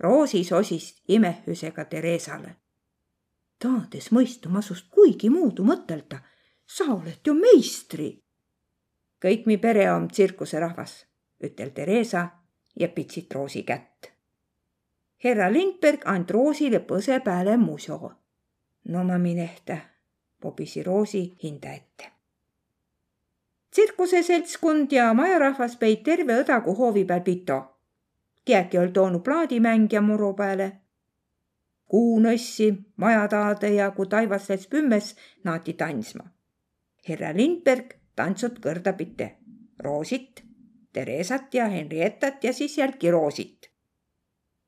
Roosi 0.00 0.44
sosist 0.44 1.02
imehüsega 1.08 1.84
Theresale 1.84 2.60
taades 3.60 4.08
mõistuma 4.16 4.62
sust 4.64 4.88
kuigi 4.90 5.30
muudu 5.30 5.64
mõtelda. 5.64 6.20
sa 6.66 6.84
oled 6.94 7.20
ju 7.26 7.34
meistri. 7.34 8.22
kõik 9.24 9.46
mi 9.46 9.56
pere 9.58 9.92
on 9.92 10.08
tsirkuserahvas, 10.08 11.06
ütel 11.44 11.70
Theresa 11.70 12.28
ja 12.76 12.88
pitsit 12.88 13.34
Roosi 13.34 13.62
kätt. 13.62 14.12
härra 15.24 15.52
Lindberg 15.52 16.02
and 16.04 16.30
Roosile 16.30 16.80
põse 16.80 17.20
peale 17.20 17.56
muso. 17.56 18.12
no 18.84 19.04
ma 19.04 19.18
minehta, 19.18 19.76
pobisi 20.40 20.82
Roosi 20.82 21.36
hinda 21.42 21.72
ette 21.72 22.12
tsirkuseseltskond 23.70 24.92
ja 24.92 25.14
majarahvas 25.14 25.76
peit 25.76 26.02
terve 26.02 26.40
õdagu 26.42 26.74
hoovi 26.76 27.04
peal 27.04 27.20
pito. 27.20 27.58
keegi 28.44 28.78
oli 28.78 28.92
toonud 28.92 29.22
plaadimängija 29.22 30.00
muru 30.00 30.32
peale 30.34 30.72
kuunõssi, 31.90 32.70
majataade 32.96 33.72
ja 33.74 33.90
kui 33.90 34.06
taivas 34.06 34.48
läks 34.50 34.68
pümmes, 34.70 35.14
naati 35.44 35.74
tantsma. 35.74 36.24
härra 37.08 37.32
Lindberg 37.36 37.96
tantsut 38.16 38.60
kõrda 38.62 38.92
pite, 38.96 39.30
Roosit, 39.78 40.44
Theresat 40.92 41.54
ja 41.54 41.66
Henriettat 41.68 42.44
ja 42.44 42.52
siis 42.52 42.78
jälgi 42.78 43.10
Roosit. 43.10 43.70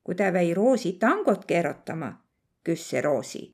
kui 0.04 0.14
ta 0.14 0.32
väi 0.32 0.54
Roosi 0.54 0.92
tangot 0.92 1.44
keerutama, 1.44 2.12
küsis 2.64 3.02
Roosi. 3.02 3.50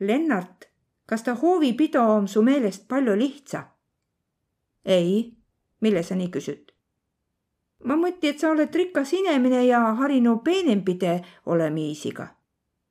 Lennart, 0.00 0.65
kas 1.06 1.22
ta 1.22 1.34
hoovipido 1.34 2.02
on 2.02 2.28
su 2.28 2.42
meelest 2.42 2.88
palju 2.88 3.18
lihtsa? 3.18 3.64
ei, 4.84 5.36
mille 5.80 6.02
sa 6.02 6.14
nii 6.14 6.30
küsid? 6.30 6.76
ma 7.84 7.96
mõtlen, 7.96 8.34
et 8.34 8.40
sa 8.40 8.50
oled 8.50 8.74
rikas 8.74 9.12
inimene 9.12 9.64
ja 9.66 9.80
harinu 10.00 10.38
peenempide 10.44 11.20
olemiisiga. 11.46 12.28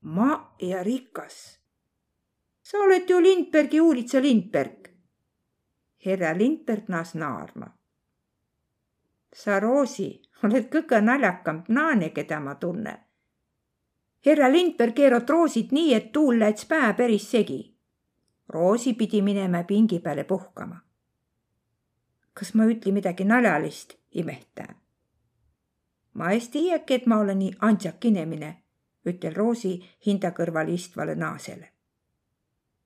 ma 0.02 0.56
ja 0.62 0.84
rikas. 0.84 1.60
sa 2.62 2.78
oled 2.78 3.10
ju 3.10 3.22
Lindbergi 3.22 3.82
uulitsa 3.82 4.22
Lindberg. 4.22 4.90
härra 6.06 6.34
Lindberg 6.34 6.88
naas 6.88 7.16
naarma. 7.16 7.68
sa, 9.34 9.60
Roosi, 9.60 10.22
oled 10.44 10.70
kõige 10.70 11.02
naljakam 11.02 11.64
naane, 11.68 12.10
keda 12.10 12.40
ma 12.40 12.56
tunnen. 12.56 12.98
härra 14.26 14.52
Lindberg 14.52 14.96
keerab 14.96 15.30
roosid 15.30 15.72
nii, 15.72 15.94
et 15.94 16.12
tuul 16.12 16.40
läks 16.40 16.66
pää 16.66 16.94
päris 16.94 17.32
segi. 17.32 17.75
Roosi 18.50 18.94
pidi 18.94 19.22
minema 19.22 19.64
pingi 19.64 20.00
peale 20.00 20.24
puhkama. 20.24 20.82
kas 22.34 22.54
ma 22.54 22.66
ütlen 22.66 22.94
midagi 22.94 23.24
naljalist, 23.24 23.94
imehtaja? 24.12 24.76
ma 26.14 26.32
es 26.32 26.50
tiiäki, 26.50 26.94
et 26.94 27.06
ma 27.06 27.20
olen 27.20 27.40
nii 27.40 27.56
andsak 27.62 28.06
inimene, 28.06 28.50
ütel 29.06 29.36
Roosi 29.36 29.74
hinda 30.06 30.32
kõrval 30.32 30.70
istvale 30.74 31.16
naasele. 31.16 31.70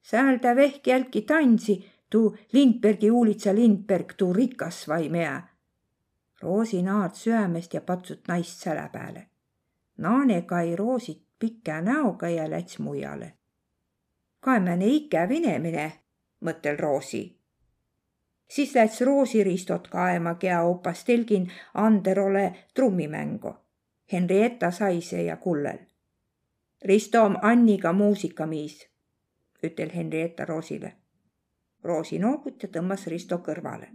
sääl 0.02 0.40
ta 0.40 0.56
vehk 0.56 0.88
jälki 0.88 1.22
tantsi, 1.22 1.86
tuu 2.10 2.38
Lindbergi 2.54 3.12
uulitsa 3.12 3.56
Lindberg, 3.56 4.14
tuu 4.18 4.34
rikas 4.34 4.88
vai 4.88 5.10
mea. 5.10 5.42
Roosi 6.42 6.82
naard 6.82 7.16
süämest 7.16 7.74
ja 7.74 7.82
patsut 7.82 8.28
naist 8.28 8.64
sälä 8.64 8.90
peale. 8.94 9.28
naane 9.98 10.42
kai 10.42 10.76
Roosit 10.76 11.24
pika 11.40 11.82
näoga 11.82 12.30
ja 12.30 12.50
läts 12.50 12.80
mujale. 12.80 13.39
Kaemane 14.40 14.88
ikäv 14.88 15.32
inemine, 15.32 15.92
mõttel 16.42 16.78
Roosi 16.80 17.40
siis 18.50 18.76
läks 18.76 19.02
roosiristot 19.02 19.88
kaema 19.88 20.36
kea 20.36 20.62
opas 20.62 21.04
telgin 21.04 21.52
Anderole 21.74 22.66
trummimängu. 22.74 23.56
Henrietta 24.12 24.72
Saise 24.72 25.24
ja 25.24 25.38
Kullel. 25.38 25.78
Risto 26.86 27.24
on 27.24 27.38
Anniga 27.42 27.94
muusikamiis, 27.94 28.90
ütel 29.64 29.90
Henrietta 29.96 30.46
Roosile. 30.46 30.94
Roosi 31.84 32.20
noogut 32.20 32.64
ja 32.64 32.70
tõmbas 32.70 33.08
Risto 33.08 33.38
kõrvale. 33.38 33.88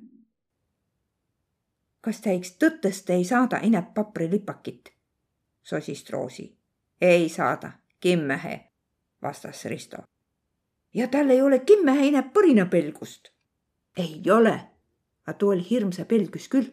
kas 2.01 2.21
täiks 2.21 2.57
tõttest 2.61 3.11
ei 3.11 3.25
saada 3.25 3.59
ineb 3.63 3.95
paprilipakit? 3.95 4.93
sosist 5.63 6.11
Roosi. 6.11 6.57
ei 7.01 7.29
saada, 7.29 7.73
kimmehe, 8.01 8.61
vastas 9.23 9.65
Risto. 9.65 10.14
Ja 10.95 11.09
tal 11.09 11.31
ei 11.31 11.43
ole 11.43 11.59
kimmehe 11.59 12.07
ineb 12.07 12.33
põrinapelgust 12.33 13.35
ei 13.97 14.23
ole, 14.31 14.61
aga 15.27 15.39
too 15.39 15.51
oli 15.51 15.67
hirmsa 15.71 16.05
pelgus 16.05 16.49
küll, 16.49 16.71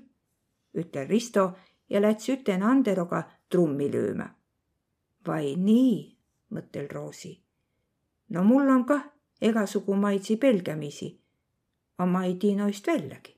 ütel 0.77 1.07
Risto 1.07 1.51
ja 1.89 2.01
läts 2.01 2.29
üten 2.29 2.63
Anderoga 2.63 3.23
trummi 3.49 3.91
lööma. 3.91 4.29
vai 5.27 5.55
nii, 5.55 6.17
mõttel 6.49 6.87
Roosi. 6.89 7.41
no 8.29 8.43
mul 8.43 8.69
on 8.69 8.85
kah 8.85 9.03
egasugu 9.41 9.95
maitsi 9.95 10.37
pelgamisi, 10.37 11.19
aga 11.97 12.09
ma 12.09 12.25
ei 12.25 12.35
tii 12.35 12.55
noist 12.55 12.87
väljagi. 12.87 13.37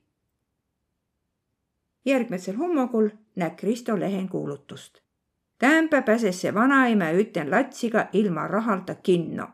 järgmisel 2.06 2.56
hommikul 2.56 3.10
näk 3.36 3.64
Risto 3.64 4.00
lehen 4.00 4.30
kuulutust. 4.30 5.00
Täämpä 5.58 6.02
pääses 6.02 6.42
see 6.42 6.54
vanaema 6.54 7.12
üten 7.12 7.52
latsiga 7.52 8.10
ilma 8.14 8.48
rahalta 8.48 8.96
kinno. 8.96 9.48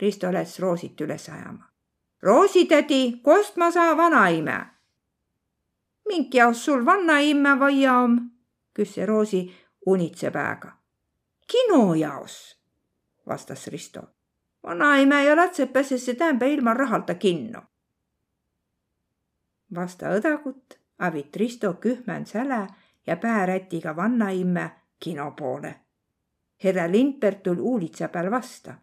Risto 0.00 0.32
läks 0.32 0.60
Roosit 0.60 1.00
üles 1.00 1.28
ajama 1.28 1.76
roositädi, 2.22 3.20
kost 3.22 3.56
ma 3.56 3.70
saa 3.70 3.96
vanaime? 3.96 4.66
mink 6.08 6.34
jaos 6.34 6.64
sul 6.64 6.84
vanaime 6.84 7.58
vaia 7.58 7.98
om? 7.98 8.30
küsis 8.74 9.06
Roosi 9.06 9.54
unitse 9.86 10.30
pääga. 10.30 10.72
kino 11.52 11.94
jaos, 11.94 12.60
vastas 13.26 13.66
Risto. 13.66 14.02
vanaime 14.62 15.24
ja 15.24 15.36
lapsed 15.36 15.68
pääsesse 15.68 16.14
täämbä 16.14 16.46
ilma 16.46 16.74
rahalta 16.74 17.14
kinno. 17.14 17.62
vasta 19.74 20.06
õdagut 20.06 20.78
avit 20.98 21.36
Risto 21.36 21.72
kühmän 21.72 22.26
sälä 22.26 22.66
ja 23.06 23.16
päärätiga 23.16 23.96
vanaime 23.96 24.70
kino 25.00 25.30
poole. 25.30 25.80
härra 26.64 26.92
Lindberg 26.92 27.40
tuli 27.42 27.60
uulitsa 27.60 28.08
peal 28.08 28.30
vasta 28.30 28.74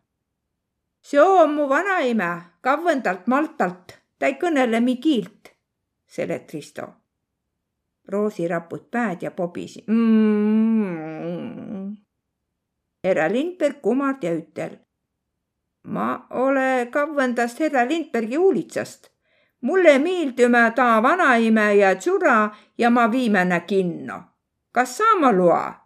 see 1.04 1.20
on 1.20 1.54
mu 1.54 1.70
vanaema 1.70 2.42
kavvendalt 2.62 3.28
Maltalt, 3.28 4.00
ta 4.20 4.28
ei 4.28 4.36
kõnele 4.40 4.80
mi 4.82 4.96
kiilt, 5.04 5.52
selet 6.08 6.54
Risto. 6.54 6.88
Roosi 8.08 8.48
raput 8.48 8.92
päed 8.92 9.22
ja 9.24 9.32
pobisi 9.32 9.84
mm.. 9.88 11.96
härra 13.04 13.28
Lindberg 13.32 13.82
kumard 13.82 14.24
ja 14.24 14.34
ütel. 14.36 14.78
ma 15.84 16.28
ole 16.30 16.88
kavvendast 16.92 17.60
härra 17.60 17.88
Lindbergi 17.88 18.38
uulitsast. 18.38 19.10
mulle 19.62 20.00
meeldime 20.00 20.72
ta 20.76 21.04
vanaime 21.04 21.76
ja 21.76 21.96
tšura 21.96 22.56
ja 22.78 22.90
ma 22.90 23.12
viimane 23.12 23.60
kinno. 23.68 24.24
kas 24.72 24.98
saama 24.98 25.32
loa? 25.32 25.83